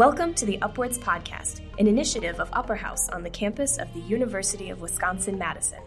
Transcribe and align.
Welcome 0.00 0.32
to 0.36 0.46
the 0.46 0.56
UpWords 0.62 0.98
Podcast, 0.98 1.60
an 1.78 1.86
initiative 1.86 2.40
of 2.40 2.48
Upper 2.54 2.74
House 2.74 3.10
on 3.10 3.22
the 3.22 3.28
campus 3.28 3.76
of 3.76 3.92
the 3.92 4.00
University 4.00 4.70
of 4.70 4.80
Wisconsin 4.80 5.36
Madison. 5.36 5.82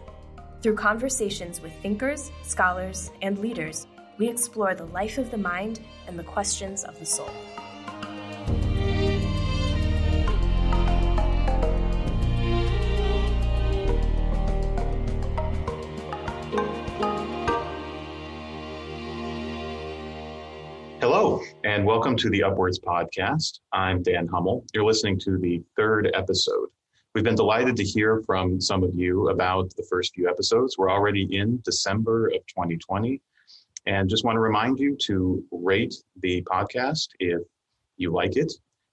Through 0.62 0.76
conversations 0.76 1.60
with 1.60 1.72
thinkers, 1.82 2.30
scholars, 2.44 3.10
and 3.22 3.40
leaders, 3.40 3.88
we 4.16 4.28
explore 4.28 4.76
the 4.76 4.84
life 4.84 5.18
of 5.18 5.32
the 5.32 5.36
mind 5.36 5.80
and 6.06 6.16
the 6.16 6.22
questions 6.22 6.84
of 6.84 6.96
the 7.00 7.04
soul. 7.04 7.28
And 21.84 21.90
welcome 21.90 22.16
to 22.16 22.30
the 22.30 22.40
UpWords 22.40 22.80
Podcast. 22.80 23.60
I'm 23.70 24.02
Dan 24.02 24.26
Hummel. 24.26 24.64
You're 24.72 24.86
listening 24.86 25.20
to 25.20 25.36
the 25.36 25.62
third 25.76 26.10
episode. 26.14 26.70
We've 27.14 27.24
been 27.24 27.34
delighted 27.34 27.76
to 27.76 27.84
hear 27.84 28.22
from 28.24 28.58
some 28.58 28.82
of 28.82 28.94
you 28.94 29.28
about 29.28 29.68
the 29.76 29.84
first 29.90 30.14
few 30.14 30.26
episodes. 30.26 30.78
We're 30.78 30.90
already 30.90 31.24
in 31.36 31.60
December 31.62 32.28
of 32.28 32.40
2020, 32.46 33.20
and 33.84 34.08
just 34.08 34.24
want 34.24 34.36
to 34.36 34.40
remind 34.40 34.78
you 34.78 34.96
to 35.02 35.44
rate 35.52 35.94
the 36.22 36.40
podcast 36.44 37.08
if 37.18 37.42
you 37.98 38.10
like 38.10 38.38
it 38.38 38.50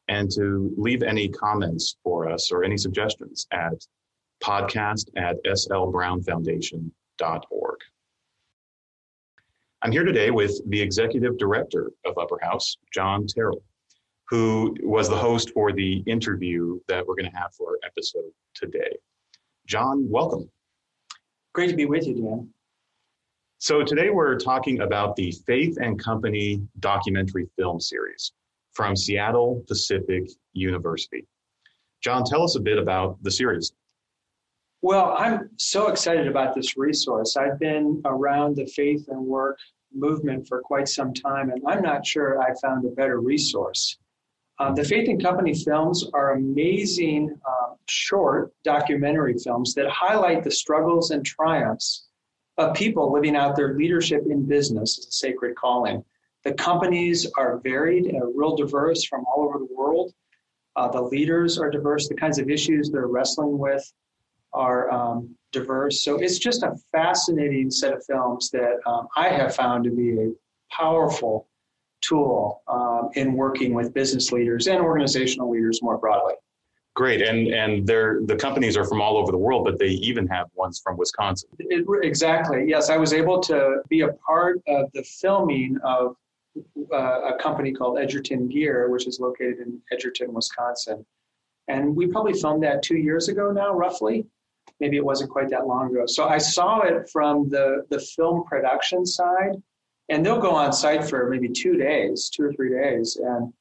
and 0.09 0.29
to 0.31 0.73
leave 0.75 1.01
any 1.01 1.29
comments 1.29 1.95
for 2.03 2.29
us 2.29 2.51
or 2.51 2.65
any 2.65 2.77
suggestions 2.77 3.47
at 3.53 3.87
podcast 4.43 5.07
at 5.15 5.41
slbrownfoundation.org. 5.45 7.79
I'm 9.83 9.91
here 9.91 10.03
today 10.03 10.29
with 10.29 10.61
the 10.69 10.79
executive 10.79 11.39
director 11.39 11.91
of 12.05 12.15
Upper 12.15 12.37
House, 12.39 12.77
John 12.93 13.25
Terrell, 13.25 13.63
who 14.29 14.75
was 14.83 15.09
the 15.09 15.17
host 15.17 15.49
for 15.55 15.73
the 15.73 16.03
interview 16.05 16.79
that 16.87 17.03
we're 17.07 17.15
going 17.15 17.31
to 17.31 17.35
have 17.35 17.55
for 17.55 17.71
our 17.71 17.77
episode 17.83 18.29
today. 18.53 18.95
John, 19.65 20.07
welcome. 20.07 20.47
Great 21.53 21.71
to 21.71 21.75
be 21.75 21.85
with 21.85 22.05
you, 22.05 22.13
Dan. 22.13 22.49
So, 23.57 23.83
today 23.83 24.11
we're 24.11 24.37
talking 24.37 24.81
about 24.81 25.15
the 25.15 25.31
Faith 25.47 25.79
and 25.81 25.97
Company 25.99 26.61
documentary 26.79 27.47
film 27.57 27.79
series 27.79 28.33
from 28.73 28.95
Seattle 28.95 29.63
Pacific 29.67 30.29
University. 30.53 31.25
John, 32.03 32.23
tell 32.23 32.43
us 32.43 32.55
a 32.55 32.59
bit 32.59 32.77
about 32.77 33.17
the 33.23 33.31
series. 33.31 33.73
Well, 34.83 35.15
I'm 35.15 35.51
so 35.57 35.89
excited 35.89 36.27
about 36.27 36.55
this 36.55 36.75
resource. 36.75 37.37
I've 37.37 37.59
been 37.59 38.01
around 38.03 38.55
the 38.55 38.65
faith 38.65 39.07
and 39.09 39.21
work 39.23 39.59
movement 39.93 40.47
for 40.47 40.61
quite 40.61 40.87
some 40.87 41.13
time, 41.13 41.51
and 41.51 41.61
I'm 41.67 41.83
not 41.83 42.05
sure 42.05 42.41
I 42.41 42.53
found 42.59 42.85
a 42.85 42.89
better 42.89 43.19
resource. 43.19 43.99
Uh, 44.57 44.71
the 44.71 44.83
Faith 44.83 45.07
and 45.07 45.21
Company 45.21 45.53
films 45.53 46.09
are 46.15 46.33
amazing 46.33 47.35
uh, 47.47 47.73
short 47.87 48.53
documentary 48.63 49.35
films 49.35 49.75
that 49.75 49.87
highlight 49.89 50.43
the 50.43 50.51
struggles 50.51 51.11
and 51.11 51.23
triumphs 51.23 52.07
of 52.57 52.75
people 52.75 53.11
living 53.11 53.35
out 53.35 53.55
their 53.55 53.75
leadership 53.75 54.23
in 54.29 54.47
business 54.47 54.97
as 54.97 55.07
a 55.07 55.11
sacred 55.11 55.55
calling. 55.55 56.03
The 56.43 56.53
companies 56.53 57.27
are 57.37 57.59
varied 57.59 58.05
and 58.05 58.35
real 58.35 58.55
diverse 58.55 59.03
from 59.05 59.25
all 59.25 59.43
over 59.43 59.59
the 59.59 59.67
world. 59.75 60.11
Uh, 60.75 60.87
the 60.87 61.01
leaders 61.01 61.59
are 61.59 61.69
diverse, 61.69 62.07
the 62.07 62.15
kinds 62.15 62.39
of 62.39 62.49
issues 62.49 62.89
they're 62.89 63.07
wrestling 63.07 63.59
with 63.59 63.91
are 64.53 64.91
um, 64.91 65.35
diverse. 65.51 66.03
So 66.03 66.17
it's 66.17 66.39
just 66.39 66.63
a 66.63 66.75
fascinating 66.91 67.69
set 67.71 67.93
of 67.93 68.03
films 68.05 68.49
that 68.51 68.79
um, 68.85 69.07
I 69.15 69.29
have 69.29 69.55
found 69.55 69.83
to 69.85 69.91
be 69.91 70.17
a 70.19 70.31
powerful 70.71 71.47
tool 72.01 72.63
um, 72.67 73.09
in 73.13 73.33
working 73.33 73.73
with 73.73 73.93
business 73.93 74.31
leaders 74.31 74.67
and 74.67 74.81
organizational 74.81 75.49
leaders 75.49 75.81
more 75.81 75.97
broadly. 75.97 76.33
Great, 76.93 77.21
and 77.21 77.47
and 77.47 77.87
they're 77.87 78.19
the 78.25 78.35
companies 78.35 78.75
are 78.75 78.83
from 78.83 78.99
all 78.99 79.17
over 79.17 79.31
the 79.31 79.37
world, 79.37 79.63
but 79.63 79.79
they 79.79 79.87
even 79.87 80.27
have 80.27 80.47
ones 80.55 80.81
from 80.83 80.97
Wisconsin. 80.97 81.49
It, 81.57 81.85
exactly. 82.03 82.65
Yes, 82.67 82.89
I 82.89 82.97
was 82.97 83.13
able 83.13 83.39
to 83.43 83.81
be 83.87 84.01
a 84.01 84.09
part 84.13 84.61
of 84.67 84.91
the 84.93 85.01
filming 85.03 85.77
of 85.85 86.17
uh, 86.93 87.33
a 87.33 87.37
company 87.39 87.71
called 87.71 87.97
Edgerton 87.97 88.49
Gear, 88.49 88.89
which 88.89 89.07
is 89.07 89.21
located 89.21 89.59
in 89.59 89.79
Edgerton, 89.93 90.33
Wisconsin, 90.33 91.05
and 91.69 91.95
we 91.95 92.07
probably 92.07 92.33
filmed 92.33 92.63
that 92.63 92.83
two 92.83 92.97
years 92.97 93.29
ago 93.29 93.51
now, 93.51 93.73
roughly 93.73 94.25
maybe 94.81 94.97
it 94.97 95.05
wasn't 95.05 95.29
quite 95.29 95.49
that 95.51 95.67
long 95.67 95.91
ago. 95.91 96.05
So 96.07 96.27
I 96.27 96.39
saw 96.39 96.81
it 96.81 97.09
from 97.09 97.47
the, 97.49 97.85
the 97.89 97.99
film 97.99 98.43
production 98.43 99.05
side, 99.05 99.53
and 100.09 100.25
they'll 100.25 100.41
go 100.41 100.51
on 100.51 100.73
site 100.73 101.07
for 101.07 101.29
maybe 101.29 101.47
two 101.47 101.77
days, 101.77 102.29
two 102.29 102.43
or 102.43 102.53
three 102.53 102.71
days, 102.71 103.17
and 103.23 103.53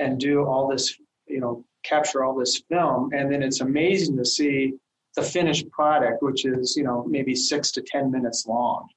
and 0.00 0.18
do 0.18 0.44
all 0.44 0.66
this, 0.68 0.98
you 1.28 1.40
know, 1.40 1.64
capture 1.84 2.24
all 2.24 2.36
this 2.36 2.62
film, 2.68 3.10
and 3.14 3.32
then 3.32 3.42
it's 3.42 3.60
amazing 3.60 4.16
to 4.16 4.24
see 4.24 4.74
the 5.14 5.22
finished 5.22 5.70
product, 5.70 6.20
which 6.20 6.44
is 6.44 6.76
you 6.76 6.82
know 6.82 7.06
maybe 7.08 7.34
six 7.34 7.70
to 7.70 7.80
ten 7.80 8.10
minutes 8.10 8.44
long. 8.46 8.88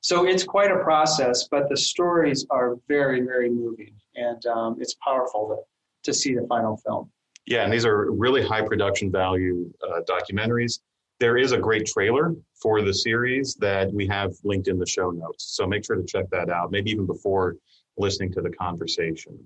So 0.00 0.26
it's 0.26 0.44
quite 0.44 0.70
a 0.70 0.78
process, 0.78 1.48
but 1.50 1.68
the 1.68 1.76
stories 1.76 2.46
are 2.50 2.76
very, 2.88 3.20
very 3.20 3.50
moving, 3.50 3.94
and 4.14 4.44
um, 4.46 4.76
it's 4.80 4.94
powerful 5.04 5.48
to, 5.48 6.10
to 6.10 6.16
see 6.16 6.34
the 6.34 6.46
final 6.48 6.76
film. 6.78 7.10
Yeah, 7.46 7.64
and 7.64 7.72
these 7.72 7.84
are 7.84 8.10
really 8.12 8.42
high 8.42 8.62
production 8.62 9.10
value 9.10 9.70
uh, 9.86 10.00
documentaries 10.08 10.80
there 11.20 11.36
is 11.36 11.52
a 11.52 11.58
great 11.58 11.86
trailer 11.86 12.34
for 12.60 12.82
the 12.82 12.94
series 12.94 13.54
that 13.56 13.92
we 13.92 14.06
have 14.06 14.32
linked 14.44 14.68
in 14.68 14.78
the 14.78 14.86
show 14.86 15.10
notes. 15.10 15.56
So 15.56 15.66
make 15.66 15.84
sure 15.84 15.96
to 15.96 16.04
check 16.04 16.26
that 16.30 16.50
out, 16.50 16.70
maybe 16.70 16.90
even 16.90 17.06
before 17.06 17.56
listening 17.96 18.32
to 18.32 18.40
the 18.40 18.50
conversation. 18.50 19.38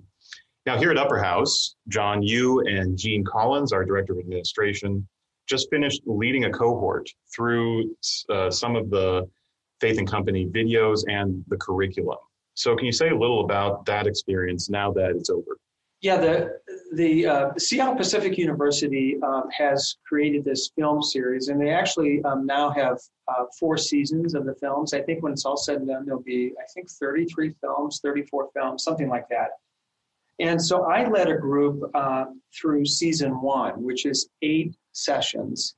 Now, 0.66 0.78
here 0.78 0.90
at 0.90 0.98
Upper 0.98 1.18
House, 1.18 1.74
John, 1.88 2.22
you 2.22 2.60
and 2.60 2.96
Gene 2.96 3.24
Collins, 3.24 3.72
our 3.72 3.84
Director 3.84 4.12
of 4.12 4.20
Administration, 4.20 5.06
just 5.48 5.68
finished 5.70 6.02
leading 6.06 6.44
a 6.44 6.50
cohort 6.50 7.08
through 7.34 7.96
uh, 8.30 8.50
some 8.50 8.76
of 8.76 8.88
the 8.88 9.28
Faith 9.80 9.98
and 9.98 10.08
Company 10.08 10.46
videos 10.46 11.02
and 11.08 11.44
the 11.48 11.56
curriculum. 11.56 12.18
So, 12.54 12.76
can 12.76 12.86
you 12.86 12.92
say 12.92 13.08
a 13.08 13.16
little 13.16 13.44
about 13.44 13.84
that 13.86 14.06
experience 14.06 14.70
now 14.70 14.92
that 14.92 15.10
it's 15.10 15.30
over? 15.30 15.58
Yeah, 16.02 16.16
the 16.16 16.58
the 16.94 17.26
uh, 17.26 17.50
Seattle 17.58 17.94
Pacific 17.94 18.36
University 18.36 19.18
um, 19.22 19.44
has 19.56 19.96
created 20.04 20.44
this 20.44 20.72
film 20.76 21.00
series, 21.00 21.46
and 21.46 21.60
they 21.60 21.70
actually 21.70 22.22
um, 22.24 22.44
now 22.44 22.70
have 22.70 22.98
uh, 23.28 23.44
four 23.58 23.76
seasons 23.76 24.34
of 24.34 24.44
the 24.44 24.54
films. 24.56 24.94
I 24.94 25.00
think 25.00 25.22
when 25.22 25.32
it's 25.32 25.46
all 25.46 25.56
said 25.56 25.76
and 25.76 25.86
done, 25.86 26.04
there'll 26.04 26.20
be 26.20 26.52
I 26.58 26.64
think 26.74 26.90
33 26.90 27.54
films, 27.60 28.00
34 28.02 28.48
films, 28.52 28.82
something 28.82 29.08
like 29.08 29.28
that. 29.28 29.50
And 30.40 30.60
so 30.60 30.86
I 30.86 31.08
led 31.08 31.28
a 31.28 31.36
group 31.36 31.88
uh, 31.94 32.24
through 32.52 32.84
season 32.84 33.40
one, 33.40 33.80
which 33.80 34.04
is 34.04 34.28
eight 34.42 34.74
sessions, 34.90 35.76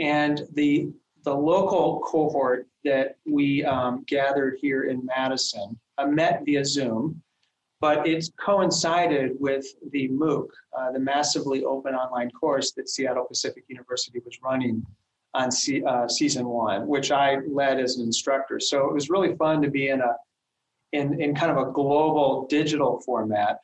and 0.00 0.42
the 0.54 0.88
the 1.22 1.34
local 1.34 2.00
cohort 2.00 2.66
that 2.82 3.18
we 3.24 3.64
um, 3.64 4.02
gathered 4.08 4.58
here 4.60 4.84
in 4.84 5.06
Madison 5.06 5.78
uh, 5.96 6.06
met 6.06 6.42
via 6.44 6.64
Zoom 6.64 7.22
but 7.80 8.06
it's 8.06 8.30
coincided 8.38 9.32
with 9.40 9.66
the 9.90 10.08
MOOC, 10.08 10.48
uh, 10.76 10.92
the 10.92 10.98
massively 10.98 11.64
open 11.64 11.94
online 11.94 12.30
course 12.30 12.72
that 12.72 12.88
Seattle 12.88 13.24
Pacific 13.24 13.64
University 13.68 14.20
was 14.24 14.38
running 14.44 14.84
on 15.32 15.50
C, 15.50 15.82
uh, 15.84 16.06
season 16.06 16.46
one, 16.46 16.86
which 16.86 17.10
I 17.10 17.38
led 17.48 17.80
as 17.80 17.96
an 17.96 18.04
instructor. 18.04 18.60
So 18.60 18.86
it 18.86 18.92
was 18.92 19.08
really 19.08 19.34
fun 19.36 19.62
to 19.62 19.70
be 19.70 19.88
in 19.88 20.00
a 20.00 20.16
in, 20.92 21.20
in 21.22 21.36
kind 21.36 21.52
of 21.52 21.68
a 21.68 21.70
global 21.70 22.48
digital 22.48 23.00
format, 23.06 23.60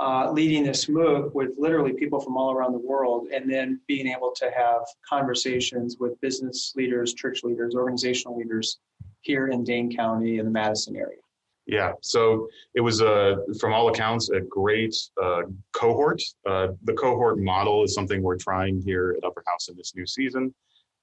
uh, 0.00 0.30
leading 0.30 0.64
this 0.64 0.84
MOOC 0.84 1.34
with 1.34 1.52
literally 1.56 1.94
people 1.94 2.20
from 2.20 2.36
all 2.36 2.52
around 2.52 2.72
the 2.72 2.78
world, 2.78 3.28
and 3.34 3.50
then 3.50 3.80
being 3.88 4.06
able 4.06 4.32
to 4.36 4.50
have 4.54 4.82
conversations 5.08 5.96
with 5.98 6.20
business 6.20 6.74
leaders, 6.76 7.14
church 7.14 7.42
leaders, 7.42 7.74
organizational 7.74 8.36
leaders 8.36 8.80
here 9.22 9.48
in 9.48 9.64
Dane 9.64 9.96
County 9.96 10.38
in 10.38 10.44
the 10.44 10.50
Madison 10.50 10.94
area. 10.94 11.20
Yeah, 11.68 11.92
so 12.00 12.48
it 12.74 12.80
was, 12.80 13.02
uh, 13.02 13.36
from 13.60 13.74
all 13.74 13.88
accounts, 13.88 14.30
a 14.30 14.40
great 14.40 14.96
uh, 15.22 15.42
cohort. 15.74 16.22
Uh, 16.48 16.68
the 16.84 16.94
cohort 16.94 17.38
model 17.38 17.84
is 17.84 17.92
something 17.92 18.22
we're 18.22 18.38
trying 18.38 18.80
here 18.80 19.14
at 19.18 19.26
Upper 19.26 19.44
House 19.46 19.68
in 19.68 19.76
this 19.76 19.92
new 19.94 20.06
season. 20.06 20.54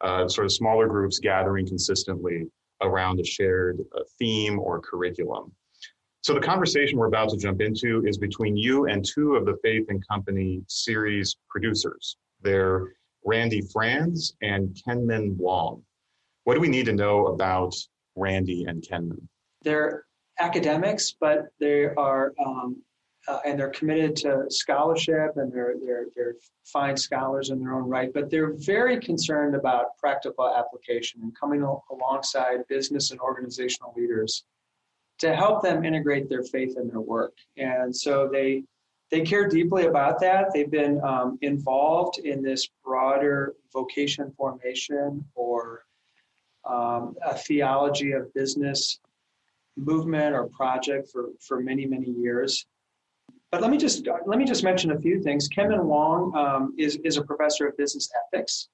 Uh, 0.01 0.27
sort 0.27 0.45
of 0.45 0.51
smaller 0.51 0.87
groups 0.87 1.19
gathering 1.19 1.67
consistently 1.67 2.47
around 2.81 3.19
a 3.19 3.23
shared 3.23 3.79
uh, 3.95 4.01
theme 4.17 4.59
or 4.59 4.81
curriculum. 4.81 5.51
So 6.21 6.33
the 6.33 6.41
conversation 6.41 6.97
we're 6.97 7.05
about 7.05 7.29
to 7.29 7.37
jump 7.37 7.61
into 7.61 8.03
is 8.07 8.17
between 8.17 8.57
you 8.57 8.87
and 8.87 9.05
two 9.05 9.35
of 9.35 9.45
the 9.45 9.57
Faith 9.61 9.85
and 9.89 10.05
Company 10.07 10.63
series 10.67 11.37
producers. 11.47 12.17
They're 12.41 12.93
Randy 13.23 13.61
Franz 13.71 14.33
and 14.41 14.75
Kenman 14.83 15.37
Wong. 15.37 15.83
What 16.45 16.55
do 16.55 16.59
we 16.59 16.69
need 16.69 16.87
to 16.87 16.93
know 16.93 17.27
about 17.27 17.75
Randy 18.15 18.65
and 18.65 18.83
Kenman? 18.83 19.29
They're 19.61 20.04
academics, 20.39 21.15
but 21.19 21.47
they 21.59 21.85
are 21.85 22.33
um, 22.43 22.81
uh, 23.27 23.39
and 23.45 23.59
they're 23.59 23.69
committed 23.69 24.15
to 24.15 24.45
scholarship 24.49 25.37
and 25.37 25.51
they're 25.51 25.75
they're 25.83 26.05
they're 26.15 26.35
fine 26.63 26.95
scholars 26.95 27.49
in 27.49 27.59
their 27.59 27.73
own 27.73 27.87
right. 27.87 28.11
But 28.13 28.29
they're 28.29 28.53
very 28.53 28.99
concerned 28.99 29.55
about 29.55 29.97
practical 29.97 30.53
application 30.53 31.21
and 31.23 31.35
coming 31.37 31.63
alongside 31.91 32.67
business 32.67 33.11
and 33.11 33.19
organizational 33.19 33.93
leaders 33.95 34.43
to 35.19 35.35
help 35.35 35.63
them 35.63 35.85
integrate 35.85 36.29
their 36.29 36.43
faith 36.43 36.75
in 36.77 36.87
their 36.87 37.01
work. 37.01 37.33
And 37.57 37.95
so 37.95 38.29
they 38.31 38.63
they 39.11 39.21
care 39.21 39.47
deeply 39.47 39.85
about 39.85 40.19
that. 40.19 40.47
They've 40.53 40.69
been 40.69 40.99
um, 41.03 41.37
involved 41.41 42.19
in 42.19 42.41
this 42.41 42.67
broader 42.83 43.53
vocation 43.71 44.31
formation 44.35 45.23
or 45.35 45.85
um, 46.65 47.15
a 47.23 47.35
theology 47.35 48.11
of 48.13 48.33
business 48.33 48.99
movement 49.77 50.35
or 50.35 50.47
project 50.47 51.09
for, 51.11 51.29
for 51.39 51.59
many, 51.59 51.85
many 51.85 52.09
years. 52.09 52.65
But 53.51 53.61
let 53.61 53.71
me 53.71 53.77
just 53.77 54.07
let 54.25 54.37
me 54.37 54.45
just 54.45 54.63
mention 54.63 54.91
a 54.91 54.99
few 54.99 55.21
things. 55.21 55.47
Kenman 55.47 55.85
Wong 55.85 56.35
um, 56.35 56.73
is, 56.77 56.97
is 57.03 57.17
a 57.17 57.23
professor 57.23 57.67
of 57.67 57.77
business 57.77 58.09
ethics. 58.33 58.69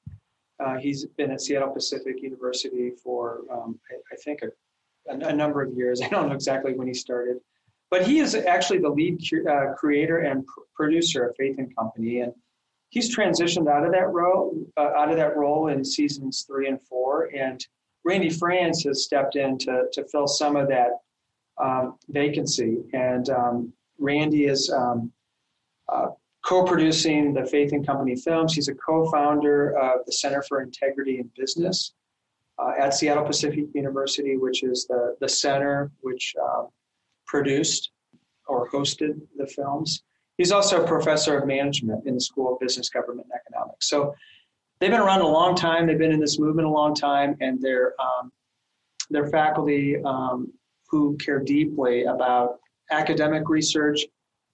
Uh, 0.60 0.78
he's 0.78 1.06
been 1.18 1.32
at 1.32 1.42
Seattle 1.42 1.70
Pacific 1.70 2.22
University 2.22 2.92
for, 3.04 3.42
um, 3.52 3.80
I, 3.90 3.96
I, 4.14 4.16
think, 4.24 4.42
a, 4.44 5.28
a, 5.28 5.34
number 5.34 5.62
of 5.62 5.74
years. 5.74 6.02
I 6.04 6.08
don't 6.10 6.30
know 6.30 6.36
exactly 6.36 6.74
when 6.74 6.88
he 6.88 6.94
started. 6.94 7.38
But 7.90 8.08
he 8.08 8.20
is 8.20 8.36
actually 8.36 8.80
the 8.80 8.90
lead 8.90 9.20
uh, 9.50 9.74
creator 9.78 10.20
and 10.20 10.46
pr- 10.46 10.62
producer 10.76 11.26
of 11.26 11.36
Faith 11.36 11.58
and 11.58 11.76
Company. 11.76 12.22
And 12.22 12.34
he's 12.90 13.16
transitioned 13.16 13.70
out 13.70 13.86
of 13.86 13.92
that 13.92 14.10
role, 14.10 14.56
uh, 14.78 14.92
out 14.96 15.10
of 15.10 15.18
that 15.18 15.36
role 15.36 15.68
in 15.68 15.84
seasons 15.84 16.46
three 16.48 16.68
and 16.68 16.82
four. 16.82 17.30
And 17.36 17.66
Randy 18.04 18.30
Franz 18.30 18.84
has 18.84 19.04
stepped 19.04 19.36
in 19.36 19.58
to, 19.60 19.86
to 19.94 20.06
fill 20.06 20.28
some 20.28 20.56
of 20.56 20.68
that 20.70 20.92
um, 21.62 21.98
vacancy. 22.10 22.80
And 22.94 23.30
um, 23.30 23.74
Randy 24.00 24.46
is 24.46 24.72
um, 24.72 25.12
uh, 25.92 26.08
co-producing 26.44 27.34
the 27.34 27.46
Faith 27.46 27.72
and 27.72 27.86
Company 27.86 28.16
films. 28.16 28.54
He's 28.54 28.68
a 28.68 28.76
co-founder 28.76 29.78
of 29.78 30.06
the 30.06 30.12
Center 30.12 30.42
for 30.42 30.62
Integrity 30.62 31.20
in 31.20 31.30
Business 31.38 31.94
uh, 32.58 32.72
at 32.80 32.94
Seattle 32.94 33.24
Pacific 33.24 33.66
University, 33.74 34.38
which 34.38 34.64
is 34.64 34.88
the, 34.88 35.16
the 35.20 35.30
center 35.30 35.92
which 36.02 36.36
um, 36.42 36.68
produced 37.28 37.92
or 38.48 38.70
hosted 38.70 39.22
the 39.38 39.48
films. 39.48 40.04
He's 40.38 40.52
also 40.52 40.84
a 40.84 40.88
professor 40.88 41.38
of 41.38 41.48
management 41.48 42.08
in 42.08 42.16
the 42.16 42.22
School 42.22 42.54
of 42.54 42.60
Business, 42.60 42.90
Government, 42.90 43.28
and 43.32 43.40
Economics. 43.40 43.88
So 43.88 44.16
they've 44.82 44.92
been 44.92 45.00
around 45.00 45.22
a 45.22 45.28
long 45.28 45.56
time. 45.56 45.88
They've 45.88 45.98
been 45.98 46.12
in 46.12 46.20
this 46.20 46.40
movement 46.40 46.68
a 46.68 46.72
long 46.72 46.94
time, 46.94 47.38
and 47.40 47.62
they're 47.62 47.94
um, 48.02 48.32
they're 49.10 49.28
faculty 49.28 50.02
um, 50.04 50.52
who 50.90 51.16
care 51.18 51.40
deeply 51.40 52.04
about 52.04 52.60
academic 52.92 53.48
research, 53.48 54.02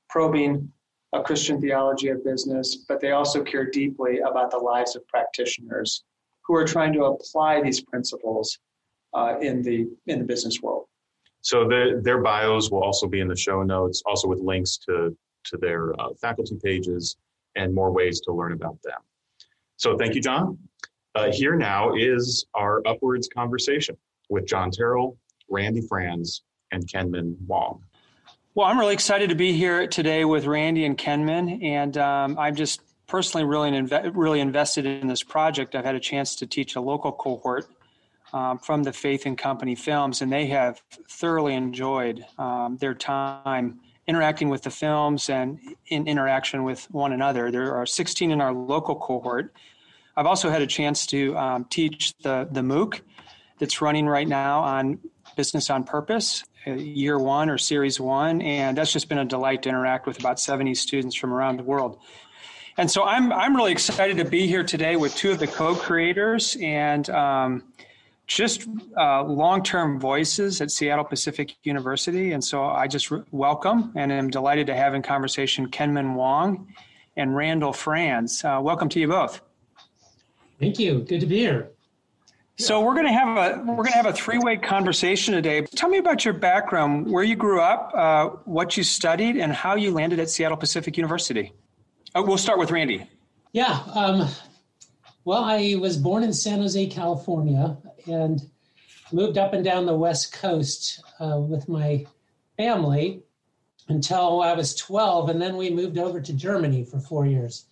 probing 0.09 0.71
a 1.13 1.23
Christian 1.23 1.59
theology 1.61 2.09
of 2.09 2.23
business, 2.23 2.85
but 2.87 2.99
they 2.99 3.11
also 3.11 3.43
care 3.43 3.69
deeply 3.69 4.19
about 4.19 4.51
the 4.51 4.57
lives 4.57 4.95
of 4.95 5.07
practitioners 5.07 6.03
who 6.45 6.55
are 6.55 6.65
trying 6.65 6.93
to 6.93 7.05
apply 7.05 7.61
these 7.61 7.81
principles 7.81 8.59
uh, 9.13 9.35
in 9.41 9.63
the 9.63 9.87
in 10.07 10.19
the 10.19 10.25
business 10.25 10.61
world. 10.61 10.85
So 11.41 11.65
the, 11.65 12.01
their 12.03 12.21
bios 12.21 12.69
will 12.71 12.83
also 12.83 13.07
be 13.07 13.21
in 13.21 13.27
the 13.27 13.37
show 13.37 13.63
notes, 13.63 14.03
also 14.05 14.27
with 14.27 14.39
links 14.39 14.77
to 14.79 15.15
to 15.45 15.57
their 15.57 15.99
uh, 15.99 16.09
faculty 16.19 16.57
pages 16.61 17.15
and 17.55 17.73
more 17.73 17.91
ways 17.91 18.19
to 18.21 18.33
learn 18.33 18.51
about 18.51 18.77
them. 18.83 18.99
So 19.77 19.95
thank 19.95 20.15
you, 20.15 20.21
John. 20.21 20.57
Uh, 21.15 21.31
here 21.31 21.55
now 21.55 21.95
is 21.95 22.45
our 22.53 22.81
UpWords 22.83 23.27
conversation 23.33 23.95
with 24.29 24.45
John 24.47 24.71
Terrell, 24.71 25.17
Randy 25.49 25.81
Franz, 25.87 26.43
and 26.71 26.91
Kenman 26.91 27.37
Wong. 27.47 27.81
Well, 28.55 28.65
I'm 28.65 28.79
really 28.79 28.93
excited 28.93 29.29
to 29.29 29.35
be 29.35 29.53
here 29.53 29.87
today 29.87 30.25
with 30.25 30.45
Randy 30.45 30.85
and 30.85 30.97
Kenman, 30.97 31.63
and 31.63 31.95
um, 31.97 32.37
I'm 32.39 32.55
just 32.55 32.81
personally 33.05 33.45
really 33.45 33.69
inve- 33.69 34.11
really 34.15 34.39
invested 34.39 34.85
in 34.85 35.07
this 35.07 35.21
project. 35.21 35.75
I've 35.75 35.85
had 35.85 35.95
a 35.95 35.99
chance 35.99 36.35
to 36.37 36.47
teach 36.47 36.75
a 36.75 36.81
local 36.81 37.11
cohort 37.11 37.67
um, 38.33 38.57
from 38.57 38.81
the 38.81 38.91
Faith 38.91 39.27
and 39.27 39.37
Company 39.37 39.75
films, 39.75 40.23
and 40.23 40.31
they 40.31 40.47
have 40.47 40.81
thoroughly 41.07 41.53
enjoyed 41.53 42.25
um, 42.39 42.77
their 42.77 42.95
time 42.95 43.79
interacting 44.07 44.49
with 44.49 44.63
the 44.63 44.69
films 44.69 45.29
and 45.29 45.59
in 45.87 46.07
interaction 46.07 46.63
with 46.63 46.89
one 46.91 47.11
another. 47.11 47.51
There 47.51 47.75
are 47.75 47.85
16 47.85 48.31
in 48.31 48.41
our 48.41 48.53
local 48.53 48.95
cohort. 48.95 49.53
I've 50.15 50.25
also 50.25 50.49
had 50.49 50.61
a 50.61 50.67
chance 50.67 51.05
to 51.07 51.37
um, 51.37 51.65
teach 51.65 52.17
the 52.19 52.47
the 52.51 52.61
MOOC 52.61 53.01
that's 53.59 53.81
running 53.81 54.07
right 54.07 54.27
now 54.27 54.61
on 54.61 54.99
business 55.35 55.69
on 55.69 55.83
purpose 55.83 56.43
uh, 56.65 56.71
year 56.71 57.17
one 57.17 57.49
or 57.49 57.57
series 57.57 57.99
one, 57.99 58.41
and 58.41 58.77
that's 58.77 58.91
just 58.91 59.09
been 59.09 59.19
a 59.19 59.25
delight 59.25 59.61
to 59.63 59.69
interact 59.69 60.05
with 60.05 60.19
about 60.19 60.39
70 60.39 60.75
students 60.75 61.15
from 61.15 61.33
around 61.33 61.57
the 61.57 61.63
world. 61.63 61.99
And 62.77 62.89
so 62.89 63.03
I'm 63.03 63.31
I'm 63.31 63.55
really 63.55 63.71
excited 63.71 64.17
to 64.17 64.25
be 64.25 64.47
here 64.47 64.63
today 64.63 64.95
with 64.95 65.15
two 65.15 65.31
of 65.31 65.39
the 65.39 65.47
co-creators 65.47 66.57
and 66.61 67.09
um, 67.09 67.63
just 68.27 68.67
uh, 68.97 69.23
long-term 69.23 69.99
voices 69.99 70.61
at 70.61 70.69
Seattle 70.69 71.05
Pacific 71.05 71.55
University. 71.63 72.33
And 72.33 72.43
so 72.43 72.65
I 72.65 72.87
just 72.87 73.09
re- 73.09 73.23
welcome 73.31 73.93
and 73.95 74.11
am 74.11 74.29
delighted 74.29 74.67
to 74.67 74.75
have 74.75 74.93
in 74.93 75.01
conversation 75.01 75.69
Kenman 75.69 76.13
Wong 76.13 76.67
and 77.15 77.35
Randall 77.35 77.73
Franz. 77.73 78.43
Uh, 78.43 78.59
welcome 78.61 78.89
to 78.89 78.99
you 78.99 79.07
both. 79.07 79.41
Thank 80.59 80.77
you. 80.77 80.99
Good 80.99 81.21
to 81.21 81.25
be 81.25 81.39
here. 81.39 81.69
So 82.59 82.81
we're 82.81 82.95
going 82.95 83.05
to 83.05 83.13
have 83.13 83.37
a 83.37 83.59
we're 83.59 83.75
going 83.75 83.91
to 83.91 83.97
have 83.97 84.07
a 84.07 84.13
three 84.13 84.39
way 84.39 84.57
conversation 84.57 85.35
today. 85.35 85.61
Tell 85.61 85.89
me 85.89 85.99
about 85.99 86.25
your 86.25 86.33
background, 86.33 87.05
where 87.05 87.23
you 87.23 87.35
grew 87.35 87.61
up, 87.61 87.91
uh, 87.93 88.29
what 88.45 88.75
you 88.75 88.83
studied, 88.83 89.37
and 89.37 89.53
how 89.53 89.75
you 89.75 89.91
landed 89.91 90.19
at 90.19 90.31
Seattle 90.31 90.57
Pacific 90.57 90.97
University. 90.97 91.53
Uh, 92.15 92.23
we'll 92.25 92.39
start 92.39 92.57
with 92.57 92.71
Randy. 92.71 93.07
Yeah. 93.51 93.79
Um, 93.93 94.27
well, 95.23 95.43
I 95.43 95.75
was 95.79 95.97
born 95.97 96.23
in 96.23 96.33
San 96.33 96.59
Jose, 96.59 96.87
California, 96.87 97.77
and 98.07 98.41
moved 99.11 99.37
up 99.37 99.53
and 99.53 99.63
down 99.63 99.85
the 99.85 99.95
West 99.95 100.33
Coast 100.33 101.01
uh, 101.19 101.39
with 101.39 101.69
my 101.69 102.05
family 102.57 103.23
until 103.89 104.41
I 104.41 104.53
was 104.53 104.75
12, 104.75 105.29
and 105.29 105.41
then 105.41 105.55
we 105.55 105.69
moved 105.69 105.97
over 105.97 106.19
to 106.19 106.33
Germany 106.33 106.83
for 106.83 106.99
four 106.99 107.25
years. 107.25 107.65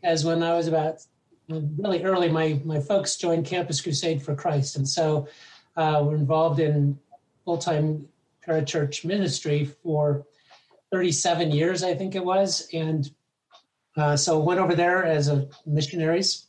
Because 0.00 0.24
when 0.24 0.42
I 0.42 0.54
was 0.54 0.68
about 0.68 1.04
really 1.48 2.04
early, 2.04 2.28
my, 2.28 2.60
my 2.64 2.80
folks 2.80 3.16
joined 3.16 3.46
Campus 3.46 3.80
Crusade 3.80 4.22
for 4.22 4.34
Christ. 4.34 4.76
And 4.76 4.88
so 4.88 5.26
uh, 5.76 6.02
we're 6.04 6.14
involved 6.14 6.60
in 6.60 6.98
full 7.44 7.58
time 7.58 8.06
parachurch 8.46 9.04
ministry 9.04 9.64
for 9.82 10.26
37 10.92 11.50
years, 11.50 11.82
I 11.82 11.94
think 11.94 12.14
it 12.14 12.24
was. 12.24 12.68
And 12.72 13.10
uh, 13.96 14.16
so 14.16 14.38
went 14.38 14.60
over 14.60 14.74
there 14.74 15.04
as 15.04 15.28
a 15.28 15.48
missionaries 15.66 16.46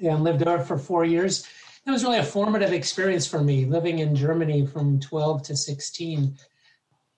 and 0.00 0.22
lived 0.22 0.40
there 0.40 0.60
for 0.60 0.78
four 0.78 1.04
years. 1.04 1.46
It 1.88 1.92
was 1.92 2.04
really 2.04 2.18
a 2.18 2.22
formative 2.22 2.74
experience 2.74 3.26
for 3.26 3.42
me 3.42 3.64
living 3.64 4.00
in 4.00 4.14
Germany 4.14 4.66
from 4.66 5.00
12 5.00 5.42
to 5.44 5.56
16. 5.56 6.36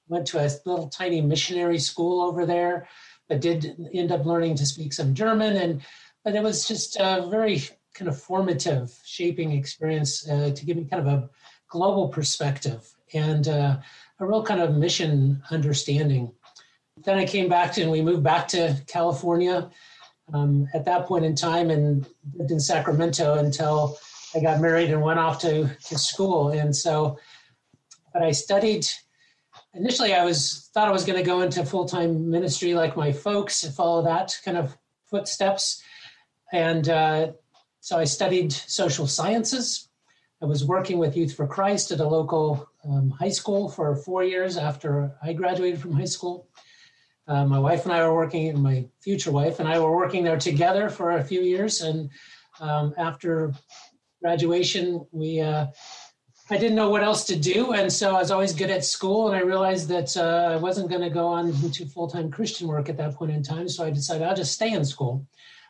Went 0.07 0.27
to 0.29 0.39
a 0.39 0.49
little 0.65 0.89
tiny 0.89 1.21
missionary 1.21 1.81
school 1.81 2.21
over 2.21 2.47
there, 2.47 2.87
but 3.29 3.41
did 3.41 3.75
end 3.93 4.12
up 4.12 4.25
learning 4.25 4.55
to 4.55 4.65
speak 4.65 4.93
some 4.93 5.12
German 5.12 5.57
and 5.57 5.83
but 6.25 6.37
it 6.37 6.43
was 6.45 6.69
just 6.69 6.97
a 7.00 7.27
very 7.29 7.65
kind 7.95 8.09
of 8.09 8.23
formative 8.23 8.97
shaping 9.05 9.50
experience 9.50 10.29
uh, 10.29 10.53
to 10.55 10.65
give 10.65 10.77
me 10.77 10.85
kind 10.85 11.05
of 11.05 11.12
a 11.12 11.29
global 11.69 12.07
perspective 12.07 12.95
and 13.12 13.49
uh, 13.49 13.77
a 14.21 14.25
real 14.25 14.45
kind 14.45 14.61
of 14.61 14.77
mission 14.77 15.43
understanding. 15.50 16.31
Then 17.05 17.19
I 17.19 17.27
came 17.27 17.49
back 17.49 17.73
to, 17.73 17.83
and 17.83 17.91
we 17.91 18.03
moved 18.03 18.23
back 18.23 18.47
to 18.49 18.81
California 18.87 19.69
um, 20.33 20.69
at 20.75 20.85
that 20.85 21.07
point 21.07 21.25
in 21.25 21.35
time 21.35 21.71
and 21.71 22.07
lived 22.35 22.53
in 22.53 22.61
Sacramento 22.61 23.35
until 23.35 23.99
I 24.35 24.41
got 24.41 24.61
married 24.61 24.91
and 24.91 25.03
went 25.03 25.19
off 25.19 25.41
to, 25.41 25.69
to 25.87 25.99
school. 25.99 26.51
And 26.51 26.75
so, 26.75 27.19
but 28.13 28.23
I 28.23 28.31
studied, 28.31 28.87
initially 29.75 30.15
I 30.15 30.25
was, 30.25 30.71
thought 30.73 30.89
I 30.89 30.93
was 30.93 31.05
going 31.05 31.19
to 31.19 31.25
go 31.25 31.41
into 31.41 31.65
full-time 31.65 32.31
ministry 32.31 32.75
like 32.75 32.97
my 32.97 33.13
folks, 33.13 33.69
follow 33.75 34.03
that 34.05 34.39
kind 34.45 34.57
of 34.57 34.77
footsteps. 35.07 35.83
And 36.53 36.89
uh, 36.89 37.33
so 37.81 37.99
I 37.99 38.05
studied 38.05 38.53
social 38.53 39.07
sciences. 39.07 39.89
I 40.43 40.47
was 40.47 40.65
working 40.65 40.99
with 40.99 41.17
Youth 41.17 41.35
for 41.35 41.47
Christ 41.47 41.91
at 41.91 42.01
a 42.01 42.09
local 42.09 42.69
um, 42.85 43.11
high 43.11 43.29
school 43.31 43.69
for 43.69 43.97
four 43.97 44.25
years 44.25 44.57
after 44.57 45.13
I 45.23 45.33
graduated 45.33 45.81
from 45.81 45.93
high 45.93 46.05
school. 46.05 46.49
Uh, 47.29 47.45
my 47.45 47.59
wife 47.59 47.85
and 47.85 47.93
I 47.93 48.03
were 48.07 48.15
working, 48.15 48.61
my 48.61 48.87
future 49.01 49.31
wife 49.31 49.61
and 49.61 49.69
I 49.69 49.79
were 49.79 49.95
working 49.95 50.25
there 50.25 50.39
together 50.39 50.89
for 50.89 51.13
a 51.13 51.25
few 51.25 51.43
years. 51.43 51.83
And 51.83 52.11
um, 52.59 52.95
after 52.97 53.53
graduation, 54.23 55.07
we 55.12 55.41
uh, 55.41 55.67
I 56.53 56.57
didn't 56.57 56.75
know 56.75 56.91
what 56.91 57.05
else 57.05 57.25
to 57.27 57.37
do, 57.37 57.73
and 57.73 57.93
so 57.93 58.17
I 58.17 58.19
was 58.19 58.33
always 58.33 58.53
good 58.53 58.71
at 58.71 58.85
school. 58.85 59.29
And 59.29 59.37
I 59.37 59.41
realized 59.41 59.89
that 59.89 60.17
uh, 60.17 60.50
I 60.53 60.57
wasn't 60.57 60.89
going 60.89 61.03
to 61.03 61.11
go 61.11 61.29
on 61.29 61.50
into 61.62 61.87
full 61.87 62.09
time 62.09 62.31
Christian 62.31 62.67
work 62.67 62.89
at 62.89 62.97
that 62.97 63.15
point 63.15 63.31
in 63.31 63.43
time. 63.43 63.69
So 63.69 63.85
I 63.85 63.91
decided 63.91 64.27
I'll 64.27 64.35
just 64.35 64.53
stay 64.53 64.73
in 64.73 64.85
school. 64.85 65.27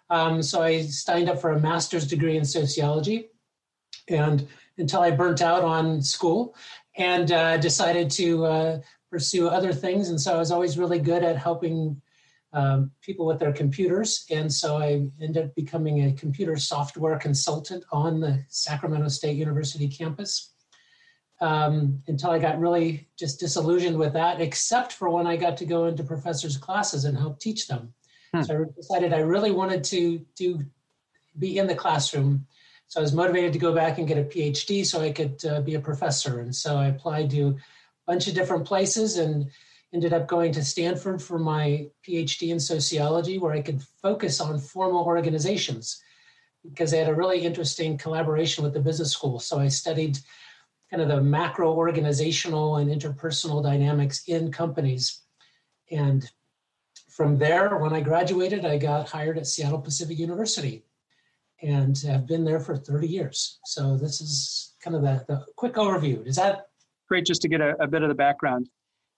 Um, 0.08 0.42
so 0.42 0.62
I 0.62 0.82
signed 0.82 1.28
up 1.28 1.40
for 1.40 1.52
a 1.52 1.60
master's 1.60 2.06
degree 2.06 2.38
in 2.38 2.44
sociology, 2.44 3.28
and 4.08 4.48
until 4.78 5.02
I 5.02 5.10
burnt 5.10 5.42
out 5.42 5.62
on 5.62 6.00
school, 6.00 6.56
and 6.96 7.30
uh, 7.30 7.58
decided 7.58 8.10
to 8.12 8.44
uh, 8.46 8.78
pursue 9.10 9.48
other 9.48 9.72
things. 9.72 10.08
And 10.08 10.20
so 10.20 10.34
I 10.34 10.38
was 10.38 10.50
always 10.50 10.78
really 10.78 10.98
good 10.98 11.22
at 11.22 11.36
helping 11.36 12.00
um, 12.52 12.90
people 13.00 13.26
with 13.26 13.38
their 13.38 13.52
computers, 13.52 14.24
and 14.30 14.52
so 14.52 14.76
I 14.78 15.06
ended 15.20 15.44
up 15.44 15.54
becoming 15.54 16.04
a 16.04 16.12
computer 16.12 16.56
software 16.56 17.18
consultant 17.18 17.84
on 17.92 18.20
the 18.20 18.44
Sacramento 18.48 19.08
State 19.08 19.36
University 19.36 19.88
campus. 19.88 20.52
um, 21.40 22.02
until 22.06 22.30
I 22.30 22.38
got 22.38 22.58
really 22.58 23.08
just 23.18 23.40
disillusioned 23.40 23.98
with 23.98 24.12
that, 24.12 24.40
except 24.40 24.92
for 24.92 25.08
when 25.08 25.26
I 25.26 25.36
got 25.36 25.56
to 25.58 25.64
go 25.64 25.86
into 25.86 26.04
professors' 26.04 26.56
classes 26.56 27.04
and 27.04 27.16
help 27.16 27.40
teach 27.40 27.66
them. 27.66 27.94
Hmm. 28.34 28.42
So 28.42 28.62
I 28.62 28.64
decided 28.76 29.12
I 29.12 29.20
really 29.20 29.50
wanted 29.50 29.84
to 29.84 30.24
do 30.36 30.60
be 31.38 31.58
in 31.58 31.66
the 31.66 31.74
classroom. 31.74 32.46
So 32.88 33.00
I 33.00 33.02
was 33.02 33.12
motivated 33.12 33.52
to 33.52 33.58
go 33.58 33.72
back 33.72 33.98
and 33.98 34.08
get 34.08 34.18
a 34.18 34.24
PhD 34.24 34.84
so 34.84 35.00
I 35.00 35.12
could 35.12 35.42
uh, 35.44 35.60
be 35.60 35.76
a 35.76 35.80
professor. 35.80 36.40
And 36.40 36.54
so 36.54 36.76
I 36.76 36.88
applied 36.88 37.30
to 37.30 37.48
a 37.48 37.54
bunch 38.06 38.26
of 38.26 38.34
different 38.34 38.66
places 38.66 39.16
and 39.16 39.48
ended 39.92 40.12
up 40.12 40.28
going 40.28 40.52
to 40.52 40.64
Stanford 40.64 41.20
for 41.20 41.38
my 41.38 41.88
PhD 42.06 42.50
in 42.50 42.60
sociology, 42.60 43.38
where 43.38 43.52
I 43.52 43.62
could 43.62 43.82
focus 44.02 44.40
on 44.40 44.58
formal 44.58 45.04
organizations 45.04 46.00
because 46.62 46.90
they 46.90 46.98
had 46.98 47.08
a 47.08 47.14
really 47.14 47.40
interesting 47.40 47.96
collaboration 47.96 48.62
with 48.62 48.74
the 48.74 48.80
business 48.80 49.12
school. 49.12 49.40
So 49.40 49.58
I 49.58 49.68
studied 49.68 50.18
kind 50.90 51.02
of 51.02 51.08
the 51.08 51.20
macro 51.20 51.72
organizational 51.72 52.76
and 52.76 52.90
interpersonal 52.90 53.62
dynamics 53.62 54.24
in 54.26 54.52
companies. 54.52 55.22
And 55.90 56.28
from 57.08 57.38
there, 57.38 57.76
when 57.78 57.92
I 57.92 58.00
graduated, 58.00 58.64
I 58.64 58.76
got 58.76 59.08
hired 59.08 59.38
at 59.38 59.46
Seattle 59.46 59.80
Pacific 59.80 60.18
University 60.18 60.84
and 61.62 61.98
have 61.98 62.26
been 62.26 62.44
there 62.44 62.60
for 62.60 62.76
30 62.76 63.06
years. 63.06 63.58
So 63.64 63.96
this 63.96 64.20
is 64.20 64.74
kind 64.82 64.96
of 64.96 65.02
the, 65.02 65.24
the 65.28 65.44
quick 65.56 65.74
overview. 65.74 66.26
Is 66.26 66.36
that 66.36 66.68
great 67.08 67.26
just 67.26 67.42
to 67.42 67.48
get 67.48 67.60
a, 67.60 67.74
a 67.80 67.86
bit 67.86 68.02
of 68.02 68.08
the 68.08 68.14
background? 68.14 68.68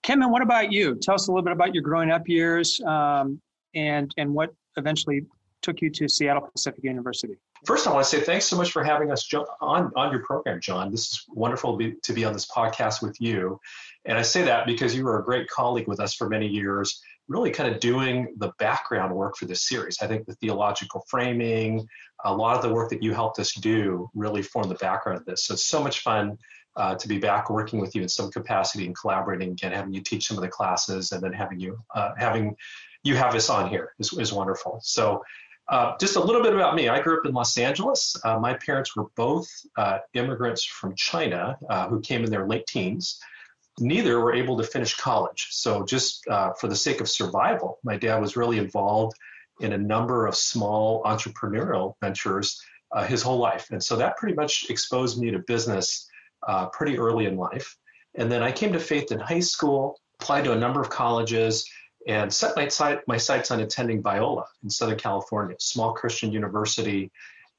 Kenman, 0.03 0.31
what 0.31 0.41
about 0.41 0.71
you? 0.71 0.95
Tell 0.95 1.15
us 1.15 1.27
a 1.27 1.31
little 1.31 1.43
bit 1.43 1.53
about 1.53 1.73
your 1.73 1.83
growing 1.83 2.11
up 2.11 2.27
years 2.27 2.79
um, 2.81 3.41
and 3.73 4.13
and 4.17 4.33
what 4.33 4.53
eventually 4.77 5.25
took 5.61 5.81
you 5.81 5.89
to 5.89 6.07
Seattle 6.09 6.47
Pacific 6.53 6.83
University. 6.83 7.35
First, 7.65 7.87
I 7.87 7.93
want 7.93 8.03
to 8.03 8.09
say 8.09 8.19
thanks 8.19 8.45
so 8.45 8.57
much 8.57 8.71
for 8.71 8.83
having 8.83 9.09
us 9.11 9.27
on, 9.61 9.91
on 9.95 10.11
your 10.11 10.21
program, 10.25 10.59
John. 10.59 10.91
This 10.91 11.13
is 11.13 11.25
wonderful 11.29 11.71
to 11.71 11.77
be, 11.77 11.95
to 12.03 12.11
be 12.11 12.25
on 12.25 12.33
this 12.33 12.45
podcast 12.45 13.01
with 13.01 13.15
you. 13.21 13.59
And 14.03 14.17
I 14.17 14.21
say 14.21 14.43
that 14.43 14.65
because 14.65 14.93
you 14.93 15.05
were 15.05 15.19
a 15.19 15.23
great 15.23 15.47
colleague 15.47 15.87
with 15.87 16.01
us 16.01 16.13
for 16.13 16.27
many 16.27 16.47
years, 16.47 17.01
really 17.29 17.51
kind 17.51 17.73
of 17.73 17.79
doing 17.79 18.35
the 18.37 18.51
background 18.59 19.15
work 19.15 19.37
for 19.37 19.45
this 19.45 19.65
series. 19.65 20.01
I 20.01 20.07
think 20.07 20.25
the 20.25 20.35
theological 20.35 21.05
framing, 21.07 21.87
a 22.25 22.33
lot 22.33 22.57
of 22.57 22.61
the 22.61 22.73
work 22.73 22.89
that 22.89 23.01
you 23.01 23.13
helped 23.13 23.39
us 23.39 23.53
do 23.53 24.09
really 24.13 24.41
formed 24.41 24.69
the 24.69 24.75
background 24.75 25.19
of 25.19 25.25
this. 25.25 25.45
So 25.45 25.53
it's 25.53 25.65
so 25.65 25.81
much 25.81 26.01
fun 26.01 26.37
uh, 26.75 26.95
to 26.95 27.07
be 27.07 27.17
back 27.17 27.49
working 27.49 27.79
with 27.79 27.95
you 27.95 28.01
in 28.01 28.09
some 28.09 28.31
capacity 28.31 28.85
and 28.85 28.97
collaborating 28.97 29.51
again, 29.51 29.71
having 29.71 29.93
you 29.93 30.01
teach 30.01 30.27
some 30.27 30.37
of 30.37 30.41
the 30.41 30.49
classes 30.49 31.11
and 31.11 31.21
then 31.21 31.33
having 31.33 31.59
you 31.59 31.79
uh, 31.93 32.11
having 32.17 32.55
you 33.03 33.15
have 33.15 33.35
us 33.35 33.49
on 33.49 33.69
here 33.69 33.93
is, 33.99 34.13
is 34.13 34.33
wonderful. 34.33 34.79
So 34.83 35.23
uh, 35.67 35.95
just 35.99 36.15
a 36.15 36.19
little 36.19 36.41
bit 36.41 36.53
about 36.53 36.75
me. 36.75 36.89
I 36.89 37.01
grew 37.01 37.17
up 37.17 37.25
in 37.25 37.33
Los 37.33 37.57
Angeles. 37.57 38.17
Uh, 38.23 38.39
my 38.39 38.53
parents 38.53 38.95
were 38.95 39.05
both 39.15 39.47
uh, 39.77 39.99
immigrants 40.13 40.63
from 40.63 40.95
China 40.95 41.57
uh, 41.69 41.87
who 41.87 42.01
came 42.01 42.23
in 42.23 42.31
their 42.31 42.47
late 42.47 42.67
teens. 42.67 43.19
Neither 43.79 44.19
were 44.19 44.33
able 44.33 44.57
to 44.57 44.63
finish 44.63 44.95
college. 44.95 45.47
So, 45.51 45.83
just 45.83 46.25
for 46.25 46.67
the 46.67 46.75
sake 46.75 47.01
of 47.01 47.09
survival, 47.09 47.79
my 47.83 47.97
dad 47.97 48.21
was 48.21 48.35
really 48.35 48.59
involved 48.59 49.17
in 49.61 49.73
a 49.73 49.77
number 49.77 50.27
of 50.27 50.35
small 50.35 51.03
entrepreneurial 51.03 51.95
ventures 52.01 52.61
his 53.07 53.23
whole 53.23 53.39
life. 53.39 53.71
And 53.71 53.81
so 53.81 53.95
that 53.95 54.17
pretty 54.17 54.35
much 54.35 54.67
exposed 54.69 55.19
me 55.19 55.31
to 55.31 55.39
business 55.39 56.07
pretty 56.71 56.97
early 56.97 57.25
in 57.25 57.37
life. 57.37 57.77
And 58.15 58.31
then 58.31 58.43
I 58.43 58.51
came 58.51 58.73
to 58.73 58.79
faith 58.79 59.11
in 59.11 59.19
high 59.19 59.39
school, 59.39 59.99
applied 60.19 60.43
to 60.45 60.53
a 60.53 60.57
number 60.57 60.81
of 60.81 60.89
colleges, 60.89 61.67
and 62.07 62.31
set 62.31 62.55
my, 62.55 62.67
sight, 62.67 62.99
my 63.07 63.17
sights 63.17 63.51
on 63.51 63.61
attending 63.61 64.03
Biola 64.03 64.45
in 64.63 64.69
Southern 64.69 64.97
California, 64.99 65.55
small 65.59 65.93
Christian 65.93 66.31
university. 66.31 67.11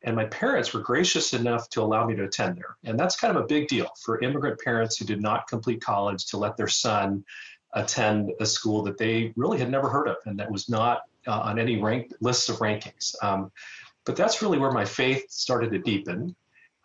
And 0.03 0.15
my 0.15 0.27
parents 0.27 0.75
were 0.75 0.81
gracious 0.81 1.33
enough 1.33 1.69
to 1.71 1.81
allow 1.81 2.07
me 2.07 2.15
to 2.17 2.25
attend 2.25 2.59
there. 2.59 2.77
And 2.85 3.01
that's 3.01 3.17
kind 3.17 3.35
of 3.35 3.43
a 3.43 3.47
big 3.47 3.69
deal 3.69 3.89
for 4.03 4.21
immigrant 4.21 4.61
parents 4.61 4.99
who 4.99 5.07
did 5.07 5.23
not 5.23 5.49
complete 5.49 5.81
college 5.81 6.27
to 6.27 6.37
let 6.37 6.57
their 6.57 6.69
son 6.69 7.25
attend 7.73 8.33
a 8.39 8.47
school 8.47 8.83
that 8.83 8.99
they 8.99 9.33
really 9.35 9.59
had 9.59 9.71
never 9.71 9.89
heard 9.89 10.07
of 10.09 10.17
and 10.27 10.39
that 10.39 10.51
was 10.51 10.69
not 10.69 11.03
uh, 11.27 11.41
on 11.41 11.59
any 11.59 11.83
rank 11.83 12.13
lists 12.21 12.49
of 12.49 12.59
rankings. 12.59 13.15
Um, 13.23 13.51
but 14.05 14.17
that's 14.17 14.43
really 14.43 14.59
where 14.59 14.71
my 14.71 14.85
faith 14.85 15.31
started 15.31 15.73
to 15.73 15.79
deepen. 15.79 16.37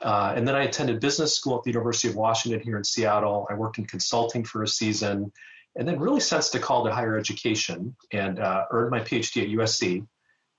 Uh, 0.02 0.34
and 0.36 0.48
then 0.48 0.56
I 0.56 0.64
attended 0.64 1.00
business 1.00 1.36
school 1.36 1.58
at 1.58 1.64
the 1.64 1.72
University 1.72 2.08
of 2.08 2.16
Washington 2.16 2.62
here 2.62 2.78
in 2.78 2.84
Seattle. 2.84 3.48
I 3.50 3.54
worked 3.54 3.78
in 3.78 3.86
consulting 3.86 4.44
for 4.44 4.64
a 4.64 4.68
season 4.68 5.32
and 5.76 5.88
then 5.88 6.00
really 6.00 6.20
sensed 6.20 6.56
a 6.56 6.60
call 6.60 6.86
to 6.86 6.92
higher 6.92 7.18
education 7.18 7.96
and 8.12 8.40
uh, 8.40 8.66
earned 8.72 8.92
my 8.92 9.00
PhD 9.00 9.44
at 9.44 9.50
USC. 9.50 10.06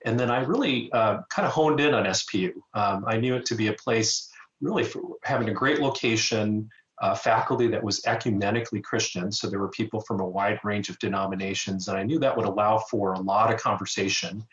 And 0.04 0.18
then 0.18 0.30
I 0.30 0.40
really 0.40 0.90
uh, 0.92 1.18
kind 1.28 1.46
of 1.46 1.52
honed 1.52 1.80
in 1.80 1.94
on 1.94 2.04
SPU. 2.04 2.52
Um, 2.74 3.04
I 3.06 3.18
knew 3.18 3.36
it 3.36 3.46
to 3.46 3.54
be 3.54 3.68
a 3.68 3.72
place 3.72 4.30
really 4.60 4.84
for 4.84 5.02
having 5.24 5.48
a 5.48 5.54
great 5.54 5.80
location, 5.80 6.68
uh, 7.00 7.14
faculty 7.14 7.66
that 7.68 7.82
was 7.82 8.00
ecumenically 8.02 8.82
Christian. 8.82 9.32
So 9.32 9.48
there 9.48 9.58
were 9.58 9.70
people 9.70 10.00
from 10.00 10.20
a 10.20 10.28
wide 10.28 10.60
range 10.64 10.90
of 10.90 10.98
denominations. 10.98 11.88
And 11.88 11.96
I 11.98 12.02
knew 12.02 12.18
that 12.18 12.36
would 12.36 12.46
allow 12.46 12.78
for 12.78 13.14
a 13.14 13.20
lot 13.20 13.52
of 13.52 13.60
conversation. 13.60 14.44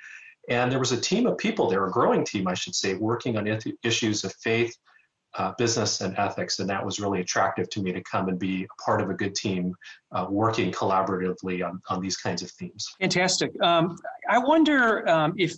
And 0.48 0.72
there 0.72 0.80
was 0.80 0.92
a 0.92 1.00
team 1.00 1.28
of 1.28 1.38
people 1.38 1.70
there, 1.70 1.86
a 1.86 1.92
growing 1.92 2.26
team, 2.26 2.48
I 2.48 2.54
should 2.54 2.76
say, 2.76 2.96
working 2.96 3.38
on 3.38 3.60
issues 3.84 4.24
of 4.24 4.34
faith, 4.36 4.76
uh, 5.38 5.54
business 5.58 6.02
and 6.02 6.18
ethics, 6.18 6.60
and 6.60 6.70
that 6.70 6.84
was 6.84 7.00
really 7.00 7.22
attractive 7.22 7.70
to 7.70 7.82
me 7.82 7.92
to 7.92 8.02
come 8.04 8.28
and 8.28 8.40
be 8.40 8.64
a 8.64 8.84
part 8.84 9.02
of 9.02 9.10
a 9.10 9.14
good 9.14 9.36
team 9.36 9.74
uh, 10.12 10.26
working 10.30 10.72
collaboratively 10.72 11.68
on, 11.68 11.80
on 11.90 12.02
these 12.02 12.18
kinds 12.18 12.42
of 12.42 12.50
themes. 12.52 12.88
Fantastic. 13.00 13.52
Um, 13.62 13.98
I 14.30 14.40
wonder 14.40 15.08
um, 15.08 15.34
if 15.38 15.54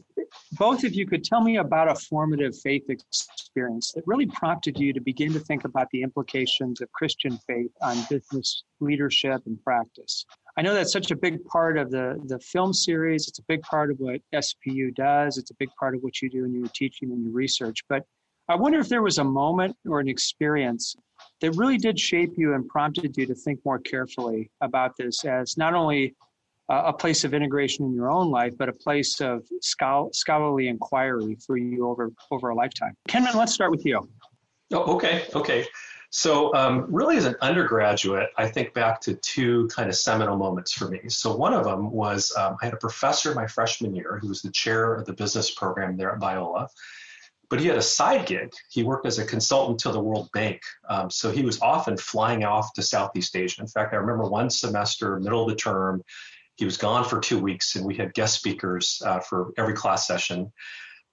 both 0.54 0.84
of 0.84 0.94
you 0.94 1.08
could 1.08 1.24
tell 1.24 1.42
me 1.42 1.58
about 1.58 1.90
a 1.90 1.96
formative 1.96 2.58
faith 2.60 2.90
experience 2.90 3.92
that 3.94 4.04
really 4.06 4.26
prompted 4.26 4.78
you 4.78 4.92
to 4.92 5.02
begin 5.02 5.32
to 5.34 5.40
think 5.40 5.64
about 5.64 5.88
the 5.92 6.02
implications 6.02 6.82
of 6.82 6.92
Christian 6.92 7.40
faith 7.48 7.72
on 7.82 7.98
business 8.10 8.64
leadership 8.80 9.42
and 9.46 9.64
practice. 9.64 10.26
I 10.60 10.62
know 10.62 10.74
that's 10.74 10.92
such 10.92 11.10
a 11.10 11.16
big 11.16 11.42
part 11.46 11.78
of 11.78 11.90
the, 11.90 12.22
the 12.26 12.38
film 12.38 12.74
series. 12.74 13.30
It's 13.30 13.40
a 13.40 13.44
big 13.44 13.62
part 13.62 13.92
of 13.92 14.00
what 14.02 14.20
SPU 14.36 14.94
does. 14.94 15.38
It's 15.38 15.52
a 15.52 15.54
big 15.54 15.70
part 15.80 15.96
of 15.96 16.02
what 16.02 16.22
you 16.22 16.30
do 16.30 16.44
in 16.44 16.54
your 16.54 16.68
teaching 16.76 17.14
and 17.14 17.24
your 17.24 17.32
research. 17.32 17.80
But 17.88 18.04
I 18.50 18.56
wonder 18.56 18.78
if 18.78 18.90
there 18.90 19.02
was 19.02 19.20
a 19.20 19.24
moment 19.24 19.78
or 19.88 20.02
an 20.02 20.10
experience 20.10 20.98
that 21.40 21.52
really 21.52 21.78
did 21.78 21.98
shape 21.98 22.34
you 22.36 22.56
and 22.56 22.68
prompted 22.68 23.16
you 23.16 23.26
to 23.28 23.36
think 23.36 23.62
more 23.64 23.80
carefully 23.80 24.52
about 24.60 24.98
this 24.98 25.24
as 25.24 25.56
not 25.56 25.76
only 25.76 26.14
a 26.68 26.92
place 26.92 27.24
of 27.24 27.34
integration 27.34 27.86
in 27.86 27.94
your 27.94 28.12
own 28.12 28.30
life, 28.30 28.58
but 28.58 28.68
a 28.68 28.74
place 28.74 29.22
of 29.22 29.48
scholarly 29.62 30.68
inquiry 30.68 31.38
for 31.48 31.56
you 31.56 31.88
over 31.88 32.12
over 32.32 32.50
a 32.50 32.56
lifetime. 32.56 32.98
Kenman, 33.08 33.34
let's 33.34 33.54
start 33.54 33.72
with 33.72 33.86
you. 33.86 34.10
Oh, 34.74 34.96
okay, 34.96 35.24
okay. 35.34 35.66
So, 36.12 36.54
um, 36.56 36.88
really, 36.90 37.18
as 37.18 37.26
an 37.26 37.36
undergraduate, 37.42 38.30
I 38.36 38.48
think 38.48 38.74
back 38.74 39.00
to 39.02 39.14
two 39.16 39.68
kind 39.68 39.90
of 39.90 39.96
seminal 39.96 40.38
moments 40.38 40.72
for 40.72 40.88
me. 40.88 41.02
So, 41.08 41.36
one 41.36 41.54
of 41.54 41.66
them 41.66 41.92
was 41.92 42.36
um, 42.36 42.58
I 42.62 42.66
had 42.66 42.74
a 42.74 42.78
professor 42.78 43.36
my 43.36 43.46
freshman 43.46 43.96
year 43.96 44.18
who 44.20 44.28
was 44.28 44.42
the 44.42 44.52
chair 44.52 44.96
of 44.96 45.06
the 45.06 45.14
business 45.14 45.52
program 45.52 45.98
there 45.98 46.12
at 46.12 46.20
Biola. 46.20 46.68
But 47.50 47.60
he 47.60 47.68
had 47.68 47.78
a 47.78 47.82
side 47.82 48.28
gig. 48.28 48.54
He 48.70 48.84
worked 48.84 49.08
as 49.08 49.18
a 49.18 49.26
consultant 49.26 49.80
to 49.80 49.92
the 49.92 50.00
World 50.00 50.30
Bank. 50.34 50.62
Um, 50.88 51.10
so 51.10 51.32
he 51.32 51.42
was 51.42 51.60
often 51.62 51.98
flying 51.98 52.44
off 52.44 52.74
to 52.74 52.84
Southeast 52.84 53.36
Asia. 53.36 53.62
In 53.62 53.68
fact, 53.68 53.94
I 53.94 53.98
remember 53.98 54.30
one 54.30 54.52
semester, 54.52 55.20
middle 55.20 55.44
of 55.44 55.50
the 55.50 55.56
term, 55.56 56.04
he 56.58 56.66
was 56.66 56.78
gone 56.78 57.06
for 57.06 57.20
two 57.20 57.40
weeks 57.40 57.76
and 57.76 57.86
we 57.86 57.96
had 57.96 58.14
guest 58.14 58.36
speakers 58.36 59.02
uh, 59.06 59.20
for 59.20 59.52
every 59.58 59.74
class 59.74 60.06
session. 60.06 60.52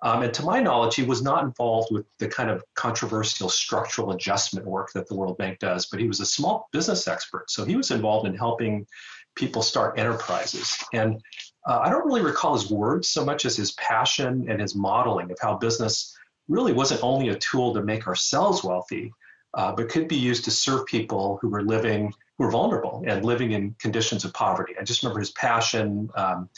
Um, 0.03 0.23
and 0.23 0.35
to 0.35 0.43
my 0.43 0.61
knowledge, 0.61 0.95
he 0.95 1.03
was 1.03 1.23
not 1.23 1.43
involved 1.45 1.88
with 1.91 2.05
the 2.19 2.29
kind 2.29 2.50
of 2.50 2.62
controversial 2.75 3.49
structural 3.49 4.12
adjustment 4.12 4.67
work 4.67 4.93
that 4.93 5.09
the 5.09 5.15
World 5.15 5.38
Bank 5.38 5.59
does, 5.59 5.87
but 5.87 6.00
he 6.00 6.07
was 6.07 6.21
a 6.21 6.26
small 6.26 6.69
business 6.71 7.09
expert. 7.09 7.50
So 7.50 7.65
he 7.65 7.76
was 7.76 7.91
involved 7.91 8.26
in 8.26 8.37
helping 8.37 8.87
people 9.35 9.62
start 9.62 9.99
enterprises. 9.99 10.83
And 10.93 11.23
uh, 11.67 11.81
I 11.83 11.91
don't 11.91 12.07
really 12.07 12.23
recall 12.23 12.55
his 12.55 12.71
words 12.71 13.09
so 13.09 13.25
much 13.25 13.45
as 13.45 13.57
his 13.57 13.73
passion 13.73 14.47
and 14.49 14.61
his 14.61 14.75
modeling 14.75 15.31
of 15.31 15.38
how 15.41 15.57
business 15.57 16.17
really 16.49 16.73
wasn't 16.73 17.03
only 17.03 17.31
a 17.31 17.38
tool 17.38 17.75
to 17.75 17.83
make 17.83 18.07
ourselves 18.07 18.62
wealthy, 18.62 19.12
uh, 19.55 19.73
but 19.73 19.88
could 19.88 20.09
be 20.09 20.17
used 20.17 20.45
to 20.45 20.50
serve 20.50 20.87
people 20.87 21.38
who 21.41 21.49
were 21.49 21.62
living, 21.62 22.12
who 22.37 22.45
were 22.45 22.50
vulnerable 22.50 23.03
and 23.07 23.25
living 23.25 23.53
in 23.53 23.75
conditions 23.79 24.25
of 24.25 24.33
poverty. 24.33 24.75
I 24.79 24.85
just 24.85 25.03
remember 25.03 25.21
his 25.21 25.31
passion 25.31 26.11
um, 26.15 26.49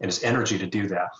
and 0.00 0.08
his 0.08 0.22
energy 0.22 0.58
to 0.58 0.66
do 0.66 0.88
that. 0.88 1.10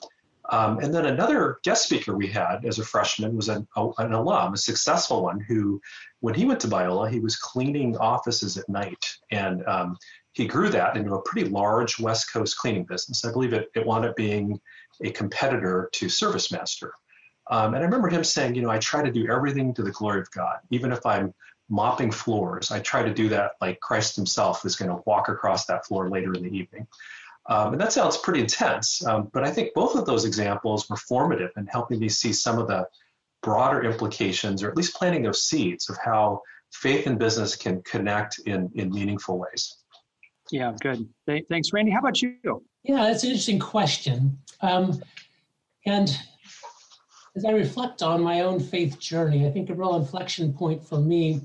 Um, 0.50 0.78
and 0.78 0.94
then 0.94 1.04
another 1.04 1.58
guest 1.62 1.84
speaker 1.84 2.16
we 2.16 2.26
had 2.26 2.64
as 2.64 2.78
a 2.78 2.84
freshman 2.84 3.36
was 3.36 3.48
an, 3.48 3.66
an 3.76 4.12
alum, 4.12 4.54
a 4.54 4.56
successful 4.56 5.22
one, 5.22 5.40
who, 5.40 5.80
when 6.20 6.34
he 6.34 6.46
went 6.46 6.60
to 6.60 6.68
Biola, 6.68 7.10
he 7.10 7.20
was 7.20 7.36
cleaning 7.36 7.96
offices 7.98 8.56
at 8.56 8.68
night. 8.68 9.16
And 9.30 9.66
um, 9.66 9.96
he 10.32 10.46
grew 10.46 10.70
that 10.70 10.96
into 10.96 11.14
a 11.14 11.22
pretty 11.22 11.48
large 11.50 11.98
West 11.98 12.32
Coast 12.32 12.56
cleaning 12.56 12.84
business. 12.84 13.24
I 13.24 13.32
believe 13.32 13.52
it, 13.52 13.70
it 13.74 13.84
wound 13.84 14.06
up 14.06 14.16
being 14.16 14.58
a 15.04 15.10
competitor 15.10 15.90
to 15.92 16.06
ServiceMaster. 16.06 16.90
Um, 17.50 17.74
and 17.74 17.82
I 17.82 17.86
remember 17.86 18.08
him 18.08 18.24
saying, 18.24 18.54
you 18.54 18.62
know, 18.62 18.70
I 18.70 18.78
try 18.78 19.02
to 19.02 19.12
do 19.12 19.30
everything 19.30 19.74
to 19.74 19.82
the 19.82 19.90
glory 19.90 20.20
of 20.20 20.30
God. 20.30 20.58
Even 20.70 20.92
if 20.92 21.04
I'm 21.04 21.34
mopping 21.68 22.10
floors, 22.10 22.70
I 22.70 22.80
try 22.80 23.02
to 23.02 23.12
do 23.12 23.28
that 23.30 23.52
like 23.60 23.80
Christ 23.80 24.16
himself 24.16 24.64
is 24.64 24.76
going 24.76 24.90
to 24.90 25.02
walk 25.06 25.28
across 25.28 25.66
that 25.66 25.86
floor 25.86 26.08
later 26.08 26.32
in 26.34 26.42
the 26.42 26.56
evening. 26.56 26.86
Um, 27.48 27.72
and 27.72 27.80
that 27.80 27.92
sounds 27.92 28.18
pretty 28.18 28.40
intense. 28.40 29.04
Um, 29.06 29.30
but 29.32 29.42
I 29.42 29.50
think 29.50 29.72
both 29.74 29.96
of 29.96 30.04
those 30.04 30.24
examples 30.24 30.88
were 30.88 30.96
formative 30.96 31.50
in 31.56 31.66
helping 31.66 31.98
me 31.98 32.08
see 32.08 32.32
some 32.32 32.58
of 32.58 32.68
the 32.68 32.86
broader 33.42 33.82
implications, 33.84 34.62
or 34.62 34.68
at 34.68 34.76
least 34.76 34.94
planting 34.94 35.22
those 35.22 35.44
seeds 35.44 35.88
of 35.88 35.96
how 36.04 36.42
faith 36.72 37.06
and 37.06 37.18
business 37.18 37.56
can 37.56 37.82
connect 37.82 38.40
in, 38.46 38.70
in 38.74 38.90
meaningful 38.90 39.38
ways. 39.38 39.78
Yeah, 40.50 40.74
good. 40.80 41.08
Thanks, 41.48 41.72
Randy. 41.72 41.90
How 41.90 42.00
about 42.00 42.20
you? 42.20 42.36
Yeah, 42.82 43.04
that's 43.04 43.22
an 43.22 43.30
interesting 43.30 43.58
question. 43.58 44.38
Um, 44.60 45.02
and 45.86 46.16
as 47.36 47.44
I 47.44 47.50
reflect 47.52 48.02
on 48.02 48.22
my 48.22 48.40
own 48.40 48.60
faith 48.60 48.98
journey, 48.98 49.46
I 49.46 49.50
think 49.50 49.70
a 49.70 49.74
real 49.74 49.96
inflection 49.96 50.52
point 50.52 50.84
for 50.84 50.98
me 50.98 51.40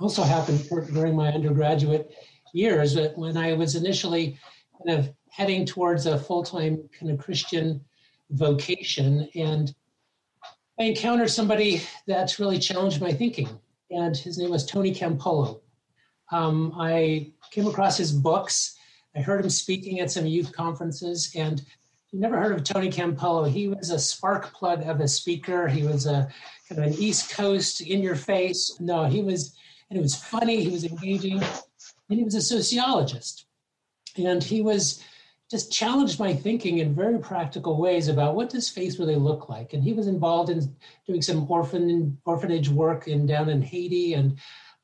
also 0.00 0.22
happened 0.22 0.68
during 0.92 1.16
my 1.16 1.28
undergraduate 1.28 2.12
years 2.52 2.96
when 3.16 3.36
I 3.36 3.54
was 3.54 3.74
initially 3.76 4.38
kind 4.84 4.98
of 4.98 5.12
heading 5.28 5.64
towards 5.64 6.06
a 6.06 6.18
full 6.18 6.42
time 6.42 6.88
kind 6.98 7.10
of 7.10 7.18
Christian 7.18 7.80
vocation. 8.30 9.28
And 9.34 9.74
I 10.78 10.84
encountered 10.84 11.30
somebody 11.30 11.82
that 12.06 12.38
really 12.38 12.58
challenged 12.58 13.00
my 13.00 13.12
thinking, 13.12 13.48
and 13.90 14.16
his 14.16 14.38
name 14.38 14.50
was 14.50 14.64
Tony 14.64 14.94
Campolo. 14.94 15.60
Um, 16.30 16.72
I 16.78 17.32
came 17.50 17.66
across 17.66 17.96
his 17.96 18.10
books. 18.10 18.76
I 19.14 19.20
heard 19.20 19.44
him 19.44 19.50
speaking 19.50 20.00
at 20.00 20.10
some 20.10 20.26
youth 20.26 20.52
conferences, 20.52 21.30
and 21.36 21.62
you 22.10 22.20
never 22.20 22.38
heard 22.38 22.52
of 22.52 22.64
Tony 22.64 22.90
Campolo. 22.90 23.50
He 23.50 23.68
was 23.68 23.90
a 23.90 23.98
spark 23.98 24.52
plug 24.54 24.82
of 24.86 25.00
a 25.00 25.08
speaker. 25.08 25.68
He 25.68 25.82
was 25.82 26.06
a 26.06 26.28
kind 26.68 26.80
of 26.80 26.92
an 26.92 26.98
East 26.98 27.30
Coast 27.30 27.82
in 27.82 28.02
your 28.02 28.16
face. 28.16 28.76
No, 28.80 29.04
he 29.04 29.22
was, 29.22 29.54
and 29.90 29.98
it 29.98 30.02
was 30.02 30.14
funny. 30.14 30.64
He 30.64 30.70
was 30.70 30.84
engaging, 30.84 31.42
and 32.08 32.18
he 32.18 32.24
was 32.24 32.34
a 32.34 32.42
sociologist, 32.42 33.46
and 34.16 34.42
he 34.42 34.62
was 34.62 35.02
just 35.50 35.70
challenged 35.70 36.18
my 36.18 36.34
thinking 36.34 36.78
in 36.78 36.94
very 36.94 37.18
practical 37.18 37.76
ways 37.76 38.08
about 38.08 38.34
what 38.34 38.48
does 38.48 38.70
faith 38.70 38.98
really 38.98 39.16
look 39.16 39.50
like. 39.50 39.74
And 39.74 39.84
he 39.84 39.92
was 39.92 40.06
involved 40.06 40.48
in 40.48 40.74
doing 41.06 41.20
some 41.20 41.50
orphan 41.50 42.18
orphanage 42.24 42.68
work 42.68 43.06
in 43.06 43.26
down 43.26 43.48
in 43.48 43.60
Haiti, 43.60 44.14
and 44.14 44.38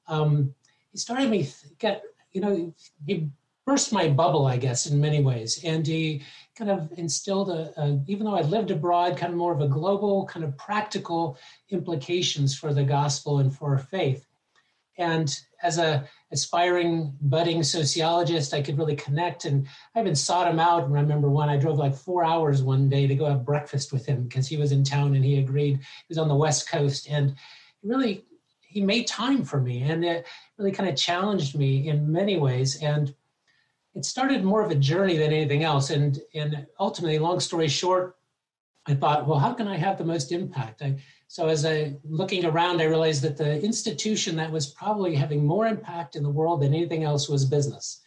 um, 0.08 0.54
he 0.92 0.98
started 0.98 1.30
me 1.30 1.48
get 1.78 2.02
you 2.32 2.40
know 2.40 2.74
he 3.06 3.30
burst 3.68 3.92
my 3.92 4.08
bubble, 4.08 4.46
I 4.46 4.56
guess, 4.56 4.86
in 4.86 4.98
many 4.98 5.22
ways. 5.22 5.62
And 5.62 5.86
he 5.86 6.22
kind 6.56 6.70
of 6.70 6.90
instilled 6.96 7.50
a, 7.50 7.78
a, 7.78 8.00
even 8.06 8.24
though 8.24 8.34
I 8.34 8.40
lived 8.40 8.70
abroad, 8.70 9.18
kind 9.18 9.30
of 9.30 9.38
more 9.38 9.52
of 9.52 9.60
a 9.60 9.68
global, 9.68 10.24
kind 10.24 10.42
of 10.42 10.56
practical 10.56 11.36
implications 11.68 12.56
for 12.56 12.72
the 12.72 12.82
gospel 12.82 13.40
and 13.40 13.54
for 13.54 13.76
faith. 13.76 14.26
And 14.98 15.34
as 15.62 15.78
a 15.78 16.06
aspiring 16.30 17.16
budding 17.20 17.62
sociologist, 17.62 18.52
I 18.52 18.60
could 18.60 18.76
really 18.76 18.96
connect. 18.96 19.44
And 19.44 19.66
I 19.94 20.00
even 20.00 20.14
sought 20.14 20.50
him 20.50 20.58
out. 20.58 20.84
And 20.84 20.96
I 20.96 21.00
remember 21.00 21.30
when 21.30 21.48
I 21.48 21.56
drove 21.56 21.78
like 21.78 21.94
four 21.94 22.24
hours 22.24 22.62
one 22.62 22.88
day 22.88 23.06
to 23.06 23.14
go 23.14 23.26
have 23.26 23.46
breakfast 23.46 23.92
with 23.92 24.04
him 24.04 24.24
because 24.24 24.46
he 24.46 24.56
was 24.56 24.72
in 24.72 24.84
town 24.84 25.14
and 25.14 25.24
he 25.24 25.38
agreed. 25.38 25.78
He 25.78 26.08
was 26.08 26.18
on 26.18 26.28
the 26.28 26.34
West 26.34 26.68
Coast, 26.68 27.08
and 27.08 27.34
really 27.82 28.24
he 28.60 28.82
made 28.82 29.06
time 29.06 29.44
for 29.44 29.60
me, 29.60 29.82
and 29.82 30.04
it 30.04 30.26
really 30.58 30.72
kind 30.72 30.88
of 30.88 30.96
challenged 30.96 31.56
me 31.56 31.88
in 31.88 32.12
many 32.12 32.36
ways. 32.36 32.82
And 32.82 33.14
it 33.94 34.04
started 34.04 34.44
more 34.44 34.62
of 34.62 34.70
a 34.70 34.76
journey 34.76 35.16
than 35.16 35.32
anything 35.32 35.64
else. 35.64 35.90
And, 35.90 36.20
and 36.34 36.66
ultimately, 36.78 37.18
long 37.18 37.40
story 37.40 37.68
short, 37.68 38.16
I 38.86 38.94
thought, 38.94 39.26
well, 39.26 39.38
how 39.38 39.54
can 39.54 39.68
I 39.68 39.76
have 39.76 39.98
the 39.98 40.04
most 40.04 40.32
impact? 40.32 40.82
I, 40.82 40.96
so 41.28 41.46
as 41.48 41.66
I 41.66 41.94
looking 42.08 42.46
around, 42.46 42.80
I 42.80 42.84
realized 42.84 43.22
that 43.22 43.36
the 43.36 43.62
institution 43.62 44.34
that 44.36 44.50
was 44.50 44.66
probably 44.66 45.14
having 45.14 45.44
more 45.44 45.66
impact 45.66 46.16
in 46.16 46.22
the 46.22 46.30
world 46.30 46.62
than 46.62 46.74
anything 46.74 47.04
else 47.04 47.28
was 47.28 47.44
business. 47.44 48.00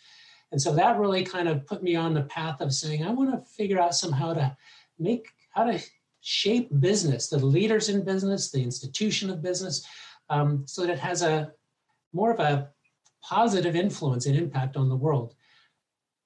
And 0.52 0.60
so 0.60 0.74
that 0.74 0.98
really 0.98 1.24
kind 1.24 1.48
of 1.48 1.66
put 1.68 1.84
me 1.84 1.96
on 1.96 2.16
the 2.16 2.24
path 2.24 2.62
of 2.62 2.74
saying, 2.74 3.06
I 3.06 3.12
want 3.12 3.32
to 3.32 3.52
figure 3.52 3.80
out 3.80 3.94
somehow 3.94 4.34
to 4.34 4.58
make 4.98 5.28
how 5.52 5.66
to 5.66 5.80
shape 6.22 6.70
business, 6.80 7.28
the 7.28 7.38
leaders 7.38 7.90
in 7.90 8.04
business, 8.04 8.50
the 8.50 8.64
institution 8.64 9.30
of 9.30 9.44
business, 9.44 9.86
um, 10.30 10.64
so 10.66 10.82
that 10.82 10.94
it 10.94 11.00
has 11.00 11.22
a 11.22 11.52
more 12.14 12.32
of 12.32 12.40
a 12.40 12.70
positive 13.22 13.76
influence 13.76 14.26
and 14.26 14.36
impact 14.36 14.76
on 14.76 14.90
the 14.90 14.96
world 14.96 15.36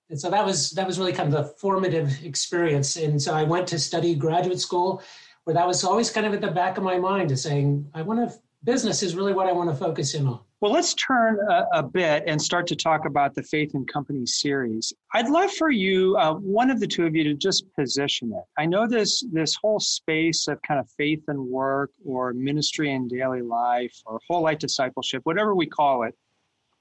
and 0.10 0.20
so 0.20 0.30
that 0.30 0.46
was 0.46 0.72
that 0.72 0.86
was 0.86 1.00
really 1.00 1.14
kind 1.14 1.34
of 1.34 1.44
the 1.44 1.54
formative 1.56 2.24
experience 2.24 2.96
and 2.96 3.22
so 3.22 3.34
i 3.34 3.44
went 3.44 3.68
to 3.68 3.80
study 3.80 4.16
graduate 4.16 4.60
school 4.60 5.02
where 5.46 5.54
that 5.54 5.68
was 5.68 5.84
always 5.84 6.10
kind 6.10 6.26
of 6.28 6.34
at 6.34 6.42
the 6.42 6.52
back 6.52 6.78
of 6.78 6.84
my 6.84 6.98
mind 6.98 7.32
is 7.32 7.42
saying 7.42 7.88
i 7.94 8.02
want 8.02 8.20
to 8.20 8.38
business 8.64 9.02
is 9.02 9.16
really 9.16 9.34
what 9.34 9.48
i 9.48 9.52
want 9.52 9.70
to 9.70 9.76
focus 9.76 10.14
in 10.14 10.28
on. 10.28 10.40
Well 10.62 10.72
let's 10.72 10.96
turn 10.96 11.38
a, 11.50 11.66
a 11.74 11.84
bit 11.84 12.24
and 12.26 12.42
start 12.42 12.66
to 12.68 12.76
talk 12.76 13.06
about 13.06 13.36
the 13.36 13.44
faith 13.44 13.76
and 13.76 13.88
company 13.88 14.26
series. 14.26 14.92
I'd 15.14 15.30
love 15.30 15.52
for 15.52 15.70
you 15.70 16.18
uh, 16.18 16.34
one 16.34 16.72
of 16.72 16.80
the 16.80 16.88
two 16.88 17.06
of 17.06 17.16
you 17.16 17.24
to 17.26 17.36
just 17.36 17.66
position 17.76 18.32
it. 18.34 18.44
I 18.58 18.66
know 18.66 18.88
this 18.88 19.24
this 19.32 19.54
whole 19.54 19.80
space 19.80 20.48
of 20.48 20.60
kind 20.64 20.80
of 20.80 20.90
faith 20.98 21.24
and 21.28 21.40
work 21.40 21.92
or 22.04 22.34
ministry 22.34 22.92
and 22.94 23.08
daily 23.08 23.44
life 23.44 23.96
or 24.08 24.20
whole 24.28 24.42
life 24.42 24.58
discipleship 24.58 25.22
whatever 25.26 25.54
we 25.54 25.68
call 25.68 26.04
it 26.04 26.16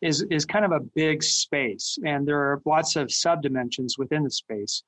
is 0.04 0.22
is 0.30 0.44
kind 0.44 0.64
of 0.64 0.72
a 0.72 0.80
big 0.80 1.22
space, 1.22 1.98
and 2.04 2.28
there 2.28 2.38
are 2.38 2.60
lots 2.64 2.94
of 2.96 3.08
subdimensions 3.08 3.98
within 3.98 4.22
the 4.22 4.30
space. 4.30 4.82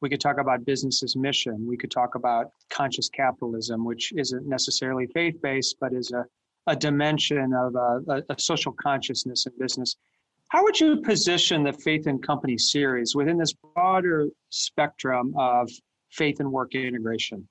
We 0.00 0.08
could 0.08 0.20
talk 0.20 0.38
about 0.38 0.64
business's 0.64 1.14
mission. 1.16 1.66
We 1.66 1.76
could 1.76 1.90
talk 1.90 2.14
about 2.14 2.52
conscious 2.70 3.08
capitalism, 3.08 3.84
which 3.84 4.12
isn't 4.16 4.46
necessarily 4.46 5.06
faith 5.08 5.40
based, 5.42 5.76
but 5.80 5.92
is 5.92 6.10
a, 6.12 6.24
a 6.66 6.76
dimension 6.76 7.52
of 7.52 7.76
uh, 7.76 8.00
a, 8.08 8.22
a, 8.30 8.38
social 8.38 8.72
consciousness 8.72 9.46
in 9.46 9.52
business. 9.58 9.96
How 10.48 10.62
would 10.64 10.80
you 10.80 11.00
position 11.02 11.62
the 11.62 11.72
Faith 11.72 12.06
and 12.06 12.22
Company 12.22 12.58
series 12.58 13.14
within 13.14 13.38
this 13.38 13.52
broader 13.52 14.28
spectrum 14.48 15.34
of 15.38 15.70
faith 16.10 16.40
and 16.40 16.50
work 16.50 16.74
integration? 16.74 17.46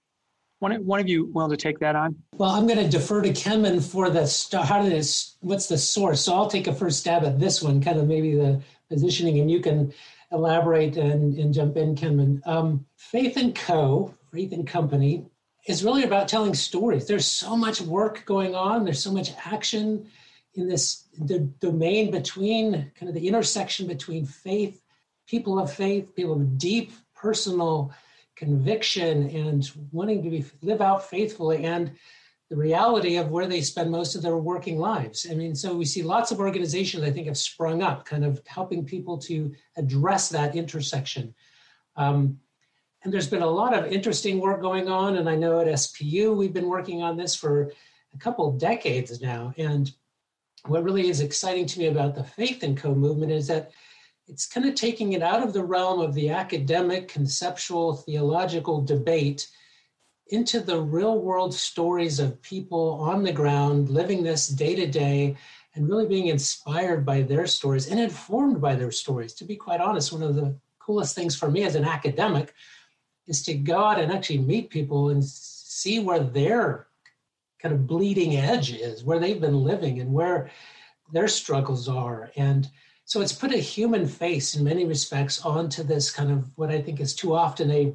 One, 0.60 0.86
one 0.86 1.00
of 1.00 1.08
you 1.08 1.32
willing 1.34 1.52
to 1.52 1.58
take 1.58 1.80
that 1.80 1.96
on? 1.96 2.18
Well, 2.34 2.50
I'm 2.50 2.68
going 2.68 2.80
to 2.80 2.90
defer 2.90 3.22
to 3.22 3.32
Kenman 3.32 3.80
for 3.80 4.10
the 4.10 4.22
how 4.62 4.82
did 4.82 4.92
this, 4.92 5.38
what's 5.40 5.68
the 5.68 5.78
source? 5.78 6.22
So 6.22 6.36
I'll 6.36 6.50
take 6.50 6.68
a 6.68 6.74
first 6.74 7.00
stab 7.00 7.24
at 7.24 7.40
this 7.40 7.64
one, 7.64 7.82
kind 7.82 7.98
of 7.98 8.08
maybe 8.08 8.36
the 8.36 8.62
positioning, 8.90 9.40
and 9.40 9.50
you 9.50 9.62
can 9.62 9.94
elaborate 10.32 10.98
and, 10.98 11.38
and 11.38 11.54
jump 11.54 11.78
in, 11.78 11.96
Kenman. 11.96 12.42
Um, 12.46 12.86
Faith 12.96 13.38
and 13.38 13.56
Co. 13.56 14.14
Faith 14.32 14.52
and 14.52 14.68
Company 14.68 15.26
is 15.68 15.84
really 15.84 16.04
about 16.04 16.28
telling 16.28 16.54
stories. 16.54 17.08
There's 17.08 17.26
so 17.26 17.56
much 17.56 17.82
work 17.82 18.26
going 18.26 18.56
on. 18.56 18.86
There's 18.86 19.04
so 19.04 19.12
much 19.12 19.32
action 19.46 20.08
in 20.56 20.68
this 20.68 21.06
the 21.20 21.40
domain 21.40 22.12
between 22.12 22.92
kind 22.96 23.10
of 23.10 23.14
the 23.14 23.28
intersection 23.28 23.88
between 23.88 24.26
faith, 24.26 24.82
people 25.28 25.60
of 25.60 25.72
faith, 25.72 26.16
people 26.16 26.34
of 26.34 26.58
deep 26.58 26.92
personal 27.16 27.94
conviction 28.36 29.30
and 29.30 29.70
wanting 29.92 30.24
to 30.24 30.30
be, 30.30 30.46
live 30.62 30.82
out 30.82 31.08
faithfully 31.08 31.66
and 31.66 31.92
the 32.50 32.56
reality 32.56 33.18
of 33.18 33.30
where 33.30 33.48
they 33.48 33.62
spend 33.62 33.92
most 33.92 34.16
of 34.16 34.24
their 34.24 34.38
working 34.38 34.80
lives. 34.80 35.28
I 35.30 35.36
mean, 35.36 35.56
so 35.56 35.76
we 35.76 35.86
see 35.86 36.02
lots 36.02 36.32
of 36.32 36.40
organizations 36.40 37.04
I 37.04 37.12
think 37.12 37.28
have 37.28 37.38
sprung 37.38 37.84
up, 37.84 38.06
kind 38.06 38.26
of 38.26 38.42
helping 38.48 38.84
people 38.84 39.18
to 39.20 39.54
address 39.78 40.30
that 40.30 40.56
intersection. 40.56 41.36
Um, 41.96 42.40
and 43.04 43.14
there's 43.14 43.30
been 43.30 43.44
a 43.44 43.48
lot 43.48 43.74
of 43.74 43.92
interesting 43.92 44.40
work 44.40 44.62
going 44.62 44.90
on, 44.90 45.18
and 45.18 45.30
I 45.30 45.36
know 45.36 45.60
at 45.60 45.68
SPU 45.68 46.36
we've 46.36 46.54
been 46.54 46.68
working 46.68 47.02
on 47.04 47.16
this 47.16 47.36
for 47.36 47.72
a 48.14 48.18
couple 48.18 48.52
decades 48.54 49.22
now. 49.22 49.54
And 49.58 49.92
what 50.66 50.84
really 50.84 51.08
is 51.08 51.22
exciting 51.22 51.66
to 51.68 51.80
me 51.80 51.88
about 51.88 52.16
the 52.16 52.24
Faith 52.24 52.64
and 52.64 52.76
Co 52.76 52.96
movement 52.96 53.32
is 53.32 53.48
that 53.48 53.72
it's 54.28 54.48
kind 54.48 54.68
of 54.68 54.76
taking 54.76 55.14
it 55.14 55.24
out 55.24 55.44
of 55.44 55.54
the 55.54 55.64
realm 55.64 56.02
of 56.02 56.14
the 56.14 56.30
academic, 56.30 57.08
conceptual, 57.08 57.94
theological 57.94 58.82
debate 58.82 59.48
into 60.30 60.60
the 60.60 60.80
real 60.80 61.20
world 61.20 61.54
stories 61.54 62.20
of 62.20 62.42
people 62.42 63.00
on 63.02 63.24
the 63.24 63.32
ground 63.32 63.90
living 63.90 64.24
this 64.24 64.48
day 64.48 64.76
to 64.76 64.86
day 64.86 65.36
and 65.76 65.88
really 65.88 66.08
being 66.08 66.28
inspired 66.28 67.06
by 67.06 67.22
their 67.22 67.48
stories 67.48 67.88
and 67.88 68.00
informed 68.00 68.62
by 68.62 68.76
their 68.76 68.92
stories. 68.92 69.34
To 69.36 69.46
be 69.46 69.56
quite 69.56 69.82
honest, 69.82 70.12
one 70.12 70.24
of 70.24 70.36
the 70.36 70.56
coolest 70.80 71.16
things 71.16 71.36
for 71.36 71.50
me 71.50 71.64
as 71.64 71.76
an 71.76 71.86
academic 71.86 72.54
is 73.28 73.44
to 73.44 73.54
go 73.54 73.86
out 73.86 74.00
and 74.00 74.12
actually 74.12 74.40
meet 74.40 74.70
people 74.70 75.10
and 75.10 75.24
see 75.24 76.00
where 76.00 76.20
their 76.20 76.88
kind 77.60 77.74
of 77.74 77.88
bleeding 77.88 78.38
edge 78.38 78.72
is, 78.72 79.04
where 79.04 79.20
they've 79.20 79.42
been 79.42 79.64
living 79.64 80.00
and 80.00 80.12
where 80.12 80.50
their 81.12 81.28
struggles 81.28 81.88
are. 81.88 82.32
And 82.36 82.68
so 83.06 83.22
it's 83.22 83.34
put 83.34 83.54
a 83.54 83.58
human 83.58 84.08
face 84.08 84.56
in 84.56 84.64
many 84.64 84.86
respects 84.86 85.44
onto 85.44 85.84
this 85.84 86.12
kind 86.12 86.32
of 86.32 86.50
what 86.58 86.70
I 86.70 86.82
think 86.82 87.00
is 87.00 87.16
too 87.16 87.36
often 87.36 87.72
a 87.72 87.94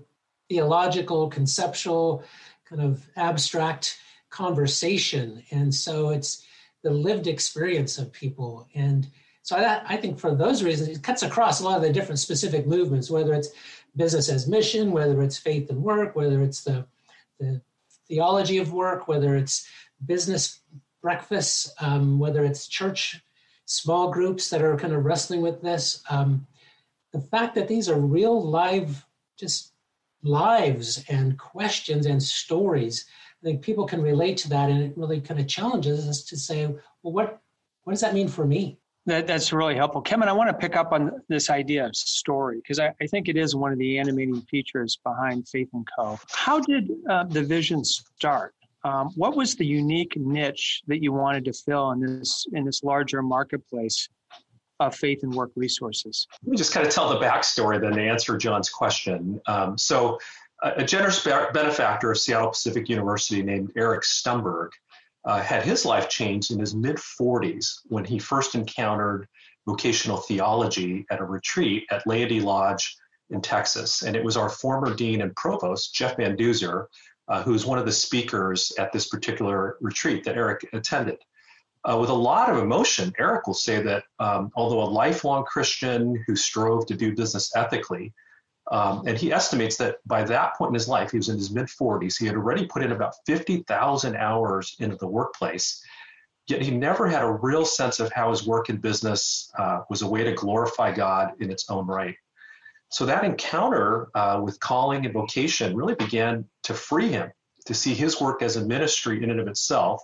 theological, 0.55 1.29
conceptual, 1.29 2.23
kind 2.65 2.81
of 2.81 3.05
abstract 3.17 3.99
conversation. 4.31 5.43
And 5.51 5.75
so 5.75 6.11
it's 6.11 6.47
the 6.85 6.91
lived 6.91 7.27
experience 7.27 7.99
of 7.99 8.13
people. 8.13 8.69
And 8.73 9.09
so 9.43 9.57
I, 9.57 9.83
I 9.95 9.97
think 9.97 10.21
for 10.21 10.33
those 10.33 10.63
reasons, 10.63 10.91
it 10.91 11.03
cuts 11.03 11.25
across 11.25 11.61
a 11.61 11.65
lot 11.65 11.77
of 11.77 11.83
the 11.83 11.93
different 11.93 12.21
specific 12.21 12.69
movements, 12.69 13.11
whether 13.11 13.35
it's 13.35 13.51
business 13.97 14.29
as 14.29 14.47
mission, 14.47 14.93
whether 14.93 15.23
it's 15.23 15.39
faith 15.39 15.71
and 15.71 15.83
work, 15.83 16.15
whether 16.15 16.41
it's 16.41 16.63
the, 16.63 16.87
the 17.41 17.61
theology 18.07 18.59
of 18.59 18.73
work, 18.73 19.09
whether 19.09 19.35
it's 19.35 19.67
business 20.07 20.61
breakfasts, 21.03 21.73
um, 21.81 22.21
whether 22.21 22.45
it's 22.45 22.69
church 22.69 23.21
small 23.67 24.13
groups 24.13 24.51
that 24.51 24.63
are 24.63 24.77
kind 24.77 24.93
of 24.93 25.05
wrestling 25.05 25.43
with 25.43 25.61
this. 25.63 26.01
Um, 26.09 26.47
the 27.13 27.21
fact 27.21 27.57
that 27.57 27.67
these 27.67 27.89
are 27.89 27.99
real 27.99 28.41
live, 28.41 29.05
just 29.37 29.74
lives 30.25 31.05
and 31.09 31.39
questions 31.39 32.07
and 32.07 32.23
stories 32.23 33.07
I 33.45 33.47
think 33.47 33.61
people 33.61 33.85
can 33.85 34.01
relate 34.01 34.39
to 34.39 34.49
that, 34.51 34.71
and 34.71 34.83
it 34.83 34.97
really 34.97 35.21
kind 35.21 35.39
of 35.39 35.47
challenges 35.47 36.09
us 36.09 36.25
to 36.25 36.37
say, 36.37 36.67
well, 36.67 37.13
what 37.13 37.41
what 37.83 37.93
does 37.93 38.01
that 38.01 38.15
mean 38.15 38.29
for 38.29 38.47
me? 38.47 38.79
That, 39.05 39.27
that's 39.27 39.53
really 39.53 39.75
helpful. 39.75 40.01
Kevin, 40.01 40.31
I 40.31 40.33
want 40.33 40.49
to 40.49 40.55
pick 40.55 40.77
up 40.77 40.93
on 40.93 41.21
this 41.29 41.51
idea 41.51 41.85
of 41.85 41.95
story 41.95 42.57
because 42.57 42.79
I, 42.79 42.95
I, 43.03 43.07
think 43.07 43.29
it 43.29 43.37
is 43.37 43.55
one 43.55 43.71
of 43.71 43.79
the 43.79 43.99
animating 43.99 44.41
features 44.51 44.99
behind 45.05 45.47
Faith 45.47 45.69
and 45.75 45.87
Co. 45.95 46.19
How 46.31 46.59
did 46.61 46.91
uh, 47.11 47.25
the 47.25 47.43
vision 47.43 47.85
start? 47.85 48.55
Um, 48.83 49.11
what 49.15 49.37
was 49.37 49.57
the 49.57 49.67
unique 49.67 50.17
niche 50.17 50.81
that 50.87 51.03
you 51.03 51.13
wanted 51.13 51.45
to 51.45 51.53
fill 51.53 51.91
in 51.91 52.01
this 52.01 52.47
in 52.55 52.65
this 52.65 52.83
larger 52.83 53.21
marketplace 53.21 54.09
faith 54.91 55.23
and 55.23 55.33
work 55.33 55.51
resources? 55.57 56.27
Let 56.43 56.51
me 56.51 56.57
just 56.57 56.73
kind 56.73 56.87
of 56.87 56.93
tell 56.93 57.09
the 57.09 57.25
backstory 57.25 57.81
then 57.81 57.93
to 57.93 58.01
answer 58.01 58.37
John's 58.37 58.71
question. 58.71 59.41
Um, 59.47 59.79
so, 59.79 60.19
a 60.63 60.85
generous 60.85 61.23
benefactor 61.23 62.11
of 62.11 62.19
Seattle 62.19 62.49
Pacific 62.49 62.89
University 62.89 63.43
named 63.43 63.73
Eric 63.77 64.03
Stumberg 64.03 64.71
uh, 65.25 65.41
had 65.41 65.63
his 65.63 65.85
life 65.85 66.09
changed 66.09 66.53
in 66.53 66.59
his 66.59 66.75
mid 66.75 66.97
40s 66.97 67.81
when 67.87 68.05
he 68.05 68.19
first 68.19 68.55
encountered 68.55 69.29
vocational 69.67 70.19
theology 70.19 71.07
at 71.11 71.21
a 71.21 71.25
retreat 71.25 71.85
at 71.91 72.07
Laity 72.07 72.41
Lodge 72.41 72.97
in 73.31 73.41
Texas. 73.41 74.03
And 74.03 74.17
it 74.17 74.25
was 74.25 74.37
our 74.37 74.49
former 74.49 74.95
dean 74.95 75.23
and 75.23 75.35
provost, 75.37 75.95
Jeff 75.95 76.17
Van 76.17 76.37
Duzer, 76.37 76.87
uh, 77.29 77.43
who's 77.43 77.65
one 77.65 77.79
of 77.79 77.87
the 77.87 77.93
speakers 77.93 78.73
at 78.79 78.93
this 78.93 79.09
particular 79.09 79.77
retreat 79.81 80.25
that 80.25 80.37
Eric 80.37 80.69
attended. 80.73 81.19
Uh, 81.85 81.99
with 81.99 82.11
a 82.11 82.15
lot 82.15 82.49
of 82.49 82.59
emotion, 82.59 83.13
Eric 83.19 83.47
will 83.47 83.55
say 83.55 83.83
that 83.83 84.05
um, 84.19 84.51
although 84.57 84.83
a 84.83 84.89
lifelong 84.89 85.45
Christian 85.45 86.23
who 86.27 86.35
strove 86.35 86.87
to 86.87 86.95
do 86.95 87.15
business 87.15 87.55
ethically, 87.55 88.15
um, 88.73 89.07
and 89.07 89.19
he 89.19 89.33
estimates 89.33 89.77
that 89.77 89.97
by 90.07 90.25
that 90.25 90.57
point 90.57 90.71
in 90.71 90.75
his 90.75 90.89
life, 90.89 91.11
he 91.11 91.19
was 91.19 91.29
in 91.29 91.37
his 91.37 91.51
mid 91.51 91.67
40s, 91.67 92.19
he 92.19 92.27
had 92.27 92.37
already 92.37 92.67
put 92.67 92.83
in 92.83 92.93
about 92.93 93.15
50,000 93.27 94.17
hours 94.17 94.77
into 94.79 94.97
the 94.97 95.07
workplace. 95.07 95.83
Yet 96.47 96.63
he 96.63 96.71
never 96.71 97.07
had 97.07 97.23
a 97.23 97.31
real 97.31 97.65
sense 97.65 98.01
of 98.01 98.13
how 98.13 98.31
his 98.31 98.47
work 98.47 98.71
in 98.71 98.79
business 98.79 99.51
uh, 99.59 99.81
was 99.91 100.03
a 100.03 100.09
way 100.09 100.25
to 100.25 100.33
glorify 100.33 100.93
God 100.93 101.33
in 101.41 101.51
its 101.51 101.71
own 101.71 101.87
right. 101.87 102.17
So 102.91 103.07
that 103.07 103.25
encounter 103.25 104.09
uh, 104.15 104.41
with 104.43 104.61
calling 104.61 105.05
and 105.05 105.13
vocation 105.13 105.75
really 105.75 105.95
began 105.95 106.45
to 106.65 106.75
free 106.75 107.09
him 107.09 107.33
to 107.67 107.75
see 107.75 107.95
his 107.95 108.21
work 108.21 108.43
as 108.43 108.57
a 108.57 108.65
ministry 108.65 109.23
in 109.23 109.31
and 109.31 109.41
of 109.41 109.49
itself. 109.49 110.03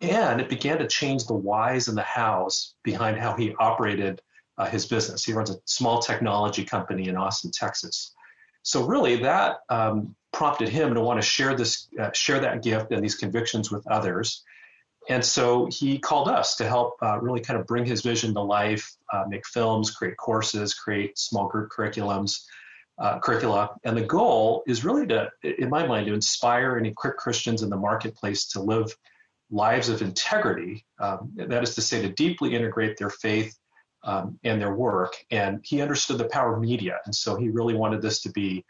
And 0.00 0.40
it 0.40 0.48
began 0.48 0.78
to 0.78 0.86
change 0.86 1.24
the 1.24 1.34
whys 1.34 1.88
and 1.88 1.96
the 1.96 2.02
hows 2.02 2.74
behind 2.82 3.18
how 3.18 3.34
he 3.34 3.54
operated 3.58 4.20
uh, 4.58 4.66
his 4.66 4.86
business. 4.86 5.24
He 5.24 5.32
runs 5.32 5.50
a 5.50 5.56
small 5.64 6.00
technology 6.00 6.64
company 6.64 7.08
in 7.08 7.16
Austin, 7.16 7.50
Texas. 7.50 8.12
So 8.62 8.84
really, 8.84 9.16
that 9.22 9.58
um, 9.68 10.14
prompted 10.32 10.68
him 10.68 10.94
to 10.94 11.00
want 11.00 11.20
to 11.20 11.26
share 11.26 11.54
this, 11.54 11.88
uh, 11.98 12.10
share 12.12 12.40
that 12.40 12.62
gift 12.62 12.92
and 12.92 13.02
these 13.02 13.14
convictions 13.14 13.70
with 13.70 13.86
others. 13.86 14.42
And 15.08 15.24
so 15.24 15.68
he 15.70 15.98
called 15.98 16.28
us 16.28 16.56
to 16.56 16.66
help 16.66 16.96
uh, 17.00 17.18
really 17.20 17.40
kind 17.40 17.60
of 17.60 17.66
bring 17.66 17.84
his 17.84 18.02
vision 18.02 18.34
to 18.34 18.40
life, 18.40 18.92
uh, 19.12 19.24
make 19.28 19.46
films, 19.46 19.92
create 19.92 20.16
courses, 20.16 20.74
create 20.74 21.16
small 21.16 21.48
group 21.48 21.70
curriculums, 21.70 22.42
uh, 22.98 23.20
curricula. 23.20 23.70
And 23.84 23.96
the 23.96 24.04
goal 24.04 24.64
is 24.66 24.84
really 24.84 25.06
to, 25.06 25.30
in 25.42 25.70
my 25.70 25.86
mind, 25.86 26.06
to 26.06 26.14
inspire 26.14 26.76
and 26.76 26.86
equip 26.86 27.16
Christians 27.16 27.62
in 27.62 27.70
the 27.70 27.76
marketplace 27.76 28.48
to 28.48 28.60
live 28.60 28.96
lives 29.50 29.88
of 29.88 30.02
integrity. 30.02 30.84
Um, 31.00 31.32
that 31.36 31.62
is 31.62 31.74
to 31.74 31.82
say, 31.82 32.02
to 32.02 32.08
deeply 32.08 32.54
integrate 32.54 32.96
their 32.98 33.10
faith 33.10 33.56
um, 34.04 34.38
and 34.44 34.60
their 34.60 34.74
work. 34.74 35.16
And 35.30 35.60
he 35.62 35.82
understood 35.82 36.18
the 36.18 36.28
power 36.28 36.54
of 36.54 36.60
media. 36.60 36.98
And 37.04 37.14
so 37.14 37.36
he 37.36 37.48
really 37.48 37.74
wanted 37.74 38.02
this 38.02 38.22
to 38.22 38.30
be 38.30 38.64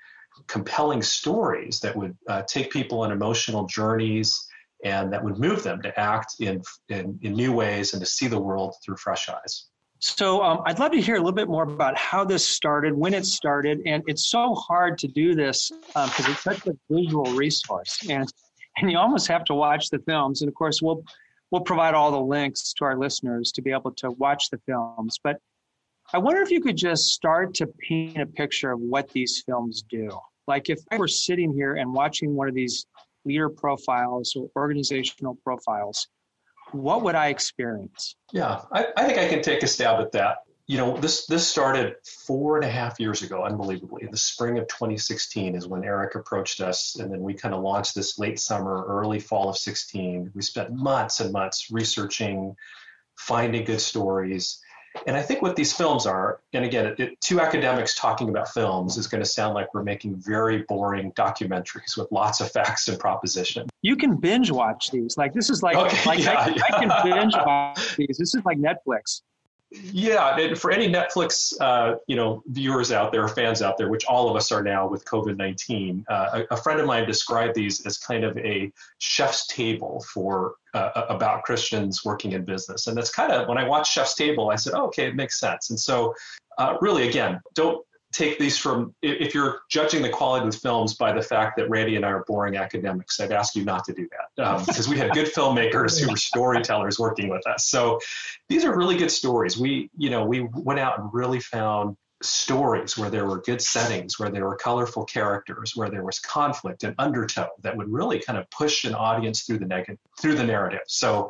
compelling 0.48 1.02
stories 1.02 1.80
that 1.80 1.96
would 1.96 2.16
uh, 2.28 2.42
take 2.42 2.70
people 2.70 3.00
on 3.00 3.12
emotional 3.12 3.66
journeys 3.66 4.46
and 4.84 5.12
that 5.12 5.24
would 5.24 5.38
move 5.38 5.62
them 5.62 5.80
to 5.82 5.98
act 5.98 6.34
in, 6.40 6.62
in, 6.90 7.18
in 7.22 7.32
new 7.32 7.52
ways 7.52 7.94
and 7.94 8.00
to 8.00 8.06
see 8.06 8.26
the 8.26 8.38
world 8.38 8.74
through 8.84 8.96
fresh 8.96 9.28
eyes. 9.28 9.66
So 9.98 10.42
um, 10.42 10.60
I'd 10.66 10.78
love 10.78 10.92
to 10.92 11.00
hear 11.00 11.14
a 11.14 11.18
little 11.18 11.32
bit 11.32 11.48
more 11.48 11.62
about 11.62 11.96
how 11.96 12.22
this 12.22 12.46
started, 12.46 12.92
when 12.92 13.14
it 13.14 13.24
started, 13.24 13.80
and 13.86 14.02
it's 14.06 14.28
so 14.28 14.54
hard 14.54 14.98
to 14.98 15.08
do 15.08 15.34
this 15.34 15.70
because 15.70 16.26
um, 16.26 16.32
it's 16.32 16.42
such 16.42 16.66
a 16.66 16.72
visual 16.90 17.24
resource, 17.32 17.98
and 18.08 18.30
and 18.78 18.90
you 18.90 18.98
almost 18.98 19.28
have 19.28 19.44
to 19.44 19.54
watch 19.54 19.90
the 19.90 19.98
films. 20.00 20.42
And 20.42 20.48
of 20.48 20.54
course, 20.54 20.80
we'll 20.82 21.04
we'll 21.50 21.62
provide 21.62 21.94
all 21.94 22.10
the 22.10 22.20
links 22.20 22.72
to 22.74 22.84
our 22.84 22.98
listeners 22.98 23.52
to 23.52 23.62
be 23.62 23.70
able 23.70 23.92
to 23.92 24.10
watch 24.12 24.50
the 24.50 24.58
films. 24.66 25.18
But 25.22 25.38
I 26.12 26.18
wonder 26.18 26.40
if 26.42 26.50
you 26.50 26.60
could 26.60 26.76
just 26.76 27.06
start 27.08 27.54
to 27.54 27.66
paint 27.88 28.20
a 28.20 28.26
picture 28.26 28.72
of 28.72 28.80
what 28.80 29.10
these 29.10 29.42
films 29.46 29.82
do. 29.88 30.10
Like 30.46 30.70
if 30.70 30.80
I 30.92 30.98
were 30.98 31.08
sitting 31.08 31.52
here 31.52 31.74
and 31.74 31.92
watching 31.92 32.34
one 32.34 32.48
of 32.48 32.54
these 32.54 32.86
leader 33.24 33.48
profiles 33.48 34.36
or 34.36 34.48
organizational 34.56 35.36
profiles, 35.42 36.06
what 36.72 37.02
would 37.02 37.14
I 37.16 37.28
experience? 37.28 38.16
Yeah, 38.32 38.60
I, 38.72 38.86
I 38.96 39.04
think 39.04 39.18
I 39.18 39.28
can 39.28 39.42
take 39.42 39.62
a 39.62 39.66
stab 39.66 40.00
at 40.00 40.12
that 40.12 40.38
you 40.66 40.78
know, 40.78 40.96
this 40.96 41.26
this 41.26 41.46
started 41.46 41.94
four 42.04 42.56
and 42.56 42.64
a 42.64 42.68
half 42.68 42.98
years 42.98 43.22
ago, 43.22 43.44
unbelievably. 43.44 44.02
In 44.02 44.10
the 44.10 44.16
spring 44.16 44.58
of 44.58 44.66
2016 44.66 45.54
is 45.54 45.68
when 45.68 45.84
Eric 45.84 46.16
approached 46.16 46.60
us, 46.60 46.96
and 46.96 47.12
then 47.12 47.20
we 47.20 47.34
kind 47.34 47.54
of 47.54 47.62
launched 47.62 47.94
this 47.94 48.18
late 48.18 48.40
summer, 48.40 48.84
early 48.86 49.20
fall 49.20 49.48
of 49.48 49.56
16. 49.56 50.32
We 50.34 50.42
spent 50.42 50.72
months 50.72 51.20
and 51.20 51.32
months 51.32 51.70
researching, 51.70 52.56
finding 53.16 53.64
good 53.64 53.80
stories. 53.80 54.60
And 55.06 55.16
I 55.16 55.22
think 55.22 55.42
what 55.42 55.56
these 55.56 55.72
films 55.72 56.06
are, 56.06 56.40
and 56.52 56.64
again, 56.64 56.86
it, 56.86 57.00
it, 57.00 57.20
two 57.20 57.40
academics 57.40 57.94
talking 57.94 58.28
about 58.30 58.48
films 58.48 58.96
is 58.96 59.06
going 59.06 59.22
to 59.22 59.28
sound 59.28 59.54
like 59.54 59.72
we're 59.74 59.82
making 59.82 60.16
very 60.16 60.64
boring 60.68 61.12
documentaries 61.12 61.96
with 61.96 62.08
lots 62.10 62.40
of 62.40 62.50
facts 62.50 62.88
and 62.88 62.98
proposition. 62.98 63.68
You 63.82 63.96
can 63.96 64.16
binge 64.16 64.50
watch 64.50 64.90
these. 64.90 65.16
Like 65.16 65.34
this 65.34 65.50
is 65.50 65.62
like, 65.62 65.76
okay, 65.76 66.08
like 66.08 66.18
yeah, 66.24 66.32
I, 66.32 66.48
yeah. 66.48 66.62
I 66.72 66.80
can 66.80 67.12
binge 67.12 67.34
watch 67.36 67.96
these. 67.96 68.16
This 68.18 68.34
is 68.34 68.42
like 68.44 68.58
Netflix. 68.58 69.20
Yeah, 69.70 70.54
for 70.54 70.70
any 70.70 70.88
Netflix, 70.88 71.52
uh, 71.60 71.96
you 72.06 72.14
know, 72.14 72.42
viewers 72.46 72.92
out 72.92 73.10
there, 73.10 73.26
fans 73.26 73.62
out 73.62 73.76
there, 73.76 73.90
which 73.90 74.04
all 74.04 74.30
of 74.30 74.36
us 74.36 74.52
are 74.52 74.62
now 74.62 74.88
with 74.88 75.04
COVID 75.04 75.36
nineteen, 75.36 76.04
uh, 76.08 76.44
a, 76.50 76.54
a, 76.54 76.56
friend 76.56 76.78
of 76.78 76.86
mine 76.86 77.04
described 77.04 77.56
these 77.56 77.84
as 77.84 77.98
kind 77.98 78.22
of 78.22 78.38
a 78.38 78.72
chef's 78.98 79.48
table 79.48 80.04
for 80.14 80.54
uh, 80.72 81.02
about 81.08 81.42
Christians 81.42 82.04
working 82.04 82.32
in 82.32 82.44
business, 82.44 82.86
and 82.86 82.96
that's 82.96 83.10
kind 83.10 83.32
of 83.32 83.48
when 83.48 83.58
I 83.58 83.66
watched 83.66 83.92
Chef's 83.92 84.14
Table, 84.14 84.50
I 84.50 84.56
said, 84.56 84.74
oh, 84.76 84.86
okay, 84.86 85.08
it 85.08 85.16
makes 85.16 85.40
sense. 85.40 85.70
And 85.70 85.80
so, 85.80 86.14
uh, 86.58 86.76
really, 86.80 87.08
again, 87.08 87.40
don't 87.54 87.84
take 88.16 88.38
these 88.38 88.56
from 88.56 88.94
if 89.02 89.34
you're 89.34 89.60
judging 89.68 90.00
the 90.00 90.08
quality 90.08 90.46
of 90.46 90.52
the 90.52 90.58
films 90.58 90.94
by 90.94 91.12
the 91.12 91.20
fact 91.20 91.56
that 91.58 91.68
Randy 91.68 91.96
and 91.96 92.04
I 92.04 92.10
are 92.10 92.24
boring 92.26 92.56
academics, 92.56 93.20
I'd 93.20 93.32
ask 93.32 93.54
you 93.54 93.64
not 93.64 93.84
to 93.84 93.92
do 93.92 94.08
that 94.36 94.44
um, 94.44 94.64
because 94.66 94.88
we 94.88 94.96
had 94.96 95.12
good 95.12 95.26
filmmakers 95.26 96.00
who 96.00 96.10
were 96.10 96.16
storytellers 96.16 96.98
working 96.98 97.28
with 97.28 97.46
us. 97.46 97.68
So 97.68 98.00
these 98.48 98.64
are 98.64 98.76
really 98.76 98.96
good 98.96 99.10
stories. 99.10 99.58
We, 99.58 99.90
you 99.96 100.10
know, 100.10 100.24
we 100.24 100.48
went 100.54 100.80
out 100.80 100.98
and 100.98 101.12
really 101.12 101.40
found 101.40 101.96
stories 102.22 102.96
where 102.96 103.10
there 103.10 103.26
were 103.26 103.42
good 103.42 103.60
settings, 103.60 104.18
where 104.18 104.30
there 104.30 104.46
were 104.46 104.56
colorful 104.56 105.04
characters, 105.04 105.72
where 105.76 105.90
there 105.90 106.04
was 106.04 106.18
conflict 106.18 106.84
and 106.84 106.94
undertow 106.98 107.48
that 107.62 107.76
would 107.76 107.88
really 107.90 108.18
kind 108.18 108.38
of 108.38 108.48
push 108.50 108.84
an 108.84 108.94
audience 108.94 109.42
through 109.42 109.58
the 109.58 109.66
negative, 109.66 109.98
through 110.18 110.36
the 110.36 110.44
narrative. 110.44 110.80
So 110.86 111.28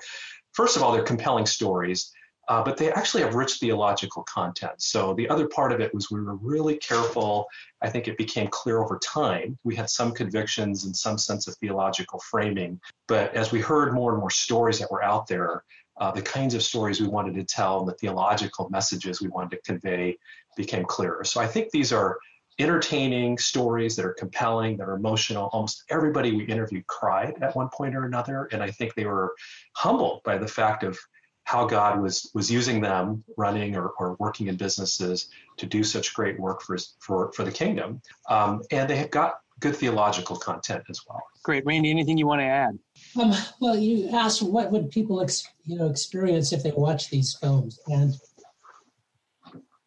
first 0.53 0.77
of 0.77 0.85
all, 0.85 0.93
they're 0.93 1.03
compelling 1.03 1.47
stories 1.47 2.13
uh, 2.49 2.63
but 2.63 2.77
they 2.77 2.93
actually 2.93 3.23
have 3.23 3.35
rich 3.35 3.55
theological 3.55 4.23
content. 4.23 4.75
So 4.79 5.15
the 5.15 5.29
other 5.29 5.49
part 5.49 5.73
of 5.73 5.81
it 5.81 5.93
was 5.93 6.11
we 6.11 6.21
were 6.21 6.37
really 6.37 6.77
careful. 6.77 7.47
I 7.83 7.91
think 7.91 8.07
it 8.07 8.17
became 8.17 8.49
clear 8.49 8.83
over 8.83 8.99
time. 8.99 9.59
We 9.65 9.75
had 9.75 9.91
some 9.91 10.13
convictions 10.13 10.85
and 10.85 10.97
some 10.97 11.19
sense 11.19 11.49
of 11.49 11.57
theological 11.57 12.21
framing. 12.31 12.81
But 13.09 13.35
as 13.35 13.51
we 13.51 13.61
heard 13.61 13.95
more 13.95 14.13
and 14.13 14.21
more 14.21 14.31
stories 14.31 14.79
that 14.79 14.91
were 14.91 15.03
out 15.03 15.27
there, 15.27 15.65
uh, 15.99 16.13
the 16.13 16.23
kinds 16.23 16.55
of 16.55 16.63
stories 16.63 17.01
we 17.01 17.09
wanted 17.09 17.35
to 17.35 17.45
tell 17.45 17.81
and 17.81 17.89
the 17.89 17.95
theological 17.95 18.69
messages 18.71 19.21
we 19.21 19.29
wanted 19.29 19.51
to 19.51 19.63
convey 19.63 20.17
became 20.57 20.85
clearer. 20.85 21.25
So 21.25 21.41
I 21.41 21.47
think 21.47 21.71
these 21.71 21.93
are 21.93 22.19
entertaining 22.59 23.37
stories 23.39 23.97
that 23.97 24.05
are 24.05 24.15
compelling, 24.15 24.77
that 24.77 24.89
are 24.89 24.95
emotional. 24.95 25.51
Almost 25.53 25.85
everybody 25.91 26.33
we 26.33 26.45
interviewed 26.45 26.87
cried 26.87 27.35
at 27.43 27.55
one 27.57 27.69
point 27.69 27.95
or 27.95 28.05
another. 28.05 28.49
And 28.53 28.63
I 28.63 28.71
think 28.71 28.95
they 28.95 29.05
were 29.05 29.35
humbled 29.75 30.23
by 30.25 30.39
the 30.39 30.49
fact 30.49 30.83
of 30.83 30.99
how 31.47 31.65
God 31.65 32.03
was 32.03 32.29
was 32.35 32.51
using 32.51 32.81
them 32.81 33.23
running 33.37 33.77
or, 33.77 33.91
or 34.01 34.17
working 34.19 34.49
in 34.49 34.57
businesses 34.57 35.29
to 35.57 35.65
do 35.65 35.85
such 35.85 36.13
great 36.13 36.39
work 36.39 36.61
for 36.61 36.77
for 36.99 37.33
for 37.33 37.45
the 37.45 37.53
kingdom, 37.53 38.03
um, 38.29 38.63
and 38.73 38.91
they 38.91 38.97
have 38.97 39.13
got 39.13 39.39
good 39.61 39.75
theological 39.75 40.37
content 40.37 40.83
as 40.91 41.01
well. 41.09 41.23
Great, 41.45 41.65
Randy. 41.65 41.91
Anything 41.91 42.19
you 42.19 42.27
want 42.27 42.41
to 42.41 42.47
add? 42.47 42.79
Um, 43.19 43.33
well, 43.61 43.79
you 43.79 44.09
asked 44.11 44.43
what 44.43 44.73
would 44.73 44.91
people 44.91 45.23
ex- 45.23 45.49
you 45.65 45.79
know 45.79 45.87
experience 45.87 46.53
if 46.53 46.65
they 46.65 46.73
watch 46.73 47.11
these 47.11 47.37
films, 47.41 47.79
and 47.87 48.15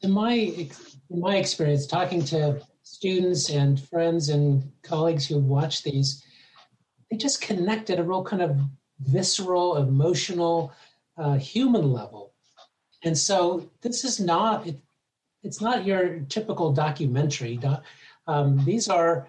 in 0.02 0.12
my 0.12 0.34
in 0.34 1.20
my 1.20 1.36
experience, 1.36 1.86
talking 1.86 2.24
to 2.26 2.62
students 2.84 3.50
and 3.50 3.82
friends 3.82 4.30
and 4.30 4.64
colleagues 4.82 5.28
who 5.28 5.38
watch 5.38 5.84
these, 5.84 6.24
they 7.12 7.18
just 7.18 7.42
connect 7.42 7.90
at 7.90 8.00
a 8.00 8.04
real 8.04 8.24
kind 8.24 8.42
of 8.42 8.58
visceral, 9.02 9.76
emotional 9.76 10.72
uh, 11.20 11.36
human 11.36 11.92
level. 11.92 12.34
And 13.04 13.18
so 13.18 13.70
this 13.82 14.04
is 14.04 14.20
not 14.20 14.68
it, 14.68 14.78
it's 15.44 15.62
not 15.62 15.86
your 15.86 16.20
typical 16.30 16.72
documentary. 16.72 17.60
Um, 18.28 18.64
these 18.66 18.90
are 18.90 19.28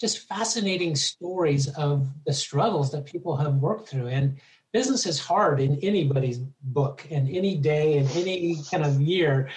just 0.00 0.26
fascinating 0.26 0.96
stories 0.96 1.68
of 1.74 2.08
the 2.26 2.32
struggles 2.32 2.90
that 2.90 3.04
people 3.04 3.36
have 3.36 3.54
worked 3.56 3.88
through. 3.88 4.08
And 4.08 4.38
business 4.72 5.06
is 5.06 5.20
hard 5.20 5.60
in 5.60 5.78
anybody's 5.82 6.38
book 6.62 7.06
and 7.10 7.28
any 7.28 7.56
day 7.56 7.98
and 7.98 8.08
any 8.16 8.56
kind 8.70 8.84
of 8.84 9.00
year. 9.00 9.48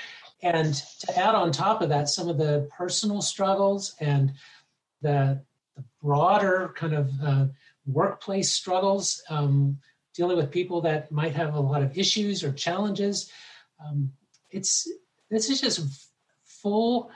And 0.43 0.75
to 0.99 1.17
add 1.17 1.33
on 1.33 1.51
top 1.51 1.81
of 1.81 1.89
that, 1.89 2.09
some 2.09 2.29
of 2.29 2.37
the 2.37 2.69
personal 2.77 3.21
struggles 3.21 3.95
and 3.99 4.33
the, 5.01 5.41
the 5.75 5.83
broader 6.03 6.71
kind 6.75 6.93
of 6.93 7.09
uh, 7.23 7.45
workplace 7.87 8.51
struggles, 8.51 9.23
um, 9.29 9.79
dealing 10.15 10.37
with 10.37 10.51
people 10.51 10.81
that 10.81 11.11
might 11.11 11.35
have 11.35 11.53
a 11.53 11.59
lot 11.59 11.83
of 11.83 11.97
issues 11.97 12.43
or 12.43 12.51
challenges. 12.51 13.31
Um, 13.83 14.11
it's 14.49 14.89
this 15.29 15.49
is 15.49 15.61
just 15.61 16.09
full, 16.43 17.11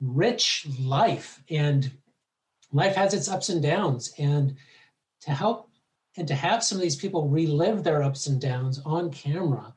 rich 0.00 0.66
life, 0.80 1.42
and 1.50 1.90
life 2.72 2.96
has 2.96 3.14
its 3.14 3.28
ups 3.28 3.48
and 3.48 3.62
downs. 3.62 4.14
And 4.18 4.56
to 5.22 5.30
help 5.30 5.70
and 6.16 6.26
to 6.28 6.34
have 6.34 6.64
some 6.64 6.78
of 6.78 6.82
these 6.82 6.96
people 6.96 7.28
relive 7.28 7.84
their 7.84 8.02
ups 8.02 8.26
and 8.26 8.40
downs 8.40 8.80
on 8.84 9.10
camera 9.10 9.74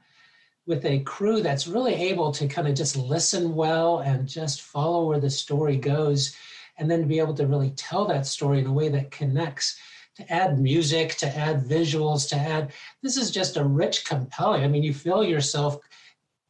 with 0.65 0.85
a 0.85 0.99
crew 0.99 1.41
that's 1.41 1.67
really 1.67 1.93
able 1.93 2.31
to 2.31 2.47
kind 2.47 2.67
of 2.67 2.73
just 2.73 2.95
listen 2.95 3.53
well 3.53 3.99
and 3.99 4.27
just 4.27 4.61
follow 4.61 5.05
where 5.07 5.19
the 5.19 5.29
story 5.29 5.77
goes 5.77 6.35
and 6.77 6.89
then 6.89 7.01
to 7.01 7.05
be 7.05 7.19
able 7.19 7.33
to 7.33 7.45
really 7.45 7.71
tell 7.71 8.05
that 8.05 8.25
story 8.25 8.59
in 8.59 8.65
a 8.65 8.73
way 8.73 8.89
that 8.89 9.11
connects 9.11 9.77
to 10.15 10.31
add 10.31 10.59
music 10.59 11.15
to 11.15 11.37
add 11.37 11.63
visuals 11.63 12.27
to 12.29 12.35
add 12.35 12.71
this 13.01 13.17
is 13.17 13.31
just 13.31 13.57
a 13.57 13.63
rich 13.63 14.05
compelling 14.05 14.63
i 14.63 14.67
mean 14.67 14.83
you 14.83 14.93
feel 14.93 15.23
yourself 15.23 15.79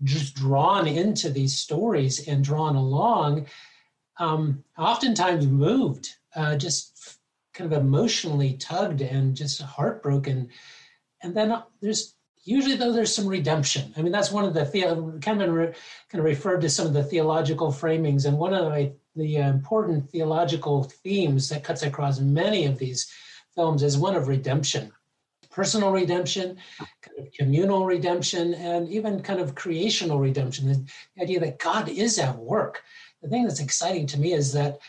just 0.04 0.36
drawn 0.36 0.88
into 0.88 1.30
these 1.30 1.58
stories 1.58 2.28
and 2.28 2.44
drawn 2.44 2.76
along 2.76 3.46
um, 4.18 4.64
oftentimes 4.78 5.48
moved 5.48 6.16
uh, 6.36 6.56
just 6.56 7.20
kind 7.54 7.72
of 7.72 7.80
emotionally 7.80 8.54
tugged 8.54 9.02
and 9.02 9.36
just 9.36 9.62
heartbroken. 9.62 10.50
And 11.22 11.36
then 11.36 11.62
there's 11.82 12.16
usually 12.44 12.76
though 12.76 12.92
there's 12.92 13.14
some 13.14 13.28
redemption. 13.28 13.94
I 13.96 14.02
mean 14.02 14.12
that's 14.12 14.32
one 14.32 14.44
of 14.44 14.54
the, 14.54 14.66
the 14.66 15.20
kind 15.22 15.42
of 15.42 15.76
kind 16.10 16.20
of 16.20 16.26
referred 16.26 16.62
to 16.62 16.70
some 16.70 16.88
of 16.88 16.94
the 16.94 17.04
theological 17.04 17.72
framings. 17.72 18.26
And 18.26 18.38
one 18.38 18.54
of 18.54 18.72
the, 18.74 18.94
the 19.16 19.38
important 19.38 20.10
theological 20.10 20.84
themes 20.84 21.50
that 21.50 21.64
cuts 21.64 21.84
across 21.84 22.20
many 22.20 22.66
of 22.66 22.80
these 22.80 23.12
films 23.56 23.84
is 23.84 23.98
one 23.98 24.16
of 24.16 24.28
redemption 24.28 24.92
personal 25.54 25.92
redemption 25.92 26.58
kind 27.02 27.20
of 27.20 27.32
communal 27.34 27.86
redemption 27.86 28.54
and 28.56 28.90
even 28.90 29.22
kind 29.22 29.40
of 29.40 29.56
creational 29.56 30.20
redemption. 30.20 30.88
The 31.16 31.24
idea 31.24 31.40
that 31.42 31.60
god 31.60 31.88
is 31.90 32.18
at 32.18 32.38
work. 32.38 32.84
The 33.22 33.30
thing 33.30 33.44
that's 33.44 33.60
exciting 33.60 34.08
to 34.08 34.20
me 34.20 34.34
is 34.34 34.52
that 34.54 34.80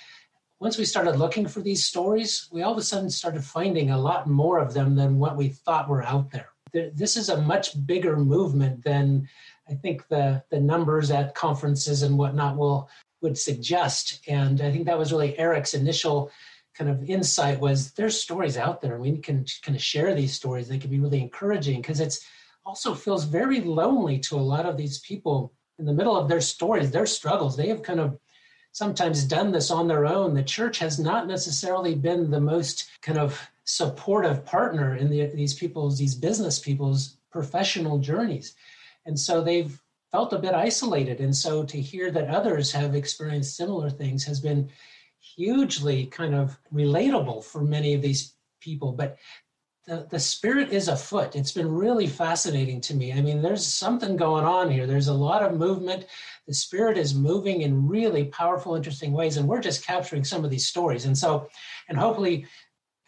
once 0.61 0.79
we 0.79 0.87
started 0.87 1.17
looking 1.17 1.47
for 1.47 1.61
these 1.61 1.85
stories 1.85 2.49
we 2.51 2.63
all 2.63 2.73
of 2.73 2.79
a 2.79 2.83
sudden 2.83 3.11
started 3.11 3.45
finding 3.45 3.91
a 3.91 4.01
lot 4.01 4.27
more 4.27 4.59
of 4.59 4.73
them 4.73 4.97
than 4.97 5.19
what 5.19 5.37
we 5.37 5.49
thought 5.49 5.89
were 5.89 6.03
out 6.03 6.31
there. 6.31 6.49
This 6.73 7.17
is 7.17 7.29
a 7.29 7.41
much 7.43 7.87
bigger 7.87 8.17
movement 8.17 8.83
than 8.83 9.29
I 9.69 9.75
think 9.75 10.09
the 10.09 10.43
the 10.51 10.61
numbers 10.61 11.11
at 11.11 11.35
conferences 11.35 12.03
and 12.03 12.19
whatnot 12.19 12.57
will 12.57 12.89
would 13.21 13.39
suggest. 13.39 14.21
And 14.29 14.61
I 14.61 14.71
think 14.71 14.87
that 14.87 14.99
was 14.99 15.13
really 15.13 15.39
Eric's 15.39 15.75
initial 15.75 16.31
kind 16.77 16.91
of 16.91 17.09
insight 17.09 17.61
was 17.61 17.93
there's 17.93 18.21
stories 18.21 18.57
out 18.57 18.81
there. 18.81 18.99
We 18.99 19.17
can 19.19 19.45
kind 19.63 19.77
of 19.77 19.83
share 19.83 20.15
these 20.15 20.35
stories. 20.35 20.69
They 20.69 20.79
can 20.79 20.91
be 20.91 21.01
really 21.01 21.21
encouraging 21.21 21.81
because 21.81 22.01
it's 22.01 22.27
also 22.67 22.95
feels 22.95 23.25
very 23.25 23.61
lonely 23.61 24.19
to 24.19 24.37
a 24.37 24.41
lot 24.41 24.67
of 24.67 24.77
these 24.77 24.99
people 25.01 25.53
in 25.79 25.85
the 25.85 25.93
middle 25.93 26.17
of 26.17 26.29
their 26.29 26.41
stories, 26.41 26.91
their 26.91 27.07
struggles. 27.07 27.57
They 27.57 27.69
have 27.69 27.83
kind 27.83 28.01
of 28.01 28.19
sometimes 28.73 29.25
done 29.25 29.53
this 29.53 29.71
on 29.71 29.87
their 29.87 30.07
own. 30.07 30.35
The 30.35 30.43
church 30.43 30.79
has 30.79 30.99
not 30.99 31.27
necessarily 31.27 31.95
been 31.95 32.31
the 32.31 32.41
most 32.41 32.91
kind 33.03 33.19
of 33.19 33.41
supportive 33.65 34.45
partner 34.45 34.97
in 34.97 35.11
the, 35.11 35.27
these 35.27 35.55
people's, 35.55 35.97
these 35.97 36.15
business 36.15 36.59
people's 36.59 37.17
professional 37.31 37.99
journeys. 37.99 38.55
And 39.07 39.19
so 39.19 39.43
they've 39.43 39.81
felt 40.11 40.33
a 40.33 40.39
bit 40.39 40.55
isolated. 40.55 41.21
And 41.21 41.35
so 41.35 41.65
to 41.65 41.81
hear 41.81 42.11
that 42.11 42.29
others 42.29 42.73
have 42.73 42.95
experienced 42.95 43.57
similar 43.57 43.91
things 43.91 44.25
has 44.25 44.41
been 44.41 44.71
hugely 45.37 46.07
kind 46.07 46.35
of 46.35 46.59
relatable 46.73 47.45
for 47.45 47.63
many 47.63 47.95
of 47.95 48.03
these 48.03 48.35
people. 48.61 48.93
But 48.93 49.17
the, 49.87 50.07
the 50.11 50.19
spirit 50.19 50.73
is 50.73 50.89
afoot. 50.89 51.37
It's 51.37 51.53
been 51.53 51.71
really 51.71 52.07
fascinating 52.07 52.81
to 52.83 52.95
me. 52.95 53.13
I 53.13 53.21
mean, 53.21 53.43
there's 53.43 53.67
something 53.67 54.17
going 54.17 54.45
on 54.45 54.71
here. 54.71 54.87
There's 54.87 55.09
a 55.09 55.15
lot 55.15 55.43
of 55.43 55.59
movement. 55.59 56.07
The 56.47 56.55
spirit 56.55 56.97
is 56.97 57.15
moving 57.15 57.63
in 57.63 57.87
really 57.87 58.25
powerful, 58.25 58.75
interesting 58.75 59.13
ways. 59.13 59.37
And 59.37 59.47
we're 59.47 59.61
just 59.61 59.85
capturing 59.85 60.25
some 60.25 60.45
of 60.45 60.51
these 60.51 60.67
stories. 60.67 61.05
And 61.05 61.17
so, 61.17 61.49
and 61.89 61.99
hopefully, 61.99 62.47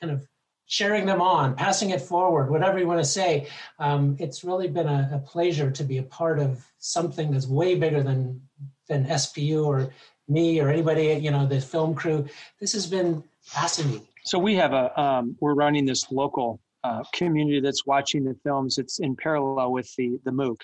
kind 0.01 0.13
of 0.13 0.27
sharing 0.67 1.07
them 1.07 1.23
on, 1.23 1.55
passing 1.55 1.91
it 1.91 2.01
forward, 2.01 2.51
whatever 2.51 2.79
you 2.79 2.87
want 2.87 3.01
to 3.01 3.09
say. 3.09 3.49
Um, 3.79 4.17
it's 4.19 4.45
really 4.45 4.69
been 4.69 4.89
a, 4.89 5.11
a, 5.15 5.19
pleasure 5.19 5.71
to 5.71 5.85
be 5.85 5.99
a 5.99 6.03
part 6.03 6.41
of 6.41 6.67
something 6.79 7.31
that's 7.31 7.47
way 7.47 7.77
bigger 7.77 8.03
than 8.03 8.43
than 8.89 9.07
SPU 9.07 9.65
or 9.65 9.91
me 10.29 10.61
or 10.61 10.69
anybody, 10.69 11.15
you 11.15 11.31
know, 11.31 11.47
the 11.47 11.61
film 11.61 11.95
crew. 11.95 12.27
This 12.61 12.73
has 12.73 12.87
been 12.87 13.23
fascinating. 13.43 14.07
So 14.25 14.39
we 14.39 14.55
have 14.57 14.73
a 14.73 15.01
um, 15.01 15.37
we're 15.41 15.55
running 15.55 15.87
this 15.87 16.11
local 16.11 16.61
uh, 16.85 17.03
community 17.13 17.61
that's 17.61 17.87
watching 17.87 18.25
the 18.25 18.37
films. 18.45 18.79
It's 18.79 18.99
in 18.99 19.17
parallel 19.17 19.73
with 19.73 19.95
the 19.97 20.19
the 20.25 20.33
MOOC. 20.33 20.57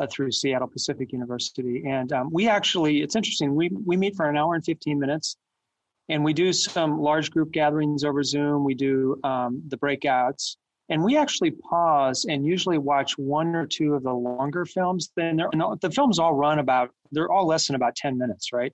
Uh, 0.00 0.08
through 0.10 0.32
Seattle 0.32 0.66
Pacific 0.66 1.12
University, 1.12 1.84
and 1.86 2.12
um, 2.12 2.28
we 2.32 2.48
actually, 2.48 3.00
it's 3.00 3.14
interesting. 3.14 3.54
We 3.54 3.70
we 3.86 3.96
meet 3.96 4.16
for 4.16 4.28
an 4.28 4.36
hour 4.36 4.56
and 4.56 4.64
fifteen 4.64 4.98
minutes, 4.98 5.36
and 6.08 6.24
we 6.24 6.32
do 6.32 6.52
some 6.52 6.98
large 6.98 7.30
group 7.30 7.52
gatherings 7.52 8.02
over 8.02 8.24
Zoom. 8.24 8.64
We 8.64 8.74
do 8.74 9.20
um, 9.22 9.62
the 9.68 9.76
breakouts, 9.76 10.56
and 10.88 11.04
we 11.04 11.16
actually 11.16 11.52
pause 11.52 12.26
and 12.28 12.44
usually 12.44 12.76
watch 12.76 13.16
one 13.16 13.54
or 13.54 13.66
two 13.66 13.94
of 13.94 14.02
the 14.02 14.12
longer 14.12 14.64
films. 14.64 15.12
Then 15.14 15.36
the 15.36 15.92
films 15.94 16.18
all 16.18 16.34
run 16.34 16.58
about 16.58 16.90
they're 17.12 17.30
all 17.30 17.46
less 17.46 17.68
than 17.68 17.76
about 17.76 17.94
ten 17.94 18.18
minutes, 18.18 18.52
right? 18.52 18.72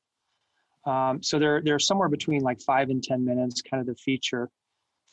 Um, 0.85 1.23
so 1.23 1.39
they're 1.39 1.61
they're 1.63 1.79
somewhere 1.79 2.09
between 2.09 2.43
like 2.43 2.61
five 2.61 2.91
and 2.91 3.03
ten 3.03 3.25
minutes, 3.25 3.63
kind 3.63 3.81
of 3.81 3.87
the 3.87 3.95
feature 3.97 4.49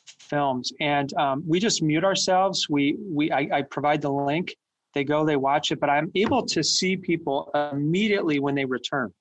films. 0.06 0.72
And 0.80 1.12
um, 1.14 1.44
we 1.46 1.60
just 1.60 1.82
mute 1.82 2.04
ourselves. 2.04 2.68
We 2.68 2.96
we 2.98 3.30
I, 3.30 3.48
I 3.52 3.62
provide 3.62 4.02
the 4.02 4.12
link. 4.12 4.56
They 4.94 5.04
go, 5.04 5.24
they 5.24 5.36
watch 5.36 5.70
it, 5.70 5.80
but 5.80 5.90
I'm 5.90 6.10
able 6.14 6.46
to 6.46 6.64
see 6.64 6.96
people 6.96 7.50
immediately 7.72 8.40
when 8.40 8.54
they 8.54 8.64
return 8.64 9.12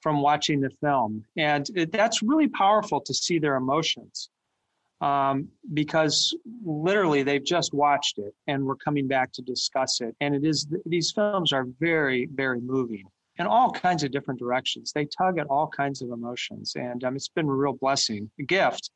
from 0.00 0.20
watching 0.20 0.60
the 0.60 0.70
film. 0.80 1.24
And 1.36 1.66
it, 1.74 1.92
that's 1.92 2.22
really 2.22 2.48
powerful 2.48 3.00
to 3.00 3.14
see 3.14 3.38
their 3.38 3.56
emotions 3.56 4.28
um, 5.00 5.48
because 5.74 6.36
literally 6.64 7.22
they've 7.22 7.44
just 7.44 7.74
watched 7.74 8.18
it 8.18 8.34
and 8.46 8.64
we're 8.64 8.76
coming 8.76 9.06
back 9.06 9.32
to 9.32 9.42
discuss 9.42 10.00
it. 10.00 10.14
And 10.20 10.34
it 10.34 10.44
is, 10.44 10.66
these 10.84 11.12
films 11.12 11.52
are 11.52 11.66
very, 11.80 12.28
very 12.32 12.60
moving 12.60 13.04
in 13.38 13.46
all 13.46 13.70
kinds 13.70 14.02
of 14.02 14.10
different 14.10 14.40
directions. 14.40 14.92
They 14.92 15.06
tug 15.06 15.38
at 15.38 15.46
all 15.48 15.68
kinds 15.68 16.02
of 16.02 16.10
emotions. 16.10 16.74
And 16.76 17.02
um, 17.04 17.16
it's 17.16 17.28
been 17.28 17.46
a 17.46 17.52
real 17.52 17.74
blessing, 17.74 18.30
a 18.40 18.42
gift 18.42 18.90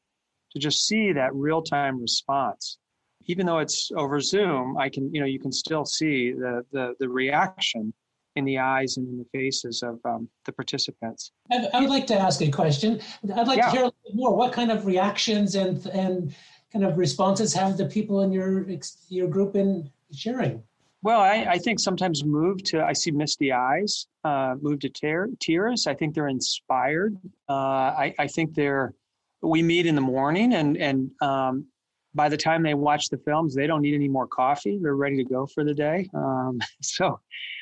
to 0.52 0.58
just 0.58 0.86
see 0.86 1.12
that 1.12 1.34
real 1.34 1.62
time 1.62 2.00
response. 2.00 2.78
Even 3.26 3.46
though 3.46 3.58
it's 3.58 3.90
over 3.94 4.18
Zoom, 4.20 4.78
I 4.78 4.88
can, 4.88 5.12
you 5.14 5.20
know, 5.20 5.26
you 5.26 5.38
can 5.38 5.52
still 5.52 5.84
see 5.84 6.32
the, 6.32 6.64
the, 6.72 6.94
the 6.98 7.08
reaction 7.08 7.92
in 8.36 8.44
the 8.44 8.58
eyes 8.58 8.96
and 8.96 9.06
in 9.08 9.18
the 9.18 9.26
faces 9.32 9.82
of 9.82 9.98
um, 10.04 10.28
the 10.46 10.52
participants. 10.52 11.32
I, 11.52 11.68
I, 11.74 11.80
would 11.80 11.90
like 11.90 12.06
to 12.08 12.18
ask 12.18 12.40
a 12.40 12.50
question. 12.50 13.00
I'd 13.36 13.46
like 13.46 13.58
yeah. 13.58 13.66
to 13.66 13.70
hear 13.70 13.82
a 13.82 13.84
little 13.84 14.14
more. 14.14 14.34
What 14.34 14.52
kind 14.52 14.70
of 14.70 14.86
reactions 14.86 15.54
and 15.54 15.84
and 15.86 16.34
kind 16.72 16.84
of 16.84 16.96
responses 16.96 17.52
have 17.54 17.76
the 17.76 17.86
people 17.86 18.22
in 18.22 18.32
your 18.32 18.66
your 19.08 19.28
group 19.28 19.52
been 19.52 19.90
sharing? 20.12 20.62
Well, 21.02 21.20
I, 21.20 21.46
I 21.48 21.58
think 21.58 21.80
sometimes 21.80 22.24
moved 22.24 22.66
to 22.66 22.84
I 22.84 22.92
see 22.92 23.10
misty 23.10 23.52
eyes, 23.52 24.06
uh, 24.22 24.56
moved 24.60 24.82
to 24.82 24.90
tear, 24.90 25.28
tears. 25.40 25.86
I 25.86 25.94
think 25.94 26.14
they're 26.14 26.28
inspired. 26.28 27.16
Uh, 27.48 27.52
I, 27.52 28.14
I 28.18 28.26
think 28.26 28.54
they're. 28.54 28.94
We 29.42 29.62
meet 29.62 29.86
in 29.86 29.94
the 29.94 30.02
morning, 30.02 30.52
and 30.52 30.76
and 30.76 31.10
um, 31.22 31.66
by 32.14 32.28
the 32.28 32.36
time 32.36 32.62
they 32.62 32.74
watch 32.74 33.08
the 33.08 33.16
films, 33.16 33.54
they 33.54 33.66
don't 33.66 33.80
need 33.80 33.94
any 33.94 34.08
more 34.08 34.26
coffee. 34.26 34.78
They're 34.80 34.96
ready 34.96 35.16
to 35.16 35.24
go 35.24 35.46
for 35.46 35.64
the 35.64 35.72
day. 35.72 36.06
Um, 36.12 36.58
so, 36.82 37.18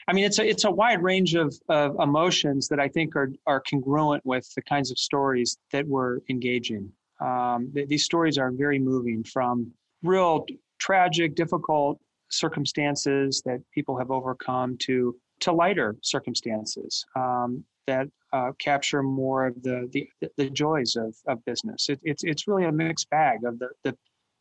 I 0.08 0.12
mean, 0.12 0.24
it's 0.24 0.40
a 0.40 0.48
it's 0.48 0.64
a 0.64 0.70
wide 0.70 1.00
range 1.00 1.36
of, 1.36 1.54
of 1.68 1.96
emotions 2.00 2.66
that 2.68 2.80
I 2.80 2.88
think 2.88 3.14
are 3.14 3.30
are 3.46 3.60
congruent 3.60 4.26
with 4.26 4.52
the 4.56 4.62
kinds 4.62 4.90
of 4.90 4.98
stories 4.98 5.58
that 5.70 5.86
we're 5.86 6.18
engaging. 6.28 6.90
Um, 7.20 7.70
th- 7.72 7.88
these 7.88 8.04
stories 8.04 8.36
are 8.36 8.50
very 8.50 8.80
moving, 8.80 9.22
from 9.22 9.72
real 10.02 10.44
tragic, 10.80 11.36
difficult 11.36 12.00
circumstances 12.30 13.42
that 13.44 13.60
people 13.72 13.96
have 13.96 14.10
overcome 14.10 14.76
to 14.78 15.16
to 15.40 15.52
lighter 15.52 15.96
circumstances 16.02 17.04
um, 17.16 17.64
that 17.86 18.08
uh, 18.32 18.50
capture 18.58 19.02
more 19.02 19.46
of 19.46 19.62
the, 19.62 19.88
the 19.92 20.08
the 20.36 20.50
joys 20.50 20.96
of, 20.96 21.14
of 21.26 21.44
business. 21.44 21.88
It, 21.88 22.00
it's 22.02 22.24
it's 22.24 22.48
really 22.48 22.64
a 22.64 22.72
mixed 22.72 23.08
bag 23.10 23.44
of 23.44 23.58
the, 23.58 23.68
the 23.84 23.96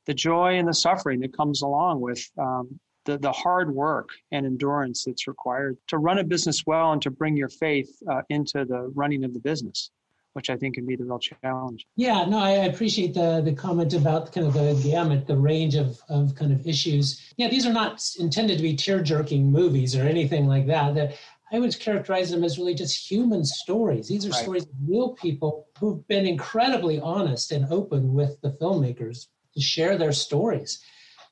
the 0.06 0.14
joy 0.14 0.58
and 0.58 0.68
the 0.68 0.74
suffering 0.74 1.20
that 1.20 1.36
comes 1.36 1.62
along 1.62 2.00
with 2.02 2.24
um, 2.38 2.80
the, 3.08 3.18
the 3.18 3.32
hard 3.32 3.74
work 3.74 4.10
and 4.32 4.46
endurance 4.46 5.06
that's 5.06 5.28
required 5.28 5.78
to 5.88 5.98
run 5.98 6.20
a 6.20 6.24
business 6.24 6.64
well 6.66 6.92
and 6.92 7.02
to 7.02 7.10
bring 7.10 7.36
your 7.36 7.50
faith 7.50 7.90
uh, 8.12 8.22
into 8.30 8.66
the 8.66 8.92
running 8.96 9.24
of 9.24 9.34
the 9.34 9.40
business. 9.40 9.92
Which 10.38 10.52
I 10.52 10.56
think 10.56 10.76
can 10.76 10.86
be 10.86 10.96
the 10.96 11.04
real 11.04 11.18
challenge. 11.18 11.88
Yeah, 11.96 12.24
no, 12.26 12.38
I 12.38 12.52
appreciate 12.52 13.16
the 13.16 13.42
the 13.42 13.54
comment 13.54 13.96
about 13.96 14.32
kind 14.32 14.46
of 14.46 14.54
the 14.54 14.80
gamut, 14.88 15.22
um, 15.22 15.26
the 15.26 15.36
range 15.36 15.74
of 15.74 16.00
of 16.10 16.36
kind 16.36 16.54
of 16.54 16.66
issues. 16.66 17.20
Yeah, 17.38 17.50
these 17.50 17.66
are 17.66 17.74
not 17.74 18.04
intended 18.20 18.58
to 18.58 18.64
be 18.64 18.76
tear 18.76 19.02
jerking 19.02 19.52
movies 19.52 19.96
or 19.96 20.04
anything 20.04 20.46
like 20.48 20.68
that. 20.68 21.18
I 21.52 21.60
would 21.60 21.80
characterize 21.80 22.30
them 22.30 22.44
as 22.44 22.60
really 22.60 22.76
just 22.76 23.10
human 23.10 23.44
stories. 23.46 24.10
These 24.10 24.28
are 24.28 24.30
right. 24.30 24.44
stories 24.44 24.66
of 24.66 24.76
real 24.88 25.16
people 25.16 25.68
who've 25.80 26.08
been 26.08 26.28
incredibly 26.28 27.00
honest 27.00 27.52
and 27.52 27.66
open 27.72 28.14
with 28.14 28.40
the 28.42 28.52
filmmakers 28.62 29.26
to 29.56 29.62
share 29.62 29.98
their 29.98 30.12
stories. 30.12 30.80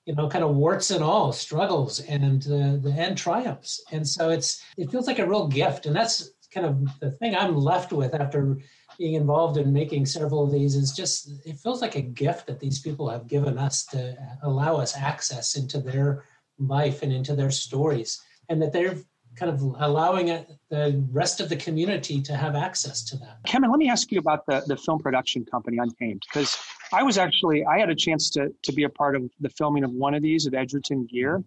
You 0.07 0.15
know, 0.15 0.29
kind 0.29 0.43
of 0.43 0.55
warts 0.55 0.89
and 0.89 1.03
all, 1.03 1.31
struggles 1.31 1.99
and 1.99 2.43
uh, 2.47 2.49
the 2.49 2.79
the 2.85 2.93
end 3.05 3.19
triumphs. 3.19 3.83
And 3.91 4.07
so 4.07 4.31
it's 4.31 4.63
it 4.77 4.89
feels 4.89 5.05
like 5.05 5.19
a 5.19 5.27
real 5.27 5.47
gift, 5.47 5.85
and 5.85 5.95
that's 5.95 6.31
kind 6.55 6.65
of 6.65 6.99
the 6.99 7.11
thing 7.11 7.35
I'm 7.35 7.55
left 7.55 7.91
with 7.91 8.15
after 8.15 8.57
being 8.97 9.13
involved 9.13 9.58
in 9.58 9.71
making 9.73 10.05
several 10.05 10.43
of 10.43 10.51
these 10.51 10.75
is 10.75 10.91
just 10.91 11.29
it 11.45 11.58
feels 11.58 11.81
like 11.81 11.95
a 11.95 12.01
gift 12.01 12.47
that 12.47 12.60
these 12.60 12.79
people 12.79 13.10
have 13.10 13.27
given 13.27 13.58
us 13.58 13.86
to 13.86 14.12
uh, 14.12 14.36
allow 14.43 14.77
us 14.77 14.95
access 14.95 15.55
into 15.55 15.79
their 15.79 16.25
life 16.60 17.03
and 17.03 17.12
into 17.12 17.36
their 17.36 17.51
stories 17.51 18.21
and 18.49 18.62
that 18.62 18.71
they're 18.71 18.97
kind 19.36 19.51
of 19.51 19.62
allowing 19.79 20.29
it, 20.29 20.49
the 20.69 21.03
rest 21.12 21.41
of 21.41 21.49
the 21.49 21.55
community 21.55 22.21
to 22.21 22.36
have 22.36 22.55
access 22.55 23.03
to 23.03 23.17
that. 23.17 23.39
Kenman, 23.45 23.69
let 23.69 23.79
me 23.79 23.89
ask 23.89 24.12
you 24.12 24.19
about 24.19 24.45
the, 24.45 24.63
the 24.67 24.77
film 24.77 24.99
production 24.99 25.45
company 25.45 25.77
Untamed, 25.77 26.23
because 26.31 26.58
I 26.93 27.03
was 27.03 27.17
actually, 27.17 27.65
I 27.65 27.77
had 27.79 27.89
a 27.89 27.95
chance 27.95 28.29
to, 28.31 28.53
to 28.63 28.71
be 28.71 28.84
a 28.84 28.89
part 28.89 29.15
of 29.15 29.29
the 29.41 29.49
filming 29.49 29.84
of 29.84 29.91
one 29.91 30.13
of 30.13 30.23
these 30.23 30.47
at 30.47 30.53
Edgerton 30.53 31.05
Gear 31.05 31.43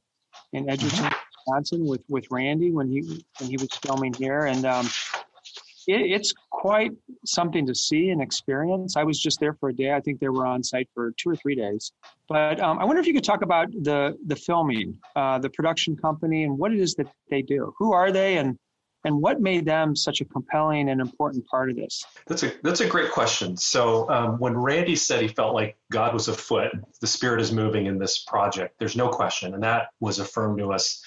in 0.53 0.69
Edgerton, 0.69 1.05
mm-hmm. 1.05 1.17
Wisconsin 1.47 1.87
with, 1.87 2.03
with 2.09 2.27
Randy 2.31 2.73
when 2.73 2.89
he, 2.89 3.25
when 3.39 3.49
he 3.49 3.57
was 3.57 3.69
filming 3.83 4.13
here. 4.13 4.45
And 4.45 4.67
um, 4.67 4.89
it, 5.89 6.13
it's 6.13 6.33
quite 6.51 6.93
something 7.25 7.67
to 7.67 7.75
see 7.75 8.11
and 8.11 8.23
experience. 8.23 8.97
I 8.97 9.05
was 9.05 9.19
just 9.19 9.41
there 9.41 9.55
for 9.55 9.71
a 9.71 9.75
day. 9.75 9.93
I 9.93 10.01
think 10.01 10.21
they 10.21 10.29
were 10.29 10.47
on 10.47 10.63
site 10.63 10.89
for 10.95 11.13
two 11.17 11.31
or 11.31 11.37
three 11.37 11.55
days. 11.55 11.93
But 12.29 12.61
um, 12.61 12.79
I 12.79 12.85
wonder 12.85 13.01
if 13.01 13.07
you 13.07 13.15
could 13.15 13.25
talk 13.25 13.43
about 13.43 13.73
the 13.73 14.17
the 14.27 14.37
filming, 14.37 14.99
uh, 15.17 15.39
the 15.39 15.51
production 15.51 15.97
company, 15.97 16.45
and 16.45 16.59
what 16.59 16.73
it 16.73 16.79
is 16.79 16.95
that 16.97 17.09
they 17.31 17.43
do. 17.43 17.75
Who 17.79 17.93
are 17.93 18.13
they, 18.13 18.37
and 18.37 18.59
and 19.05 19.23
what 19.23 19.41
made 19.41 19.65
them 19.65 19.97
such 19.97 20.21
a 20.21 20.27
compelling 20.27 20.91
and 20.91 21.01
important 21.01 21.47
part 21.47 21.71
of 21.71 21.77
this? 21.77 22.05
That's 22.27 22.43
a 22.43 22.53
that's 22.63 22.81
a 22.81 22.87
great 22.87 23.11
question. 23.11 23.57
So 23.57 24.09
um, 24.11 24.39
when 24.39 24.57
Randy 24.57 24.95
said 24.95 25.23
he 25.23 25.29
felt 25.29 25.55
like 25.55 25.79
God 25.91 26.13
was 26.13 26.29
afoot, 26.29 26.73
the 27.01 27.07
Spirit 27.07 27.41
is 27.41 27.51
moving 27.51 27.87
in 27.87 27.99
this 27.99 28.19
project. 28.19 28.79
There's 28.79 28.97
no 28.97 29.09
question, 29.09 29.55
and 29.55 29.63
that 29.63 29.89
was 30.01 30.19
affirmed 30.19 30.59
to 30.59 30.73
us 30.73 31.03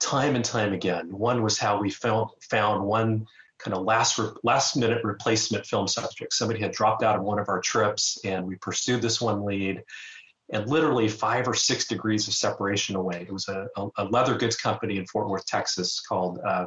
time 0.00 0.34
and 0.34 0.44
time 0.44 0.72
again. 0.72 1.16
One 1.16 1.44
was 1.44 1.58
how 1.58 1.80
we 1.80 1.90
found 1.90 2.30
found 2.40 2.84
one 2.84 3.26
kind 3.62 3.76
of 3.76 3.84
last 3.84 4.18
re- 4.18 4.30
last 4.42 4.76
minute 4.76 5.04
replacement 5.04 5.66
film 5.66 5.86
subject. 5.86 6.32
Somebody 6.32 6.60
had 6.60 6.72
dropped 6.72 7.02
out 7.02 7.16
of 7.16 7.22
one 7.22 7.38
of 7.38 7.48
our 7.48 7.60
trips, 7.60 8.18
and 8.24 8.46
we 8.46 8.56
pursued 8.56 9.02
this 9.02 9.20
one 9.20 9.44
lead. 9.44 9.82
And 10.52 10.68
literally 10.68 11.08
five 11.08 11.46
or 11.46 11.54
six 11.54 11.86
degrees 11.86 12.26
of 12.26 12.34
separation 12.34 12.96
away. 12.96 13.22
It 13.22 13.32
was 13.32 13.48
a, 13.48 13.68
a, 13.96 14.04
leather 14.04 14.34
goods 14.36 14.56
company 14.56 14.96
in 14.96 15.06
Fort 15.06 15.28
Worth, 15.28 15.46
Texas, 15.46 16.00
called 16.00 16.40
uh, 16.44 16.66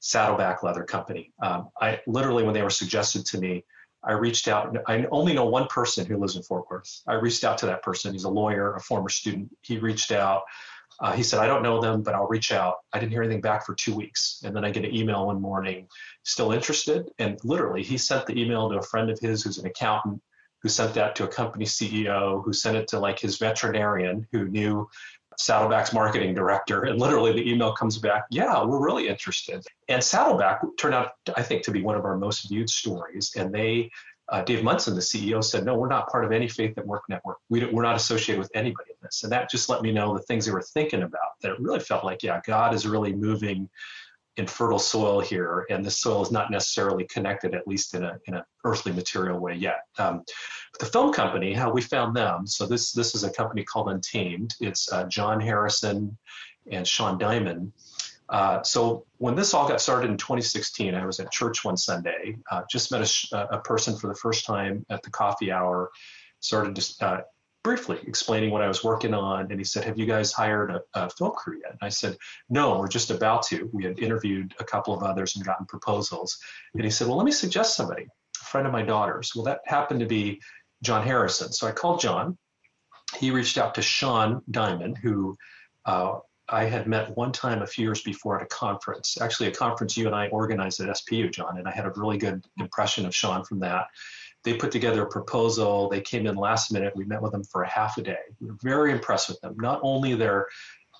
Saddleback 0.00 0.64
Leather 0.64 0.82
Company. 0.82 1.32
Um, 1.40 1.68
I 1.80 2.00
literally, 2.08 2.42
when 2.42 2.54
they 2.54 2.62
were 2.62 2.70
suggested 2.70 3.24
to 3.26 3.38
me, 3.38 3.64
I 4.02 4.12
reached 4.12 4.48
out. 4.48 4.76
I 4.86 5.06
only 5.10 5.32
know 5.32 5.46
one 5.46 5.66
person 5.68 6.04
who 6.04 6.18
lives 6.18 6.36
in 6.36 6.42
Fort 6.42 6.64
Worth. 6.70 7.02
I 7.06 7.14
reached 7.14 7.44
out 7.44 7.58
to 7.58 7.66
that 7.66 7.82
person. 7.82 8.12
He's 8.12 8.24
a 8.24 8.28
lawyer, 8.28 8.74
a 8.74 8.80
former 8.80 9.08
student. 9.08 9.56
He 9.62 9.78
reached 9.78 10.10
out. 10.10 10.42
Uh, 11.00 11.12
he 11.12 11.22
said, 11.22 11.40
I 11.40 11.46
don't 11.46 11.62
know 11.62 11.80
them, 11.80 12.02
but 12.02 12.14
I'll 12.14 12.28
reach 12.28 12.52
out. 12.52 12.76
I 12.92 12.98
didn't 12.98 13.12
hear 13.12 13.22
anything 13.22 13.40
back 13.40 13.66
for 13.66 13.74
two 13.74 13.94
weeks. 13.94 14.42
And 14.44 14.54
then 14.54 14.64
I 14.64 14.70
get 14.70 14.84
an 14.84 14.94
email 14.94 15.26
one 15.26 15.40
morning, 15.40 15.88
still 16.22 16.52
interested. 16.52 17.10
And 17.18 17.38
literally, 17.44 17.82
he 17.82 17.98
sent 17.98 18.26
the 18.26 18.40
email 18.40 18.68
to 18.70 18.78
a 18.78 18.82
friend 18.82 19.10
of 19.10 19.18
his 19.18 19.42
who's 19.42 19.58
an 19.58 19.66
accountant, 19.66 20.22
who 20.62 20.68
sent 20.68 20.94
that 20.94 21.14
to 21.16 21.24
a 21.24 21.28
company 21.28 21.64
CEO, 21.64 22.44
who 22.44 22.52
sent 22.52 22.76
it 22.76 22.88
to 22.88 22.98
like 22.98 23.18
his 23.18 23.38
veterinarian 23.38 24.26
who 24.32 24.48
knew 24.48 24.88
Saddleback's 25.36 25.92
marketing 25.92 26.34
director. 26.34 26.84
And 26.84 27.00
literally, 27.00 27.32
the 27.32 27.50
email 27.50 27.74
comes 27.74 27.98
back, 27.98 28.24
Yeah, 28.30 28.64
we're 28.64 28.84
really 28.84 29.08
interested. 29.08 29.64
And 29.88 30.02
Saddleback 30.02 30.62
turned 30.78 30.94
out, 30.94 31.12
I 31.36 31.42
think, 31.42 31.64
to 31.64 31.70
be 31.70 31.82
one 31.82 31.96
of 31.96 32.04
our 32.04 32.16
most 32.16 32.48
viewed 32.48 32.70
stories. 32.70 33.32
And 33.36 33.52
they 33.52 33.90
uh, 34.28 34.42
Dave 34.42 34.64
Munson, 34.64 34.94
the 34.94 35.00
CEO, 35.00 35.42
said, 35.42 35.64
"No, 35.64 35.74
we're 35.74 35.88
not 35.88 36.08
part 36.08 36.24
of 36.24 36.32
any 36.32 36.48
Faith 36.48 36.78
at 36.78 36.86
Work 36.86 37.02
network. 37.08 37.38
We 37.48 37.64
we're 37.66 37.82
not 37.82 37.96
associated 37.96 38.40
with 38.40 38.50
anybody 38.54 38.90
in 38.90 38.96
this." 39.02 39.22
And 39.22 39.32
that 39.32 39.50
just 39.50 39.68
let 39.68 39.82
me 39.82 39.92
know 39.92 40.16
the 40.16 40.22
things 40.22 40.46
they 40.46 40.52
were 40.52 40.62
thinking 40.62 41.02
about. 41.02 41.40
That 41.42 41.52
it 41.52 41.60
really 41.60 41.80
felt 41.80 42.04
like, 42.04 42.22
yeah, 42.22 42.40
God 42.46 42.74
is 42.74 42.86
really 42.86 43.12
moving 43.12 43.68
in 44.36 44.46
fertile 44.46 44.78
soil 44.78 45.20
here, 45.20 45.66
and 45.70 45.84
this 45.84 46.00
soil 46.00 46.22
is 46.22 46.32
not 46.32 46.50
necessarily 46.50 47.04
connected, 47.04 47.54
at 47.54 47.68
least 47.68 47.94
in 47.94 48.02
a 48.02 48.18
in 48.26 48.34
an 48.34 48.42
earthly 48.64 48.92
material 48.92 49.38
way 49.38 49.54
yet. 49.54 49.82
Um, 49.98 50.24
the 50.80 50.86
film 50.86 51.12
company, 51.12 51.52
how 51.52 51.70
we 51.70 51.82
found 51.82 52.16
them. 52.16 52.46
So 52.46 52.66
this 52.66 52.92
this 52.92 53.14
is 53.14 53.24
a 53.24 53.30
company 53.30 53.62
called 53.62 53.90
Untamed. 53.90 54.54
It's 54.60 54.90
uh, 54.90 55.04
John 55.04 55.40
Harrison 55.40 56.16
and 56.70 56.86
Sean 56.86 57.18
Diamond. 57.18 57.72
Uh, 58.28 58.62
so 58.62 59.04
when 59.18 59.34
this 59.34 59.52
all 59.52 59.68
got 59.68 59.80
started 59.80 60.10
in 60.10 60.16
2016, 60.16 60.94
I 60.94 61.04
was 61.04 61.20
at 61.20 61.30
church 61.30 61.64
one 61.64 61.76
Sunday, 61.76 62.36
uh, 62.50 62.62
just 62.70 62.90
met 62.90 63.02
a, 63.32 63.56
a, 63.56 63.60
person 63.60 63.96
for 63.96 64.08
the 64.08 64.14
first 64.14 64.46
time 64.46 64.84
at 64.88 65.02
the 65.02 65.10
coffee 65.10 65.52
hour, 65.52 65.90
started 66.40 66.74
just 66.74 67.02
uh, 67.02 67.20
briefly 67.62 67.98
explaining 68.06 68.50
what 68.50 68.62
I 68.62 68.68
was 68.68 68.82
working 68.82 69.14
on. 69.14 69.50
And 69.50 69.58
he 69.58 69.64
said, 69.64 69.84
have 69.84 69.98
you 69.98 70.06
guys 70.06 70.32
hired 70.32 70.70
a, 70.70 70.80
a, 70.94 71.10
film 71.10 71.32
crew 71.32 71.58
yet? 71.62 71.72
And 71.72 71.80
I 71.82 71.90
said, 71.90 72.16
no, 72.48 72.78
we're 72.78 72.88
just 72.88 73.10
about 73.10 73.42
to. 73.44 73.68
We 73.72 73.84
had 73.84 73.98
interviewed 73.98 74.54
a 74.58 74.64
couple 74.64 74.94
of 74.94 75.02
others 75.02 75.36
and 75.36 75.44
gotten 75.44 75.66
proposals. 75.66 76.38
And 76.74 76.84
he 76.84 76.90
said, 76.90 77.08
well, 77.08 77.16
let 77.16 77.26
me 77.26 77.32
suggest 77.32 77.76
somebody, 77.76 78.04
a 78.04 78.44
friend 78.44 78.66
of 78.66 78.72
my 78.72 78.82
daughter's. 78.82 79.32
Well, 79.34 79.44
that 79.44 79.60
happened 79.66 80.00
to 80.00 80.06
be 80.06 80.40
John 80.82 81.02
Harrison. 81.02 81.52
So 81.52 81.66
I 81.66 81.72
called 81.72 82.00
John. 82.00 82.38
He 83.18 83.30
reached 83.30 83.58
out 83.58 83.74
to 83.74 83.82
Sean 83.82 84.42
Diamond, 84.50 84.98
who 84.98 85.36
uh, 85.84 86.18
I 86.54 86.64
had 86.66 86.86
met 86.86 87.16
one 87.16 87.32
time 87.32 87.62
a 87.62 87.66
few 87.66 87.84
years 87.84 88.02
before 88.02 88.36
at 88.36 88.42
a 88.42 88.46
conference, 88.46 89.18
actually 89.20 89.48
a 89.48 89.52
conference 89.52 89.96
you 89.96 90.06
and 90.06 90.14
I 90.14 90.28
organized 90.28 90.80
at 90.80 90.88
SPU, 90.88 91.32
John, 91.32 91.58
and 91.58 91.66
I 91.66 91.72
had 91.72 91.84
a 91.84 91.92
really 91.96 92.16
good 92.16 92.46
impression 92.58 93.04
of 93.06 93.14
Sean 93.14 93.44
from 93.44 93.58
that. 93.60 93.88
They 94.44 94.54
put 94.54 94.70
together 94.70 95.02
a 95.02 95.08
proposal. 95.08 95.88
They 95.88 96.00
came 96.00 96.26
in 96.28 96.36
last 96.36 96.72
minute. 96.72 96.94
We 96.94 97.06
met 97.06 97.20
with 97.20 97.32
them 97.32 97.42
for 97.42 97.62
a 97.64 97.68
half 97.68 97.98
a 97.98 98.02
day. 98.02 98.18
We 98.40 98.48
were 98.48 98.58
very 98.62 98.92
impressed 98.92 99.28
with 99.28 99.40
them. 99.40 99.56
Not 99.58 99.80
only 99.82 100.14
their 100.14 100.46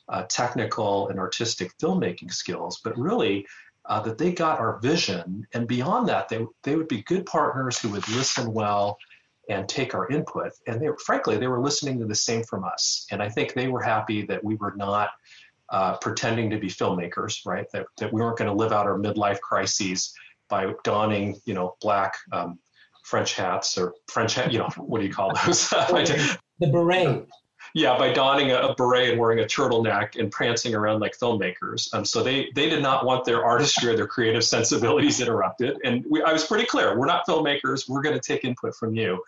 uh, 0.09 0.25
technical 0.29 1.09
and 1.09 1.21
artistic 1.21 1.77
filmmaking 1.79 2.33
skills, 2.33 2.81
but 2.83 2.99
really 2.99 3.47
uh, 3.85 4.01
that 4.01 4.19
they 4.19 4.33
got 4.33 4.59
our 4.59 4.81
vision. 4.81 5.47
And 5.53 5.69
beyond 5.69 6.09
that, 6.09 6.29
they, 6.29 6.45
they 6.65 6.75
would 6.75 6.89
be 6.89 7.03
good 7.03 7.27
partners 7.27 7.79
who 7.79 7.91
would 7.91 8.09
listen 8.09 8.53
well 8.53 8.99
and 9.49 9.69
take 9.69 9.95
our 9.95 10.09
input. 10.09 10.53
And 10.67 10.81
they, 10.81 10.89
frankly, 11.05 11.37
they 11.37 11.47
were 11.47 11.61
listening 11.61 12.01
to 12.01 12.07
the 12.07 12.15
same 12.15 12.43
from 12.43 12.65
us. 12.65 13.07
And 13.11 13.23
I 13.23 13.29
think 13.29 13.53
they 13.53 13.69
were 13.69 13.83
happy 13.83 14.23
that 14.27 14.43
we 14.43 14.57
were 14.57 14.75
not 14.75 15.11
uh, 15.75 15.97
pretending 15.97 16.49
to 16.51 16.57
be 16.57 16.69
filmmakers, 16.69 17.45
right? 17.45 17.67
That, 17.73 17.87
that 17.99 18.13
we 18.13 18.23
weren't 18.23 18.39
going 18.39 18.49
to 18.49 18.57
live 18.57 18.71
out 18.71 18.87
our 18.87 18.97
midlife 18.97 19.41
crises 19.41 20.15
by 20.49 20.73
donning, 20.85 21.35
you 21.47 21.55
know, 21.55 21.75
black 21.81 22.15
um, 22.31 22.61
French 23.03 23.35
hats 23.35 23.77
or 23.77 23.93
French 24.09 24.35
hat, 24.35 24.53
you 24.53 24.61
know, 24.61 24.69
what 24.77 25.01
do 25.01 25.07
you 25.07 25.13
call 25.13 25.33
those? 25.45 25.69
the 25.71 26.39
beret. 26.61 27.27
Yeah, 27.75 27.99
by 27.99 28.13
donning 28.13 28.53
a, 28.53 28.59
a, 28.59 28.75
beret 28.77 29.11
and 29.11 29.19
wearing 29.19 29.41
a 29.41 29.47
turtleneck 29.47 30.17
and 30.17 30.31
prancing 30.31 30.77
around 30.77 31.01
like 31.01 31.19
filmmakers. 31.19 31.93
Um, 31.93 32.05
so 32.05 32.23
they 32.23 32.51
they 32.55 32.71
did 32.71 32.81
not 32.81 33.05
want 33.05 33.25
their 33.25 33.45
artistry 33.45 33.91
or 33.91 33.97
their 33.97 34.07
creative 34.07 34.45
sensibilities 34.45 35.21
interrupted. 35.21 35.79
And 35.83 36.05
we, 36.09 36.23
I 36.23 36.33
was 36.33 36.47
pretty 36.47 36.67
clear: 36.67 36.97
we're 36.97 37.07
not 37.07 37.27
filmmakers. 37.27 37.89
We're 37.89 38.03
going 38.03 38.15
to 38.15 38.21
take 38.21 38.45
input 38.45 38.77
from 38.77 38.95
you. 38.95 39.25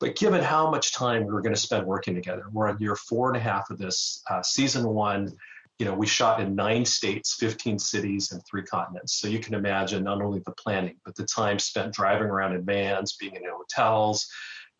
But 0.00 0.16
given 0.16 0.42
how 0.42 0.70
much 0.70 0.92
time 0.92 1.24
we 1.24 1.32
were 1.32 1.42
going 1.42 1.54
to 1.54 1.60
spend 1.60 1.86
working 1.86 2.16
together, 2.16 2.46
we're 2.52 2.68
on 2.68 2.78
year 2.80 2.96
four 2.96 3.28
and 3.28 3.36
a 3.36 3.40
half 3.40 3.70
of 3.70 3.78
this. 3.78 4.22
Uh, 4.28 4.42
season 4.42 4.88
one, 4.88 5.36
you 5.78 5.86
know, 5.86 5.94
we 5.94 6.06
shot 6.06 6.40
in 6.40 6.56
nine 6.56 6.84
states, 6.84 7.34
15 7.34 7.78
cities, 7.78 8.32
and 8.32 8.42
three 8.44 8.64
continents. 8.64 9.20
So 9.20 9.28
you 9.28 9.38
can 9.38 9.54
imagine 9.54 10.02
not 10.02 10.20
only 10.20 10.40
the 10.40 10.52
planning, 10.52 10.96
but 11.04 11.14
the 11.14 11.24
time 11.24 11.58
spent 11.58 11.94
driving 11.94 12.26
around 12.26 12.56
in 12.56 12.64
vans, 12.64 13.16
being 13.16 13.36
in 13.36 13.42
hotels. 13.48 14.28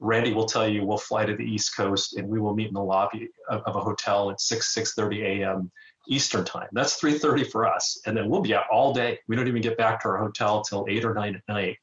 Randy 0.01 0.33
will 0.33 0.47
tell 0.47 0.69
you 0.69 0.85
we'll 0.85 0.99
fly 0.99 1.25
to 1.25 1.37
the 1.37 1.45
East 1.45 1.77
Coast 1.77 2.17
and 2.17 2.29
we 2.29 2.41
will 2.41 2.55
meet 2.55 2.69
in 2.69 2.75
the 2.75 2.83
lobby 2.83 3.29
of, 3.49 3.63
a 3.67 3.81
hotel 3.81 4.31
at 4.31 4.41
6, 4.41 4.75
6.30 4.75 5.43
a.m. 5.43 5.71
Eastern 6.09 6.45
time. 6.45 6.69
That's 6.73 7.01
3.30 7.01 7.51
for 7.51 7.67
us. 7.67 8.01
And 8.07 8.17
then 8.17 8.29
we'll 8.29 8.41
be 8.41 8.55
out 8.55 8.67
all 8.71 8.93
day. 8.93 9.19
We 9.29 9.37
don't 9.37 9.49
even 9.49 9.63
get 9.63 9.77
back 9.77 10.01
to 10.03 10.09
our 10.09 10.19
hotel 10.19 10.63
till 10.63 10.87
8 10.89 11.05
or 11.05 11.15
9 11.15 11.35
at 11.35 11.43
night. 11.49 11.79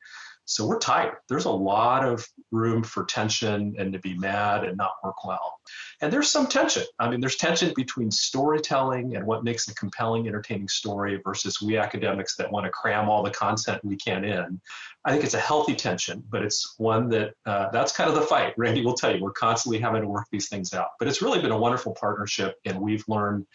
So 0.46 0.66
we're 0.66 0.80
tired. 0.80 1.18
There's 1.28 1.46
a 1.46 1.52
lot 1.52 2.06
of 2.06 2.28
room 2.52 2.84
for 2.84 3.04
tension 3.06 3.76
and 3.78 3.92
to 3.94 4.00
be 4.00 4.16
mad 4.16 4.64
and 4.64 4.78
not 4.78 4.94
work 5.04 5.26
well. 5.26 5.60
And 6.02 6.14
there's 6.14 6.30
some 6.30 6.46
tension. 6.46 6.84
I 7.00 7.10
mean, 7.10 7.20
there's 7.20 7.36
tension 7.36 7.74
between 7.76 8.12
storytelling 8.12 9.16
and 9.16 9.26
what 9.26 9.44
makes 9.44 9.68
a 9.68 9.76
compelling, 9.76 10.28
entertaining 10.28 10.68
story 10.68 11.20
versus 11.24 11.62
we 11.62 11.78
academics 11.78 12.36
that 12.36 12.52
want 12.52 12.66
to 12.66 12.70
cram 12.70 13.10
all 13.10 13.24
the 13.24 13.32
content 13.32 13.84
we 13.84 13.96
can 13.96 14.24
in. 14.24 14.62
I 15.04 15.12
think 15.12 15.24
it's 15.24 15.34
a 15.34 15.40
healthy 15.40 15.76
tension, 15.76 16.24
but 16.30 16.44
it's 16.44 16.76
one 16.78 17.10
that 17.10 17.32
uh, 17.46 17.70
that's 17.72 17.92
kind 17.96 18.10
of 18.10 18.16
the 18.16 18.22
fight. 18.22 18.54
Randy 18.58 18.84
will 18.84 18.94
tell 18.94 19.16
you, 19.16 19.24
we're 19.24 19.32
constantly 19.32 19.80
having 19.80 20.02
to 20.02 20.08
work 20.08 20.26
these 20.32 20.50
things 20.50 20.74
out. 20.74 20.90
But 21.00 21.08
it's 21.08 21.22
really 21.22 21.42
been 21.42 21.52
a 21.52 21.58
wonderful 21.58 21.94
partnership, 22.00 22.56
and 22.66 22.80
we've 22.80 23.04
learned 23.08 23.46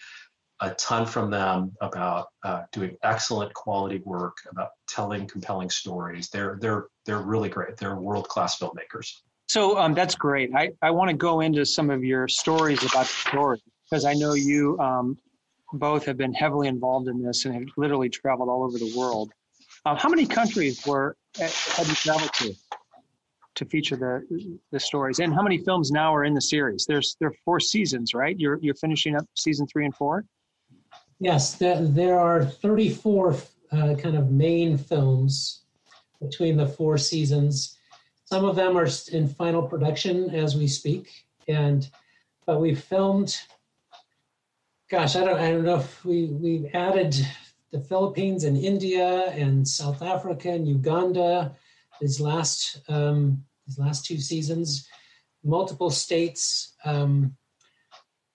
a 0.61 0.71
ton 0.75 1.07
from 1.07 1.31
them 1.31 1.73
about 1.81 2.29
uh, 2.45 2.63
doing 2.73 2.97
excellent 3.03 3.53
quality 3.55 4.03
work, 4.05 4.37
about 4.51 4.71
telling 4.87 5.27
compelling 5.27 5.71
stories. 5.71 6.29
They're 6.29 6.59
they're 6.61 6.87
they're 7.07 7.23
really 7.23 7.49
great. 7.49 7.77
They're 7.77 7.97
world 7.97 8.29
class 8.29 8.59
filmmakers. 8.59 9.11
So 9.49 9.79
um, 9.79 9.95
that's 9.95 10.15
great. 10.15 10.51
I, 10.55 10.71
I 10.81 10.93
want 10.93 11.11
to 11.11 11.17
go 11.17 11.41
into 11.41 11.67
some 11.67 11.91
of 11.91 12.05
your 12.05 12.29
stories 12.29 12.83
about 12.85 13.07
the 13.07 13.29
story 13.31 13.61
because 13.91 14.05
I 14.05 14.13
know 14.13 14.35
you 14.35 14.79
um, 14.79 15.19
both 15.73 16.05
have 16.05 16.17
been 16.17 16.33
heavily 16.33 16.69
involved 16.69 17.09
in 17.09 17.21
this 17.21 17.45
and 17.45 17.55
have 17.55 17.65
literally 17.77 18.09
traveled 18.09 18.49
all 18.49 18.63
over 18.63 18.79
the 18.79 18.95
world. 18.97 19.33
Um, 19.87 19.97
how 19.97 20.09
many 20.09 20.27
countries 20.27 20.87
were 20.87 21.17
have 21.39 21.89
you 21.89 21.95
traveled 21.95 22.33
to 22.35 22.55
to 23.57 23.65
feature 23.65 23.97
the 23.97 24.59
the 24.73 24.79
stories, 24.81 25.19
and 25.19 25.35
how 25.35 25.43
many 25.43 25.59
films 25.59 25.91
now 25.91 26.15
are 26.15 26.25
in 26.25 26.35
the 26.35 26.41
series? 26.41 26.85
There's 26.87 27.17
there 27.19 27.31
are 27.31 27.35
four 27.45 27.61
seasons, 27.61 28.15
right? 28.15 28.39
You're 28.39 28.59
you're 28.61 28.75
finishing 28.75 29.17
up 29.17 29.25
season 29.37 29.67
three 29.67 29.85
and 29.85 29.95
four. 29.95 30.25
Yes, 31.23 31.57
there, 31.57 31.83
there 31.83 32.19
are 32.19 32.43
34 32.43 33.37
uh, 33.73 33.95
kind 33.97 34.17
of 34.17 34.31
main 34.31 34.79
films 34.79 35.61
between 36.21 36.57
the 36.57 36.67
four 36.67 36.97
seasons. 36.97 37.77
Some 38.25 38.47
of 38.47 38.57
them 38.57 38.77
are 38.77 38.89
in 39.13 39.29
final 39.29 39.63
production 39.63 40.31
as 40.35 40.57
we 40.57 40.67
speak, 40.67 41.27
and 41.47 41.89
but 42.47 42.61
we 42.61 42.75
filmed. 42.75 43.39
Gosh, 44.89 45.15
I 45.15 45.25
don't, 45.25 45.39
I 45.39 45.51
don't 45.51 45.65
know 45.65 45.77
if 45.77 46.05
we 46.07 46.27
we've 46.27 46.75
added 46.75 47.15
the 47.71 47.81
Philippines 47.81 48.45
and 48.45 48.57
India 48.57 49.31
and 49.31 49.69
South 49.69 50.01
Africa 50.01 50.49
and 50.51 50.67
Uganda. 50.67 51.55
These 52.01 52.19
last 52.19 52.81
um, 52.89 53.45
these 53.67 53.79
last 53.79 54.07
two 54.07 54.19
seasons, 54.19 54.89
multiple 55.45 55.91
states, 55.91 56.75
um, 56.85 57.37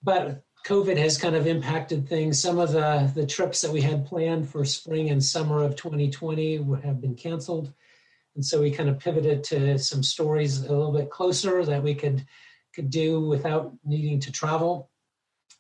but 0.04 0.45
COVID 0.66 0.98
has 0.98 1.20
kind 1.20 1.36
of 1.36 1.46
impacted 1.46 2.10
things. 2.10 2.42
Some 2.42 2.58
of 2.58 2.72
the 2.72 3.12
the 3.14 3.28
trips 3.28 3.62
that 3.62 3.72
we 3.72 3.82
had 3.82 4.06
planned 4.06 4.50
for 4.50 4.66
spring 4.66 5.12
and 5.12 5.24
summer 5.24 5.64
of 5.64 5.76
2020 5.76 6.58
have 6.84 7.00
been 7.00 7.16
canceled. 7.16 7.72
And 8.36 8.44
so 8.44 8.62
we 8.62 8.72
kind 8.72 8.90
of 8.90 9.00
pivoted 9.00 9.44
to 9.46 9.78
some 9.78 10.02
stories 10.02 10.64
a 10.64 10.74
little 10.74 10.92
bit 10.92 11.12
closer 11.12 11.64
that 11.64 11.84
we 11.84 11.94
could 11.94 12.26
could 12.74 12.90
do 12.90 13.22
without 13.22 13.74
needing 13.86 14.20
to 14.22 14.32
travel. 14.32 14.90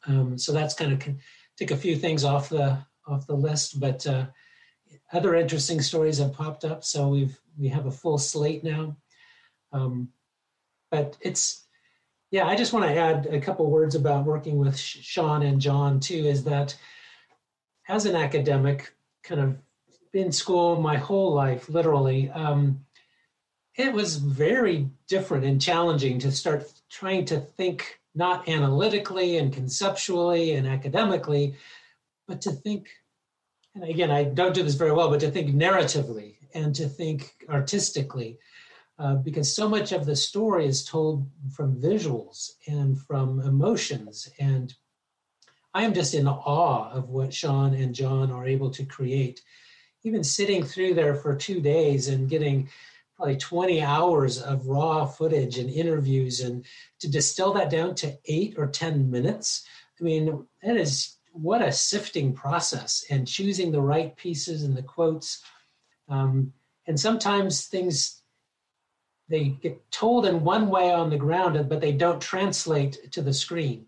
Um, 0.08 0.39
so 0.39 0.51
that's 0.51 0.74
kind 0.74 0.91
of 0.91 1.16
took 1.56 1.72
a 1.72 1.78
few 1.78 1.95
things 1.95 2.24
off 2.24 2.49
the 2.49 2.80
off 3.08 3.28
the 3.28 3.36
list, 3.36 3.80
but 3.80 4.06
uh, 4.08 4.26
other 5.14 5.36
interesting 5.36 5.82
stories 5.82 6.18
have 6.18 6.34
popped 6.34 6.66
up. 6.66 6.84
So 6.84 7.10
we've 7.10 7.39
we 7.60 7.68
have 7.68 7.86
a 7.86 7.91
full 7.91 8.18
slate 8.18 8.64
now. 8.64 8.97
Um, 9.72 10.10
but 10.89 11.16
it's 11.22 11.64
yeah, 12.36 12.48
I 12.48 12.58
just 12.58 12.74
want 12.74 12.84
to 12.84 12.98
add 12.98 13.28
a 13.28 13.40
couple 13.40 13.72
words 13.72 13.96
about 13.96 14.26
working 14.26 14.58
with 14.58 14.78
Sean 14.78 15.42
and 15.42 15.62
John 15.62 16.02
too. 16.02 16.26
Is 16.26 16.44
that 16.44 16.76
as 17.88 18.06
an 18.06 18.18
academic, 18.18 18.94
kind 19.24 19.40
of 19.40 19.58
in 20.14 20.34
school 20.34 20.82
my 20.82 20.98
whole 20.98 21.34
life, 21.34 21.70
literally. 21.70 22.30
Um, 22.32 22.82
it 23.78 23.94
was 23.94 24.18
very 24.18 24.90
different 25.08 25.46
and 25.46 25.62
challenging 25.62 26.20
to 26.20 26.32
start 26.34 26.70
trying 26.90 27.24
to 27.28 27.40
think 27.40 28.02
not 28.14 28.50
analytically 28.50 29.38
and 29.38 29.54
conceptually 29.54 30.56
and 30.56 30.68
academically, 30.68 31.56
but 32.28 32.42
to 32.42 32.52
think, 32.52 32.90
and 33.76 33.86
again, 33.86 34.12
I 34.12 34.26
don't 34.26 34.54
do 34.54 34.64
this 34.64 34.76
very 34.76 34.92
well, 34.92 35.10
but 35.10 35.22
to 35.22 35.32
think 35.32 35.56
narratively 35.56 36.36
and 36.54 36.76
to 36.76 36.90
think 36.90 37.34
artistically, 37.48 38.40
uh, 38.98 39.16
because 39.16 39.54
so 39.54 39.68
much 39.68 39.91
of 39.91 40.06
the 40.06 40.16
story 40.16 40.66
is 40.66 40.86
told 40.86 41.28
from 41.52 41.82
visuals 41.82 42.52
and 42.68 43.00
from 43.00 43.41
emotions. 43.41 44.30
And 44.39 44.74
I 45.74 45.84
am 45.84 45.93
just 45.93 46.14
in 46.14 46.28
awe 46.28 46.89
of 46.91 47.10
what 47.10 47.34
Sean 47.34 47.74
and 47.74 47.93
John 47.93 48.32
are 48.32 48.46
able 48.46 48.72
to 48.72 48.86
create 48.86 49.41
even 50.06 50.24
sitting 50.24 50.64
through 50.64 50.93
there 50.93 51.16
for 51.16 51.36
two 51.36 51.60
days 51.60 52.08
and 52.08 52.30
getting 52.30 52.70
probably 53.16 53.38
20 53.38 53.82
hours 53.82 54.41
of 54.41 54.68
raw 54.68 55.06
footage 55.06 55.58
and 55.58 55.70
interviews 55.70 56.41
and 56.41 56.64
to 57.00 57.10
distill 57.10 57.54
that 57.54 57.72
down 57.72 57.96
to 57.96 58.16
eight 58.26 58.54
or 58.58 58.68
10 58.68 59.10
minutes. 59.10 59.66
I 60.00 60.04
mean, 60.04 60.46
that 60.62 60.78
is 60.78 61.18
what 61.32 61.62
a 61.62 61.72
sifting 61.72 62.34
process 62.34 63.04
and 63.10 63.28
choosing 63.28 63.72
the 63.72 63.82
right 63.82 64.16
pieces 64.16 64.64
and 64.64 64.78
the 64.78 64.84
quotes. 64.84 65.43
Um, 66.08 66.54
and 66.86 67.00
sometimes 67.00 67.66
things 67.66 68.22
they 69.28 69.49
get 69.49 69.91
told 69.91 70.26
in 70.26 70.43
one 70.43 70.67
way 70.69 70.91
on 70.91 71.09
the 71.09 71.17
ground, 71.17 71.67
but 71.67 71.82
they 71.82 71.91
don't 71.91 72.21
translate 72.21 73.11
to 73.11 73.21
the 73.21 73.34
screen, 73.34 73.88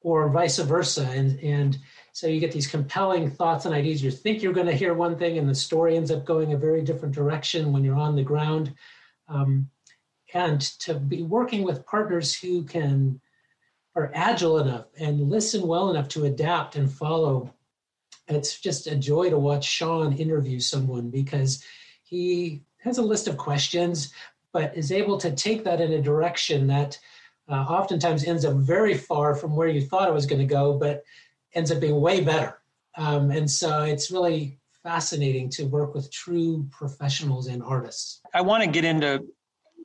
or 0.00 0.28
vice 0.28 0.58
versa. 0.58 1.08
And 1.10 1.38
and 1.40 1.78
so 2.12 2.26
you 2.28 2.38
get 2.38 2.52
these 2.52 2.68
compelling 2.68 3.30
thoughts 3.30 3.64
and 3.64 3.74
ideas. 3.74 4.02
You 4.02 4.10
think 4.10 4.42
you're 4.42 4.52
going 4.52 4.66
to 4.66 4.72
hear 4.72 4.94
one 4.94 5.18
thing, 5.18 5.38
and 5.38 5.48
the 5.48 5.54
story 5.54 5.96
ends 5.96 6.10
up 6.10 6.24
going 6.24 6.52
a 6.52 6.58
very 6.58 6.82
different 6.82 7.14
direction 7.14 7.72
when 7.72 7.82
you're 7.82 7.96
on 7.96 8.16
the 8.16 8.22
ground. 8.22 8.72
Um, 9.28 9.70
and 10.32 10.60
to 10.80 10.94
be 10.94 11.22
working 11.22 11.62
with 11.62 11.86
partners 11.86 12.34
who 12.34 12.64
can 12.64 13.20
are 13.96 14.10
agile 14.14 14.58
enough 14.58 14.86
and 14.98 15.30
listen 15.30 15.66
well 15.66 15.90
enough 15.90 16.08
to 16.08 16.24
adapt 16.24 16.76
and 16.76 16.90
follow. 16.90 17.54
It's 18.26 18.60
just 18.60 18.86
a 18.86 18.96
joy 18.96 19.30
to 19.30 19.38
watch 19.38 19.64
Sean 19.64 20.12
interview 20.14 20.58
someone 20.58 21.10
because 21.10 21.62
he 22.02 22.62
has 22.78 22.98
a 22.98 23.02
list 23.02 23.28
of 23.28 23.36
questions, 23.36 24.12
but 24.54 24.74
is 24.74 24.92
able 24.92 25.18
to 25.18 25.32
take 25.32 25.64
that 25.64 25.80
in 25.80 25.92
a 25.92 26.00
direction 26.00 26.66
that 26.68 26.98
uh, 27.50 27.56
oftentimes 27.56 28.24
ends 28.24 28.44
up 28.46 28.54
very 28.54 28.94
far 28.94 29.34
from 29.34 29.54
where 29.54 29.68
you 29.68 29.82
thought 29.82 30.08
it 30.08 30.14
was 30.14 30.24
going 30.24 30.40
to 30.40 30.46
go, 30.46 30.78
but 30.78 31.02
ends 31.54 31.70
up 31.70 31.80
being 31.80 32.00
way 32.00 32.22
better. 32.22 32.60
Um, 32.96 33.30
and 33.32 33.50
so 33.50 33.82
it's 33.82 34.10
really 34.10 34.58
fascinating 34.82 35.50
to 35.50 35.64
work 35.64 35.92
with 35.94 36.10
true 36.10 36.66
professionals 36.70 37.48
and 37.48 37.62
artists. 37.62 38.22
I 38.32 38.40
want 38.40 38.62
to 38.62 38.70
get 38.70 38.84
into, 38.84 39.26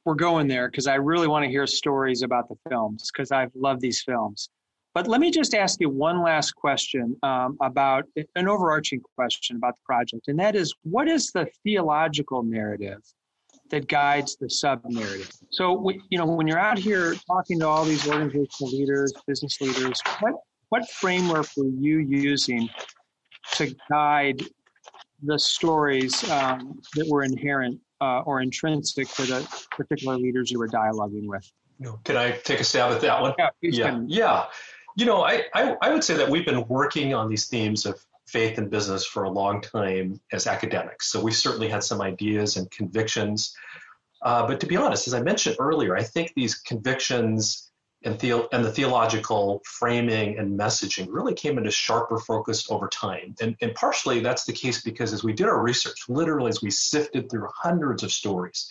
we're 0.05 0.13
going 0.13 0.47
there 0.47 0.69
because 0.69 0.87
I 0.87 0.95
really 0.95 1.27
want 1.27 1.43
to 1.43 1.49
hear 1.49 1.65
stories 1.65 2.21
about 2.21 2.47
the 2.47 2.55
films 2.69 3.09
because 3.11 3.31
I've 3.31 3.51
loved 3.55 3.81
these 3.81 4.03
films. 4.03 4.49
But 4.93 5.07
let 5.07 5.19
me 5.19 5.31
just 5.31 5.53
ask 5.53 5.81
you 5.81 5.89
one 5.89 6.21
last 6.21 6.55
question 6.55 7.15
um, 7.23 7.57
about 7.61 8.05
an 8.35 8.47
overarching 8.47 9.01
question 9.15 9.55
about 9.55 9.75
the 9.75 9.81
project, 9.85 10.27
and 10.27 10.39
that 10.39 10.55
is 10.55 10.73
what 10.83 11.07
is 11.07 11.31
the 11.31 11.47
theological 11.63 12.43
narrative 12.43 13.01
that 13.69 13.87
guides 13.87 14.35
the 14.37 14.49
sub 14.49 14.81
narrative? 14.85 15.31
So, 15.51 15.89
you 16.09 16.17
know, 16.17 16.25
when 16.25 16.47
you're 16.47 16.59
out 16.59 16.77
here 16.77 17.15
talking 17.27 17.59
to 17.59 17.67
all 17.67 17.85
these 17.85 18.07
organizational 18.07 18.71
leaders, 18.71 19.13
business 19.27 19.59
leaders, 19.61 20.01
what 20.19 20.33
what 20.69 20.89
framework 20.89 21.47
were 21.57 21.65
you 21.65 21.99
using 21.99 22.69
to 23.53 23.75
guide 23.89 24.41
the 25.23 25.37
stories 25.37 26.29
um, 26.29 26.79
that 26.95 27.07
were 27.07 27.23
inherent 27.23 27.79
uh, 28.01 28.21
or 28.21 28.41
intrinsic 28.41 29.07
to 29.09 29.23
the 29.23 29.65
particular 29.71 30.17
leaders 30.17 30.51
you 30.51 30.59
were 30.59 30.67
dialoguing 30.67 31.27
with? 31.27 31.51
Can 32.03 32.17
I 32.17 32.31
take 32.31 32.59
a 32.59 32.63
stab 32.63 32.91
at 32.91 33.01
that 33.01 33.21
one? 33.21 33.33
Yeah, 33.37 33.49
yeah. 33.61 34.01
yeah. 34.07 34.45
You 34.95 35.05
know, 35.05 35.23
I, 35.23 35.45
I, 35.53 35.75
I 35.81 35.93
would 35.93 36.03
say 36.03 36.15
that 36.15 36.29
we've 36.29 36.45
been 36.45 36.67
working 36.67 37.13
on 37.13 37.29
these 37.29 37.47
themes 37.47 37.85
of 37.85 38.03
faith 38.29 38.57
and 38.57 38.69
business 38.69 39.05
for 39.05 39.23
a 39.23 39.29
long 39.29 39.61
time 39.61 40.19
as 40.31 40.47
academics. 40.47 41.11
So 41.11 41.21
we 41.21 41.31
certainly 41.31 41.69
had 41.69 41.83
some 41.83 42.01
ideas 42.01 42.57
and 42.57 42.69
convictions. 42.71 43.55
Uh, 44.21 44.45
but 44.47 44.59
to 44.59 44.67
be 44.67 44.77
honest, 44.77 45.07
as 45.07 45.13
I 45.13 45.21
mentioned 45.21 45.57
earlier, 45.59 45.95
I 45.95 46.03
think 46.03 46.33
these 46.35 46.55
convictions 46.55 47.69
and, 48.03 48.17
the, 48.19 48.47
and 48.53 48.63
the 48.63 48.71
theological 48.71 49.61
framing 49.65 50.37
and 50.39 50.57
messaging 50.57 51.07
really 51.09 51.33
came 51.33 51.57
into 51.57 51.71
sharper 51.71 52.17
focus 52.17 52.69
over 52.71 52.87
time. 52.87 53.35
And, 53.41 53.55
and 53.61 53.75
partially 53.75 54.21
that's 54.21 54.45
the 54.45 54.53
case 54.53 54.81
because 54.81 55.11
as 55.13 55.23
we 55.23 55.33
did 55.33 55.47
our 55.47 55.61
research, 55.61 56.05
literally 56.07 56.49
as 56.49 56.61
we 56.61 56.71
sifted 56.71 57.29
through 57.29 57.47
hundreds 57.53 58.03
of 58.03 58.11
stories, 58.11 58.69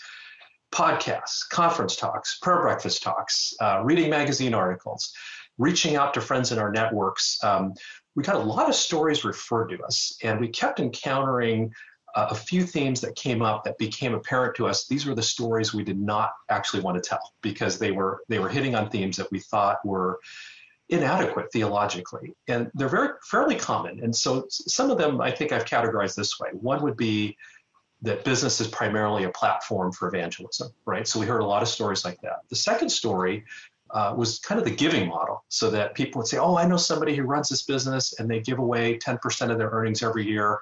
podcasts, 0.73 1.49
conference 1.49 1.97
talks, 1.97 2.39
prayer 2.39 2.61
breakfast 2.63 3.03
talks, 3.03 3.55
uh, 3.61 3.83
reading 3.85 4.11
magazine 4.11 4.55
articles, 4.55 5.13
reaching 5.59 5.97
out 5.97 6.15
to 6.15 6.21
friends 6.21 6.53
in 6.53 6.59
our 6.59 6.71
networks, 6.71 7.43
um, 7.43 7.75
we 8.19 8.25
got 8.25 8.35
a 8.35 8.41
lot 8.41 8.69
of 8.69 8.75
stories 8.75 9.25
referred 9.25 9.69
to 9.69 9.81
us, 9.85 10.19
and 10.25 10.41
we 10.41 10.49
kept 10.49 10.81
encountering 10.81 11.73
uh, 12.17 12.27
a 12.31 12.35
few 12.35 12.65
themes 12.65 13.01
that 13.03 13.15
came 13.15 13.43
up 13.43 13.63
that 13.63 13.79
became 13.79 14.13
apparent 14.13 14.57
to 14.57 14.67
us. 14.67 14.89
These 14.89 15.07
were 15.07 15.15
the 15.15 15.23
stories 15.23 15.73
we 15.73 15.85
did 15.85 16.01
not 16.01 16.33
actually 16.49 16.83
want 16.83 17.01
to 17.01 17.09
tell 17.09 17.33
because 17.43 17.79
they 17.79 17.93
were 17.93 18.25
they 18.29 18.41
were 18.41 18.49
hitting 18.49 18.75
on 18.75 18.91
themes 18.91 19.19
that 19.19 19.31
we 19.31 19.39
thought 19.39 19.77
were 19.87 20.19
inadequate 20.89 21.53
theologically, 21.53 22.35
and 22.49 22.73
they're 22.75 22.89
very 22.89 23.11
fairly 23.23 23.55
common. 23.55 24.03
And 24.03 24.17
so 24.17 24.47
some 24.49 24.91
of 24.91 24.99
them 24.99 25.21
I 25.21 25.31
think 25.31 25.53
I've 25.53 25.65
categorized 25.65 26.17
this 26.17 26.41
way. 26.41 26.49
One 26.55 26.83
would 26.83 26.97
be 26.97 27.37
that 28.03 28.25
business 28.25 28.61
is 28.61 28.67
primarily 28.67 29.25
a 29.25 29.31
platform 29.31 29.93
for 29.93 30.09
evangelism, 30.09 30.73
right? 30.87 31.07
So 31.07 31.21
we 31.21 31.27
heard 31.27 31.43
a 31.43 31.47
lot 31.47 31.63
of 31.63 31.69
stories 31.69 32.05
like 32.05 32.21
that. 32.23 32.41
The 32.49 32.57
second 32.57 32.89
story 32.89 33.45
uh, 33.91 34.15
was 34.17 34.39
kind 34.39 34.59
of 34.59 34.65
the 34.65 34.75
giving 34.75 35.09
model 35.09 35.45
so 35.49 35.71
that 35.71 35.95
people 35.95 36.21
would 36.21 36.29
say, 36.29 36.39
Oh, 36.39 36.57
I 36.57 36.67
know 36.67 36.77
somebody 36.77 37.15
who 37.17 37.23
runs 37.23 37.49
this 37.49 37.63
business 37.63 38.19
and 38.19 38.31
they 38.31 38.41
give 38.41 38.59
away 38.59 38.99
10% 38.99 39.51
of 39.51 39.59
their 39.59 39.71
earnings 39.71 40.03
every 40.03 40.27
year. 40.27 40.59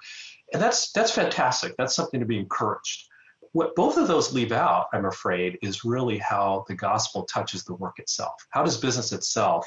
And 0.53 0.63
that's 0.63 0.93
that's 0.93 1.11
fantastic. 1.11 1.75
That's 1.77 1.95
something 1.95 2.21
to 2.21 2.27
be 2.27 2.39
encouraged. 2.39 3.05
What 3.53 3.75
both 3.75 3.97
of 3.97 4.07
those 4.07 4.33
leave 4.33 4.53
out, 4.53 4.87
I'm 4.93 5.07
afraid, 5.07 5.59
is 5.63 5.85
really 5.85 6.19
how 6.19 6.65
the 6.69 6.75
gospel 6.75 7.25
touches 7.25 7.65
the 7.65 7.75
work 7.75 7.99
itself. 7.99 8.35
How 8.51 8.63
does 8.63 8.77
business 8.77 9.13
itself 9.13 9.67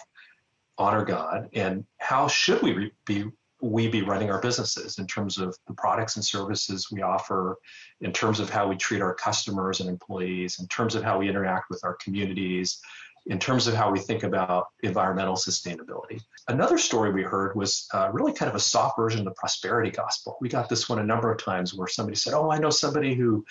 honor 0.78 1.04
God 1.04 1.50
and 1.54 1.86
how 1.98 2.28
should 2.28 2.62
we 2.62 2.92
be 3.06 3.26
we 3.62 3.88
be 3.90 4.02
running 4.02 4.32
our 4.32 4.40
businesses 4.40 5.00
in 5.00 5.08
terms 5.08 5.38
of 5.38 5.58
the 5.68 5.74
products 5.74 6.16
and 6.16 6.24
services 6.24 6.90
we 6.92 7.02
offer, 7.02 7.58
in 8.02 8.14
terms 8.14 8.40
of 8.40 8.50
how 8.50 8.68
we 8.68 8.76
treat 8.76 9.02
our 9.02 9.14
customers 9.14 9.82
and 9.82 9.90
employees, 9.90 10.60
in 10.60 10.68
terms 10.68 10.96
of 10.96 11.04
how 11.04 11.20
we 11.20 11.28
interact 11.28 11.70
with 11.70 11.82
our 11.84 11.96
communities, 11.96 12.80
in 13.28 13.40
terms 13.40 13.68
of 13.68 13.74
how 13.74 13.92
we 13.92 14.00
think 14.00 14.24
about 14.24 14.68
environmental 14.84 15.36
sustainability. 15.36 16.22
Another 16.48 16.78
story 16.78 17.12
we 17.12 17.24
heard 17.24 17.56
was 17.56 17.88
uh, 17.94 18.10
really 18.12 18.34
kind 18.34 18.50
of 18.50 18.56
a 18.56 18.60
soft 18.60 18.98
version 18.98 19.20
of 19.20 19.26
the 19.26 19.32
prosperity 19.32 19.92
gospel. 19.92 20.38
We 20.42 20.50
got 20.50 20.70
this 20.70 20.90
one 20.90 21.00
a 21.00 21.04
number 21.04 21.32
of 21.32 21.44
times 21.44 21.74
where 21.74 21.88
somebody 21.88 22.16
said, 22.16 22.34
"Oh, 22.34 22.52
I 22.52 22.58
know 22.58 22.70
somebody 22.70 23.16
who." 23.16 23.46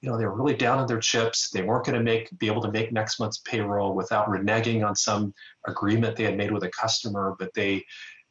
You 0.00 0.10
know, 0.10 0.18
they 0.18 0.26
were 0.26 0.34
really 0.34 0.54
down 0.54 0.80
on 0.80 0.86
their 0.86 0.98
chips. 0.98 1.48
They 1.48 1.62
weren't 1.62 1.86
going 1.86 1.96
to 1.96 2.04
make 2.04 2.28
be 2.38 2.46
able 2.46 2.60
to 2.60 2.70
make 2.70 2.92
next 2.92 3.18
month's 3.18 3.38
payroll 3.38 3.94
without 3.94 4.28
reneging 4.28 4.86
on 4.86 4.94
some 4.94 5.32
agreement 5.66 6.14
they 6.14 6.24
had 6.24 6.36
made 6.36 6.52
with 6.52 6.62
a 6.62 6.68
customer, 6.68 7.34
but 7.38 7.54
they 7.54 7.86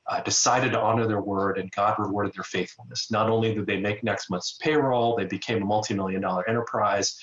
uh, 0.07 0.21
decided 0.21 0.71
to 0.71 0.79
honor 0.79 1.07
their 1.07 1.21
word 1.21 1.57
and 1.57 1.71
God 1.71 1.95
rewarded 1.97 2.33
their 2.33 2.43
faithfulness. 2.43 3.09
Not 3.09 3.29
only 3.29 3.53
did 3.53 3.65
they 3.65 3.79
make 3.79 4.03
next 4.03 4.29
month's 4.29 4.53
payroll, 4.61 5.15
they 5.15 5.25
became 5.25 5.61
a 5.61 5.65
multi 5.65 5.93
million 5.93 6.21
dollar 6.21 6.47
enterprise. 6.47 7.17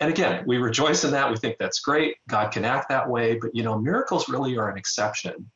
And 0.00 0.10
again, 0.10 0.44
we 0.46 0.58
rejoice 0.58 1.04
in 1.04 1.12
that. 1.12 1.30
We 1.30 1.36
think 1.36 1.56
that's 1.58 1.80
great. 1.80 2.16
God 2.28 2.52
can 2.52 2.64
act 2.64 2.88
that 2.90 3.08
way. 3.08 3.38
But, 3.40 3.54
you 3.54 3.62
know, 3.62 3.78
miracles 3.78 4.28
really 4.28 4.56
are 4.56 4.70
an 4.70 4.76
exception. 4.76 5.50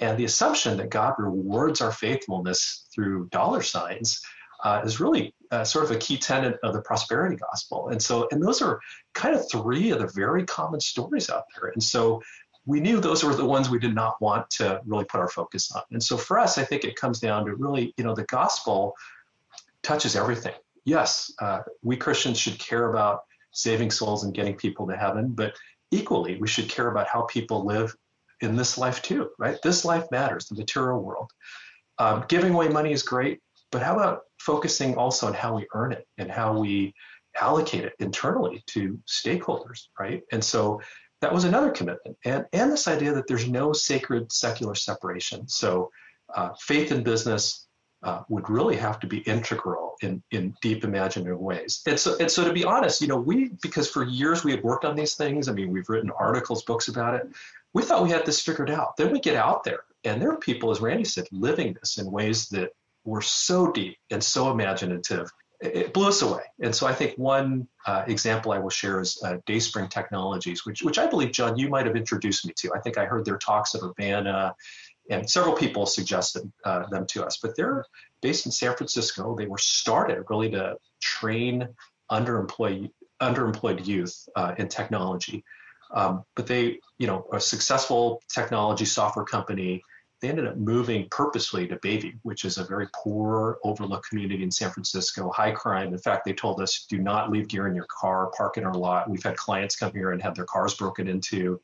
And 0.00 0.16
the 0.18 0.24
assumption 0.24 0.76
that 0.76 0.90
God 0.90 1.14
rewards 1.18 1.80
our 1.80 1.92
faithfulness 1.92 2.86
through 2.94 3.28
dollar 3.30 3.62
signs 3.62 4.20
uh, 4.62 4.82
is 4.84 5.00
really 5.00 5.34
uh, 5.50 5.64
sort 5.64 5.84
of 5.84 5.90
a 5.90 5.96
key 5.96 6.18
tenet 6.18 6.58
of 6.62 6.74
the 6.74 6.82
prosperity 6.82 7.36
gospel. 7.36 7.88
And 7.88 8.02
so, 8.02 8.28
and 8.30 8.42
those 8.42 8.60
are 8.60 8.80
kind 9.14 9.34
of 9.34 9.48
three 9.50 9.90
of 9.90 10.00
the 10.00 10.10
very 10.14 10.44
common 10.44 10.80
stories 10.80 11.30
out 11.30 11.44
there. 11.54 11.70
And 11.70 11.82
so, 11.82 12.22
we 12.68 12.80
knew 12.80 13.00
those 13.00 13.24
were 13.24 13.34
the 13.34 13.46
ones 13.46 13.70
we 13.70 13.78
did 13.78 13.94
not 13.94 14.20
want 14.20 14.50
to 14.50 14.78
really 14.84 15.06
put 15.06 15.20
our 15.20 15.28
focus 15.28 15.72
on. 15.72 15.80
And 15.90 16.02
so 16.02 16.18
for 16.18 16.38
us, 16.38 16.58
I 16.58 16.64
think 16.64 16.84
it 16.84 16.96
comes 16.96 17.18
down 17.18 17.46
to 17.46 17.54
really, 17.54 17.94
you 17.96 18.04
know, 18.04 18.14
the 18.14 18.24
gospel 18.24 18.94
touches 19.82 20.14
everything. 20.14 20.52
Yes, 20.84 21.32
uh, 21.40 21.60
we 21.82 21.96
Christians 21.96 22.38
should 22.38 22.58
care 22.58 22.90
about 22.90 23.22
saving 23.58 23.90
souls 23.90 24.24
and 24.24 24.34
getting 24.34 24.56
people 24.56 24.86
to 24.86 24.96
heaven, 24.96 25.32
but 25.32 25.54
equally, 25.90 26.38
we 26.38 26.48
should 26.48 26.68
care 26.68 26.88
about 26.88 27.08
how 27.08 27.22
people 27.22 27.64
live 27.64 27.94
in 28.40 28.56
this 28.56 28.78
life 28.78 29.02
too, 29.02 29.30
right? 29.38 29.58
This 29.62 29.84
life 29.84 30.06
matters, 30.10 30.46
the 30.46 30.56
material 30.56 31.02
world. 31.02 31.30
Um, 31.98 32.24
giving 32.28 32.54
away 32.54 32.68
money 32.68 32.92
is 32.92 33.02
great, 33.02 33.40
but 33.72 33.82
how 33.82 33.96
about 33.96 34.20
focusing 34.38 34.96
also 34.96 35.26
on 35.26 35.34
how 35.34 35.56
we 35.56 35.66
earn 35.74 35.92
it 35.92 36.06
and 36.18 36.30
how 36.30 36.58
we 36.58 36.94
allocate 37.40 37.84
it 37.84 37.94
internally 37.98 38.62
to 38.68 38.98
stakeholders, 39.08 39.88
right? 39.98 40.22
And 40.32 40.42
so 40.42 40.80
that 41.20 41.34
was 41.34 41.44
another 41.44 41.70
commitment. 41.70 42.16
And, 42.24 42.46
and 42.52 42.70
this 42.70 42.86
idea 42.86 43.12
that 43.14 43.26
there's 43.26 43.48
no 43.48 43.72
sacred 43.72 44.30
secular 44.30 44.74
separation. 44.74 45.48
So 45.48 45.90
uh, 46.34 46.50
faith 46.60 46.92
and 46.92 47.04
business 47.04 47.67
uh, 48.02 48.22
would 48.28 48.48
really 48.48 48.76
have 48.76 49.00
to 49.00 49.06
be 49.06 49.18
integral 49.18 49.96
in, 50.02 50.22
in 50.30 50.54
deep 50.60 50.84
imaginative 50.84 51.38
ways. 51.38 51.82
And 51.86 51.98
so, 51.98 52.16
and 52.20 52.30
so 52.30 52.44
to 52.44 52.52
be 52.52 52.64
honest, 52.64 53.00
you 53.00 53.08
know, 53.08 53.18
we, 53.18 53.50
because 53.60 53.90
for 53.90 54.04
years 54.04 54.44
we 54.44 54.52
had 54.52 54.62
worked 54.62 54.84
on 54.84 54.94
these 54.94 55.16
things, 55.16 55.48
I 55.48 55.52
mean, 55.52 55.72
we've 55.72 55.88
written 55.88 56.10
articles, 56.10 56.62
books 56.62 56.88
about 56.88 57.14
it. 57.14 57.28
We 57.72 57.82
thought 57.82 58.02
we 58.02 58.10
had 58.10 58.24
this 58.24 58.40
figured 58.40 58.70
out. 58.70 58.96
Then 58.96 59.12
we 59.12 59.20
get 59.20 59.36
out 59.36 59.64
there 59.64 59.80
and 60.04 60.22
there 60.22 60.30
are 60.30 60.38
people, 60.38 60.70
as 60.70 60.80
Randy 60.80 61.04
said, 61.04 61.26
living 61.32 61.74
this 61.74 61.98
in 61.98 62.10
ways 62.10 62.48
that 62.50 62.70
were 63.04 63.22
so 63.22 63.72
deep 63.72 63.98
and 64.10 64.22
so 64.22 64.50
imaginative 64.50 65.30
it 65.60 65.92
blew 65.92 66.08
us 66.08 66.22
away. 66.22 66.42
And 66.60 66.74
so 66.74 66.86
I 66.86 66.94
think 66.94 67.16
one 67.18 67.66
uh, 67.86 68.04
example 68.06 68.52
I 68.52 68.58
will 68.58 68.70
share 68.70 69.00
is 69.00 69.20
uh, 69.24 69.38
Dayspring 69.44 69.88
Technologies, 69.88 70.64
which, 70.64 70.82
which 70.82 70.98
I 70.98 71.06
believe, 71.06 71.32
John, 71.32 71.58
you 71.58 71.68
might 71.68 71.86
have 71.86 71.96
introduced 71.96 72.46
me 72.46 72.52
to. 72.58 72.70
I 72.74 72.78
think 72.78 72.96
I 72.96 73.06
heard 73.06 73.24
their 73.24 73.38
talks 73.38 73.74
at 73.74 73.82
Urbana, 73.82 74.54
and 75.10 75.28
several 75.28 75.54
people 75.54 75.86
suggested 75.86 76.50
uh, 76.64 76.86
them 76.88 77.06
to 77.08 77.24
us. 77.24 77.38
But 77.40 77.56
they're 77.56 77.84
based 78.20 78.46
in 78.46 78.52
San 78.52 78.74
Francisco. 78.76 79.36
They 79.36 79.46
were 79.46 79.58
started 79.58 80.24
really 80.28 80.50
to 80.50 80.76
train 81.00 81.68
underemployed, 82.10 82.90
underemployed 83.20 83.86
youth 83.86 84.28
uh, 84.36 84.54
in 84.58 84.68
technology. 84.68 85.44
Um, 85.90 86.24
but 86.36 86.46
they, 86.46 86.80
you 86.98 87.06
know, 87.06 87.26
a 87.32 87.40
successful 87.40 88.22
technology 88.28 88.84
software 88.84 89.24
company 89.24 89.82
they 90.20 90.28
ended 90.28 90.46
up 90.46 90.56
moving 90.56 91.06
purposely 91.10 91.68
to 91.68 91.76
Bayview, 91.76 92.18
which 92.22 92.44
is 92.44 92.58
a 92.58 92.64
very 92.64 92.88
poor, 92.92 93.58
overlooked 93.62 94.08
community 94.08 94.42
in 94.42 94.50
San 94.50 94.70
Francisco, 94.70 95.30
high 95.30 95.52
crime. 95.52 95.92
In 95.92 95.98
fact, 95.98 96.24
they 96.24 96.32
told 96.32 96.60
us, 96.60 96.86
do 96.88 96.98
not 96.98 97.30
leave 97.30 97.48
gear 97.48 97.68
in 97.68 97.74
your 97.74 97.86
car, 97.88 98.30
park 98.36 98.56
in 98.56 98.64
our 98.64 98.74
lot. 98.74 99.08
We've 99.08 99.22
had 99.22 99.36
clients 99.36 99.76
come 99.76 99.92
here 99.92 100.10
and 100.10 100.20
have 100.22 100.34
their 100.34 100.44
cars 100.44 100.74
broken 100.74 101.06
into. 101.06 101.60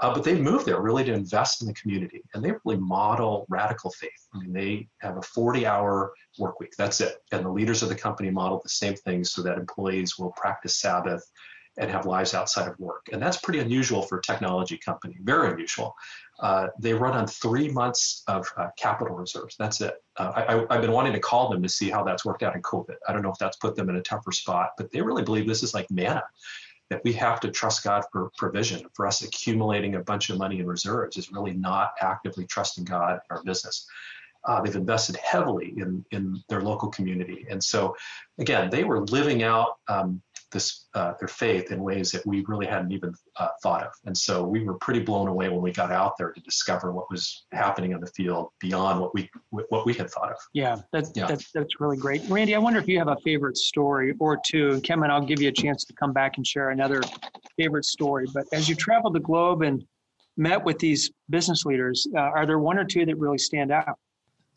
Uh, 0.00 0.14
but 0.14 0.24
they 0.24 0.34
moved 0.34 0.64
there 0.66 0.80
really 0.80 1.04
to 1.04 1.12
invest 1.12 1.60
in 1.60 1.68
the 1.68 1.74
community, 1.74 2.22
and 2.34 2.42
they 2.42 2.52
really 2.64 2.80
model 2.80 3.46
radical 3.48 3.90
faith. 3.90 4.28
I 4.34 4.38
mean, 4.38 4.52
they 4.52 4.88
have 4.98 5.16
a 5.16 5.20
40-hour 5.20 6.12
work 6.38 6.58
week. 6.58 6.72
That's 6.78 7.00
it. 7.00 7.22
And 7.32 7.44
the 7.44 7.50
leaders 7.50 7.82
of 7.82 7.90
the 7.90 7.94
company 7.94 8.30
model 8.30 8.60
the 8.62 8.68
same 8.68 8.94
thing 8.94 9.24
so 9.24 9.42
that 9.42 9.58
employees 9.58 10.18
will 10.18 10.32
practice 10.32 10.80
Sabbath 10.80 11.30
and 11.78 11.90
have 11.90 12.04
lives 12.06 12.34
outside 12.34 12.68
of 12.68 12.78
work. 12.78 13.08
And 13.12 13.22
that's 13.22 13.36
pretty 13.36 13.60
unusual 13.60 14.02
for 14.02 14.18
a 14.18 14.22
technology 14.22 14.76
company, 14.76 15.16
very 15.22 15.52
unusual. 15.52 15.94
Uh, 16.40 16.68
they 16.78 16.92
run 16.92 17.14
on 17.14 17.26
three 17.26 17.68
months 17.68 18.22
of 18.26 18.46
uh, 18.56 18.68
capital 18.76 19.14
reserves. 19.14 19.56
That's 19.58 19.80
it. 19.80 19.94
Uh, 20.16 20.64
I, 20.70 20.74
have 20.74 20.82
been 20.82 20.92
wanting 20.92 21.12
to 21.12 21.20
call 21.20 21.48
them 21.48 21.62
to 21.62 21.68
see 21.68 21.88
how 21.88 22.02
that's 22.02 22.24
worked 22.24 22.42
out 22.42 22.56
in 22.56 22.62
COVID. 22.62 22.96
I 23.08 23.12
don't 23.12 23.22
know 23.22 23.30
if 23.30 23.38
that's 23.38 23.56
put 23.58 23.76
them 23.76 23.88
in 23.88 23.96
a 23.96 24.02
tougher 24.02 24.32
spot, 24.32 24.70
but 24.76 24.90
they 24.90 25.00
really 25.00 25.22
believe 25.22 25.46
this 25.46 25.62
is 25.62 25.74
like 25.74 25.90
manna, 25.90 26.22
that 26.90 27.02
we 27.04 27.12
have 27.14 27.40
to 27.40 27.50
trust 27.50 27.84
God 27.84 28.04
for 28.12 28.30
provision. 28.36 28.86
For 28.94 29.06
us, 29.06 29.22
accumulating 29.22 29.94
a 29.94 30.00
bunch 30.00 30.28
of 30.28 30.38
money 30.38 30.58
in 30.58 30.66
reserves 30.66 31.16
is 31.16 31.32
really 31.32 31.52
not 31.52 31.92
actively 32.00 32.46
trusting 32.46 32.84
God 32.84 33.14
in 33.14 33.36
our 33.36 33.42
business. 33.44 33.86
Uh, 34.46 34.60
they've 34.60 34.76
invested 34.76 35.16
heavily 35.16 35.74
in, 35.76 36.04
in 36.10 36.42
their 36.48 36.62
local 36.62 36.88
community. 36.88 37.46
And 37.48 37.62
so, 37.62 37.94
again, 38.38 38.70
they 38.70 38.84
were 38.84 39.04
living 39.06 39.42
out 39.42 39.76
um, 39.86 40.20
this 40.50 40.86
uh, 40.94 41.14
their 41.18 41.28
faith 41.28 41.70
in 41.70 41.82
ways 41.82 42.10
that 42.12 42.26
we 42.26 42.44
really 42.46 42.66
hadn't 42.66 42.92
even 42.92 43.14
uh, 43.36 43.48
thought 43.62 43.84
of. 43.84 43.92
And 44.04 44.16
so 44.16 44.44
we 44.44 44.62
were 44.64 44.74
pretty 44.74 45.00
blown 45.00 45.28
away 45.28 45.48
when 45.48 45.60
we 45.60 45.72
got 45.72 45.92
out 45.92 46.16
there 46.18 46.32
to 46.32 46.40
discover 46.40 46.92
what 46.92 47.10
was 47.10 47.46
happening 47.52 47.92
in 47.92 48.00
the 48.00 48.06
field 48.08 48.48
beyond 48.60 49.00
what 49.00 49.14
we 49.14 49.28
what 49.50 49.86
we 49.86 49.94
had 49.94 50.10
thought 50.10 50.30
of. 50.30 50.38
Yeah, 50.52 50.76
that's 50.92 51.12
yeah. 51.14 51.26
That's, 51.26 51.50
that's 51.52 51.80
really 51.80 51.96
great, 51.96 52.22
Randy. 52.28 52.54
I 52.54 52.58
wonder 52.58 52.78
if 52.78 52.88
you 52.88 52.98
have 52.98 53.08
a 53.08 53.16
favorite 53.24 53.56
story 53.56 54.14
or 54.18 54.40
two. 54.46 54.70
And 54.70 54.82
Kenman, 54.82 55.10
I'll 55.10 55.24
give 55.24 55.40
you 55.40 55.48
a 55.48 55.52
chance 55.52 55.84
to 55.84 55.92
come 55.94 56.12
back 56.12 56.36
and 56.36 56.46
share 56.46 56.70
another 56.70 57.02
favorite 57.56 57.84
story. 57.84 58.26
But 58.32 58.46
as 58.52 58.68
you 58.68 58.74
traveled 58.74 59.14
the 59.14 59.20
globe 59.20 59.62
and 59.62 59.84
met 60.36 60.64
with 60.64 60.78
these 60.78 61.10
business 61.28 61.64
leaders, 61.64 62.06
uh, 62.16 62.20
are 62.20 62.46
there 62.46 62.58
one 62.58 62.78
or 62.78 62.84
two 62.84 63.04
that 63.06 63.18
really 63.18 63.38
stand 63.38 63.70
out? 63.70 63.98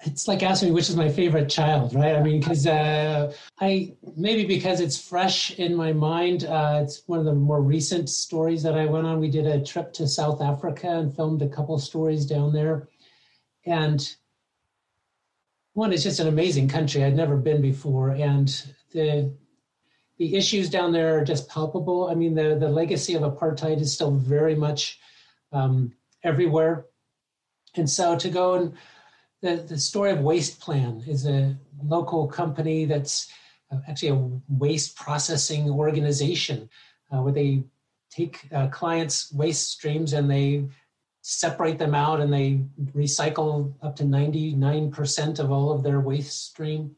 It's 0.05 0.27
like 0.27 0.43
asking 0.43 0.69
me 0.69 0.75
which 0.75 0.89
is 0.89 0.95
my 0.95 1.09
favorite 1.09 1.49
child, 1.49 1.95
right? 1.95 2.15
I 2.15 2.21
mean, 2.21 2.39
because 2.39 2.67
uh, 2.67 3.33
I 3.59 3.93
maybe 4.15 4.45
because 4.45 4.79
it's 4.79 5.01
fresh 5.01 5.57
in 5.57 5.75
my 5.75 5.93
mind. 5.93 6.43
Uh, 6.45 6.81
it's 6.83 7.03
one 7.07 7.19
of 7.19 7.25
the 7.25 7.33
more 7.33 7.61
recent 7.61 8.09
stories 8.09 8.63
that 8.63 8.77
I 8.77 8.85
went 8.85 9.07
on. 9.07 9.19
We 9.19 9.29
did 9.29 9.47
a 9.47 9.63
trip 9.63 9.93
to 9.93 10.07
South 10.07 10.41
Africa 10.41 10.89
and 10.89 11.15
filmed 11.15 11.41
a 11.41 11.49
couple 11.49 11.77
stories 11.79 12.25
down 12.25 12.53
there, 12.53 12.89
and 13.65 14.15
one 15.73 15.93
is 15.93 16.03
just 16.03 16.19
an 16.19 16.27
amazing 16.27 16.67
country 16.67 17.03
I'd 17.03 17.15
never 17.15 17.37
been 17.37 17.61
before, 17.61 18.09
and 18.09 18.49
the 18.91 19.33
the 20.17 20.35
issues 20.35 20.69
down 20.69 20.91
there 20.91 21.17
are 21.17 21.23
just 21.23 21.49
palpable. 21.49 22.09
I 22.09 22.15
mean, 22.15 22.35
the 22.35 22.57
the 22.59 22.69
legacy 22.69 23.13
of 23.15 23.21
apartheid 23.21 23.79
is 23.79 23.93
still 23.93 24.11
very 24.11 24.55
much 24.55 24.99
um, 25.51 25.93
everywhere, 26.23 26.85
and 27.75 27.89
so 27.89 28.17
to 28.17 28.29
go 28.29 28.55
and 28.55 28.73
the, 29.43 29.57
the 29.57 29.77
story 29.77 30.11
of 30.11 30.21
Waste 30.21 30.59
Plan 30.61 31.03
is 31.05 31.27
a 31.27 31.55
local 31.83 32.27
company 32.27 32.85
that's 32.85 33.29
uh, 33.71 33.79
actually 33.89 34.09
a 34.09 34.29
waste 34.47 34.95
processing 34.95 35.69
organization 35.69 36.69
uh, 37.11 37.21
where 37.21 37.33
they 37.33 37.65
take 38.09 38.47
uh, 38.53 38.67
clients' 38.67 39.33
waste 39.33 39.69
streams 39.69 40.13
and 40.13 40.31
they 40.31 40.65
separate 41.23 41.77
them 41.77 41.93
out 41.93 42.21
and 42.21 42.33
they 42.33 42.61
recycle 42.95 43.73
up 43.83 43.97
to 43.97 44.03
99% 44.03 45.39
of 45.39 45.51
all 45.51 45.71
of 45.71 45.83
their 45.83 45.99
waste 45.99 46.45
stream. 46.45 46.95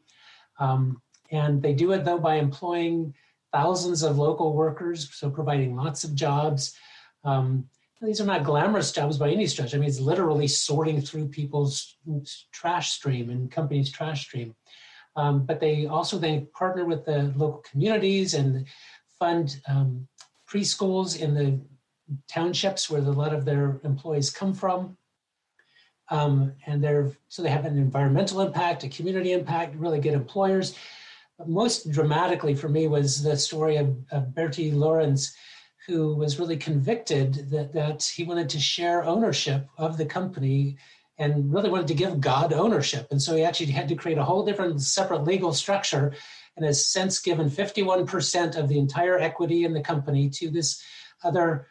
Um, 0.60 1.02
and 1.32 1.60
they 1.60 1.74
do 1.74 1.92
it 1.92 2.04
though 2.04 2.18
by 2.18 2.36
employing 2.36 3.12
thousands 3.52 4.04
of 4.04 4.18
local 4.18 4.52
workers, 4.52 5.08
so 5.12 5.30
providing 5.30 5.74
lots 5.74 6.04
of 6.04 6.14
jobs. 6.14 6.76
Um, 7.24 7.68
these 8.02 8.20
are 8.20 8.26
not 8.26 8.44
glamorous 8.44 8.92
jobs 8.92 9.16
by 9.16 9.30
any 9.30 9.46
stretch. 9.46 9.74
I 9.74 9.78
mean, 9.78 9.88
it's 9.88 10.00
literally 10.00 10.48
sorting 10.48 11.00
through 11.00 11.28
people's 11.28 11.96
trash 12.52 12.92
stream 12.92 13.30
and 13.30 13.50
companies' 13.50 13.90
trash 13.90 14.26
stream. 14.26 14.54
Um, 15.16 15.46
but 15.46 15.60
they 15.60 15.86
also 15.86 16.18
then 16.18 16.46
partner 16.54 16.84
with 16.84 17.06
the 17.06 17.32
local 17.36 17.64
communities 17.70 18.34
and 18.34 18.66
fund 19.18 19.60
um, 19.66 20.06
preschools 20.46 21.18
in 21.20 21.34
the 21.34 21.58
townships 22.28 22.90
where 22.90 23.00
a 23.00 23.04
lot 23.04 23.34
of 23.34 23.44
their 23.44 23.80
employees 23.82 24.30
come 24.30 24.52
from. 24.52 24.96
Um, 26.10 26.52
and 26.66 26.84
they're 26.84 27.12
so 27.28 27.42
they 27.42 27.48
have 27.48 27.64
an 27.64 27.78
environmental 27.78 28.40
impact, 28.40 28.84
a 28.84 28.88
community 28.88 29.32
impact, 29.32 29.74
really 29.74 29.98
good 29.98 30.14
employers. 30.14 30.76
But 31.38 31.48
most 31.48 31.90
dramatically 31.90 32.54
for 32.54 32.68
me 32.68 32.86
was 32.86 33.22
the 33.22 33.36
story 33.36 33.76
of, 33.76 33.96
of 34.12 34.34
Bertie 34.34 34.70
Lourens, 34.70 35.34
who 35.86 36.14
was 36.16 36.38
really 36.38 36.56
convicted 36.56 37.50
that, 37.50 37.72
that 37.72 38.02
he 38.02 38.24
wanted 38.24 38.48
to 38.50 38.58
share 38.58 39.04
ownership 39.04 39.68
of 39.78 39.96
the 39.96 40.06
company 40.06 40.76
and 41.18 41.52
really 41.52 41.70
wanted 41.70 41.86
to 41.88 41.94
give 41.94 42.20
God 42.20 42.52
ownership. 42.52 43.06
And 43.10 43.22
so 43.22 43.36
he 43.36 43.44
actually 43.44 43.66
had 43.66 43.88
to 43.88 43.94
create 43.94 44.18
a 44.18 44.24
whole 44.24 44.44
different 44.44 44.82
separate 44.82 45.24
legal 45.24 45.52
structure 45.52 46.12
and 46.56 46.64
has 46.64 46.86
since 46.86 47.20
given 47.20 47.48
51% 47.48 48.56
of 48.56 48.68
the 48.68 48.78
entire 48.78 49.18
equity 49.18 49.64
in 49.64 49.72
the 49.72 49.80
company 49.80 50.28
to 50.30 50.50
this 50.50 50.82
other 51.22 51.68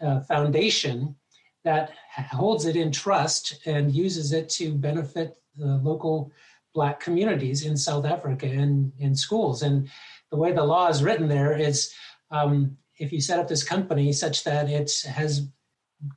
uh, 0.00 0.20
foundation 0.20 1.16
that 1.64 1.92
holds 2.30 2.64
it 2.64 2.76
in 2.76 2.92
trust 2.92 3.60
and 3.66 3.92
uses 3.92 4.32
it 4.32 4.48
to 4.48 4.72
benefit 4.72 5.36
the 5.56 5.76
local 5.82 6.30
black 6.74 7.00
communities 7.00 7.64
in 7.64 7.76
South 7.76 8.04
Africa 8.04 8.46
and 8.46 8.92
in 8.98 9.14
schools. 9.14 9.62
And 9.62 9.88
the 10.30 10.36
way 10.36 10.52
the 10.52 10.62
law 10.62 10.88
is 10.88 11.02
written 11.02 11.28
there 11.28 11.56
is 11.56 11.92
um, 12.30 12.76
if 12.98 13.12
you 13.12 13.20
set 13.20 13.38
up 13.38 13.48
this 13.48 13.62
company 13.62 14.12
such 14.12 14.44
that 14.44 14.68
it 14.68 14.90
has 15.06 15.48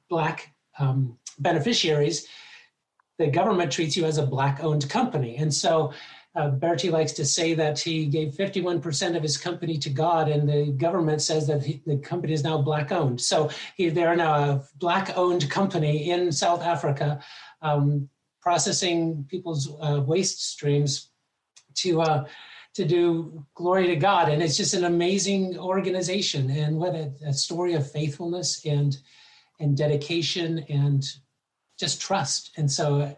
black 0.10 0.54
um, 0.78 1.18
beneficiaries, 1.40 2.28
the 3.18 3.28
government 3.28 3.72
treats 3.72 3.98
you 3.98 4.06
as 4.06 4.18
a 4.18 4.26
black 4.26 4.64
owned 4.64 4.90
company. 4.90 5.38
And 5.38 5.54
so 5.54 5.94
uh, 6.36 6.50
Bertie 6.50 6.92
likes 6.92 7.12
to 7.14 7.26
say 7.26 7.54
that 7.56 7.80
he 7.80 8.06
gave 8.06 8.34
51% 8.34 9.16
of 9.16 9.24
his 9.24 9.36
company 9.36 9.78
to 9.80 9.90
God, 9.90 10.30
and 10.30 10.48
the 10.48 10.72
government 10.72 11.22
says 11.22 11.48
that 11.48 11.64
he, 11.64 11.82
the 11.86 11.98
company 11.98 12.34
is 12.34 12.44
now 12.44 12.62
black 12.62 12.92
owned. 12.92 13.20
So 13.20 13.50
he, 13.76 13.90
they 13.90 14.04
are 14.04 14.16
now 14.16 14.34
a 14.36 14.64
black 14.76 15.18
owned 15.18 15.50
company 15.50 16.12
in 16.12 16.32
South 16.32 16.62
Africa, 16.62 17.22
um, 17.62 18.08
processing 18.42 19.26
people's 19.28 19.70
uh, 19.82 20.02
waste 20.06 20.52
streams 20.52 21.10
to 21.76 22.02
uh, 22.02 22.26
to 22.80 22.86
do 22.86 23.46
glory 23.54 23.88
to 23.88 23.96
God. 23.96 24.30
And 24.30 24.42
it's 24.42 24.58
just 24.58 24.74
an 24.74 24.86
amazing 24.86 25.60
organization, 25.60 26.50
and 26.50 26.78
what 26.78 26.96
a, 26.96 27.12
a 27.26 27.34
story 27.34 27.74
of 27.76 27.92
faithfulness 27.92 28.66
and 28.66 28.98
and 29.60 29.76
dedication 29.76 30.60
and 30.70 31.04
just 31.78 32.02
trust. 32.02 32.52
And 32.58 32.72
so 32.72 33.16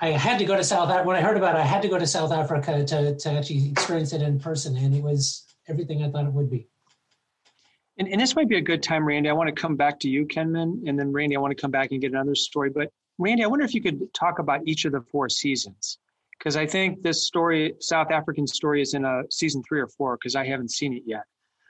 I 0.00 0.10
had 0.10 0.38
to 0.38 0.44
go 0.44 0.56
to 0.56 0.64
South 0.64 0.88
Africa. 0.88 1.08
When 1.08 1.16
I 1.16 1.20
heard 1.20 1.36
about 1.36 1.56
it, 1.56 1.58
I 1.58 1.64
had 1.64 1.82
to 1.82 1.88
go 1.88 1.98
to 1.98 2.06
South 2.06 2.32
Africa 2.32 2.84
to, 2.84 3.16
to 3.16 3.30
actually 3.30 3.70
experience 3.70 4.12
it 4.12 4.22
in 4.22 4.38
person. 4.38 4.76
And 4.76 4.94
it 4.94 5.02
was 5.02 5.44
everything 5.68 6.04
I 6.04 6.10
thought 6.10 6.26
it 6.26 6.32
would 6.32 6.50
be. 6.50 6.68
And, 7.98 8.08
and 8.08 8.20
this 8.20 8.36
might 8.36 8.48
be 8.48 8.56
a 8.56 8.62
good 8.62 8.82
time, 8.82 9.04
Randy. 9.06 9.28
I 9.28 9.32
want 9.32 9.48
to 9.54 9.60
come 9.60 9.76
back 9.76 9.98
to 10.00 10.08
you, 10.08 10.26
Kenman, 10.26 10.84
and 10.86 10.98
then 10.98 11.12
Randy, 11.12 11.36
I 11.36 11.40
want 11.40 11.56
to 11.56 11.60
come 11.60 11.70
back 11.70 11.90
and 11.90 12.00
get 12.00 12.12
another 12.12 12.34
story. 12.34 12.70
But 12.70 12.90
Randy, 13.18 13.44
I 13.44 13.48
wonder 13.48 13.64
if 13.64 13.74
you 13.74 13.82
could 13.82 14.14
talk 14.14 14.38
about 14.38 14.60
each 14.66 14.84
of 14.84 14.92
the 14.92 15.02
four 15.02 15.28
seasons, 15.28 15.98
because 16.42 16.56
I 16.56 16.66
think 16.66 17.02
this 17.02 17.24
story, 17.24 17.74
South 17.78 18.10
African 18.10 18.48
story, 18.48 18.82
is 18.82 18.94
in 18.94 19.04
a 19.04 19.22
season 19.30 19.62
three 19.62 19.80
or 19.80 19.86
four, 19.86 20.16
because 20.16 20.34
I 20.34 20.44
haven't 20.44 20.72
seen 20.72 20.92
it 20.92 21.04
yet. 21.06 21.22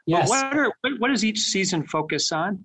Yes. 0.07 0.31
But 0.31 0.55
what, 0.55 0.57
are, 0.57 0.73
what 0.99 1.09
does 1.09 1.27
each 1.27 1.41
season 1.41 1.87
focus 1.87 2.33
on? 2.33 2.65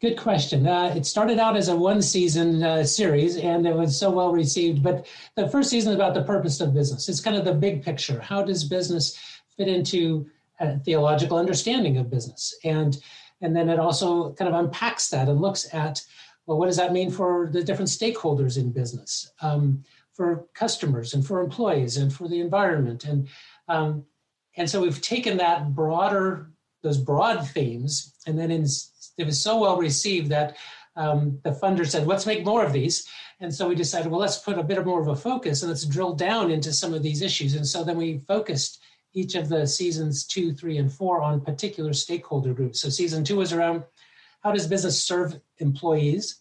Good 0.00 0.16
question. 0.18 0.66
Uh, 0.66 0.92
it 0.96 1.06
started 1.06 1.38
out 1.38 1.56
as 1.56 1.68
a 1.68 1.76
one 1.76 2.02
season 2.02 2.64
uh, 2.64 2.82
series 2.82 3.36
and 3.36 3.66
it 3.66 3.74
was 3.74 3.98
so 3.98 4.10
well 4.10 4.32
received. 4.32 4.82
But 4.82 5.06
the 5.36 5.48
first 5.48 5.70
season 5.70 5.92
is 5.92 5.96
about 5.96 6.14
the 6.14 6.22
purpose 6.22 6.60
of 6.60 6.74
business. 6.74 7.08
It's 7.08 7.20
kind 7.20 7.36
of 7.36 7.44
the 7.44 7.54
big 7.54 7.82
picture. 7.84 8.20
How 8.20 8.42
does 8.42 8.64
business 8.64 9.16
fit 9.56 9.68
into 9.68 10.28
a 10.60 10.78
theological 10.80 11.38
understanding 11.38 11.96
of 11.98 12.10
business? 12.10 12.56
And, 12.64 12.98
and 13.40 13.56
then 13.56 13.68
it 13.68 13.78
also 13.78 14.32
kind 14.32 14.52
of 14.52 14.58
unpacks 14.58 15.10
that 15.10 15.28
and 15.28 15.40
looks 15.40 15.72
at, 15.72 16.02
well, 16.46 16.58
what 16.58 16.66
does 16.66 16.76
that 16.76 16.92
mean 16.92 17.10
for 17.10 17.48
the 17.52 17.62
different 17.62 17.90
stakeholders 17.90 18.56
in 18.56 18.72
business, 18.72 19.32
um, 19.42 19.84
for 20.18 20.46
customers 20.52 21.14
and 21.14 21.24
for 21.24 21.40
employees 21.40 21.96
and 21.96 22.12
for 22.12 22.28
the 22.28 22.40
environment? 22.40 23.04
And, 23.04 23.28
um, 23.68 24.04
and 24.56 24.68
so 24.68 24.82
we've 24.82 25.00
taken 25.00 25.38
that 25.38 25.74
broader, 25.74 26.50
those 26.82 26.98
broad 26.98 27.48
themes, 27.48 28.14
and 28.26 28.38
then 28.38 28.50
in 28.50 28.66
it 29.16 29.26
was 29.26 29.40
so 29.42 29.58
well 29.58 29.78
received 29.78 30.28
that 30.30 30.56
um, 30.96 31.38
the 31.44 31.50
funder 31.50 31.86
said, 31.86 32.06
let's 32.06 32.26
make 32.26 32.44
more 32.44 32.64
of 32.64 32.72
these. 32.72 33.08
And 33.40 33.54
so 33.54 33.68
we 33.68 33.74
decided, 33.74 34.10
well, 34.10 34.20
let's 34.20 34.38
put 34.38 34.58
a 34.58 34.62
bit 34.62 34.84
more 34.84 35.00
of 35.00 35.08
a 35.08 35.16
focus 35.16 35.62
and 35.62 35.70
let's 35.70 35.86
drill 35.86 36.14
down 36.14 36.50
into 36.50 36.72
some 36.72 36.92
of 36.92 37.02
these 37.02 37.22
issues. 37.22 37.54
And 37.54 37.66
so 37.66 37.84
then 37.84 37.96
we 37.96 38.18
focused 38.26 38.80
each 39.14 39.34
of 39.36 39.48
the 39.48 39.66
seasons 39.66 40.26
two, 40.26 40.52
three, 40.52 40.78
and 40.78 40.92
four 40.92 41.22
on 41.22 41.40
particular 41.40 41.92
stakeholder 41.92 42.52
groups. 42.52 42.80
So 42.80 42.88
season 42.88 43.24
two 43.24 43.36
was 43.36 43.52
around 43.52 43.84
how 44.40 44.52
does 44.52 44.66
business 44.66 45.02
serve 45.02 45.40
employees? 45.58 46.40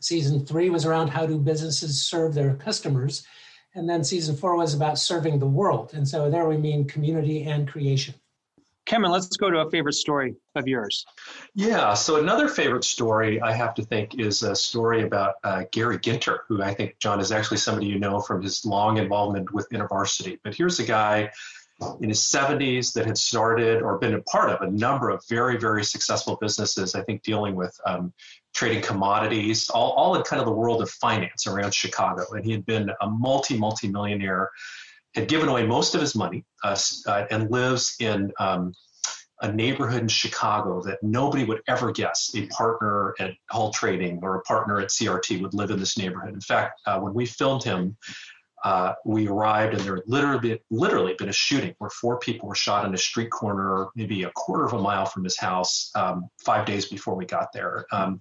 Season 0.00 0.44
three 0.44 0.70
was 0.70 0.84
around 0.84 1.08
how 1.08 1.26
do 1.26 1.38
businesses 1.38 2.02
serve 2.02 2.34
their 2.34 2.54
customers? 2.54 3.26
And 3.74 3.88
then 3.88 4.02
season 4.04 4.36
four 4.36 4.56
was 4.56 4.74
about 4.74 4.98
serving 4.98 5.38
the 5.38 5.46
world. 5.46 5.92
And 5.94 6.06
so 6.06 6.30
there 6.30 6.48
we 6.48 6.56
mean 6.56 6.86
community 6.86 7.44
and 7.44 7.68
creation. 7.68 8.14
Kenman, 8.88 9.10
let's 9.10 9.36
go 9.36 9.50
to 9.50 9.58
a 9.60 9.70
favorite 9.70 9.94
story 9.94 10.34
of 10.54 10.66
yours. 10.66 11.04
Yeah, 11.54 11.92
so 11.92 12.16
another 12.16 12.48
favorite 12.48 12.84
story 12.84 13.38
I 13.38 13.52
have 13.52 13.74
to 13.74 13.84
think 13.84 14.18
is 14.18 14.42
a 14.42 14.56
story 14.56 15.02
about 15.02 15.34
uh, 15.44 15.64
Gary 15.72 15.98
Ginter, 15.98 16.38
who 16.48 16.62
I 16.62 16.72
think, 16.72 16.98
John, 16.98 17.20
is 17.20 17.30
actually 17.30 17.58
somebody 17.58 17.86
you 17.86 17.98
know 17.98 18.20
from 18.20 18.40
his 18.40 18.64
long 18.64 18.96
involvement 18.96 19.52
with 19.52 19.68
InterVarsity. 19.68 20.38
But 20.42 20.54
here's 20.54 20.80
a 20.80 20.84
guy 20.84 21.30
in 22.00 22.08
his 22.08 22.20
70s 22.20 22.94
that 22.94 23.04
had 23.04 23.18
started 23.18 23.82
or 23.82 23.98
been 23.98 24.14
a 24.14 24.22
part 24.22 24.50
of 24.50 24.62
a 24.62 24.70
number 24.70 25.10
of 25.10 25.22
very, 25.28 25.58
very 25.58 25.84
successful 25.84 26.38
businesses, 26.40 26.94
I 26.94 27.02
think 27.02 27.22
dealing 27.22 27.54
with 27.54 27.78
um, 27.86 28.12
trading 28.58 28.82
commodities, 28.82 29.70
all, 29.70 29.92
all 29.92 30.16
in 30.16 30.22
kind 30.22 30.40
of 30.40 30.46
the 30.46 30.52
world 30.52 30.82
of 30.82 30.90
finance 30.90 31.46
around 31.46 31.72
Chicago. 31.72 32.24
And 32.32 32.44
he 32.44 32.50
had 32.50 32.66
been 32.66 32.90
a 33.00 33.08
multi, 33.08 33.56
multi 33.56 33.86
millionaire 33.86 34.50
had 35.14 35.28
given 35.28 35.48
away 35.48 35.64
most 35.64 35.94
of 35.94 36.00
his 36.00 36.16
money 36.16 36.44
uh, 36.64 36.76
uh, 37.06 37.26
and 37.30 37.52
lives 37.52 37.94
in 38.00 38.32
um, 38.40 38.72
a 39.42 39.52
neighborhood 39.52 40.02
in 40.02 40.08
Chicago 40.08 40.82
that 40.82 40.98
nobody 41.04 41.44
would 41.44 41.60
ever 41.68 41.92
guess 41.92 42.32
a 42.34 42.46
partner 42.46 43.14
at 43.20 43.30
Hull 43.48 43.70
Trading 43.70 44.18
or 44.22 44.34
a 44.34 44.42
partner 44.42 44.80
at 44.80 44.88
CRT 44.88 45.40
would 45.40 45.54
live 45.54 45.70
in 45.70 45.78
this 45.78 45.96
neighborhood. 45.96 46.34
In 46.34 46.40
fact, 46.40 46.80
uh, 46.84 46.98
when 46.98 47.14
we 47.14 47.26
filmed 47.26 47.62
him, 47.62 47.96
uh, 48.64 48.94
we 49.04 49.28
arrived 49.28 49.74
and 49.74 49.82
there 49.82 49.96
had 49.96 50.04
literally, 50.06 50.60
literally 50.70 51.14
been 51.14 51.28
a 51.28 51.32
shooting 51.32 51.74
where 51.78 51.90
four 51.90 52.18
people 52.18 52.48
were 52.48 52.54
shot 52.54 52.84
in 52.84 52.92
a 52.94 52.98
street 52.98 53.30
corner, 53.30 53.88
maybe 53.94 54.24
a 54.24 54.30
quarter 54.30 54.64
of 54.64 54.72
a 54.72 54.78
mile 54.78 55.06
from 55.06 55.24
his 55.24 55.38
house, 55.38 55.90
um, 55.94 56.28
five 56.38 56.66
days 56.66 56.86
before 56.86 57.14
we 57.14 57.24
got 57.24 57.52
there. 57.52 57.86
Um, 57.92 58.20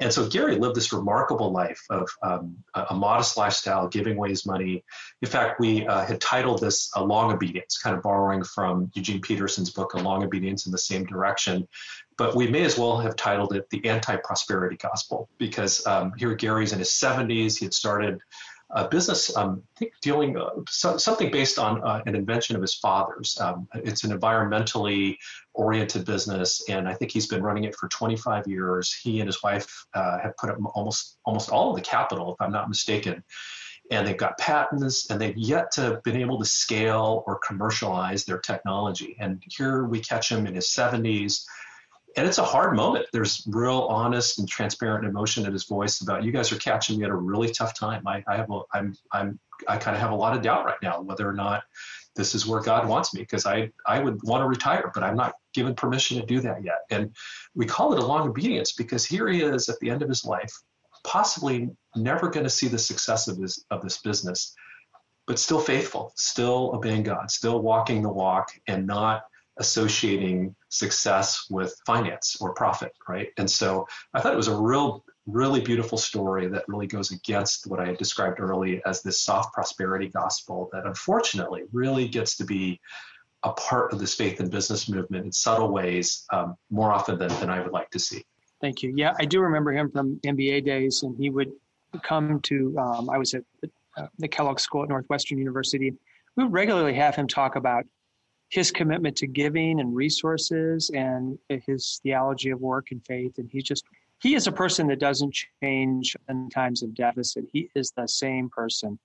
and 0.00 0.12
so 0.12 0.28
Gary 0.28 0.56
lived 0.56 0.76
this 0.76 0.92
remarkable 0.92 1.50
life 1.50 1.80
of 1.90 2.08
um, 2.22 2.56
a, 2.74 2.86
a, 2.90 2.94
modest 2.94 3.36
lifestyle, 3.36 3.88
giving 3.88 4.16
away 4.16 4.30
his 4.30 4.46
money. 4.46 4.84
In 5.22 5.28
fact, 5.28 5.60
we 5.60 5.86
uh, 5.86 6.04
had 6.04 6.20
titled 6.20 6.60
this 6.60 6.90
"A 6.96 7.04
Long 7.04 7.32
Obedience," 7.32 7.78
kind 7.78 7.96
of 7.96 8.02
borrowing 8.02 8.44
from 8.44 8.90
Eugene 8.94 9.20
Peterson's 9.20 9.70
book 9.70 9.94
"A 9.94 9.98
Long 9.98 10.24
Obedience" 10.24 10.66
in 10.66 10.72
the 10.72 10.78
same 10.78 11.04
direction. 11.04 11.66
But 12.16 12.36
we 12.36 12.46
may 12.46 12.62
as 12.62 12.78
well 12.78 12.98
have 12.98 13.16
titled 13.16 13.54
it 13.54 13.68
"The 13.70 13.84
Anti-Prosperity 13.84 14.76
Gospel" 14.76 15.28
because 15.38 15.84
um, 15.86 16.12
here 16.16 16.34
Gary's 16.34 16.72
in 16.72 16.78
his 16.78 16.90
70s. 16.90 17.58
He 17.58 17.64
had 17.64 17.74
started 17.74 18.20
a 18.74 18.88
business, 18.88 19.34
um, 19.36 19.62
I 19.76 19.78
think 19.78 19.92
dealing 20.02 20.36
uh, 20.36 20.50
so, 20.68 20.96
something 20.96 21.30
based 21.30 21.58
on 21.60 21.80
uh, 21.82 22.02
an 22.06 22.16
invention 22.16 22.56
of 22.56 22.62
his 22.62 22.74
father's. 22.74 23.38
Um, 23.40 23.68
it's 23.72 24.02
an 24.02 24.18
environmentally 24.18 25.16
oriented 25.54 26.04
business, 26.04 26.68
and 26.68 26.88
I 26.88 26.94
think 26.94 27.12
he's 27.12 27.28
been 27.28 27.42
running 27.42 27.64
it 27.64 27.76
for 27.76 27.88
25 27.88 28.48
years. 28.48 28.92
He 28.92 29.20
and 29.20 29.28
his 29.28 29.42
wife 29.42 29.86
uh, 29.94 30.18
have 30.18 30.36
put 30.36 30.50
up 30.50 30.58
almost 30.74 31.18
almost 31.24 31.50
all 31.50 31.70
of 31.70 31.76
the 31.76 31.82
capital, 31.82 32.34
if 32.34 32.44
I'm 32.44 32.52
not 32.52 32.68
mistaken. 32.68 33.22
And 33.90 34.06
they've 34.06 34.16
got 34.16 34.38
patents, 34.38 35.08
and 35.10 35.20
they've 35.20 35.36
yet 35.36 35.70
to 35.72 36.00
been 36.02 36.16
able 36.16 36.40
to 36.40 36.44
scale 36.44 37.22
or 37.26 37.38
commercialize 37.38 38.24
their 38.24 38.38
technology. 38.38 39.16
And 39.20 39.42
here 39.46 39.84
we 39.84 40.00
catch 40.00 40.32
him 40.32 40.46
in 40.46 40.54
his 40.54 40.68
70s 40.68 41.44
and 42.16 42.26
it's 42.26 42.38
a 42.38 42.44
hard 42.44 42.76
moment. 42.76 43.06
There's 43.12 43.42
real 43.48 43.86
honest 43.90 44.38
and 44.38 44.48
transparent 44.48 45.04
emotion 45.04 45.46
in 45.46 45.52
his 45.52 45.64
voice 45.64 46.00
about 46.00 46.22
you 46.22 46.32
guys 46.32 46.52
are 46.52 46.58
catching 46.58 46.98
me 46.98 47.04
at 47.04 47.10
a 47.10 47.16
really 47.16 47.50
tough 47.50 47.78
time. 47.78 48.06
I, 48.06 48.22
I 48.26 48.36
have 48.36 48.50
a, 48.50 48.60
I'm 48.72 48.96
I'm 49.12 49.38
I 49.68 49.76
kind 49.78 49.96
of 49.96 50.00
have 50.00 50.12
a 50.12 50.16
lot 50.16 50.36
of 50.36 50.42
doubt 50.42 50.64
right 50.64 50.82
now 50.82 51.00
whether 51.00 51.28
or 51.28 51.32
not 51.32 51.64
this 52.16 52.34
is 52.34 52.46
where 52.46 52.60
God 52.60 52.88
wants 52.88 53.14
me 53.14 53.22
because 53.22 53.46
I 53.46 53.70
I 53.86 54.00
would 54.00 54.22
want 54.22 54.42
to 54.42 54.46
retire, 54.46 54.90
but 54.94 55.02
I'm 55.02 55.16
not 55.16 55.34
given 55.54 55.74
permission 55.74 56.20
to 56.20 56.26
do 56.26 56.40
that 56.40 56.64
yet. 56.64 56.82
And 56.90 57.14
we 57.54 57.66
call 57.66 57.92
it 57.92 57.98
a 57.98 58.06
long 58.06 58.28
obedience 58.28 58.72
because 58.72 59.04
here 59.04 59.28
he 59.28 59.42
is 59.42 59.68
at 59.68 59.78
the 59.80 59.90
end 59.90 60.02
of 60.02 60.08
his 60.08 60.24
life, 60.24 60.52
possibly 61.02 61.70
never 61.96 62.30
going 62.30 62.44
to 62.44 62.50
see 62.50 62.68
the 62.68 62.78
success 62.78 63.26
of 63.26 63.38
this 63.38 63.64
of 63.70 63.82
this 63.82 63.98
business, 63.98 64.54
but 65.26 65.38
still 65.38 65.60
faithful, 65.60 66.12
still 66.16 66.70
obeying 66.74 67.02
God, 67.02 67.30
still 67.30 67.60
walking 67.60 68.02
the 68.02 68.12
walk, 68.12 68.52
and 68.68 68.86
not 68.86 69.22
associating 69.58 70.54
success 70.68 71.46
with 71.50 71.74
finance 71.86 72.36
or 72.40 72.52
profit, 72.54 72.92
right? 73.08 73.28
And 73.38 73.50
so 73.50 73.86
I 74.12 74.20
thought 74.20 74.32
it 74.32 74.36
was 74.36 74.48
a 74.48 74.56
real, 74.56 75.04
really 75.26 75.60
beautiful 75.60 75.98
story 75.98 76.48
that 76.48 76.64
really 76.68 76.86
goes 76.86 77.12
against 77.12 77.66
what 77.66 77.80
I 77.80 77.86
had 77.86 77.98
described 77.98 78.40
early 78.40 78.82
as 78.84 79.02
this 79.02 79.20
soft 79.20 79.54
prosperity 79.54 80.08
gospel 80.08 80.68
that 80.72 80.86
unfortunately 80.86 81.62
really 81.72 82.08
gets 82.08 82.36
to 82.38 82.44
be 82.44 82.80
a 83.44 83.52
part 83.52 83.92
of 83.92 83.98
this 83.98 84.14
faith 84.14 84.40
and 84.40 84.50
business 84.50 84.88
movement 84.88 85.24
in 85.24 85.32
subtle 85.32 85.70
ways 85.70 86.24
um, 86.32 86.56
more 86.70 86.92
often 86.92 87.18
than, 87.18 87.28
than 87.40 87.50
I 87.50 87.60
would 87.60 87.72
like 87.72 87.90
to 87.90 87.98
see. 87.98 88.24
Thank 88.60 88.82
you. 88.82 88.92
Yeah, 88.96 89.12
I 89.18 89.26
do 89.26 89.40
remember 89.40 89.72
him 89.72 89.90
from 89.90 90.18
MBA 90.24 90.64
days, 90.64 91.02
and 91.02 91.14
he 91.16 91.28
would 91.28 91.52
come 92.02 92.40
to, 92.40 92.74
um, 92.78 93.10
I 93.10 93.18
was 93.18 93.34
at 93.34 93.44
the, 93.60 93.70
uh, 93.96 94.06
Kellogg 94.30 94.58
School 94.58 94.82
at 94.82 94.88
Northwestern 94.88 95.38
University. 95.38 95.92
We 96.36 96.44
would 96.44 96.52
regularly 96.52 96.94
have 96.94 97.14
him 97.14 97.28
talk 97.28 97.56
about 97.56 97.84
his 98.54 98.70
commitment 98.70 99.16
to 99.16 99.26
giving 99.26 99.80
and 99.80 99.96
resources 99.96 100.88
and 100.94 101.36
his 101.48 101.98
theology 102.04 102.50
of 102.50 102.60
work 102.60 102.92
and 102.92 103.04
faith. 103.04 103.36
And 103.38 103.50
he's 103.50 103.64
just, 103.64 103.84
he 104.20 104.36
is 104.36 104.46
a 104.46 104.52
person 104.52 104.86
that 104.86 105.00
doesn't 105.00 105.34
change 105.60 106.16
in 106.28 106.48
times 106.50 106.84
of 106.84 106.94
deficit. 106.94 107.46
He 107.52 107.68
is 107.74 107.92
the 107.96 108.06
same 108.06 108.48
person 108.48 108.96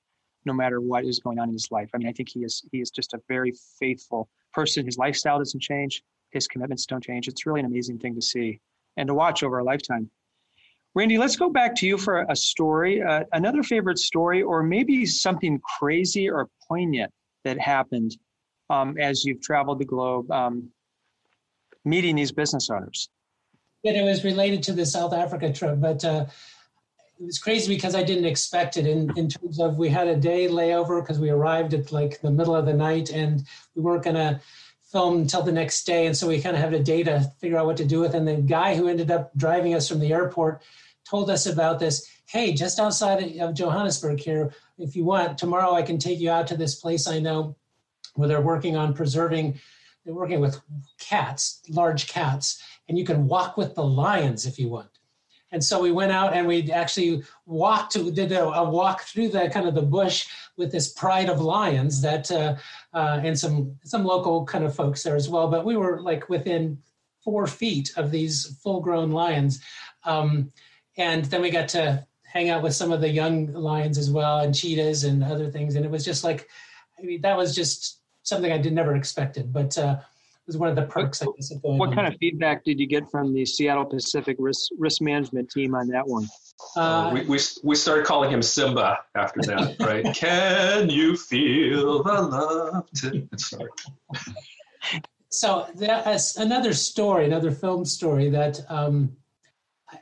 no 0.45 0.53
matter 0.53 0.79
what 0.79 1.03
is 1.03 1.17
going 1.17 1.39
on 1.39 1.49
in 1.49 1.53
his 1.53 1.71
life. 1.71 1.89
I 1.95 1.97
mean, 1.97 2.07
I 2.07 2.11
think 2.11 2.29
he 2.29 2.41
is, 2.41 2.63
he 2.71 2.79
is 2.79 2.91
just 2.91 3.15
a 3.15 3.21
very 3.27 3.51
faithful 3.79 4.29
person. 4.53 4.85
His 4.85 4.99
lifestyle 4.99 5.39
doesn't 5.39 5.61
change. 5.61 6.03
His 6.29 6.47
commitments 6.47 6.85
don't 6.85 7.03
change. 7.03 7.27
It's 7.27 7.47
really 7.47 7.61
an 7.61 7.65
amazing 7.65 7.97
thing 7.97 8.13
to 8.13 8.21
see 8.21 8.61
and 8.97 9.07
to 9.07 9.15
watch 9.15 9.41
over 9.41 9.57
a 9.57 9.63
lifetime. 9.63 10.11
Randy, 10.93 11.17
let's 11.17 11.37
go 11.37 11.49
back 11.49 11.73
to 11.77 11.87
you 11.87 11.97
for 11.97 12.23
a 12.29 12.35
story, 12.35 13.01
uh, 13.01 13.23
another 13.33 13.63
favorite 13.63 13.97
story, 13.97 14.43
or 14.43 14.61
maybe 14.61 15.07
something 15.07 15.59
crazy 15.79 16.29
or 16.29 16.49
poignant 16.67 17.11
that 17.45 17.57
happened 17.57 18.15
um, 18.70 18.97
as 18.97 19.26
you've 19.26 19.41
traveled 19.41 19.80
the 19.80 19.86
globe 19.86 20.32
um, 20.32 20.70
meeting 21.86 22.15
these 22.15 22.32
business 22.32 22.70
owners. 22.70 23.09
Yeah, 23.84 23.93
it 23.93 24.03
was 24.03 24.24
related 24.24 24.63
to 24.63 24.74
the 24.74 24.86
South 24.86 25.13
Africa 25.13 25.53
trip, 25.53 25.80
but 25.80 26.03
uh, 26.03 26.26
it 27.20 27.26
was 27.26 27.39
crazy 27.39 27.74
because 27.74 27.95
I 27.95 28.03
didn't 28.03 28.26
expect 28.26 28.78
it 28.78 28.86
in, 28.86 29.11
in 29.17 29.30
terms 29.30 29.59
of 29.59 29.78
we 29.78 29.89
had 29.89 30.07
a 30.07 30.15
day 30.15 30.47
layover 30.47 31.01
because 31.01 31.20
we 31.20 31.30
arrived 31.30 31.74
at 31.74 31.91
like 31.91 32.22
the 32.22 32.32
middle 32.32 32.55
of 32.55 32.65
the 32.65 32.74
night 32.74 33.09
and 33.09 33.45
we 33.76 33.82
weren't 33.82 34.03
going 34.03 34.15
to 34.15 34.39
film 34.91 35.22
until 35.22 35.43
the 35.43 35.51
next 35.51 35.86
day. 35.86 36.07
And 36.07 36.15
so 36.15 36.28
we 36.28 36.41
kind 36.41 36.55
of 36.55 36.61
had 36.61 36.74
a 36.74 36.84
day 36.84 37.03
to 37.03 37.22
figure 37.39 37.57
out 37.57 37.65
what 37.65 37.78
to 37.78 37.86
do 37.86 37.99
with. 37.99 38.15
And 38.15 38.28
the 38.28 38.36
guy 38.36 38.76
who 38.76 38.88
ended 38.88 39.11
up 39.11 39.32
driving 39.36 39.76
us 39.76 39.88
from 39.88 39.99
the 39.99 40.13
airport 40.13 40.61
told 41.07 41.30
us 41.30 41.45
about 41.45 41.80
this. 41.80 42.09
Hey, 42.26 42.53
just 42.53 42.80
outside 42.80 43.38
of 43.39 43.53
Johannesburg 43.53 44.20
here, 44.20 44.53
if 44.78 44.95
you 44.95 45.03
want, 45.03 45.38
tomorrow 45.38 45.74
I 45.74 45.82
can 45.82 45.97
take 45.97 46.20
you 46.20 46.32
out 46.32 46.47
to 46.47 46.57
this 46.57 46.76
place 46.76 47.07
I 47.07 47.20
know 47.20 47.55
where 48.20 48.28
they're 48.28 48.41
working 48.41 48.76
on 48.76 48.93
preserving, 48.93 49.59
they're 50.05 50.13
working 50.13 50.39
with 50.39 50.59
cats, 50.99 51.61
large 51.70 52.07
cats, 52.07 52.61
and 52.88 52.97
you 52.97 53.05
can 53.05 53.28
walk 53.28 53.57
with 53.57 53.76
the 53.76 53.84
lions 53.84 54.45
if 54.45 54.59
you 54.59 54.70
want. 54.70 54.89
And 55.51 55.63
so 55.63 55.82
we 55.82 55.91
went 55.91 56.11
out 56.11 56.34
and 56.34 56.47
we 56.47 56.72
actually 56.72 57.24
walked, 57.45 57.93
did 58.13 58.32
a, 58.32 58.45
a, 58.45 58.70
walk 58.70 59.01
through 59.01 59.30
the 59.30 59.49
kind 59.49 59.67
of 59.67 59.74
the 59.74 59.82
bush 59.82 60.28
with 60.57 60.72
this 60.72 60.93
pride 60.93 61.30
of 61.30 61.41
lions 61.41 62.01
that, 62.01 62.30
uh, 62.30 62.55
uh, 62.93 63.20
and 63.24 63.38
some 63.38 63.76
some 63.84 64.05
local 64.05 64.45
kind 64.45 64.63
of 64.63 64.76
folks 64.76 65.01
there 65.01 65.15
as 65.15 65.28
well. 65.28 65.47
But 65.47 65.65
we 65.65 65.76
were 65.76 66.01
like 66.01 66.30
within 66.30 66.78
four 67.24 67.47
feet 67.47 67.91
of 67.97 68.11
these 68.11 68.59
full-grown 68.63 69.11
lions, 69.11 69.61
um, 70.05 70.51
and 70.97 71.26
then 71.26 71.41
we 71.41 71.49
got 71.49 71.67
to 71.70 72.05
hang 72.24 72.49
out 72.49 72.61
with 72.61 72.76
some 72.76 72.91
of 72.91 73.01
the 73.01 73.09
young 73.09 73.51
lions 73.53 73.97
as 73.97 74.11
well, 74.11 74.39
and 74.39 74.53
cheetahs 74.53 75.03
and 75.03 75.24
other 75.24 75.49
things. 75.49 75.76
And 75.76 75.84
it 75.84 75.91
was 75.91 76.05
just 76.05 76.24
like, 76.24 76.47
I 76.99 77.01
mean, 77.01 77.22
that 77.22 77.36
was 77.36 77.55
just 77.55 77.98
something 78.30 78.51
I 78.51 78.57
did 78.57 78.73
never 78.73 78.95
expected. 78.95 79.51
But 79.51 79.77
uh, 79.77 79.97
it 79.99 80.47
was 80.47 80.57
one 80.57 80.69
of 80.69 80.75
the 80.75 80.84
perks, 80.84 81.21
what, 81.21 81.34
I 81.34 81.36
guess, 81.38 81.51
of 81.51 81.61
going. 81.61 81.77
What 81.77 81.89
on. 81.89 81.95
kind 81.95 82.07
of 82.07 82.17
feedback 82.19 82.63
did 82.63 82.80
you 82.80 82.88
get 82.88 83.09
from 83.11 83.34
the 83.34 83.45
Seattle 83.45 83.86
Pacific 83.86 84.38
risk 84.39 84.71
risk 84.77 85.01
management 85.01 85.49
team 85.49 85.75
on 85.75 85.88
that 85.89 86.07
one? 86.07 86.27
Uh, 86.75 86.80
uh, 86.80 87.13
we, 87.13 87.21
we, 87.21 87.39
we 87.63 87.75
started 87.75 88.05
calling 88.05 88.32
him 88.32 88.41
Simba 88.41 88.99
after 89.15 89.41
that, 89.41 89.75
right? 89.80 90.05
Can 90.15 90.89
you 90.89 91.17
feel 91.17 92.03
the 92.03 92.21
love? 92.21 92.89
To... 92.95 93.27
Sorry. 93.38 93.69
So 95.30 95.67
that's 95.75 96.38
another 96.38 96.73
story, 96.73 97.25
another 97.25 97.51
film 97.51 97.86
story 97.86 98.30
that 98.30 98.59
um, 98.67 99.15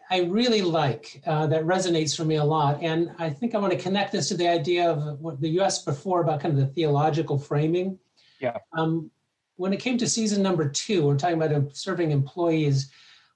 I 0.10 0.22
really 0.22 0.62
like 0.62 1.22
uh, 1.26 1.48
that 1.48 1.64
resonates 1.64 2.16
for 2.16 2.26
me 2.26 2.36
a 2.36 2.44
lot. 2.44 2.82
And 2.82 3.12
I 3.20 3.30
think 3.30 3.54
I 3.54 3.58
want 3.58 3.74
to 3.74 3.80
connect 3.80 4.14
this 4.14 4.30
to 4.30 4.38
the 4.38 4.48
idea 4.48 4.90
of 4.90 5.20
what 5.20 5.40
the 5.42 5.50
US 5.62 5.84
before 5.84 6.22
about 6.22 6.40
kind 6.40 6.58
of 6.58 6.60
the 6.60 6.74
theological 6.74 7.38
framing. 7.38 8.00
Yeah. 8.40 8.58
Um, 8.74 9.12
when 9.56 9.74
it 9.74 9.80
came 9.80 9.98
to 9.98 10.08
season 10.08 10.42
number 10.42 10.70
two, 10.70 11.06
we're 11.06 11.18
talking 11.18 11.42
about 11.42 11.76
serving 11.76 12.12
employees. 12.12 12.90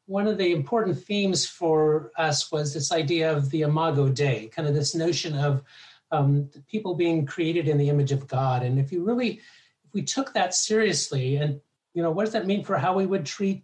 One 0.05 0.27
of 0.27 0.37
the 0.37 0.51
important 0.51 1.03
themes 1.03 1.45
for 1.45 2.11
us 2.17 2.51
was 2.51 2.73
this 2.73 2.91
idea 2.91 3.35
of 3.35 3.49
the 3.49 3.61
Imago 3.61 4.09
Dei, 4.09 4.47
kind 4.47 4.67
of 4.67 4.75
this 4.75 4.95
notion 4.95 5.35
of 5.35 5.63
um, 6.11 6.49
people 6.67 6.95
being 6.95 7.25
created 7.25 7.67
in 7.67 7.77
the 7.77 7.89
image 7.89 8.11
of 8.11 8.27
God. 8.27 8.63
And 8.63 8.77
if 8.79 8.91
you 8.91 9.03
really, 9.03 9.39
if 9.83 9.93
we 9.93 10.03
took 10.03 10.33
that 10.33 10.53
seriously, 10.53 11.37
and 11.37 11.59
you 11.93 12.03
know, 12.03 12.11
what 12.11 12.25
does 12.25 12.33
that 12.33 12.45
mean 12.45 12.63
for 12.63 12.77
how 12.77 12.95
we 12.95 13.05
would 13.05 13.25
treat 13.25 13.63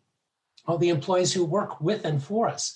all 0.66 0.78
the 0.78 0.90
employees 0.90 1.32
who 1.32 1.46
work 1.46 1.80
with 1.80 2.06
and 2.06 2.24
for 2.24 2.48
us? 2.48 2.76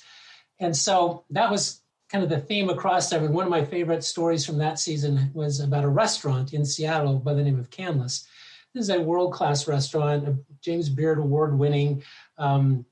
And 0.59 0.75
so 0.75 1.25
that 1.31 1.49
was 1.49 1.81
kind 2.09 2.23
of 2.23 2.29
the 2.29 2.39
theme 2.39 2.69
across 2.69 3.09
there. 3.09 3.23
And 3.23 3.33
one 3.33 3.45
of 3.45 3.51
my 3.51 3.65
favorite 3.65 4.03
stories 4.03 4.45
from 4.45 4.57
that 4.59 4.79
season 4.79 5.31
was 5.33 5.59
about 5.59 5.85
a 5.85 5.89
restaurant 5.89 6.53
in 6.53 6.65
Seattle 6.65 7.19
by 7.19 7.33
the 7.33 7.43
name 7.43 7.57
of 7.57 7.69
Canlis 7.69 8.27
this 8.73 8.83
is 8.83 8.89
a 8.89 9.01
world 9.01 9.33
class 9.33 9.67
restaurant, 9.67 10.27
a 10.27 10.37
James 10.61 10.89
Beard 10.89 11.17
award 11.17 11.57
winning, 11.57 12.03
um, 12.37 12.85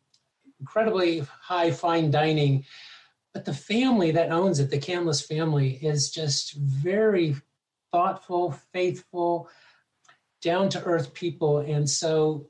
incredibly 0.60 1.20
high 1.20 1.72
fine 1.72 2.12
dining. 2.12 2.66
But 3.34 3.46
the 3.46 3.54
family 3.54 4.12
that 4.12 4.32
owns 4.32 4.60
it, 4.60 4.70
the 4.70 4.80
Canlis 4.80 5.26
family, 5.26 5.80
is 5.82 6.12
just 6.12 6.54
very 6.56 7.36
thoughtful, 7.92 8.52
faithful, 8.74 9.50
down 10.42 10.70
to 10.70 10.84
earth 10.84 11.14
people. 11.14 11.60
And 11.60 11.90
so 11.90 12.50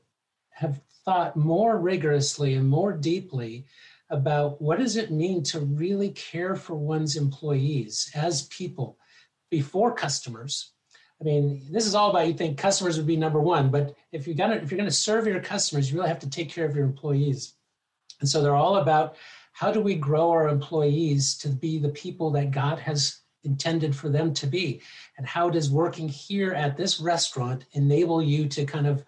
have 0.51 0.81
thought 1.05 1.35
more 1.35 1.77
rigorously 1.77 2.55
and 2.55 2.67
more 2.67 2.93
deeply 2.93 3.65
about 4.09 4.61
what 4.61 4.79
does 4.79 4.95
it 4.95 5.11
mean 5.11 5.43
to 5.43 5.59
really 5.59 6.09
care 6.09 6.55
for 6.55 6.75
one's 6.75 7.15
employees 7.15 8.09
as 8.15 8.47
people 8.47 8.97
before 9.51 9.93
customers 9.93 10.73
I 11.21 11.25
mean, 11.25 11.61
this 11.69 11.85
is 11.85 11.95
all 11.95 12.11
about 12.11 12.27
you 12.27 12.33
think 12.33 12.57
customers 12.57 12.97
would 12.97 13.07
be 13.07 13.17
number 13.17 13.41
one, 13.41 13.69
but 13.69 13.95
if 14.11 14.25
you're 14.25 14.35
gonna 14.35 14.55
if 14.55 14.71
you're 14.71 14.77
gonna 14.77 14.91
serve 14.91 15.27
your 15.27 15.41
customers, 15.41 15.91
you 15.91 15.97
really 15.97 16.09
have 16.09 16.19
to 16.19 16.29
take 16.29 16.49
care 16.49 16.65
of 16.65 16.75
your 16.75 16.85
employees. 16.85 17.55
And 18.21 18.29
so 18.29 18.41
they're 18.41 18.55
all 18.55 18.77
about 18.77 19.15
how 19.53 19.71
do 19.71 19.81
we 19.81 19.95
grow 19.95 20.29
our 20.29 20.47
employees 20.47 21.37
to 21.39 21.49
be 21.49 21.79
the 21.79 21.89
people 21.89 22.31
that 22.31 22.51
God 22.51 22.79
has 22.79 23.19
intended 23.43 23.95
for 23.95 24.09
them 24.09 24.33
to 24.35 24.47
be? 24.47 24.81
And 25.17 25.27
how 25.27 25.49
does 25.49 25.69
working 25.69 26.07
here 26.07 26.53
at 26.53 26.77
this 26.77 26.99
restaurant 26.99 27.65
enable 27.73 28.21
you 28.21 28.47
to 28.49 28.65
kind 28.65 28.87
of 28.87 29.03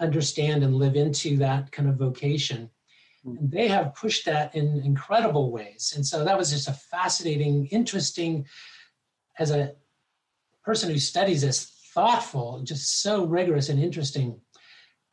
understand 0.00 0.62
and 0.62 0.76
live 0.76 0.96
into 0.96 1.36
that 1.38 1.72
kind 1.72 1.88
of 1.88 1.96
vocation? 1.96 2.70
Hmm. 3.24 3.38
And 3.38 3.50
they 3.50 3.68
have 3.68 3.94
pushed 3.94 4.24
that 4.26 4.54
in 4.54 4.80
incredible 4.84 5.50
ways. 5.50 5.92
And 5.96 6.06
so 6.06 6.24
that 6.24 6.38
was 6.38 6.50
just 6.50 6.68
a 6.68 6.72
fascinating, 6.72 7.66
interesting, 7.66 8.46
as 9.38 9.50
a 9.50 9.74
person 10.68 10.90
who 10.90 10.98
studies 10.98 11.40
this 11.40 11.64
thoughtful, 11.94 12.60
just 12.62 13.00
so 13.00 13.24
rigorous 13.24 13.70
and 13.70 13.82
interesting. 13.82 14.38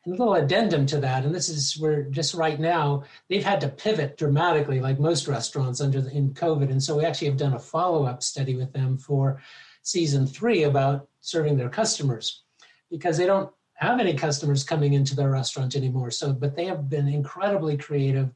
And 0.04 0.14
a 0.14 0.18
little 0.18 0.34
addendum 0.34 0.84
to 0.84 1.00
that, 1.00 1.24
and 1.24 1.34
this 1.34 1.48
is 1.48 1.78
where 1.78 2.02
just 2.02 2.34
right 2.34 2.60
now 2.60 3.04
they've 3.30 3.42
had 3.42 3.62
to 3.62 3.70
pivot 3.70 4.18
dramatically, 4.18 4.80
like 4.82 5.00
most 5.00 5.26
restaurants 5.26 5.80
under 5.80 6.02
the, 6.02 6.10
in 6.10 6.34
COVID. 6.34 6.70
And 6.70 6.82
so 6.82 6.98
we 6.98 7.06
actually 7.06 7.28
have 7.28 7.38
done 7.38 7.54
a 7.54 7.58
follow-up 7.58 8.22
study 8.22 8.54
with 8.54 8.70
them 8.74 8.98
for 8.98 9.40
season 9.80 10.26
three 10.26 10.64
about 10.64 11.08
serving 11.22 11.56
their 11.56 11.70
customers 11.70 12.42
because 12.90 13.16
they 13.16 13.24
don't 13.24 13.50
have 13.76 13.98
any 13.98 14.12
customers 14.12 14.62
coming 14.62 14.92
into 14.92 15.16
their 15.16 15.30
restaurant 15.30 15.74
anymore. 15.74 16.10
So, 16.10 16.34
but 16.34 16.54
they 16.54 16.66
have 16.66 16.90
been 16.90 17.08
incredibly 17.08 17.78
creative 17.78 18.28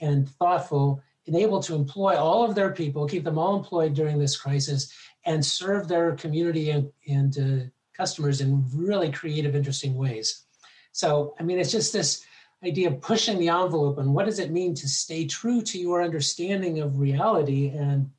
and 0.00 0.28
thoughtful 0.28 1.02
and 1.26 1.34
able 1.34 1.60
to 1.62 1.74
employ 1.74 2.16
all 2.16 2.44
of 2.44 2.54
their 2.54 2.70
people, 2.70 3.06
keep 3.06 3.24
them 3.24 3.38
all 3.38 3.56
employed 3.56 3.94
during 3.94 4.18
this 4.18 4.36
crisis, 4.36 4.92
and 5.26 5.44
serve 5.44 5.88
their 5.88 6.14
community 6.16 6.70
and, 6.70 6.90
and 7.08 7.38
uh, 7.38 7.66
customers 7.96 8.40
in 8.40 8.64
really 8.74 9.10
creative, 9.10 9.54
interesting 9.54 9.94
ways. 9.94 10.46
So, 10.92 11.34
I 11.38 11.42
mean, 11.42 11.58
it's 11.58 11.70
just 11.70 11.92
this 11.92 12.24
idea 12.64 12.88
of 12.88 13.00
pushing 13.00 13.38
the 13.38 13.48
envelope 13.48 13.98
and 13.98 14.14
what 14.14 14.26
does 14.26 14.38
it 14.38 14.50
mean 14.50 14.74
to 14.74 14.88
stay 14.88 15.26
true 15.26 15.62
to 15.62 15.78
your 15.78 16.02
understanding 16.02 16.80
of 16.80 16.98
reality 16.98 17.68
and 17.68 18.10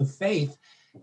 of 0.00 0.12
faith 0.14 0.56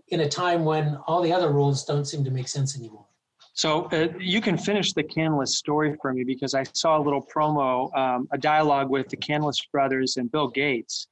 in 0.08 0.20
a 0.20 0.28
time 0.28 0.64
when 0.64 0.96
all 1.06 1.22
the 1.22 1.32
other 1.32 1.50
rules 1.50 1.84
don't 1.84 2.04
seem 2.04 2.24
to 2.24 2.30
make 2.30 2.48
sense 2.48 2.76
anymore. 2.76 3.06
So 3.54 3.84
uh, 3.84 4.08
you 4.18 4.42
can 4.42 4.58
finish 4.58 4.92
the 4.92 5.02
Canlis 5.02 5.48
story 5.48 5.96
for 6.02 6.12
me 6.12 6.24
because 6.24 6.52
I 6.54 6.64
saw 6.74 6.98
a 6.98 7.02
little 7.02 7.24
promo, 7.24 7.96
um, 7.96 8.28
a 8.30 8.36
dialogue 8.36 8.90
with 8.90 9.08
the 9.08 9.16
Canlis 9.16 9.56
brothers 9.72 10.18
and 10.18 10.30
Bill 10.30 10.48
Gates 10.48 11.08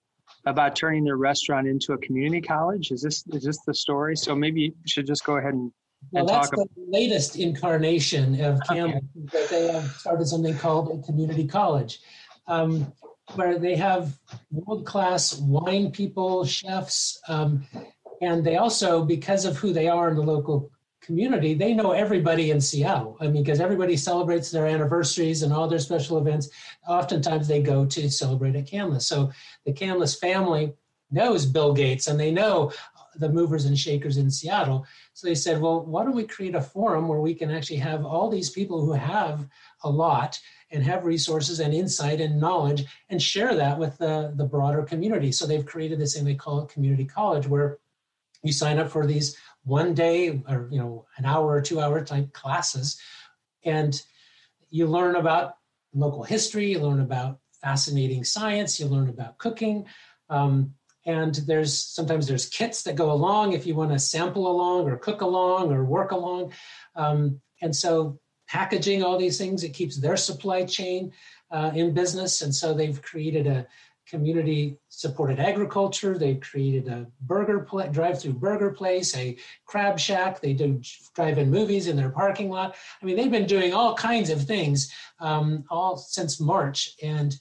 about 0.46 0.76
turning 0.76 1.04
their 1.04 1.16
restaurant 1.16 1.66
into 1.66 1.92
a 1.92 1.98
community 1.98 2.40
college. 2.40 2.90
Is 2.90 3.02
this 3.02 3.24
is 3.32 3.44
this 3.44 3.58
the 3.66 3.74
story? 3.74 4.16
So 4.16 4.34
maybe 4.34 4.60
you 4.62 4.72
should 4.86 5.06
just 5.06 5.24
go 5.24 5.36
ahead 5.36 5.54
and, 5.54 5.72
well, 6.10 6.20
and 6.20 6.28
that's 6.28 6.50
the 6.50 6.66
latest 6.76 7.36
incarnation 7.36 8.40
of 8.40 8.60
Campbell. 8.68 8.98
Okay. 8.98 9.04
That 9.32 9.48
they 9.48 9.72
have 9.72 9.90
started 9.92 10.26
something 10.26 10.56
called 10.58 10.98
a 10.98 11.06
community 11.06 11.46
college, 11.46 12.00
um, 12.46 12.92
where 13.34 13.58
they 13.58 13.74
have 13.76 14.18
world 14.50 14.84
class 14.84 15.38
wine 15.38 15.90
people, 15.90 16.44
chefs, 16.44 17.18
um, 17.28 17.66
and 18.20 18.44
they 18.44 18.56
also, 18.56 19.04
because 19.04 19.44
of 19.44 19.56
who 19.56 19.72
they 19.72 19.88
are 19.88 20.10
in 20.10 20.16
the 20.16 20.22
local 20.22 20.70
community, 21.04 21.54
they 21.54 21.74
know 21.74 21.92
everybody 21.92 22.50
in 22.50 22.60
Seattle. 22.60 23.16
I 23.20 23.24
mean, 23.28 23.42
because 23.42 23.60
everybody 23.60 23.96
celebrates 23.96 24.50
their 24.50 24.66
anniversaries 24.66 25.42
and 25.42 25.52
all 25.52 25.68
their 25.68 25.78
special 25.78 26.18
events. 26.18 26.48
Oftentimes 26.88 27.46
they 27.46 27.62
go 27.62 27.84
to 27.86 28.10
celebrate 28.10 28.56
at 28.56 28.66
Canlis. 28.66 29.02
So 29.02 29.30
the 29.64 29.72
Canlis 29.72 30.18
family 30.18 30.72
knows 31.10 31.46
Bill 31.46 31.72
Gates 31.72 32.06
and 32.06 32.18
they 32.18 32.30
know 32.30 32.72
the 33.16 33.28
movers 33.28 33.64
and 33.64 33.78
shakers 33.78 34.16
in 34.16 34.30
Seattle. 34.30 34.86
So 35.12 35.26
they 35.26 35.34
said, 35.34 35.60
well, 35.60 35.84
why 35.84 36.04
don't 36.04 36.16
we 36.16 36.26
create 36.26 36.54
a 36.54 36.60
forum 36.60 37.06
where 37.08 37.20
we 37.20 37.34
can 37.34 37.50
actually 37.50 37.76
have 37.76 38.04
all 38.04 38.28
these 38.28 38.50
people 38.50 38.84
who 38.84 38.92
have 38.92 39.46
a 39.84 39.90
lot 39.90 40.38
and 40.70 40.82
have 40.82 41.04
resources 41.04 41.60
and 41.60 41.72
insight 41.72 42.20
and 42.20 42.40
knowledge 42.40 42.84
and 43.10 43.22
share 43.22 43.54
that 43.54 43.78
with 43.78 43.96
the, 43.98 44.32
the 44.36 44.44
broader 44.44 44.82
community. 44.82 45.30
So 45.30 45.46
they've 45.46 45.64
created 45.64 46.00
this 46.00 46.14
thing 46.14 46.24
they 46.24 46.34
call 46.34 46.62
it 46.62 46.68
community 46.68 47.04
college 47.04 47.46
where 47.46 47.78
you 48.42 48.52
sign 48.52 48.78
up 48.78 48.90
for 48.90 49.06
these 49.06 49.36
one 49.64 49.94
day 49.94 50.42
or 50.48 50.68
you 50.70 50.78
know 50.78 51.06
an 51.16 51.24
hour 51.24 51.48
or 51.48 51.60
two 51.60 51.80
hour 51.80 52.04
type 52.04 52.32
classes 52.32 53.00
and 53.64 54.02
you 54.70 54.86
learn 54.86 55.16
about 55.16 55.56
local 55.94 56.22
history 56.22 56.72
you 56.72 56.78
learn 56.78 57.00
about 57.00 57.38
fascinating 57.62 58.24
science 58.24 58.78
you 58.78 58.86
learn 58.86 59.08
about 59.08 59.38
cooking 59.38 59.86
um, 60.30 60.74
and 61.06 61.34
there's 61.46 61.78
sometimes 61.78 62.26
there's 62.26 62.48
kits 62.48 62.82
that 62.82 62.96
go 62.96 63.10
along 63.10 63.52
if 63.52 63.66
you 63.66 63.74
want 63.74 63.90
to 63.90 63.98
sample 63.98 64.46
along 64.46 64.86
or 64.86 64.96
cook 64.96 65.20
along 65.20 65.72
or 65.72 65.84
work 65.84 66.12
along 66.12 66.52
um, 66.96 67.40
and 67.62 67.74
so 67.74 68.18
packaging 68.46 69.02
all 69.02 69.18
these 69.18 69.38
things 69.38 69.64
it 69.64 69.70
keeps 69.70 69.98
their 69.98 70.16
supply 70.16 70.64
chain 70.64 71.10
uh, 71.50 71.70
in 71.74 71.94
business 71.94 72.42
and 72.42 72.54
so 72.54 72.74
they've 72.74 73.00
created 73.00 73.46
a 73.46 73.66
community 74.08 74.78
supported 74.88 75.40
agriculture. 75.40 76.18
They've 76.18 76.40
created 76.40 76.88
a 76.88 77.06
burger 77.22 77.60
pla- 77.60 77.86
drive-through 77.86 78.34
burger 78.34 78.70
place, 78.70 79.16
a 79.16 79.36
crab 79.64 79.98
shack. 79.98 80.40
They 80.40 80.52
do 80.52 80.80
drive-in 81.14 81.50
movies 81.50 81.88
in 81.88 81.96
their 81.96 82.10
parking 82.10 82.50
lot. 82.50 82.76
I 83.00 83.06
mean, 83.06 83.16
they've 83.16 83.30
been 83.30 83.46
doing 83.46 83.72
all 83.72 83.94
kinds 83.94 84.30
of 84.30 84.42
things 84.42 84.92
um, 85.20 85.64
all 85.70 85.96
since 85.96 86.40
March, 86.40 86.94
and 87.02 87.38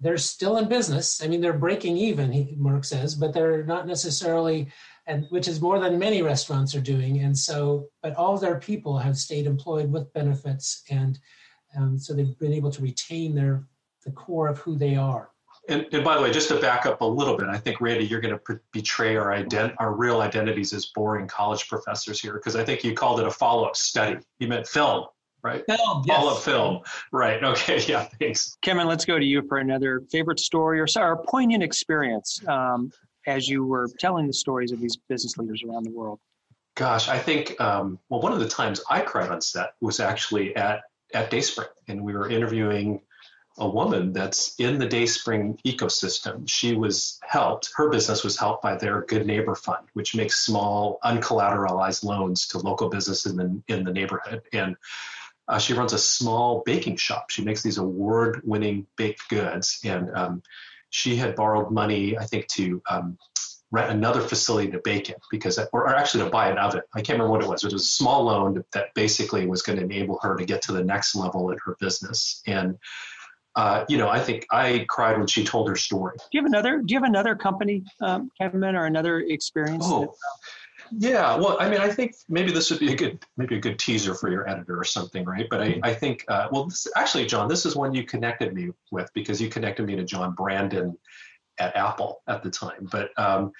they're 0.00 0.18
still 0.18 0.56
in 0.56 0.68
business. 0.68 1.22
I 1.22 1.28
mean, 1.28 1.40
they're 1.40 1.52
breaking 1.52 1.96
even, 1.96 2.54
Mark 2.56 2.84
says, 2.84 3.14
but 3.14 3.32
they're 3.32 3.64
not 3.64 3.86
necessarily, 3.86 4.72
and 5.06 5.26
which 5.30 5.48
is 5.48 5.60
more 5.60 5.78
than 5.78 5.98
many 5.98 6.22
restaurants 6.22 6.74
are 6.74 6.80
doing. 6.80 7.20
And 7.20 7.36
so, 7.36 7.88
but 8.02 8.16
all 8.16 8.36
their 8.36 8.58
people 8.58 8.98
have 8.98 9.16
stayed 9.16 9.46
employed 9.46 9.92
with 9.92 10.12
benefits, 10.12 10.82
and 10.90 11.18
um, 11.76 11.98
so 11.98 12.14
they've 12.14 12.38
been 12.38 12.52
able 12.52 12.70
to 12.70 12.82
retain 12.82 13.34
their 13.34 13.64
the 14.04 14.10
core 14.10 14.48
of 14.48 14.58
who 14.58 14.76
they 14.76 14.96
are. 14.96 15.31
And, 15.68 15.86
and, 15.92 16.04
by 16.04 16.16
the 16.16 16.22
way, 16.22 16.32
just 16.32 16.48
to 16.48 16.60
back 16.60 16.86
up 16.86 17.02
a 17.02 17.04
little 17.04 17.36
bit, 17.36 17.46
I 17.48 17.56
think 17.56 17.80
Randy, 17.80 18.04
you're 18.04 18.20
going 18.20 18.36
to 18.36 18.60
betray 18.72 19.16
our 19.16 19.28
ident- 19.28 19.74
our 19.78 19.94
real 19.94 20.20
identities 20.20 20.72
as 20.72 20.86
boring 20.86 21.28
college 21.28 21.68
professors 21.68 22.20
here, 22.20 22.34
because 22.34 22.56
I 22.56 22.64
think 22.64 22.82
you 22.82 22.94
called 22.94 23.20
it 23.20 23.26
a 23.26 23.30
follow-up 23.30 23.76
study. 23.76 24.18
You 24.40 24.48
meant 24.48 24.66
film, 24.66 25.06
right? 25.44 25.62
Film, 25.66 26.02
yes. 26.04 26.16
Follow-up 26.16 26.42
film, 26.42 26.80
right? 27.12 27.42
Okay, 27.44 27.80
yeah, 27.86 28.08
thanks. 28.18 28.56
Kenman, 28.62 28.88
let's 28.88 29.04
go 29.04 29.20
to 29.20 29.24
you 29.24 29.42
for 29.48 29.58
another 29.58 30.02
favorite 30.10 30.40
story 30.40 30.80
or, 30.80 30.88
sorry, 30.88 31.12
or 31.12 31.24
poignant 31.28 31.62
experience 31.62 32.40
um, 32.48 32.90
as 33.28 33.48
you 33.48 33.64
were 33.64 33.88
telling 34.00 34.26
the 34.26 34.32
stories 34.32 34.72
of 34.72 34.80
these 34.80 34.96
business 35.08 35.36
leaders 35.36 35.62
around 35.62 35.84
the 35.84 35.92
world. 35.92 36.18
Gosh, 36.74 37.08
I 37.08 37.18
think 37.18 37.60
um, 37.60 37.98
well, 38.08 38.20
one 38.20 38.32
of 38.32 38.40
the 38.40 38.48
times 38.48 38.80
I 38.90 39.02
cried 39.02 39.30
on 39.30 39.40
set 39.40 39.74
was 39.80 40.00
actually 40.00 40.56
at 40.56 40.80
at 41.14 41.30
Dayspring, 41.30 41.68
and 41.88 42.02
we 42.02 42.14
were 42.14 42.30
interviewing 42.30 43.02
a 43.58 43.68
woman 43.68 44.12
that's 44.12 44.54
in 44.58 44.78
the 44.78 44.86
Dayspring 44.86 45.58
ecosystem. 45.66 46.48
She 46.48 46.74
was 46.74 47.18
helped, 47.22 47.70
her 47.76 47.90
business 47.90 48.24
was 48.24 48.36
helped 48.36 48.62
by 48.62 48.76
their 48.76 49.02
Good 49.02 49.26
Neighbor 49.26 49.54
Fund, 49.54 49.86
which 49.92 50.14
makes 50.14 50.44
small, 50.44 50.98
uncollateralized 51.04 52.04
loans 52.04 52.46
to 52.48 52.58
local 52.58 52.88
businesses 52.88 53.32
in 53.32 53.36
the, 53.36 53.62
in 53.74 53.84
the 53.84 53.92
neighborhood. 53.92 54.42
And 54.52 54.76
uh, 55.48 55.58
she 55.58 55.74
runs 55.74 55.92
a 55.92 55.98
small 55.98 56.62
baking 56.64 56.96
shop. 56.96 57.30
She 57.30 57.44
makes 57.44 57.62
these 57.62 57.78
award 57.78 58.40
winning 58.44 58.86
baked 58.96 59.28
goods. 59.28 59.80
And 59.84 60.10
um, 60.16 60.42
she 60.90 61.16
had 61.16 61.36
borrowed 61.36 61.70
money, 61.70 62.16
I 62.16 62.24
think, 62.24 62.46
to 62.48 62.80
um, 62.88 63.18
rent 63.70 63.90
another 63.90 64.20
facility 64.20 64.70
to 64.70 64.80
bake 64.84 65.08
in 65.08 65.16
because, 65.30 65.58
or, 65.72 65.94
actually 65.94 66.24
to 66.24 66.30
buy 66.30 66.50
an 66.50 66.58
oven. 66.58 66.82
I 66.94 67.00
can't 67.00 67.18
remember 67.18 67.32
what 67.32 67.42
it 67.42 67.48
was. 67.48 67.64
It 67.64 67.72
was 67.72 67.82
a 67.82 67.86
small 67.86 68.24
loan 68.24 68.64
that 68.72 68.94
basically 68.94 69.46
was 69.46 69.62
going 69.62 69.78
to 69.78 69.84
enable 69.84 70.18
her 70.22 70.36
to 70.36 70.44
get 70.44 70.62
to 70.62 70.72
the 70.72 70.84
next 70.84 71.14
level 71.14 71.50
in 71.50 71.58
her 71.64 71.76
business. 71.80 72.42
And 72.46 72.78
uh, 73.54 73.84
you 73.88 73.98
know, 73.98 74.08
I 74.08 74.20
think 74.20 74.46
I 74.50 74.86
cried 74.88 75.18
when 75.18 75.26
she 75.26 75.44
told 75.44 75.68
her 75.68 75.76
story. 75.76 76.16
Do 76.18 76.24
you 76.32 76.40
have 76.40 76.46
another? 76.46 76.78
Do 76.78 76.94
you 76.94 77.00
have 77.00 77.08
another 77.08 77.34
company, 77.34 77.82
um, 78.00 78.30
Kenman, 78.40 78.74
or 78.74 78.86
another 78.86 79.20
experience? 79.20 79.84
Oh, 79.86 80.00
that, 80.00 81.08
yeah. 81.10 81.36
Well, 81.36 81.56
I 81.60 81.68
mean, 81.68 81.80
I 81.80 81.88
think 81.90 82.14
maybe 82.28 82.52
this 82.52 82.70
would 82.70 82.80
be 82.80 82.92
a 82.92 82.96
good, 82.96 83.24
maybe 83.36 83.56
a 83.56 83.60
good 83.60 83.78
teaser 83.78 84.14
for 84.14 84.30
your 84.30 84.48
editor 84.48 84.78
or 84.78 84.84
something, 84.84 85.24
right? 85.24 85.46
But 85.50 85.62
I, 85.62 85.80
I 85.82 85.94
think, 85.94 86.24
uh, 86.28 86.48
well, 86.50 86.66
this, 86.66 86.86
actually, 86.96 87.26
John, 87.26 87.48
this 87.48 87.66
is 87.66 87.76
one 87.76 87.94
you 87.94 88.04
connected 88.04 88.54
me 88.54 88.70
with 88.90 89.10
because 89.14 89.40
you 89.40 89.48
connected 89.48 89.86
me 89.86 89.96
to 89.96 90.04
John 90.04 90.34
Brandon 90.34 90.96
at 91.58 91.76
Apple 91.76 92.22
at 92.28 92.42
the 92.42 92.50
time. 92.50 92.88
But 92.90 93.10
um, 93.18 93.52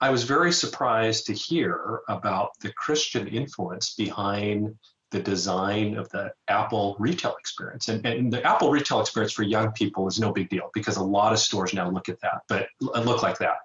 I 0.00 0.10
was 0.10 0.24
very 0.24 0.52
surprised 0.52 1.26
to 1.26 1.32
hear 1.32 2.00
about 2.08 2.50
the 2.60 2.72
Christian 2.72 3.26
influence 3.26 3.94
behind 3.94 4.74
the 5.10 5.20
design 5.20 5.96
of 5.96 6.08
the 6.10 6.32
Apple 6.48 6.96
retail 6.98 7.34
experience. 7.38 7.88
And, 7.88 8.04
and, 8.04 8.32
the 8.32 8.44
Apple 8.44 8.70
retail 8.70 9.00
experience 9.00 9.32
for 9.32 9.42
young 9.42 9.72
people 9.72 10.06
is 10.06 10.20
no 10.20 10.32
big 10.32 10.50
deal 10.50 10.70
because 10.74 10.96
a 10.96 11.02
lot 11.02 11.32
of 11.32 11.38
stores 11.38 11.72
now 11.72 11.90
look 11.90 12.08
at 12.08 12.20
that, 12.20 12.42
but 12.48 12.68
look 12.80 13.22
like 13.22 13.38
that. 13.38 13.58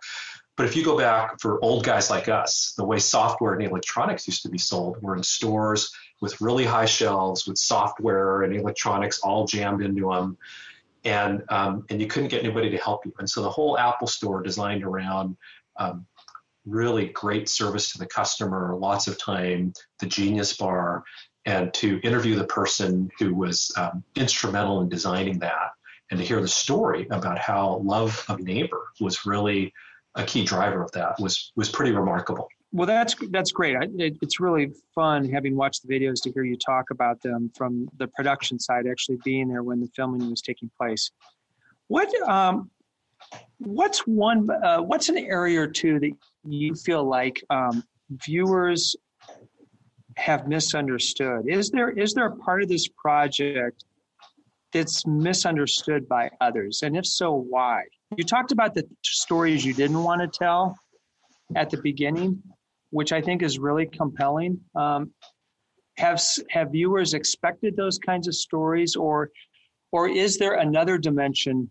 But 0.55 0.67
if 0.67 0.75
you 0.75 0.85
go 0.85 0.97
back 0.97 1.41
for 1.41 1.63
old 1.63 1.83
guys 1.83 2.09
like 2.09 2.29
us, 2.29 2.73
the 2.77 2.85
way 2.85 2.99
software 2.99 3.53
and 3.53 3.63
electronics 3.63 4.27
used 4.27 4.43
to 4.43 4.49
be 4.49 4.59
sold 4.59 5.01
were 5.01 5.15
in 5.15 5.23
stores 5.23 5.91
with 6.21 6.39
really 6.39 6.63
high 6.63 6.85
shelves 6.85 7.47
with 7.47 7.57
software 7.57 8.43
and 8.43 8.55
electronics 8.55 9.19
all 9.19 9.45
jammed 9.45 9.81
into 9.83 10.11
them. 10.11 10.37
And, 11.03 11.43
um, 11.49 11.85
and 11.89 11.99
you 11.99 12.07
couldn't 12.07 12.29
get 12.29 12.43
anybody 12.43 12.69
to 12.69 12.77
help 12.77 13.05
you. 13.05 13.13
And 13.19 13.29
so 13.29 13.41
the 13.41 13.49
whole 13.49 13.77
Apple 13.77 14.07
store 14.07 14.41
designed 14.41 14.83
around 14.83 15.35
um, 15.75 16.05
really 16.65 17.07
great 17.07 17.49
service 17.49 17.91
to 17.91 17.97
the 17.97 18.05
customer, 18.05 18.75
lots 18.79 19.07
of 19.07 19.17
time, 19.17 19.73
the 19.99 20.05
Genius 20.05 20.55
Bar, 20.55 21.03
and 21.45 21.73
to 21.73 21.99
interview 22.03 22.35
the 22.35 22.45
person 22.45 23.09
who 23.19 23.33
was 23.35 23.71
um, 23.77 24.03
instrumental 24.15 24.81
in 24.81 24.89
designing 24.89 25.39
that 25.39 25.71
and 26.09 26.19
to 26.19 26.25
hear 26.25 26.41
the 26.41 26.47
story 26.47 27.07
about 27.09 27.37
how 27.37 27.81
love 27.83 28.23
of 28.29 28.39
neighbor 28.39 28.87
was 28.99 29.25
really 29.25 29.73
a 30.15 30.23
key 30.23 30.43
driver 30.43 30.83
of 30.83 30.91
that 30.91 31.19
was 31.19 31.51
was 31.55 31.69
pretty 31.69 31.91
remarkable. 31.91 32.47
Well 32.71 32.87
that's 32.87 33.15
that's 33.29 33.51
great. 33.51 33.75
I, 33.75 33.87
it, 33.97 34.17
it's 34.21 34.39
really 34.39 34.71
fun 34.93 35.29
having 35.29 35.55
watched 35.55 35.85
the 35.85 35.93
videos 35.93 36.21
to 36.23 36.31
hear 36.31 36.43
you 36.43 36.57
talk 36.57 36.91
about 36.91 37.21
them 37.21 37.51
from 37.55 37.87
the 37.97 38.07
production 38.07 38.59
side 38.59 38.85
actually 38.89 39.17
being 39.23 39.47
there 39.47 39.63
when 39.63 39.79
the 39.79 39.87
filming 39.95 40.29
was 40.29 40.41
taking 40.41 40.69
place. 40.77 41.11
What 41.87 42.09
um, 42.27 42.69
what's 43.57 43.99
one 44.01 44.49
uh, 44.49 44.81
what's 44.81 45.09
an 45.09 45.17
area 45.17 45.61
or 45.61 45.67
two 45.67 45.99
that 45.99 46.11
you 46.45 46.75
feel 46.75 47.03
like 47.03 47.43
um, 47.49 47.83
viewers 48.09 48.95
have 50.17 50.47
misunderstood? 50.47 51.45
Is 51.47 51.69
there 51.69 51.89
is 51.89 52.13
there 52.13 52.25
a 52.27 52.35
part 52.35 52.63
of 52.63 52.69
this 52.69 52.87
project 52.87 53.85
that's 54.71 55.05
misunderstood 55.05 56.07
by 56.07 56.29
others? 56.41 56.81
And 56.83 56.97
if 56.97 57.05
so, 57.05 57.33
why? 57.33 57.83
You 58.17 58.23
talked 58.23 58.51
about 58.51 58.73
the 58.73 58.87
stories 59.03 59.65
you 59.65 59.73
didn't 59.73 60.03
want 60.03 60.21
to 60.21 60.27
tell 60.27 60.77
at 61.55 61.69
the 61.69 61.77
beginning, 61.77 62.41
which 62.91 63.11
I 63.11 63.21
think 63.21 63.41
is 63.41 63.59
really 63.59 63.85
compelling. 63.85 64.59
Um, 64.75 65.11
have 65.97 66.21
have 66.49 66.71
viewers 66.71 67.13
expected 67.13 67.75
those 67.75 67.97
kinds 67.97 68.27
of 68.27 68.35
stories, 68.35 68.95
or 68.95 69.29
or 69.91 70.09
is 70.09 70.37
there 70.37 70.55
another 70.55 70.97
dimension 70.97 71.69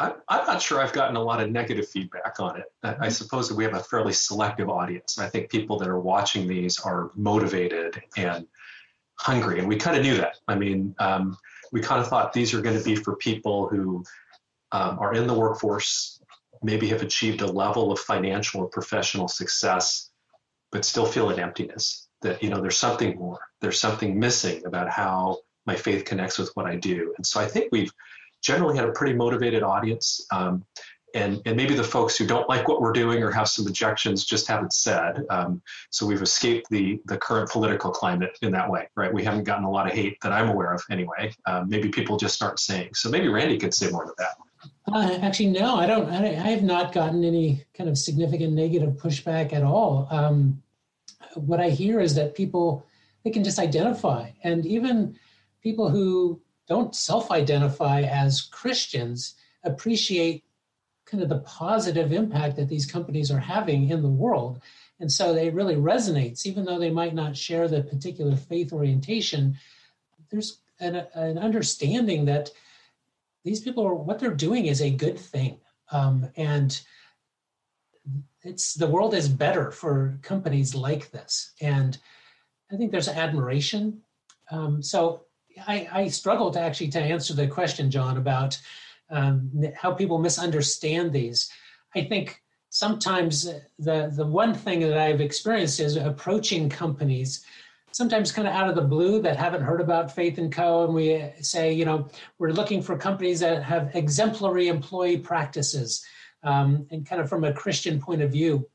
I, 0.00 0.12
am 0.30 0.46
not 0.46 0.62
sure 0.62 0.80
I've 0.80 0.92
gotten 0.92 1.16
a 1.16 1.22
lot 1.22 1.42
of 1.42 1.50
negative 1.50 1.88
feedback 1.88 2.40
on 2.40 2.58
it. 2.58 2.66
I, 2.82 2.88
I, 2.88 2.92
mm-hmm. 2.92 3.08
suppose 3.10 3.48
that 3.48 3.54
we 3.54 3.64
have 3.64 3.74
a 3.74 3.80
fairly 3.80 4.12
selective 4.12 4.68
audience. 4.68 5.18
I 5.18 5.28
think 5.28 5.50
people 5.50 5.78
that 5.78 5.88
are 5.88 6.00
watching 6.00 6.46
these 6.46 6.78
are 6.80 7.10
motivated 7.14 8.02
and 8.16 8.46
hungry, 9.16 9.58
and 9.58 9.68
we 9.68 9.76
kind 9.76 9.96
of 9.96 10.02
knew 10.02 10.16
that. 10.16 10.36
I 10.48 10.54
mean, 10.54 10.94
um, 10.98 11.36
we 11.72 11.80
kind 11.80 12.00
of 12.00 12.08
thought 12.08 12.32
these 12.32 12.54
are 12.54 12.60
going 12.60 12.78
to 12.78 12.84
be 12.84 12.96
for 12.96 13.16
people 13.16 13.68
who 13.68 14.04
um, 14.72 14.98
are 14.98 15.14
in 15.14 15.26
the 15.26 15.34
workforce, 15.34 16.20
maybe 16.62 16.88
have 16.88 17.02
achieved 17.02 17.40
a 17.40 17.46
level 17.46 17.92
of 17.92 17.98
financial 17.98 18.62
or 18.62 18.68
professional 18.68 19.28
success, 19.28 20.10
but 20.72 20.84
still 20.84 21.06
feel 21.06 21.30
an 21.30 21.38
emptiness. 21.38 22.08
That 22.22 22.42
you 22.42 22.48
know, 22.48 22.60
there's 22.60 22.76
something 22.76 23.18
more. 23.18 23.40
There's 23.60 23.78
something 23.78 24.18
missing 24.18 24.64
about 24.66 24.88
how 24.88 25.38
my 25.66 25.76
faith 25.76 26.04
connects 26.04 26.38
with 26.38 26.50
what 26.54 26.66
I 26.66 26.76
do, 26.76 27.14
and 27.16 27.26
so 27.26 27.40
I 27.40 27.46
think 27.46 27.68
we've 27.70 27.92
generally 28.44 28.76
had 28.76 28.84
a 28.84 28.92
pretty 28.92 29.14
motivated 29.14 29.62
audience. 29.62 30.26
Um, 30.30 30.64
and, 31.14 31.40
and 31.46 31.56
maybe 31.56 31.74
the 31.74 31.84
folks 31.84 32.16
who 32.16 32.26
don't 32.26 32.48
like 32.48 32.66
what 32.66 32.80
we're 32.80 32.92
doing 32.92 33.22
or 33.22 33.30
have 33.30 33.48
some 33.48 33.66
objections 33.66 34.24
just 34.24 34.48
haven't 34.48 34.72
said. 34.72 35.24
Um, 35.30 35.62
so 35.90 36.04
we've 36.06 36.20
escaped 36.20 36.68
the 36.70 37.00
the 37.06 37.16
current 37.16 37.48
political 37.50 37.92
climate 37.92 38.36
in 38.42 38.50
that 38.52 38.68
way, 38.68 38.88
right? 38.96 39.12
We 39.12 39.22
haven't 39.22 39.44
gotten 39.44 39.64
a 39.64 39.70
lot 39.70 39.86
of 39.86 39.92
hate 39.92 40.20
that 40.22 40.32
I'm 40.32 40.48
aware 40.48 40.74
of, 40.74 40.82
anyway. 40.90 41.32
Um, 41.46 41.68
maybe 41.68 41.88
people 41.88 42.16
just 42.16 42.42
aren't 42.42 42.58
saying. 42.58 42.90
So 42.94 43.08
maybe 43.08 43.28
Randy 43.28 43.58
could 43.58 43.72
say 43.72 43.90
more 43.90 44.04
to 44.04 44.12
that. 44.18 44.36
Uh, 44.92 45.18
actually, 45.22 45.50
no, 45.50 45.76
I 45.76 45.86
don't. 45.86 46.10
I, 46.10 46.26
I, 46.26 46.50
have 46.50 46.62
not 46.62 46.92
gotten 46.92 47.22
any 47.22 47.64
kind 47.74 47.88
of 47.88 47.96
significant 47.96 48.52
negative 48.52 48.94
pushback 48.94 49.52
at 49.52 49.62
all. 49.62 50.08
Um, 50.10 50.62
what 51.36 51.60
I 51.60 51.70
hear 51.70 52.00
is 52.00 52.14
that 52.16 52.34
people 52.34 52.86
they 53.22 53.30
can 53.30 53.44
just 53.44 53.58
identify, 53.58 54.30
and 54.42 54.66
even 54.66 55.16
people 55.62 55.88
who 55.88 56.40
don't 56.68 56.94
self 56.94 57.30
identify 57.30 58.02
as 58.02 58.42
Christians 58.42 59.34
appreciate 59.64 60.44
kind 61.06 61.22
of 61.22 61.28
the 61.28 61.40
positive 61.40 62.12
impact 62.12 62.56
that 62.56 62.68
these 62.68 62.86
companies 62.86 63.30
are 63.30 63.38
having 63.38 63.90
in 63.90 64.02
the 64.02 64.08
world. 64.08 64.60
And 65.00 65.10
so 65.10 65.34
they 65.34 65.50
really 65.50 65.76
resonates, 65.76 66.46
even 66.46 66.64
though 66.64 66.78
they 66.78 66.90
might 66.90 67.14
not 67.14 67.36
share 67.36 67.68
the 67.68 67.82
particular 67.82 68.36
faith 68.36 68.72
orientation. 68.72 69.58
There's 70.30 70.60
an, 70.80 71.06
an 71.14 71.38
understanding 71.38 72.24
that 72.26 72.50
these 73.44 73.60
people 73.60 73.86
are 73.86 73.94
what 73.94 74.18
they're 74.18 74.34
doing 74.34 74.66
is 74.66 74.80
a 74.80 74.90
good 74.90 75.18
thing, 75.18 75.58
um, 75.90 76.28
and 76.36 76.80
it's 78.42 78.74
the 78.74 78.86
world 78.86 79.14
is 79.14 79.28
better 79.28 79.70
for 79.70 80.18
companies 80.22 80.74
like 80.74 81.10
this. 81.10 81.52
And 81.60 81.98
I 82.72 82.76
think 82.76 82.90
there's 82.90 83.08
admiration. 83.08 84.02
Um, 84.50 84.82
so 84.82 85.23
I, 85.66 85.88
I 85.92 86.08
struggle 86.08 86.50
to 86.52 86.60
actually 86.60 86.88
to 86.88 87.00
answer 87.00 87.34
the 87.34 87.46
question, 87.46 87.90
John, 87.90 88.16
about 88.16 88.60
um, 89.10 89.50
how 89.74 89.92
people 89.92 90.18
misunderstand 90.18 91.12
these. 91.12 91.50
I 91.94 92.04
think 92.04 92.42
sometimes 92.70 93.44
the 93.78 94.12
the 94.14 94.26
one 94.26 94.54
thing 94.54 94.80
that 94.80 94.98
I've 94.98 95.20
experienced 95.20 95.80
is 95.80 95.96
approaching 95.96 96.68
companies 96.68 97.44
sometimes 97.94 98.32
kind 98.32 98.48
of 98.48 98.54
out 98.54 98.68
of 98.68 98.74
the 98.74 98.82
blue 98.82 99.22
that 99.22 99.36
haven't 99.36 99.62
heard 99.62 99.80
about 99.80 100.12
Faith 100.12 100.38
and 100.38 100.50
Co. 100.50 100.84
And 100.84 100.94
we 100.94 101.30
say, 101.40 101.72
you 101.72 101.84
know, 101.84 102.08
we're 102.38 102.50
looking 102.50 102.82
for 102.82 102.98
companies 102.98 103.38
that 103.38 103.62
have 103.62 103.94
exemplary 103.94 104.66
employee 104.66 105.18
practices 105.18 106.04
um, 106.42 106.88
and 106.90 107.06
kind 107.06 107.22
of 107.22 107.28
from 107.28 107.44
a 107.44 107.52
Christian 107.52 108.00
point 108.00 108.20
of 108.20 108.32
view. 108.32 108.68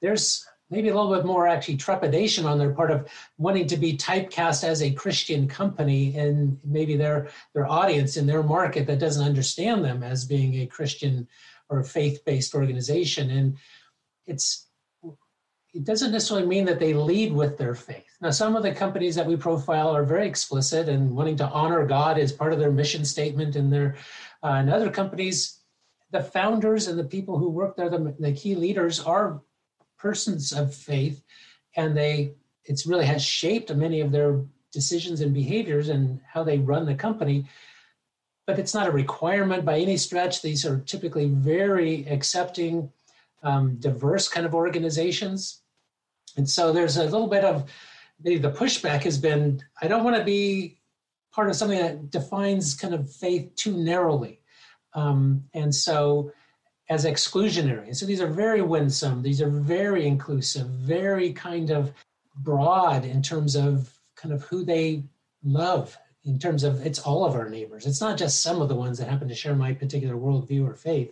There's 0.00 0.46
maybe 0.72 0.88
a 0.88 0.94
little 0.94 1.14
bit 1.14 1.26
more 1.26 1.46
actually 1.46 1.76
trepidation 1.76 2.46
on 2.46 2.58
their 2.58 2.72
part 2.72 2.90
of 2.90 3.06
wanting 3.36 3.66
to 3.66 3.76
be 3.76 3.96
typecast 3.96 4.64
as 4.64 4.82
a 4.82 4.90
Christian 4.90 5.46
company 5.46 6.16
and 6.16 6.58
maybe 6.64 6.96
their 6.96 7.28
their 7.54 7.68
audience 7.68 8.16
in 8.16 8.26
their 8.26 8.42
market 8.42 8.86
that 8.86 8.98
doesn't 8.98 9.24
understand 9.24 9.84
them 9.84 10.02
as 10.02 10.24
being 10.24 10.54
a 10.54 10.66
Christian 10.66 11.28
or 11.68 11.84
faith-based 11.84 12.54
organization. 12.54 13.30
And 13.30 13.58
it's 14.26 14.66
it 15.74 15.84
doesn't 15.84 16.12
necessarily 16.12 16.46
mean 16.46 16.66
that 16.66 16.78
they 16.78 16.92
lead 16.92 17.32
with 17.32 17.56
their 17.56 17.74
faith. 17.74 18.16
Now, 18.20 18.30
some 18.30 18.56
of 18.56 18.62
the 18.62 18.74
companies 18.74 19.14
that 19.14 19.26
we 19.26 19.36
profile 19.36 19.96
are 19.96 20.04
very 20.04 20.26
explicit 20.26 20.88
and 20.88 21.16
wanting 21.16 21.36
to 21.36 21.48
honor 21.48 21.86
God 21.86 22.18
as 22.18 22.30
part 22.30 22.52
of 22.52 22.58
their 22.58 22.70
mission 22.70 23.04
statement, 23.04 23.56
and 23.56 23.72
their 23.72 23.96
uh, 24.42 24.58
and 24.60 24.70
other 24.70 24.90
companies, 24.90 25.60
the 26.10 26.22
founders 26.22 26.88
and 26.88 26.98
the 26.98 27.04
people 27.04 27.38
who 27.38 27.48
work 27.48 27.76
there, 27.76 27.88
the, 27.88 28.14
the 28.18 28.32
key 28.32 28.54
leaders 28.54 29.00
are 29.00 29.40
persons 30.02 30.52
of 30.52 30.74
faith, 30.74 31.22
and 31.76 31.96
they 31.96 32.34
it's 32.64 32.86
really 32.86 33.06
has 33.06 33.24
shaped 33.24 33.74
many 33.74 34.00
of 34.00 34.12
their 34.12 34.40
decisions 34.72 35.20
and 35.20 35.32
behaviors 35.32 35.88
and 35.88 36.20
how 36.26 36.42
they 36.42 36.58
run 36.58 36.86
the 36.86 36.94
company. 36.94 37.46
But 38.46 38.58
it's 38.58 38.74
not 38.74 38.88
a 38.88 38.92
requirement 38.92 39.64
by 39.64 39.78
any 39.78 39.96
stretch. 39.96 40.42
These 40.42 40.66
are 40.66 40.78
typically 40.78 41.28
very 41.28 42.06
accepting, 42.06 42.90
um, 43.42 43.76
diverse 43.76 44.28
kind 44.28 44.46
of 44.46 44.54
organizations. 44.54 45.62
And 46.36 46.48
so 46.48 46.72
there's 46.72 46.96
a 46.96 47.04
little 47.04 47.28
bit 47.28 47.44
of 47.44 47.70
the, 48.20 48.38
the 48.38 48.50
pushback 48.50 49.02
has 49.02 49.18
been 49.18 49.62
I 49.80 49.88
don't 49.88 50.04
want 50.04 50.16
to 50.16 50.24
be 50.24 50.78
part 51.32 51.48
of 51.48 51.56
something 51.56 51.78
that 51.78 52.10
defines 52.10 52.74
kind 52.74 52.94
of 52.94 53.12
faith 53.12 53.54
too 53.56 53.76
narrowly. 53.76 54.40
Um, 54.94 55.44
and 55.54 55.74
so 55.74 56.32
as 56.92 57.06
exclusionary. 57.06 57.96
so 57.96 58.04
these 58.04 58.20
are 58.20 58.26
very 58.26 58.60
winsome, 58.60 59.22
these 59.22 59.40
are 59.40 59.48
very 59.48 60.06
inclusive, 60.06 60.66
very 60.68 61.32
kind 61.32 61.70
of 61.70 61.92
broad 62.36 63.04
in 63.04 63.22
terms 63.22 63.56
of 63.56 63.98
kind 64.14 64.34
of 64.34 64.42
who 64.44 64.62
they 64.64 65.02
love, 65.42 65.96
in 66.24 66.38
terms 66.38 66.64
of 66.64 66.84
it's 66.86 66.98
all 66.98 67.24
of 67.24 67.34
our 67.34 67.48
neighbors. 67.48 67.86
It's 67.86 68.00
not 68.00 68.18
just 68.18 68.42
some 68.42 68.60
of 68.60 68.68
the 68.68 68.74
ones 68.74 68.98
that 68.98 69.08
happen 69.08 69.28
to 69.28 69.34
share 69.34 69.56
my 69.56 69.72
particular 69.72 70.14
worldview 70.14 70.68
or 70.68 70.74
faith. 70.74 71.10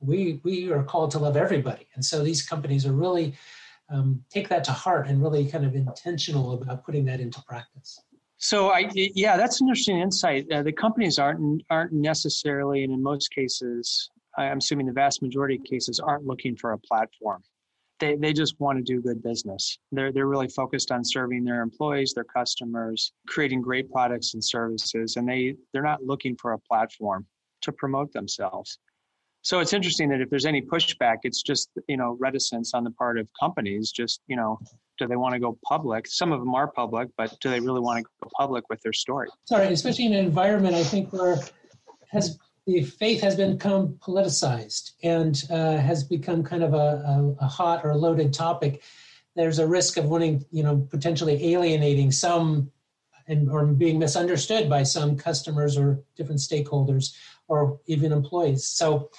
We 0.00 0.40
we 0.44 0.72
are 0.72 0.82
called 0.82 1.10
to 1.12 1.18
love 1.18 1.36
everybody. 1.36 1.86
And 1.94 2.04
so 2.04 2.24
these 2.24 2.42
companies 2.42 2.86
are 2.86 2.92
really 2.92 3.34
um, 3.90 4.24
take 4.30 4.48
that 4.48 4.64
to 4.64 4.72
heart 4.72 5.08
and 5.08 5.22
really 5.22 5.46
kind 5.46 5.64
of 5.64 5.74
intentional 5.74 6.52
about 6.52 6.84
putting 6.84 7.04
that 7.06 7.20
into 7.20 7.42
practice. 7.42 8.00
So 8.38 8.70
I 8.70 8.88
yeah, 8.94 9.36
that's 9.36 9.60
an 9.60 9.66
interesting 9.66 9.98
insight. 9.98 10.50
Uh, 10.50 10.62
the 10.62 10.72
companies 10.72 11.18
aren't 11.18 11.62
aren't 11.68 11.92
necessarily, 11.92 12.84
and 12.84 12.92
in 12.92 13.02
most 13.02 13.34
cases, 13.34 14.10
I'm 14.38 14.58
assuming 14.58 14.86
the 14.86 14.92
vast 14.92 15.22
majority 15.22 15.56
of 15.56 15.64
cases 15.64 15.98
aren't 16.00 16.24
looking 16.24 16.56
for 16.56 16.72
a 16.72 16.78
platform. 16.78 17.42
They 17.98 18.14
they 18.14 18.32
just 18.32 18.58
want 18.60 18.78
to 18.78 18.82
do 18.82 19.00
good 19.00 19.22
business. 19.22 19.78
They're 19.90 20.12
they're 20.12 20.28
really 20.28 20.48
focused 20.48 20.92
on 20.92 21.04
serving 21.04 21.44
their 21.44 21.62
employees, 21.62 22.12
their 22.14 22.24
customers, 22.24 23.12
creating 23.26 23.60
great 23.62 23.90
products 23.90 24.34
and 24.34 24.44
services, 24.44 25.16
and 25.16 25.28
they 25.28 25.54
they're 25.72 25.82
not 25.82 26.04
looking 26.04 26.36
for 26.36 26.52
a 26.52 26.58
platform 26.58 27.26
to 27.62 27.72
promote 27.72 28.12
themselves. 28.12 28.78
So 29.42 29.60
it's 29.60 29.72
interesting 29.72 30.08
that 30.10 30.20
if 30.20 30.30
there's 30.30 30.46
any 30.46 30.62
pushback, 30.62 31.18
it's 31.22 31.42
just 31.42 31.70
you 31.88 31.96
know 31.96 32.16
reticence 32.20 32.74
on 32.74 32.84
the 32.84 32.92
part 32.92 33.18
of 33.18 33.26
companies. 33.38 33.90
Just 33.90 34.20
you 34.28 34.36
know, 34.36 34.60
do 34.98 35.08
they 35.08 35.16
want 35.16 35.32
to 35.34 35.40
go 35.40 35.58
public? 35.64 36.06
Some 36.06 36.30
of 36.30 36.38
them 36.38 36.54
are 36.54 36.68
public, 36.68 37.08
but 37.16 37.34
do 37.40 37.50
they 37.50 37.58
really 37.58 37.80
want 37.80 37.98
to 37.98 38.04
go 38.22 38.30
public 38.36 38.64
with 38.70 38.80
their 38.82 38.92
story? 38.92 39.28
Sorry, 39.46 39.66
especially 39.72 40.06
in 40.06 40.12
an 40.12 40.24
environment 40.24 40.76
I 40.76 40.84
think 40.84 41.12
where 41.12 41.38
has 42.10 42.38
the 42.68 42.82
faith 42.82 43.22
has 43.22 43.34
become 43.34 43.94
politicized 43.94 44.92
and 45.02 45.42
uh, 45.48 45.78
has 45.78 46.04
become 46.04 46.44
kind 46.44 46.62
of 46.62 46.74
a, 46.74 46.76
a, 46.76 47.36
a 47.40 47.48
hot 47.48 47.82
or 47.82 47.94
loaded 47.94 48.34
topic. 48.34 48.82
There's 49.34 49.58
a 49.58 49.66
risk 49.66 49.96
of 49.96 50.04
wanting, 50.04 50.44
you 50.50 50.62
know, 50.62 50.86
potentially 50.90 51.54
alienating 51.54 52.12
some 52.12 52.70
and 53.26 53.50
or 53.50 53.64
being 53.64 53.98
misunderstood 53.98 54.68
by 54.68 54.82
some 54.82 55.16
customers 55.16 55.78
or 55.78 56.04
different 56.14 56.42
stakeholders 56.42 57.14
or 57.48 57.80
even 57.86 58.12
employees. 58.12 58.66
So 58.66 59.10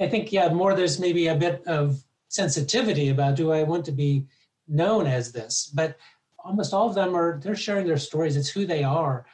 I 0.00 0.08
think, 0.08 0.32
yeah, 0.32 0.48
more 0.48 0.74
there's 0.74 0.98
maybe 0.98 1.26
a 1.26 1.34
bit 1.34 1.62
of 1.66 2.02
sensitivity 2.28 3.10
about 3.10 3.36
do 3.36 3.52
I 3.52 3.62
want 3.62 3.84
to 3.86 3.92
be 3.92 4.24
known 4.68 5.06
as 5.06 5.32
this? 5.32 5.70
But 5.74 5.98
almost 6.38 6.72
all 6.72 6.88
of 6.88 6.94
them 6.94 7.14
are, 7.14 7.38
they're 7.42 7.56
sharing 7.56 7.86
their 7.86 7.98
stories. 7.98 8.38
It's 8.38 8.48
who 8.48 8.64
they 8.64 8.84
are 8.84 9.26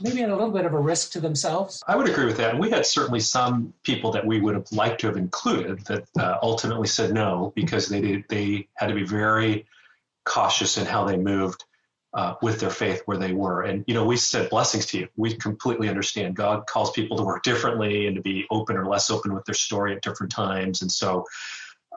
maybe 0.00 0.22
at 0.22 0.30
a 0.30 0.34
little 0.34 0.50
bit 0.50 0.64
of 0.64 0.72
a 0.72 0.78
risk 0.78 1.12
to 1.12 1.20
themselves. 1.20 1.82
I 1.86 1.96
would 1.96 2.08
agree 2.08 2.24
with 2.24 2.38
that. 2.38 2.50
And 2.50 2.60
we 2.60 2.70
had 2.70 2.86
certainly 2.86 3.20
some 3.20 3.74
people 3.82 4.12
that 4.12 4.26
we 4.26 4.40
would 4.40 4.54
have 4.54 4.70
liked 4.72 5.00
to 5.02 5.06
have 5.08 5.16
included 5.16 5.84
that 5.86 6.04
uh, 6.18 6.38
ultimately 6.42 6.88
said 6.88 7.12
no 7.12 7.52
because 7.54 7.88
they 7.88 8.00
did, 8.00 8.24
they 8.28 8.68
had 8.74 8.88
to 8.88 8.94
be 8.94 9.04
very 9.04 9.66
cautious 10.24 10.78
in 10.78 10.86
how 10.86 11.04
they 11.04 11.16
moved 11.16 11.64
uh, 12.14 12.34
with 12.42 12.60
their 12.60 12.70
faith 12.70 13.02
where 13.06 13.16
they 13.16 13.32
were. 13.32 13.62
And 13.62 13.84
you 13.86 13.94
know, 13.94 14.04
we 14.04 14.16
said 14.16 14.50
blessings 14.50 14.86
to 14.86 14.98
you. 14.98 15.08
We 15.16 15.34
completely 15.34 15.88
understand 15.88 16.36
God 16.36 16.66
calls 16.66 16.90
people 16.92 17.16
to 17.16 17.22
work 17.22 17.42
differently 17.42 18.06
and 18.06 18.16
to 18.16 18.22
be 18.22 18.46
open 18.50 18.76
or 18.76 18.86
less 18.86 19.10
open 19.10 19.34
with 19.34 19.44
their 19.44 19.54
story 19.54 19.94
at 19.94 20.02
different 20.02 20.32
times. 20.32 20.82
And 20.82 20.90
so. 20.90 21.26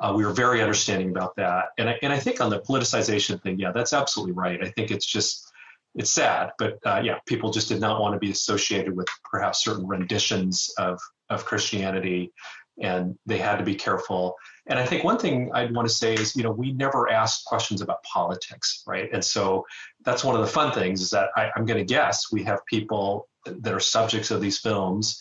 Uh, 0.02 0.12
we 0.14 0.26
were 0.26 0.34
very 0.34 0.62
understanding 0.62 1.10
about 1.10 1.38
that, 1.38 1.68
and 1.78 1.90
I, 1.90 1.98
and 2.02 2.12
I 2.12 2.20
think 2.20 2.42
on 2.42 2.50
the 2.50 2.60
politicization 2.60 3.42
thing, 3.42 3.58
yeah, 3.58 3.72
that's 3.72 3.94
absolutely 3.94 4.34
right. 4.34 4.62
I 4.62 4.68
think 4.68 4.92
it's 4.92 5.06
just 5.06 5.54
it's 5.96 6.12
sad, 6.12 6.52
but 6.60 6.78
uh, 6.86 7.02
yeah, 7.04 7.20
people 7.26 7.52
just 7.52 7.70
did 7.70 7.80
not 7.80 8.02
want 8.02 8.14
to 8.14 8.20
be 8.20 8.32
associated 8.32 8.96
with 8.96 9.08
perhaps 9.24 9.64
certain 9.64 9.88
renditions 9.88 10.70
of 10.78 11.00
of 11.30 11.46
Christianity, 11.46 12.34
and 12.82 13.18
they 13.26 13.38
had 13.38 13.58
to 13.58 13.64
be 13.64 13.76
careful. 13.76 14.36
And 14.68 14.78
I 14.78 14.86
think 14.86 15.04
one 15.04 15.18
thing 15.18 15.52
I'd 15.54 15.74
want 15.74 15.88
to 15.88 15.94
say 15.94 16.14
is, 16.14 16.36
you 16.36 16.44
know, 16.44 16.52
we 16.52 16.74
never 16.74 17.10
asked 17.10 17.46
questions 17.46 17.82
about 17.82 18.04
politics, 18.04 18.84
right? 18.86 19.10
And 19.12 19.24
so 19.24 19.66
that's 20.04 20.24
one 20.24 20.36
of 20.36 20.42
the 20.42 20.48
fun 20.48 20.74
things 20.74 21.02
is 21.02 21.10
that 21.12 21.30
I, 21.36 21.50
I'm 21.56 21.66
going 21.66 21.80
to 21.80 21.86
guess 21.86 22.32
we 22.32 22.44
have 22.44 22.66
people 22.66 23.28
that 23.46 23.74
are 23.74 23.80
subjects 23.80 24.32
of 24.32 24.42
these 24.42 24.60
films 24.60 25.18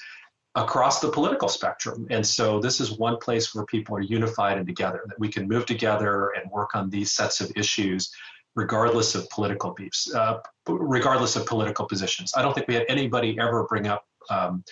across 0.57 1.01
the 1.01 1.11
political 1.11 1.49
spectrum. 1.49 2.07
And 2.11 2.27
so 2.27 2.61
this 2.61 2.81
is 2.81 2.99
one 2.99 3.19
place 3.19 3.55
where 3.55 3.65
people 3.67 3.97
are 3.97 4.01
unified 4.01 4.57
and 4.57 4.67
together, 4.67 5.03
that 5.07 5.19
we 5.19 5.29
can 5.29 5.49
move 5.49 5.67
together 5.67 6.33
and 6.37 6.51
work 6.51 6.75
on 6.75 6.91
these 6.91 7.13
sets 7.13 7.41
of 7.41 7.53
issues 7.57 8.11
regardless 8.57 9.15
of 9.15 9.29
political 9.31 9.73
beefs, 9.73 10.13
uh, 10.15 10.39
regardless 10.69 11.37
of 11.37 11.47
political 11.47 11.87
positions. 11.87 12.33
I 12.37 12.43
don't 12.43 12.55
think 12.55 12.69
we 12.69 12.75
had 12.75 12.85
anybody 12.89 13.37
ever 13.39 13.65
bring 13.65 13.87
up 13.87 14.05
um, 14.31 14.65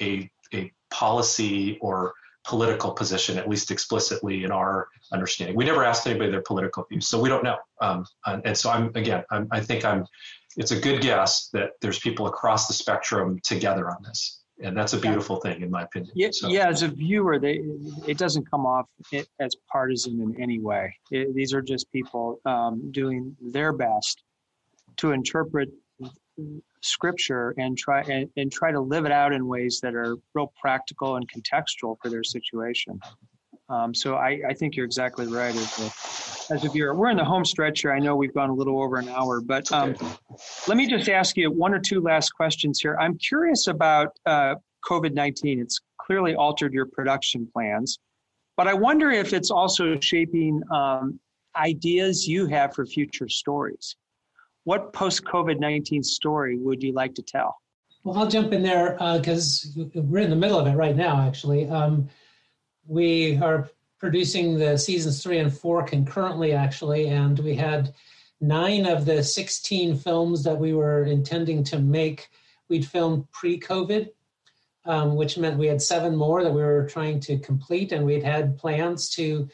a, 0.00 0.30
a 0.54 0.72
policy 0.90 1.78
or 1.80 2.14
political 2.46 2.92
position, 2.92 3.38
at 3.38 3.48
least 3.48 3.70
explicitly 3.70 4.44
in 4.44 4.52
our 4.52 4.88
understanding. 5.12 5.56
We 5.56 5.64
never 5.64 5.82
asked 5.82 6.06
anybody 6.06 6.30
their 6.30 6.42
political 6.42 6.84
views, 6.88 7.08
so 7.08 7.20
we 7.20 7.28
don't 7.28 7.42
know. 7.42 7.56
Um, 7.80 8.06
and, 8.26 8.42
and, 8.44 8.56
so 8.56 8.70
I'm 8.70 8.90
again, 8.94 9.24
I'm, 9.30 9.48
I 9.50 9.60
think 9.60 9.84
I'm. 9.84 10.06
It's 10.56 10.70
a 10.70 10.78
good 10.78 11.00
guess 11.00 11.48
that 11.52 11.70
there's 11.80 11.98
people 11.98 12.26
across 12.26 12.68
the 12.68 12.74
spectrum 12.74 13.40
together 13.42 13.90
on 13.90 13.96
this 14.04 14.43
and 14.62 14.76
that's 14.76 14.92
a 14.92 14.98
beautiful 14.98 15.36
thing 15.36 15.62
in 15.62 15.70
my 15.70 15.82
opinion 15.82 16.12
yeah, 16.14 16.28
so. 16.30 16.48
yeah 16.48 16.68
as 16.68 16.82
a 16.82 16.88
viewer 16.88 17.38
they 17.38 17.60
it 18.06 18.18
doesn't 18.18 18.48
come 18.50 18.66
off 18.66 18.86
as 19.40 19.56
partisan 19.70 20.20
in 20.20 20.40
any 20.40 20.60
way. 20.60 20.94
It, 21.10 21.34
these 21.34 21.52
are 21.52 21.62
just 21.62 21.90
people 21.92 22.40
um, 22.44 22.90
doing 22.90 23.36
their 23.40 23.72
best 23.72 24.22
to 24.98 25.12
interpret 25.12 25.70
scripture 26.82 27.54
and 27.58 27.78
try 27.78 28.02
and, 28.02 28.28
and, 28.36 28.52
try 28.52 28.70
to 28.70 28.80
live 28.80 29.06
it 29.06 29.12
out 29.12 29.32
in 29.32 29.46
ways 29.46 29.80
that 29.82 29.94
are 29.94 30.16
real 30.34 30.52
practical 30.60 31.16
and 31.16 31.30
contextual 31.30 31.96
for 32.02 32.10
their 32.10 32.24
situation 32.24 33.00
um, 33.68 33.94
so 33.94 34.16
I, 34.16 34.40
I, 34.48 34.54
think 34.54 34.76
you're 34.76 34.84
exactly 34.84 35.26
right 35.26 35.54
as 35.54 35.78
a, 35.78 36.54
as 36.54 36.64
a 36.64 36.68
viewer. 36.68 36.94
We're 36.94 37.10
in 37.10 37.16
the 37.16 37.24
home 37.24 37.44
stretch 37.44 37.80
here. 37.80 37.92
I 37.92 37.98
know 37.98 38.14
we've 38.14 38.34
gone 38.34 38.50
a 38.50 38.54
little 38.54 38.82
over 38.82 38.96
an 38.96 39.08
hour, 39.08 39.40
but 39.40 39.70
um, 39.72 39.96
let 40.68 40.76
me 40.76 40.86
just 40.86 41.08
ask 41.08 41.36
you 41.36 41.50
one 41.50 41.72
or 41.72 41.78
two 41.78 42.02
last 42.02 42.30
questions 42.30 42.80
here. 42.80 42.96
I'm 43.00 43.16
curious 43.16 43.66
about 43.66 44.08
uh, 44.26 44.56
COVID 44.84 45.14
19. 45.14 45.60
It's 45.60 45.80
clearly 45.98 46.34
altered 46.34 46.74
your 46.74 46.86
production 46.86 47.48
plans. 47.52 47.98
But 48.56 48.68
I 48.68 48.74
wonder 48.74 49.10
if 49.10 49.32
it's 49.32 49.50
also 49.50 49.98
shaping 49.98 50.62
um, 50.70 51.18
ideas 51.56 52.28
you 52.28 52.46
have 52.46 52.74
for 52.74 52.84
future 52.84 53.28
stories. 53.28 53.96
What 54.64 54.92
post 54.92 55.24
COVID 55.24 55.58
19 55.58 56.02
story 56.02 56.58
would 56.58 56.82
you 56.82 56.92
like 56.92 57.14
to 57.14 57.22
tell? 57.22 57.56
Well, 58.04 58.18
I'll 58.18 58.28
jump 58.28 58.52
in 58.52 58.62
there 58.62 58.92
because 59.18 59.76
uh, 59.80 60.02
we're 60.02 60.22
in 60.22 60.30
the 60.30 60.36
middle 60.36 60.58
of 60.58 60.66
it 60.66 60.76
right 60.76 60.94
now, 60.94 61.26
actually. 61.26 61.68
Um, 61.70 62.08
we 62.86 63.36
are 63.38 63.68
producing 63.98 64.58
the 64.58 64.76
seasons 64.76 65.22
three 65.22 65.38
and 65.38 65.56
four 65.56 65.82
concurrently, 65.82 66.52
actually, 66.52 67.08
and 67.08 67.38
we 67.38 67.54
had 67.54 67.94
nine 68.40 68.86
of 68.86 69.04
the 69.04 69.22
16 69.22 69.96
films 69.96 70.44
that 70.44 70.58
we 70.58 70.72
were 70.74 71.04
intending 71.04 71.64
to 71.64 71.78
make, 71.78 72.28
we'd 72.68 72.86
filmed 72.86 73.30
pre 73.32 73.58
COVID, 73.58 74.10
um, 74.84 75.16
which 75.16 75.38
meant 75.38 75.58
we 75.58 75.66
had 75.66 75.80
seven 75.80 76.14
more 76.14 76.42
that 76.42 76.52
we 76.52 76.62
were 76.62 76.86
trying 76.86 77.20
to 77.20 77.38
complete, 77.38 77.92
and 77.92 78.04
we'd 78.04 78.22
had 78.22 78.58
plans 78.58 79.08
to 79.10 79.48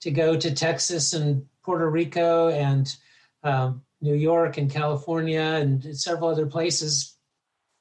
to 0.00 0.10
go 0.10 0.34
to 0.34 0.54
Texas 0.54 1.12
and 1.12 1.44
Puerto 1.62 1.90
Rico 1.90 2.48
and 2.48 2.96
um, 3.42 3.82
New 4.00 4.14
York 4.14 4.56
and 4.56 4.70
California 4.70 5.40
and 5.40 5.96
several 5.96 6.30
other 6.30 6.46
places 6.46 7.16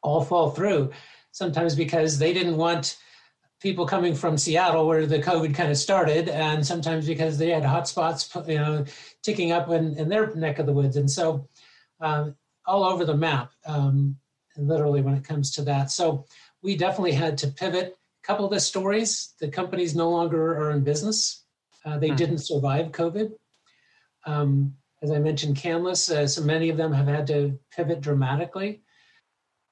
all 0.01 0.23
fall 0.23 0.51
through. 0.51 0.91
Sometimes 1.31 1.75
because 1.75 2.19
they 2.19 2.33
didn't 2.33 2.57
want 2.57 2.97
people 3.59 3.85
coming 3.85 4.15
from 4.15 4.37
Seattle, 4.37 4.87
where 4.87 5.05
the 5.05 5.19
COVID 5.19 5.53
kind 5.53 5.69
of 5.69 5.77
started, 5.77 6.29
and 6.29 6.65
sometimes 6.65 7.07
because 7.07 7.37
they 7.37 7.49
had 7.49 7.63
hotspots, 7.63 8.47
you 8.47 8.57
know, 8.57 8.85
ticking 9.21 9.51
up 9.51 9.69
in, 9.69 9.97
in 9.97 10.09
their 10.09 10.33
neck 10.35 10.59
of 10.59 10.65
the 10.65 10.73
woods, 10.73 10.95
and 10.95 11.09
so 11.09 11.47
um, 11.99 12.35
all 12.65 12.83
over 12.83 13.05
the 13.05 13.17
map, 13.17 13.51
um, 13.65 14.17
literally 14.57 15.01
when 15.01 15.15
it 15.15 15.23
comes 15.23 15.51
to 15.51 15.63
that. 15.63 15.91
So 15.91 16.25
we 16.61 16.75
definitely 16.75 17.13
had 17.13 17.37
to 17.39 17.47
pivot. 17.47 17.97
A 18.23 18.27
couple 18.27 18.45
of 18.45 18.51
the 18.51 18.59
stories, 18.59 19.33
the 19.39 19.49
companies 19.49 19.95
no 19.95 20.09
longer 20.09 20.57
are 20.57 20.71
in 20.71 20.83
business. 20.83 21.43
Uh, 21.85 21.97
they 21.97 22.07
mm-hmm. 22.07 22.17
didn't 22.17 22.37
survive 22.39 22.91
COVID. 22.91 23.31
Um, 24.25 24.75
as 25.01 25.11
I 25.11 25.19
mentioned, 25.19 25.55
Canlis, 25.55 26.11
uh, 26.11 26.27
so 26.27 26.43
many 26.43 26.69
of 26.69 26.77
them 26.77 26.91
have 26.91 27.07
had 27.07 27.27
to 27.27 27.57
pivot 27.71 28.01
dramatically. 28.01 28.81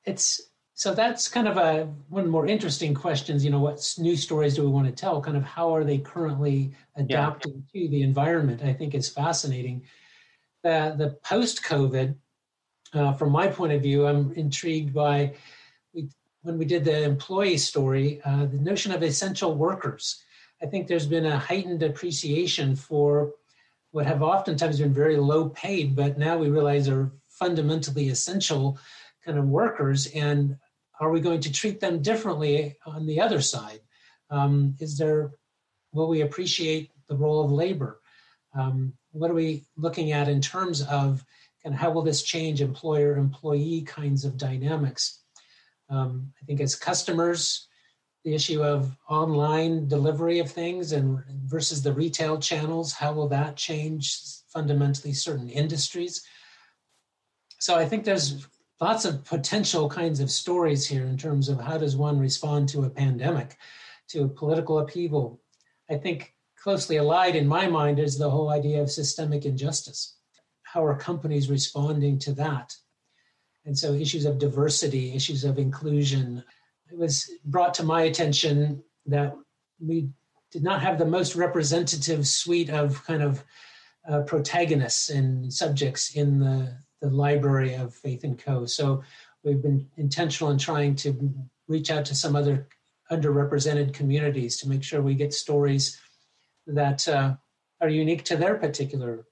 It's 0.06 0.47
so 0.78 0.94
that's 0.94 1.28
kind 1.28 1.48
of 1.48 1.58
a 1.58 1.86
one 2.08 2.20
of 2.20 2.28
the 2.28 2.32
more 2.32 2.46
interesting 2.46 2.94
questions 2.94 3.44
you 3.44 3.50
know 3.50 3.60
what 3.60 3.96
new 3.98 4.16
stories 4.16 4.54
do 4.54 4.62
we 4.62 4.70
want 4.70 4.86
to 4.86 4.92
tell? 4.92 5.20
Kind 5.20 5.36
of 5.36 5.44
how 5.44 5.74
are 5.74 5.84
they 5.84 5.98
currently 5.98 6.72
adapting 6.96 7.66
yeah. 7.74 7.82
to 7.82 7.90
the 7.90 8.04
environment? 8.04 8.62
I 8.64 8.74
think 8.74 8.94
is 8.94 9.10
fascinating. 9.10 9.82
Uh, 10.64 10.92
the 10.92 11.18
post 11.24 11.64
covid 11.64 12.14
uh, 12.94 13.12
from 13.14 13.32
my 13.32 13.48
point 13.48 13.74
of 13.74 13.82
view 13.82 14.06
i'm 14.06 14.32
intrigued 14.34 14.94
by 14.94 15.34
we, 15.94 16.10
when 16.44 16.60
we 16.60 16.66
did 16.66 16.86
the 16.86 17.04
employee 17.04 17.58
story 17.58 18.22
uh, 18.24 18.46
the 18.46 18.60
notion 18.60 18.92
of 18.92 19.02
essential 19.02 19.56
workers. 19.56 20.24
I 20.62 20.68
think 20.68 20.88
there's 20.88 21.08
been 21.08 21.26
a 21.26 21.40
heightened 21.40 21.82
appreciation 21.82 22.76
for 22.76 23.32
what 23.92 24.06
have 24.06 24.22
oftentimes 24.22 24.80
been 24.80 24.94
very 24.94 25.18
low 25.18 25.50
paid 25.50 25.96
but 25.96 26.20
now 26.20 26.38
we 26.38 26.50
realize 26.50 26.88
are 26.88 27.12
fundamentally 27.30 28.10
essential 28.10 28.78
kind 29.26 29.38
of 29.38 29.46
workers. 29.46 30.08
And 30.08 30.58
are 31.00 31.12
we 31.12 31.22
going 31.22 31.42
to 31.42 31.52
treat 31.52 31.80
them 31.80 32.02
differently 32.02 32.76
on 32.86 33.06
the 33.06 33.22
other 33.22 33.42
side? 33.42 33.80
Um, 34.30 34.76
is 34.80 34.98
there, 34.98 35.32
will 35.94 36.08
we 36.08 36.22
appreciate 36.22 36.92
the 37.08 37.16
role 37.16 37.44
of 37.44 37.52
labor? 37.52 38.02
Um, 38.58 38.94
what 39.12 39.32
are 39.32 39.36
we 39.36 39.66
looking 39.76 40.12
at 40.12 40.28
in 40.28 40.42
terms 40.42 40.82
of 40.84 41.24
and 41.66 41.76
how 41.76 41.92
will 41.92 42.02
this 42.02 42.24
change 42.24 42.62
employer 42.62 43.18
employee 43.18 43.82
kinds 43.82 44.24
of 44.24 44.38
dynamics? 44.38 45.22
Um, 45.90 46.32
I 46.42 46.46
think 46.46 46.62
as 46.62 46.76
customers, 46.76 47.68
the 48.24 48.34
issue 48.34 48.64
of 48.64 48.96
online 49.10 49.88
delivery 49.88 50.40
of 50.40 50.50
things 50.50 50.94
and 50.94 51.24
versus 51.46 51.84
the 51.84 51.94
retail 51.94 52.40
channels, 52.40 52.94
how 52.94 53.12
will 53.12 53.28
that 53.30 53.58
change 53.58 54.18
fundamentally 54.48 55.14
certain 55.14 55.50
industries? 55.50 56.24
So 57.60 57.76
I 57.76 57.86
think 57.86 58.04
there's 58.04 58.48
lots 58.80 59.06
of 59.06 59.24
potential 59.26 59.90
kinds 59.90 60.20
of 60.20 60.30
stories 60.30 60.88
here 60.88 61.06
in 61.06 61.18
terms 61.18 61.50
of 61.50 61.60
how 61.60 61.78
does 61.78 61.96
one 61.96 62.20
respond 62.20 62.70
to 62.70 62.84
a 62.84 62.90
pandemic, 62.90 63.58
to 64.10 64.24
a 64.24 64.30
political 64.30 64.80
upheaval. 64.80 65.42
I 65.90 65.96
think 65.96 66.34
closely 66.56 66.98
allied 66.98 67.36
in 67.36 67.48
my 67.48 67.68
mind 67.68 68.00
is 68.00 68.18
the 68.18 68.30
whole 68.30 68.50
idea 68.50 68.82
of 68.82 68.92
systemic 68.92 69.46
injustice. 69.46 70.18
How 70.64 70.84
are 70.86 70.98
companies 70.98 71.50
responding 71.50 72.20
to 72.20 72.34
that? 72.34 72.76
And 73.66 73.78
so 73.78 73.94
issues 73.94 74.26
of 74.26 74.38
diversity, 74.38 75.14
issues 75.14 75.44
of 75.44 75.58
inclusion. 75.58 76.44
It 76.92 76.98
was 76.98 77.30
brought 77.46 77.74
to 77.76 77.84
my 77.84 78.04
attention 78.04 78.84
that 79.08 79.36
we 79.80 80.10
did 80.52 80.64
not 80.64 80.82
have 80.82 80.98
the 80.98 81.06
most 81.06 81.36
representative 81.36 82.28
suite 82.28 82.70
of 82.70 83.04
kind 83.06 83.22
of 83.22 83.44
uh, 84.10 84.22
protagonists 84.22 85.10
and 85.10 85.52
subjects 85.52 86.16
in 86.16 86.40
the 86.40 86.78
the 87.02 87.10
library 87.10 87.76
of 87.76 87.94
Faith 87.94 88.24
and 88.24 88.38
Co. 88.38 88.66
So 88.66 89.04
we've 89.44 89.62
been 89.62 89.88
intentional 89.98 90.52
in 90.52 90.58
trying 90.58 90.96
to 90.98 91.34
reach 91.68 91.92
out 91.92 92.06
to 92.06 92.16
some 92.16 92.36
other 92.36 92.68
underrepresented 93.12 93.94
communities 93.94 94.58
to 94.58 94.70
make 94.70 94.84
sure 94.84 95.02
we 95.02 95.16
get 95.16 95.34
stories 95.34 96.00
that 96.66 97.08
uh, 97.08 97.36
are 97.80 97.90
unique 97.90 98.24
to 98.26 98.36
their 98.36 98.56
particular 98.56 99.26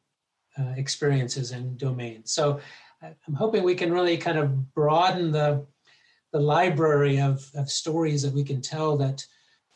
uh, 0.57 0.73
experiences 0.77 1.51
and 1.51 1.77
domains. 1.77 2.31
So 2.31 2.59
I'm 3.01 3.33
hoping 3.33 3.63
we 3.63 3.75
can 3.75 3.91
really 3.91 4.17
kind 4.17 4.37
of 4.37 4.73
broaden 4.73 5.31
the 5.31 5.65
the 6.31 6.39
library 6.41 7.21
of, 7.21 7.49
of 7.55 7.71
stories 7.71 8.21
that 8.21 8.33
we 8.33 8.43
can 8.43 8.59
tell 8.59 8.97
that 8.97 9.25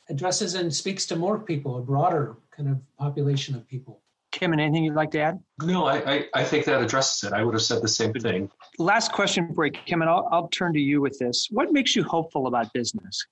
addresses 0.09 0.55
and 0.55 0.73
speaks 0.73 1.05
to 1.05 1.15
more 1.15 1.39
people, 1.39 1.77
a 1.77 1.81
broader 1.81 2.35
kind 2.51 2.67
of 2.67 2.81
population 2.97 3.55
of 3.55 3.65
people. 3.65 4.01
Kenman, 4.31 4.59
anything 4.59 4.83
you'd 4.83 4.95
like 4.95 5.11
to 5.11 5.19
add? 5.19 5.39
No, 5.63 5.85
I, 5.85 6.13
I, 6.13 6.25
I, 6.35 6.43
think 6.43 6.65
that 6.65 6.81
addresses 6.81 7.23
it. 7.23 7.33
I 7.33 7.43
would 7.43 7.55
have 7.55 7.63
said 7.63 7.81
the 7.81 7.87
same 7.87 8.13
thing. 8.13 8.49
Last 8.77 9.11
question 9.11 9.53
for 9.55 9.65
you, 9.65 9.71
Kim, 9.71 10.01
and 10.01 10.09
I'll, 10.09 10.27
I'll 10.31 10.47
turn 10.49 10.73
to 10.73 10.79
you 10.79 11.01
with 11.01 11.17
this. 11.17 11.47
What 11.49 11.71
makes 11.71 11.95
you 11.95 12.03
hopeful 12.03 12.47
about 12.47 12.71
business? 12.73 13.25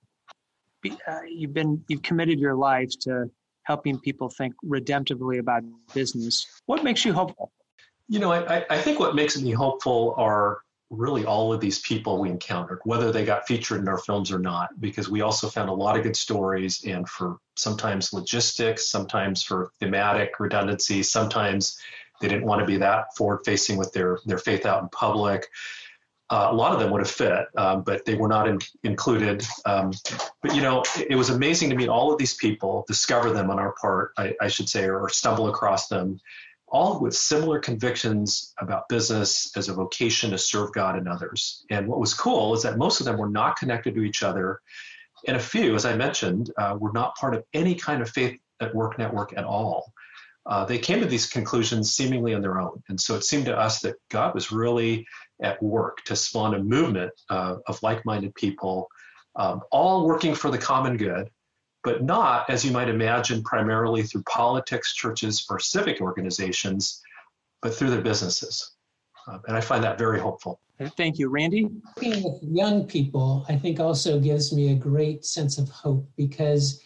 Uh, 0.85 1.19
you've 1.29 1.53
been 1.53 1.83
you've 1.87 2.01
committed 2.01 2.39
your 2.39 2.55
life 2.55 2.91
to 3.01 3.29
helping 3.63 3.99
people 3.99 4.29
think 4.29 4.53
redemptively 4.65 5.39
about 5.39 5.63
business. 5.93 6.47
What 6.65 6.83
makes 6.83 7.03
you 7.03 7.13
hopeful? 7.13 7.51
You 8.07 8.19
know, 8.19 8.31
I, 8.31 8.65
I 8.69 8.77
think 8.77 8.99
what 8.99 9.13
makes 9.13 9.39
me 9.41 9.51
hopeful 9.51 10.15
are 10.17 10.59
really 10.89 11.25
all 11.25 11.51
of 11.51 11.59
these 11.59 11.79
people 11.79 12.19
we 12.19 12.29
encountered, 12.29 12.79
whether 12.85 13.11
they 13.11 13.25
got 13.25 13.47
featured 13.47 13.81
in 13.81 13.87
our 13.87 13.97
films 13.97 14.31
or 14.31 14.39
not, 14.39 14.69
because 14.79 15.09
we 15.09 15.21
also 15.21 15.49
found 15.49 15.69
a 15.69 15.73
lot 15.73 15.97
of 15.97 16.03
good 16.03 16.15
stories 16.15 16.83
and 16.85 17.07
for 17.09 17.37
sometimes 17.55 18.13
logistics, 18.13 18.89
sometimes 18.89 19.43
for 19.43 19.71
thematic 19.79 20.39
redundancy, 20.39 21.03
sometimes 21.03 21.77
they 22.21 22.27
didn't 22.27 22.45
want 22.45 22.61
to 22.61 22.65
be 22.65 22.77
that 22.77 23.15
forward 23.15 23.41
facing 23.45 23.77
with 23.77 23.91
their, 23.91 24.19
their 24.25 24.37
faith 24.37 24.65
out 24.65 24.81
in 24.81 24.89
public. 24.89 25.47
Uh, 26.29 26.49
a 26.51 26.53
lot 26.53 26.73
of 26.73 26.79
them 26.79 26.91
would 26.91 26.99
have 26.99 27.09
fit, 27.09 27.47
um, 27.57 27.83
but 27.83 28.03
they 28.05 28.15
were 28.15 28.27
not 28.27 28.47
in, 28.47 28.59
included. 28.83 29.45
Um, 29.65 29.91
but 30.41 30.55
you 30.55 30.61
know, 30.61 30.81
it, 30.97 31.11
it, 31.11 31.15
was 31.15 31.29
amazing 31.29 31.69
to 31.69 31.75
meet 31.75 31.87
all 31.87 32.11
of 32.11 32.17
these 32.17 32.33
people, 32.33 32.83
discover 32.87 33.31
them 33.31 33.49
on 33.49 33.59
our 33.59 33.73
part, 33.79 34.11
I, 34.17 34.33
I 34.41 34.47
should 34.49 34.67
say, 34.67 34.89
or 34.89 35.07
stumble 35.07 35.47
across 35.47 35.87
them, 35.87 36.19
all 36.69 36.99
with 36.99 37.15
similar 37.15 37.59
convictions 37.59 38.53
about 38.59 38.89
business 38.89 39.51
as 39.55 39.69
a 39.69 39.73
vocation 39.73 40.31
to 40.31 40.37
serve 40.37 40.73
God 40.73 40.97
and 40.97 41.07
others. 41.07 41.65
And 41.69 41.87
what 41.87 41.99
was 41.99 42.13
cool 42.13 42.53
is 42.53 42.63
that 42.63 42.77
most 42.77 42.99
of 42.99 43.05
them 43.05 43.17
were 43.17 43.29
not 43.29 43.57
connected 43.57 43.95
to 43.95 44.01
each 44.01 44.23
other. 44.23 44.61
And 45.27 45.37
a 45.37 45.41
few, 45.41 45.75
as 45.75 45.85
I 45.85 45.95
mentioned, 45.95 46.51
uh, 46.57 46.75
were 46.77 46.91
not 46.91 47.15
part 47.15 47.35
of 47.35 47.43
any 47.53 47.75
kind 47.75 48.01
of 48.01 48.09
faith 48.09 48.39
at 48.59 48.75
work 48.75 48.99
network 48.99 49.33
at 49.37 49.45
all. 49.45 49.93
Uh, 50.45 50.65
they 50.65 50.77
came 50.77 50.99
to 50.99 51.05
these 51.05 51.27
conclusions 51.27 51.93
seemingly 51.93 52.33
on 52.33 52.41
their 52.41 52.59
own. 52.59 52.81
And 52.89 52.99
so 52.99 53.15
it 53.15 53.23
seemed 53.23 53.45
to 53.45 53.57
us 53.57 53.81
that 53.81 53.95
God 54.09 54.33
was 54.33 54.51
really 54.51 55.05
at 55.41 55.61
work 55.61 56.03
to 56.05 56.15
spawn 56.15 56.55
a 56.55 56.63
movement 56.63 57.11
uh, 57.29 57.57
of 57.67 57.81
like 57.83 58.05
minded 58.05 58.33
people, 58.35 58.87
um, 59.35 59.61
all 59.71 60.05
working 60.05 60.35
for 60.35 60.49
the 60.49 60.57
common 60.57 60.97
good, 60.97 61.29
but 61.87 62.03
not, 62.03 62.49
as 62.49 62.65
you 62.65 62.71
might 62.73 62.89
imagine, 62.89 63.41
primarily 63.41 64.03
through 64.03 64.21
politics, 64.23 64.93
churches, 64.93 65.45
or 65.49 65.57
civic 65.57 66.01
organizations, 66.01 67.01
but 67.61 67.73
through 67.73 67.89
their 67.89 68.01
businesses. 68.01 68.73
Um, 69.25 69.41
and 69.47 69.55
I 69.55 69.61
find 69.61 69.81
that 69.85 69.97
very 69.97 70.19
hopeful. 70.19 70.59
Thank 70.97 71.17
you, 71.17 71.29
Randy. 71.29 71.69
Working 71.95 72.23
with 72.23 72.43
young 72.43 72.85
people, 72.87 73.45
I 73.47 73.55
think 73.55 73.79
also 73.79 74.19
gives 74.19 74.51
me 74.51 74.73
a 74.73 74.75
great 74.75 75.23
sense 75.23 75.57
of 75.57 75.69
hope 75.69 76.05
because 76.17 76.83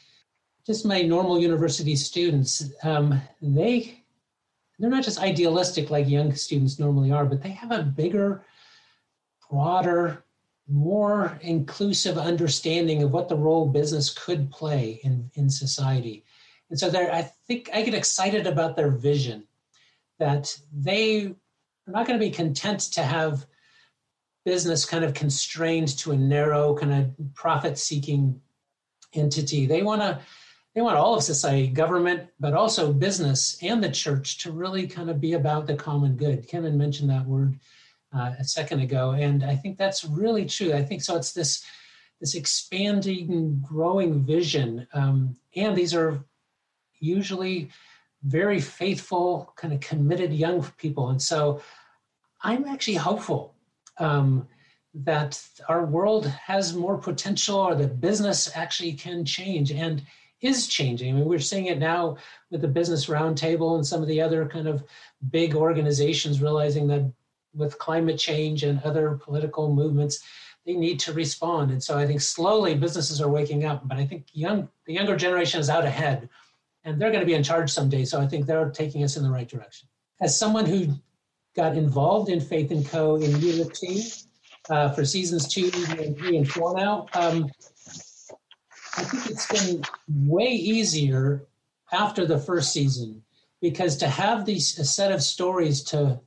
just 0.68 0.86
my 0.86 1.02
normal 1.02 1.41
university 1.41 1.95
students, 1.95 2.72
um, 2.84 3.19
they 3.41 4.03
they're 4.78 4.91
not 4.91 5.03
just 5.03 5.19
idealistic 5.19 5.90
like 5.90 6.07
young 6.07 6.36
students 6.36 6.78
normally 6.78 7.11
are, 7.11 7.26
but 7.26 7.41
they 7.41 7.49
have 7.49 7.72
a 7.72 7.82
bigger, 7.82 8.45
broader 9.49 10.23
more 10.72 11.38
inclusive 11.41 12.18
understanding 12.18 13.03
of 13.03 13.11
what 13.11 13.27
the 13.27 13.35
role 13.35 13.68
business 13.68 14.10
could 14.10 14.49
play 14.49 14.99
in, 15.03 15.30
in 15.35 15.49
society. 15.49 16.23
And 16.69 16.80
so 16.80 16.89
there, 16.89 17.14
I 17.14 17.23
think 17.48 17.69
I 17.73 17.81
get 17.81 17.93
excited 17.93 18.48
about 18.48 18.76
their 18.76 18.91
vision 18.91 19.43
that 20.19 20.57
they 20.73 21.26
are 21.26 21.91
not 21.91 22.07
going 22.07 22.18
to 22.18 22.26
be 22.26 22.31
content 22.31 22.80
to 22.93 23.03
have 23.03 23.45
business 24.45 24.85
kind 24.85 25.03
of 25.03 25.14
constrained 25.14 25.89
to 25.99 26.11
a 26.11 26.18
narrow 26.18 26.73
kind 26.76 26.93
of 26.93 27.35
profit 27.35 27.77
seeking 27.77 28.39
entity. 29.14 29.65
They 29.65 29.84
want 29.84 30.02
to 30.02 30.19
they 30.73 30.80
want 30.80 30.95
all 30.95 31.15
of 31.15 31.23
society, 31.23 31.68
government, 31.68 32.30
but 32.39 32.53
also 32.53 32.93
business 32.93 33.57
and 33.61 33.84
the 33.84 33.91
church 33.91 34.38
to 34.43 34.53
really 34.53 34.88
kind 34.88 35.10
of 35.10 35.19
be 35.19 35.34
about 35.34 35.68
the 35.68 35.76
common 35.76 36.15
good. 36.15 36.48
Kevin 36.48 36.77
mentioned 36.77 37.10
that 37.10 37.26
word 37.26 37.60
uh, 38.14 38.34
a 38.40 38.44
second 38.44 38.82
ago, 38.82 39.12
and 39.12 39.44
I 39.44 39.56
think 39.56 39.78
that's 39.78 40.04
really 40.04 40.46
true. 40.46 40.74
I 40.74 40.84
think 40.84 41.02
so. 41.02 41.16
It's 41.16 41.34
this 41.34 41.64
this 42.20 42.36
expanding, 42.36 43.64
growing 43.68 44.24
vision, 44.24 44.88
um, 44.94 45.36
and 45.56 45.76
these 45.76 45.96
are 45.96 46.24
usually 47.00 47.70
very 48.24 48.62
faithful, 48.62 49.54
kind 49.56 49.74
of 49.74 49.80
committed 49.80 50.32
young 50.32 50.64
people, 50.78 51.10
and 51.10 51.22
so 51.22 51.62
I'm 52.44 52.66
actually 52.66 52.96
hopeful. 52.96 53.56
Um, 53.98 54.48
that 54.94 55.42
our 55.70 55.86
world 55.86 56.26
has 56.28 56.76
more 56.76 56.98
potential 56.98 57.58
or 57.58 57.76
that 57.76 58.02
business 58.02 58.52
actually 58.56 58.94
can 58.94 59.24
change 59.24 59.72
and 59.72 60.04
is 60.42 60.68
changing. 60.68 61.14
I 61.14 61.18
mean, 61.18 61.26
we're 61.26 61.40
seeing 61.40 61.68
it 61.68 61.78
now 61.78 62.18
with 62.50 62.62
the 62.62 62.68
Business 62.68 63.06
Roundtable 63.06 63.76
and 63.76 63.86
some 63.86 64.02
of 64.02 64.08
the 64.08 64.22
other 64.22 64.48
kind 64.48 64.68
of 64.68 64.84
big 65.30 65.56
organizations 65.56 66.42
realizing 66.42 66.88
that 66.88 67.12
with 67.53 67.78
climate 67.80 68.18
change 68.18 68.64
and 68.64 68.82
other 68.84 69.19
political 69.23 69.73
movements, 69.73 70.23
they 70.65 70.73
need 70.73 70.99
to 71.02 71.14
respond. 71.14 71.72
And 71.72 71.84
so 71.84 71.98
I 71.98 72.06
think 72.06 72.22
slowly 72.22 72.76
businesses 72.76 73.22
are 73.22 73.30
waking 73.30 73.65
up, 73.65 73.88
but 73.88 73.98
I 73.98 74.06
think 74.06 74.28
young 74.34 74.69
the 74.86 74.94
younger 74.94 75.15
generation 75.15 75.60
is 75.60 75.69
out 75.69 75.86
ahead 75.86 76.30
and 76.84 76.99
they're 76.99 77.10
going 77.10 77.22
to 77.22 77.26
be 77.26 77.34
in 77.34 77.44
charge 77.44 77.72
someday. 77.72 78.06
So 78.06 78.19
I 78.19 78.28
think 78.28 78.45
they're 78.45 78.69
taking 78.69 79.03
us 79.03 79.18
in 79.18 79.23
the 79.23 79.30
right 79.30 79.48
direction. 79.48 79.88
As 80.19 80.38
someone 80.38 80.65
who 80.65 80.94
got 81.56 81.76
involved 81.78 82.30
in 82.30 82.40
Faith 82.40 82.72
and 82.72 82.86
Co. 82.88 83.15
in 83.15 83.40
year 83.41 83.65
two 83.65 84.02
uh, 84.69 84.91
for 84.91 85.03
seasons 85.03 85.48
two 85.48 85.72
and 85.99 86.18
three 86.18 86.38
and 86.38 86.49
four 86.49 86.76
now, 86.76 87.07
um, 87.14 87.49
I 88.98 89.03
think 89.03 89.30
it's 89.30 89.48
been 89.48 89.84
way 90.07 90.48
easier 90.49 91.48
after 91.91 92.26
the 92.26 92.40
first 92.40 92.72
season 92.72 93.23
because 93.61 93.98
to 93.98 94.07
have 94.07 94.45
these 94.45 94.78
a 94.80 94.86
set 94.86 95.11
of 95.11 95.22
stories 95.22 95.84
to 95.84 96.19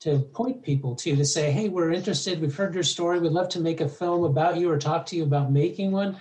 to 0.00 0.18
point 0.18 0.62
people 0.62 0.94
to 0.94 1.16
to 1.16 1.24
say 1.24 1.50
hey 1.50 1.68
we're 1.68 1.92
interested 1.92 2.40
we've 2.40 2.56
heard 2.56 2.74
your 2.74 2.82
story 2.82 3.18
we'd 3.18 3.32
love 3.32 3.48
to 3.48 3.60
make 3.60 3.80
a 3.80 3.88
film 3.88 4.24
about 4.24 4.56
you 4.56 4.70
or 4.70 4.78
talk 4.78 5.06
to 5.06 5.16
you 5.16 5.22
about 5.22 5.50
making 5.50 5.92
one 5.92 6.16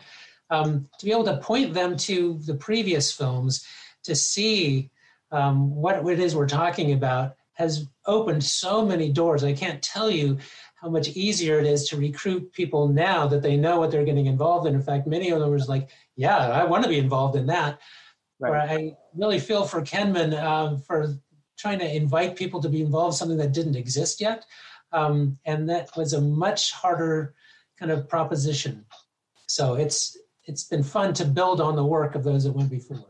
um, 0.50 0.88
to 1.00 1.06
be 1.06 1.12
able 1.12 1.26
to 1.26 1.38
point 1.38 1.74
them 1.74 1.98
to 1.98 2.40
the 2.46 2.56
previous 2.56 3.12
films 3.12 3.66
to 4.04 4.16
see 4.16 4.90
um, 5.32 5.74
what 5.76 6.08
it 6.08 6.20
is 6.20 6.36
we're 6.36 6.48
talking 6.48 6.94
about 6.94 7.36
has 7.54 7.88
opened 8.06 8.44
so 8.44 8.86
many 8.86 9.12
doors 9.12 9.44
i 9.44 9.54
can't 9.54 9.82
tell 9.82 10.10
you 10.10 10.38
how 10.86 10.92
much 10.92 11.10
easier 11.10 11.58
it 11.58 11.66
is 11.66 11.90
to 11.90 11.98
recruit 11.98 12.54
people 12.54 12.88
now 12.88 13.26
that 13.26 13.42
they 13.42 13.58
know 13.58 13.80
what 13.80 13.90
they're 13.90 14.06
getting 14.06 14.28
involved 14.28 14.68
in. 14.68 14.76
In 14.76 14.84
fact, 14.84 15.08
many 15.08 15.32
of 15.32 15.40
them 15.40 15.50
was 15.50 15.68
like, 15.68 15.90
"Yeah, 16.16 16.38
I 16.38 16.64
want 16.66 16.84
to 16.84 16.90
be 16.90 17.00
involved 17.00 17.36
in 17.36 17.48
that." 17.48 17.80
Right. 18.40 18.50
Where 18.52 18.62
I 18.62 18.96
really 19.16 19.40
feel 19.40 19.66
for 19.66 19.82
Kenman 19.82 20.36
um, 20.36 20.78
for 20.78 21.16
trying 21.58 21.80
to 21.80 21.96
invite 21.96 22.36
people 22.36 22.62
to 22.62 22.70
be 22.70 22.82
involved 22.82 23.14
in 23.14 23.18
something 23.18 23.38
that 23.38 23.54
didn't 23.54 23.76
exist 23.76 24.22
yet, 24.22 24.46
um, 24.92 25.38
and 25.46 25.70
that 25.70 25.96
was 25.96 26.14
a 26.14 26.22
much 26.22 26.72
harder 26.72 27.34
kind 27.80 27.92
of 27.92 28.08
proposition. 28.08 28.86
So 29.48 29.76
it's 29.76 30.18
it's 30.46 30.64
been 30.64 30.84
fun 30.84 31.14
to 31.16 31.26
build 31.26 31.60
on 31.62 31.76
the 31.76 31.86
work 31.86 32.16
of 32.16 32.24
those 32.24 32.44
that 32.44 32.54
went 32.54 32.70
before. 32.70 33.06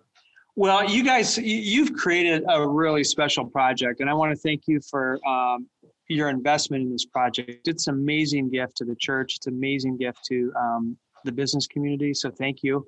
Well, 0.58 0.90
you 0.90 1.04
guys, 1.04 1.38
you've 1.38 1.94
created 1.94 2.46
a 2.50 2.66
really 2.66 3.04
special 3.04 3.46
project, 3.46 4.00
and 4.00 4.10
I 4.10 4.14
want 4.14 4.32
to 4.32 4.38
thank 4.38 4.64
you 4.68 4.80
for 4.90 5.20
um, 5.28 5.68
your 6.08 6.30
investment 6.30 6.84
in 6.84 6.92
this 6.92 7.06
project. 7.06 7.68
It's 7.68 7.88
an 7.88 7.96
amazing 7.96 8.50
gift 8.52 8.78
to 8.78 8.86
the 8.86 8.96
church. 8.96 9.36
It's 9.36 9.48
an 9.48 9.54
amazing 9.54 9.98
gift 9.98 10.20
to 10.30 10.54
um, 10.58 10.98
the 11.26 11.34
business 11.34 11.68
community. 11.68 12.14
So 12.14 12.32
thank 12.32 12.64
you. 12.64 12.88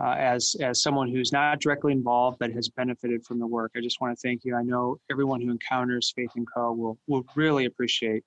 Uh, 0.00 0.14
as 0.16 0.54
as 0.60 0.80
someone 0.80 1.08
who's 1.08 1.32
not 1.32 1.60
directly 1.60 1.92
involved 1.92 2.38
but 2.38 2.52
has 2.52 2.68
benefited 2.68 3.24
from 3.24 3.38
the 3.38 3.46
work, 3.46 3.72
I 3.76 3.80
just 3.80 4.00
want 4.00 4.16
to 4.16 4.20
thank 4.20 4.44
you. 4.44 4.54
I 4.54 4.62
know 4.62 4.98
everyone 5.10 5.40
who 5.40 5.50
encounters 5.50 6.12
Faith 6.14 6.30
and 6.36 6.46
Co. 6.52 6.72
will 6.72 6.98
will 7.08 7.24
really 7.34 7.64
appreciate 7.64 8.24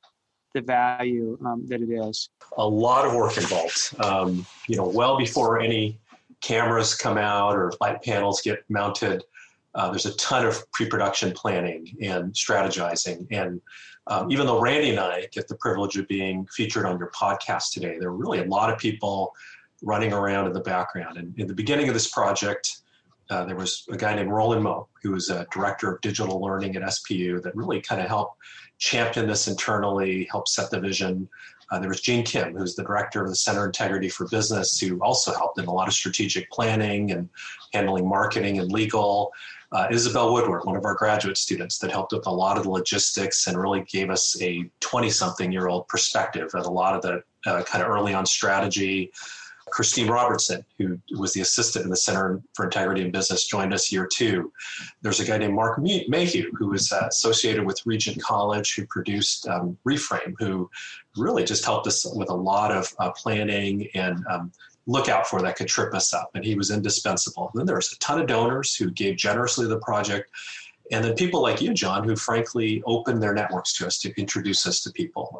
the 0.53 0.61
value 0.61 1.37
um, 1.45 1.65
that 1.67 1.81
it 1.81 1.89
is. 1.89 2.29
A 2.57 2.67
lot 2.67 3.05
of 3.05 3.13
work 3.13 3.37
involved. 3.37 3.95
Um, 4.03 4.45
you 4.67 4.75
know, 4.75 4.87
well 4.87 5.17
before 5.17 5.61
any 5.61 5.97
cameras 6.41 6.95
come 6.95 7.17
out 7.17 7.55
or 7.55 7.71
light 7.79 8.01
panels 8.03 8.41
get 8.41 8.63
mounted. 8.69 9.23
Uh, 9.73 9.89
there's 9.89 10.05
a 10.05 10.15
ton 10.15 10.45
of 10.45 10.69
pre-production 10.71 11.31
planning 11.31 11.95
and 12.01 12.33
strategizing. 12.33 13.25
And 13.31 13.61
um, 14.07 14.29
even 14.31 14.45
though 14.45 14.59
Randy 14.59 14.89
and 14.89 14.99
I 14.99 15.27
get 15.31 15.47
the 15.47 15.55
privilege 15.55 15.95
of 15.97 16.07
being 16.07 16.45
featured 16.47 16.85
on 16.85 16.97
your 16.97 17.11
podcast 17.11 17.71
today, 17.71 17.97
there 17.99 18.09
are 18.09 18.15
really 18.15 18.39
a 18.39 18.45
lot 18.45 18.71
of 18.71 18.77
people 18.77 19.33
running 19.81 20.13
around 20.13 20.47
in 20.47 20.53
the 20.53 20.61
background. 20.61 21.17
And 21.17 21.37
in 21.39 21.47
the 21.47 21.53
beginning 21.53 21.87
of 21.87 21.93
this 21.93 22.09
project, 22.09 22.81
uh, 23.29 23.45
there 23.45 23.55
was 23.55 23.85
a 23.89 23.97
guy 23.97 24.13
named 24.15 24.29
Roland 24.29 24.63
Moe, 24.63 24.87
who 25.01 25.11
was 25.11 25.29
a 25.29 25.47
director 25.51 25.91
of 25.91 26.01
digital 26.01 26.41
learning 26.41 26.75
at 26.75 26.83
SPU, 26.83 27.41
that 27.41 27.55
really 27.55 27.81
kind 27.81 28.01
of 28.01 28.07
helped 28.07 28.37
champion 28.77 29.27
this 29.27 29.47
internally, 29.47 30.27
helped 30.29 30.49
set 30.49 30.69
the 30.69 30.79
vision. 30.79 31.29
Uh, 31.71 31.79
there 31.79 31.87
was 31.87 32.01
Gene 32.01 32.25
Kim, 32.25 32.55
who's 32.55 32.75
the 32.75 32.83
director 32.83 33.23
of 33.23 33.29
the 33.29 33.35
Center 33.35 33.65
Integrity 33.65 34.09
for 34.09 34.27
Business, 34.27 34.77
who 34.79 34.99
also 35.01 35.33
helped 35.33 35.59
in 35.59 35.65
a 35.65 35.71
lot 35.71 35.87
of 35.87 35.93
strategic 35.93 36.49
planning 36.51 37.11
and 37.11 37.29
handling 37.73 38.07
marketing 38.07 38.59
and 38.59 38.71
legal 38.71 39.31
uh, 39.71 39.87
Isabel 39.89 40.33
Woodward, 40.33 40.65
one 40.65 40.75
of 40.75 40.83
our 40.83 40.95
graduate 40.95 41.37
students, 41.37 41.77
that 41.79 41.91
helped 41.91 42.11
with 42.11 42.27
a 42.27 42.31
lot 42.31 42.57
of 42.57 42.63
the 42.63 42.69
logistics 42.69 43.47
and 43.47 43.57
really 43.57 43.81
gave 43.83 44.09
us 44.09 44.39
a 44.41 44.69
20 44.81 45.09
something 45.09 45.51
year 45.51 45.69
old 45.69 45.87
perspective 45.87 46.49
at 46.53 46.65
a 46.65 46.69
lot 46.69 46.93
of 46.93 47.01
the 47.01 47.23
uh, 47.45 47.63
kind 47.63 47.83
of 47.83 47.89
early 47.89 48.13
on 48.13 48.25
strategy. 48.25 49.11
Christine 49.71 50.07
Robertson, 50.07 50.63
who 50.77 50.99
was 51.17 51.33
the 51.33 51.41
assistant 51.41 51.85
in 51.85 51.89
the 51.89 51.97
Center 51.97 52.41
for 52.53 52.65
Integrity 52.65 53.01
in 53.01 53.11
Business, 53.11 53.47
joined 53.47 53.73
us 53.73 53.91
year 53.91 54.07
two. 54.11 54.51
There's 55.01 55.19
a 55.19 55.25
guy 55.25 55.37
named 55.37 55.53
Mark 55.53 55.79
Mayhew, 55.79 56.51
who 56.57 56.67
was 56.67 56.91
uh, 56.91 57.07
associated 57.09 57.65
with 57.65 57.85
Regent 57.85 58.21
College, 58.21 58.75
who 58.75 58.85
produced 58.85 59.47
um, 59.47 59.77
Reframe, 59.87 60.33
who 60.37 60.69
really 61.17 61.43
just 61.43 61.65
helped 61.65 61.87
us 61.87 62.05
with 62.15 62.29
a 62.29 62.35
lot 62.35 62.71
of 62.71 62.93
uh, 62.99 63.11
planning 63.11 63.87
and 63.95 64.25
um, 64.29 64.51
look 64.87 65.09
out 65.09 65.27
for 65.27 65.41
that 65.41 65.55
could 65.55 65.67
trip 65.67 65.93
us 65.93 66.13
up. 66.13 66.31
And 66.35 66.43
he 66.43 66.55
was 66.55 66.71
indispensable. 66.71 67.49
And 67.53 67.59
then 67.59 67.65
there 67.65 67.75
was 67.75 67.91
a 67.91 67.99
ton 67.99 68.19
of 68.19 68.27
donors 68.27 68.75
who 68.75 68.91
gave 68.91 69.15
generously 69.15 69.65
to 69.65 69.69
the 69.69 69.79
project. 69.79 70.29
And 70.91 71.03
then 71.05 71.15
people 71.15 71.41
like 71.41 71.61
you, 71.61 71.73
John, 71.73 72.03
who 72.03 72.15
frankly 72.15 72.83
opened 72.85 73.23
their 73.23 73.33
networks 73.33 73.73
to 73.77 73.87
us 73.87 73.97
to 73.99 74.13
introduce 74.19 74.67
us 74.67 74.81
to 74.81 74.91
people. 74.91 75.39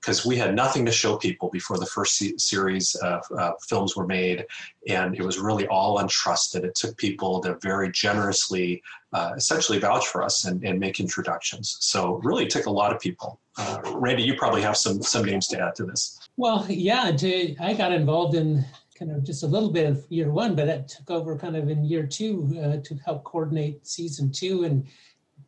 Because 0.00 0.24
we 0.24 0.36
had 0.36 0.54
nothing 0.54 0.86
to 0.86 0.92
show 0.92 1.16
people 1.16 1.50
before 1.50 1.76
the 1.78 1.86
first 1.86 2.40
series 2.40 2.94
of 2.96 3.22
uh, 3.38 3.52
films 3.68 3.96
were 3.96 4.06
made, 4.06 4.46
and 4.88 5.14
it 5.14 5.22
was 5.22 5.38
really 5.38 5.66
all 5.66 5.98
untrusted. 5.98 6.64
It 6.64 6.74
took 6.74 6.96
people 6.96 7.40
to 7.40 7.58
very 7.60 7.92
generously, 7.92 8.82
uh, 9.12 9.32
essentially 9.36 9.78
vouch 9.78 10.06
for 10.06 10.22
us 10.22 10.46
and, 10.46 10.64
and, 10.64 10.80
make 10.80 11.00
introductions. 11.00 11.76
So, 11.80 12.20
really, 12.24 12.46
took 12.46 12.66
a 12.66 12.70
lot 12.70 12.94
of 12.94 13.00
people. 13.00 13.40
Uh, 13.58 13.80
Randy, 13.94 14.22
you 14.22 14.34
probably 14.36 14.62
have 14.62 14.76
some 14.76 15.02
some 15.02 15.24
names 15.24 15.46
to 15.48 15.60
add 15.60 15.74
to 15.76 15.84
this. 15.84 16.18
Well, 16.36 16.64
yeah, 16.68 17.12
to, 17.12 17.56
I 17.58 17.74
got 17.74 17.92
involved 17.92 18.34
in 18.34 18.64
kind 19.00 19.10
of 19.10 19.24
just 19.24 19.42
a 19.42 19.46
little 19.46 19.70
bit 19.70 19.86
of 19.86 20.04
year 20.10 20.30
one, 20.30 20.54
but 20.54 20.68
it 20.68 20.88
took 20.88 21.10
over 21.10 21.36
kind 21.36 21.56
of 21.56 21.70
in 21.70 21.84
year 21.84 22.06
two 22.06 22.54
uh, 22.62 22.76
to 22.86 22.94
help 23.04 23.24
coordinate 23.24 23.86
season 23.86 24.30
two. 24.30 24.64
And 24.64 24.86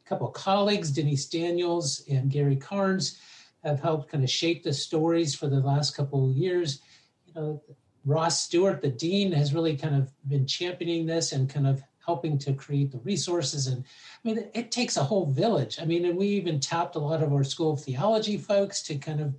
a 0.04 0.08
couple 0.08 0.26
of 0.26 0.32
colleagues, 0.32 0.90
Denise 0.90 1.26
Daniels 1.26 2.02
and 2.10 2.30
Gary 2.30 2.56
Karns, 2.56 3.18
have 3.64 3.80
helped 3.80 4.10
kind 4.10 4.24
of 4.24 4.30
shape 4.30 4.62
the 4.62 4.72
stories 4.72 5.34
for 5.34 5.48
the 5.48 5.60
last 5.60 5.96
couple 5.96 6.28
of 6.28 6.36
years. 6.36 6.80
You 7.26 7.34
know, 7.34 7.62
Ross 8.04 8.40
Stewart, 8.40 8.82
the 8.82 8.90
dean, 8.90 9.32
has 9.32 9.54
really 9.54 9.76
kind 9.76 9.94
of 9.94 10.10
been 10.28 10.46
championing 10.46 11.06
this 11.06 11.32
and 11.32 11.48
kind 11.48 11.66
of 11.66 11.82
helping 12.04 12.36
to 12.36 12.52
create 12.52 12.90
the 12.90 12.98
resources. 12.98 13.68
And 13.68 13.84
I 13.84 14.28
mean, 14.28 14.48
it 14.54 14.72
takes 14.72 14.96
a 14.96 15.04
whole 15.04 15.26
village. 15.26 15.78
I 15.80 15.84
mean, 15.84 16.04
and 16.04 16.16
we 16.16 16.26
even 16.28 16.58
tapped 16.58 16.96
a 16.96 16.98
lot 16.98 17.22
of 17.22 17.32
our 17.32 17.44
school 17.44 17.74
of 17.74 17.80
theology 17.82 18.38
folks 18.38 18.82
to 18.84 18.96
kind 18.96 19.20
of 19.20 19.34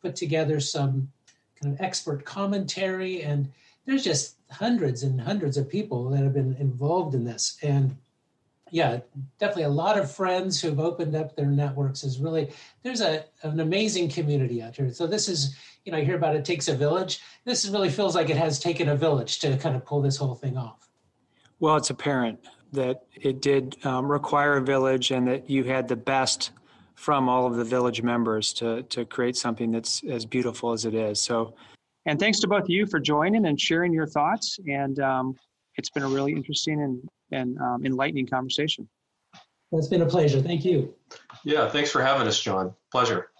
put 0.00 0.16
together 0.16 0.58
some 0.60 1.10
kind 1.60 1.74
of 1.74 1.80
expert 1.80 2.24
commentary, 2.24 3.22
and 3.22 3.50
there's 3.84 4.04
just 4.04 4.36
hundreds 4.50 5.02
and 5.02 5.20
hundreds 5.20 5.56
of 5.56 5.68
people 5.68 6.08
that 6.10 6.22
have 6.22 6.32
been 6.32 6.56
involved 6.58 7.14
in 7.14 7.24
this. 7.24 7.58
And 7.62 7.96
yeah, 8.70 9.00
definitely 9.38 9.64
a 9.64 9.68
lot 9.68 9.98
of 9.98 10.10
friends 10.10 10.60
who've 10.60 10.78
opened 10.78 11.14
up 11.14 11.36
their 11.36 11.46
networks 11.46 12.04
is 12.04 12.18
really 12.18 12.52
there's 12.82 13.00
a 13.00 13.24
an 13.42 13.60
amazing 13.60 14.08
community 14.08 14.62
out 14.62 14.76
here. 14.76 14.92
So 14.92 15.06
this 15.06 15.28
is, 15.28 15.56
you 15.84 15.92
know, 15.92 15.98
I 15.98 16.04
hear 16.04 16.16
about 16.16 16.36
it 16.36 16.44
takes 16.44 16.68
a 16.68 16.74
village. 16.74 17.20
This 17.44 17.68
really 17.68 17.90
feels 17.90 18.14
like 18.14 18.30
it 18.30 18.36
has 18.36 18.58
taken 18.58 18.88
a 18.88 18.96
village 18.96 19.38
to 19.40 19.56
kind 19.58 19.76
of 19.76 19.84
pull 19.84 20.02
this 20.02 20.16
whole 20.16 20.34
thing 20.34 20.56
off. 20.56 20.88
Well, 21.60 21.76
it's 21.76 21.90
apparent 21.90 22.40
that 22.72 23.04
it 23.14 23.40
did 23.40 23.76
um, 23.84 24.10
require 24.10 24.56
a 24.56 24.62
village 24.62 25.10
and 25.10 25.26
that 25.28 25.48
you 25.48 25.64
had 25.64 25.88
the 25.88 25.96
best 25.96 26.50
from 26.94 27.28
all 27.28 27.46
of 27.46 27.56
the 27.56 27.64
village 27.64 28.02
members 28.02 28.52
to 28.54 28.82
to 28.84 29.04
create 29.04 29.36
something 29.36 29.70
that's 29.70 30.02
as 30.04 30.26
beautiful 30.26 30.72
as 30.72 30.84
it 30.84 30.94
is. 30.94 31.20
So, 31.20 31.54
and 32.06 32.18
thanks 32.18 32.40
to 32.40 32.48
both 32.48 32.64
of 32.64 32.70
you 32.70 32.86
for 32.86 32.98
joining 32.98 33.46
and 33.46 33.60
sharing 33.60 33.92
your 33.92 34.06
thoughts. 34.06 34.58
And 34.66 34.98
um, 35.00 35.36
it's 35.76 35.90
been 35.90 36.02
a 36.02 36.08
really 36.08 36.32
interesting 36.32 36.82
and 36.82 37.08
and 37.30 37.58
um, 37.58 37.84
enlightening 37.84 38.26
conversation. 38.26 38.88
Well, 39.70 39.78
it's 39.78 39.88
been 39.88 40.02
a 40.02 40.06
pleasure. 40.06 40.40
Thank 40.40 40.64
you. 40.64 40.94
Yeah, 41.44 41.68
thanks 41.68 41.90
for 41.90 42.02
having 42.02 42.26
us, 42.26 42.40
John. 42.40 42.74
Pleasure. 42.90 43.30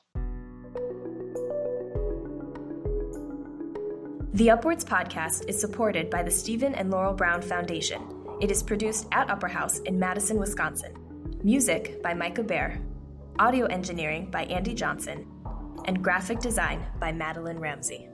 The 4.35 4.49
UpWords 4.49 4.85
podcast 4.85 5.49
is 5.49 5.61
supported 5.61 6.11
by 6.11 6.23
the 6.23 6.31
Stephen 6.31 6.75
and 6.75 6.91
Laurel 6.91 7.15
Brown 7.15 7.43
Foundation. 7.43 8.03
It 8.41 8.51
is 8.51 8.63
produced 8.63 9.09
at 9.11 9.31
Upper 9.31 9.49
House 9.49 9.81
in 9.81 9.99
Madison, 9.99 10.39
Wisconsin. 10.39 10.95
Music 11.43 12.03
by 12.03 12.15
Micah 12.15 12.45
Behr, 12.45 12.81
audio 13.39 13.67
engineering 13.67 14.31
by 14.31 14.45
Andy 14.45 14.75
Johnson, 14.75 15.27
and 15.87 16.05
graphic 16.05 16.41
design 16.41 16.85
by 17.01 17.11
Madeline 17.11 17.59
Ramsey. 17.59 18.09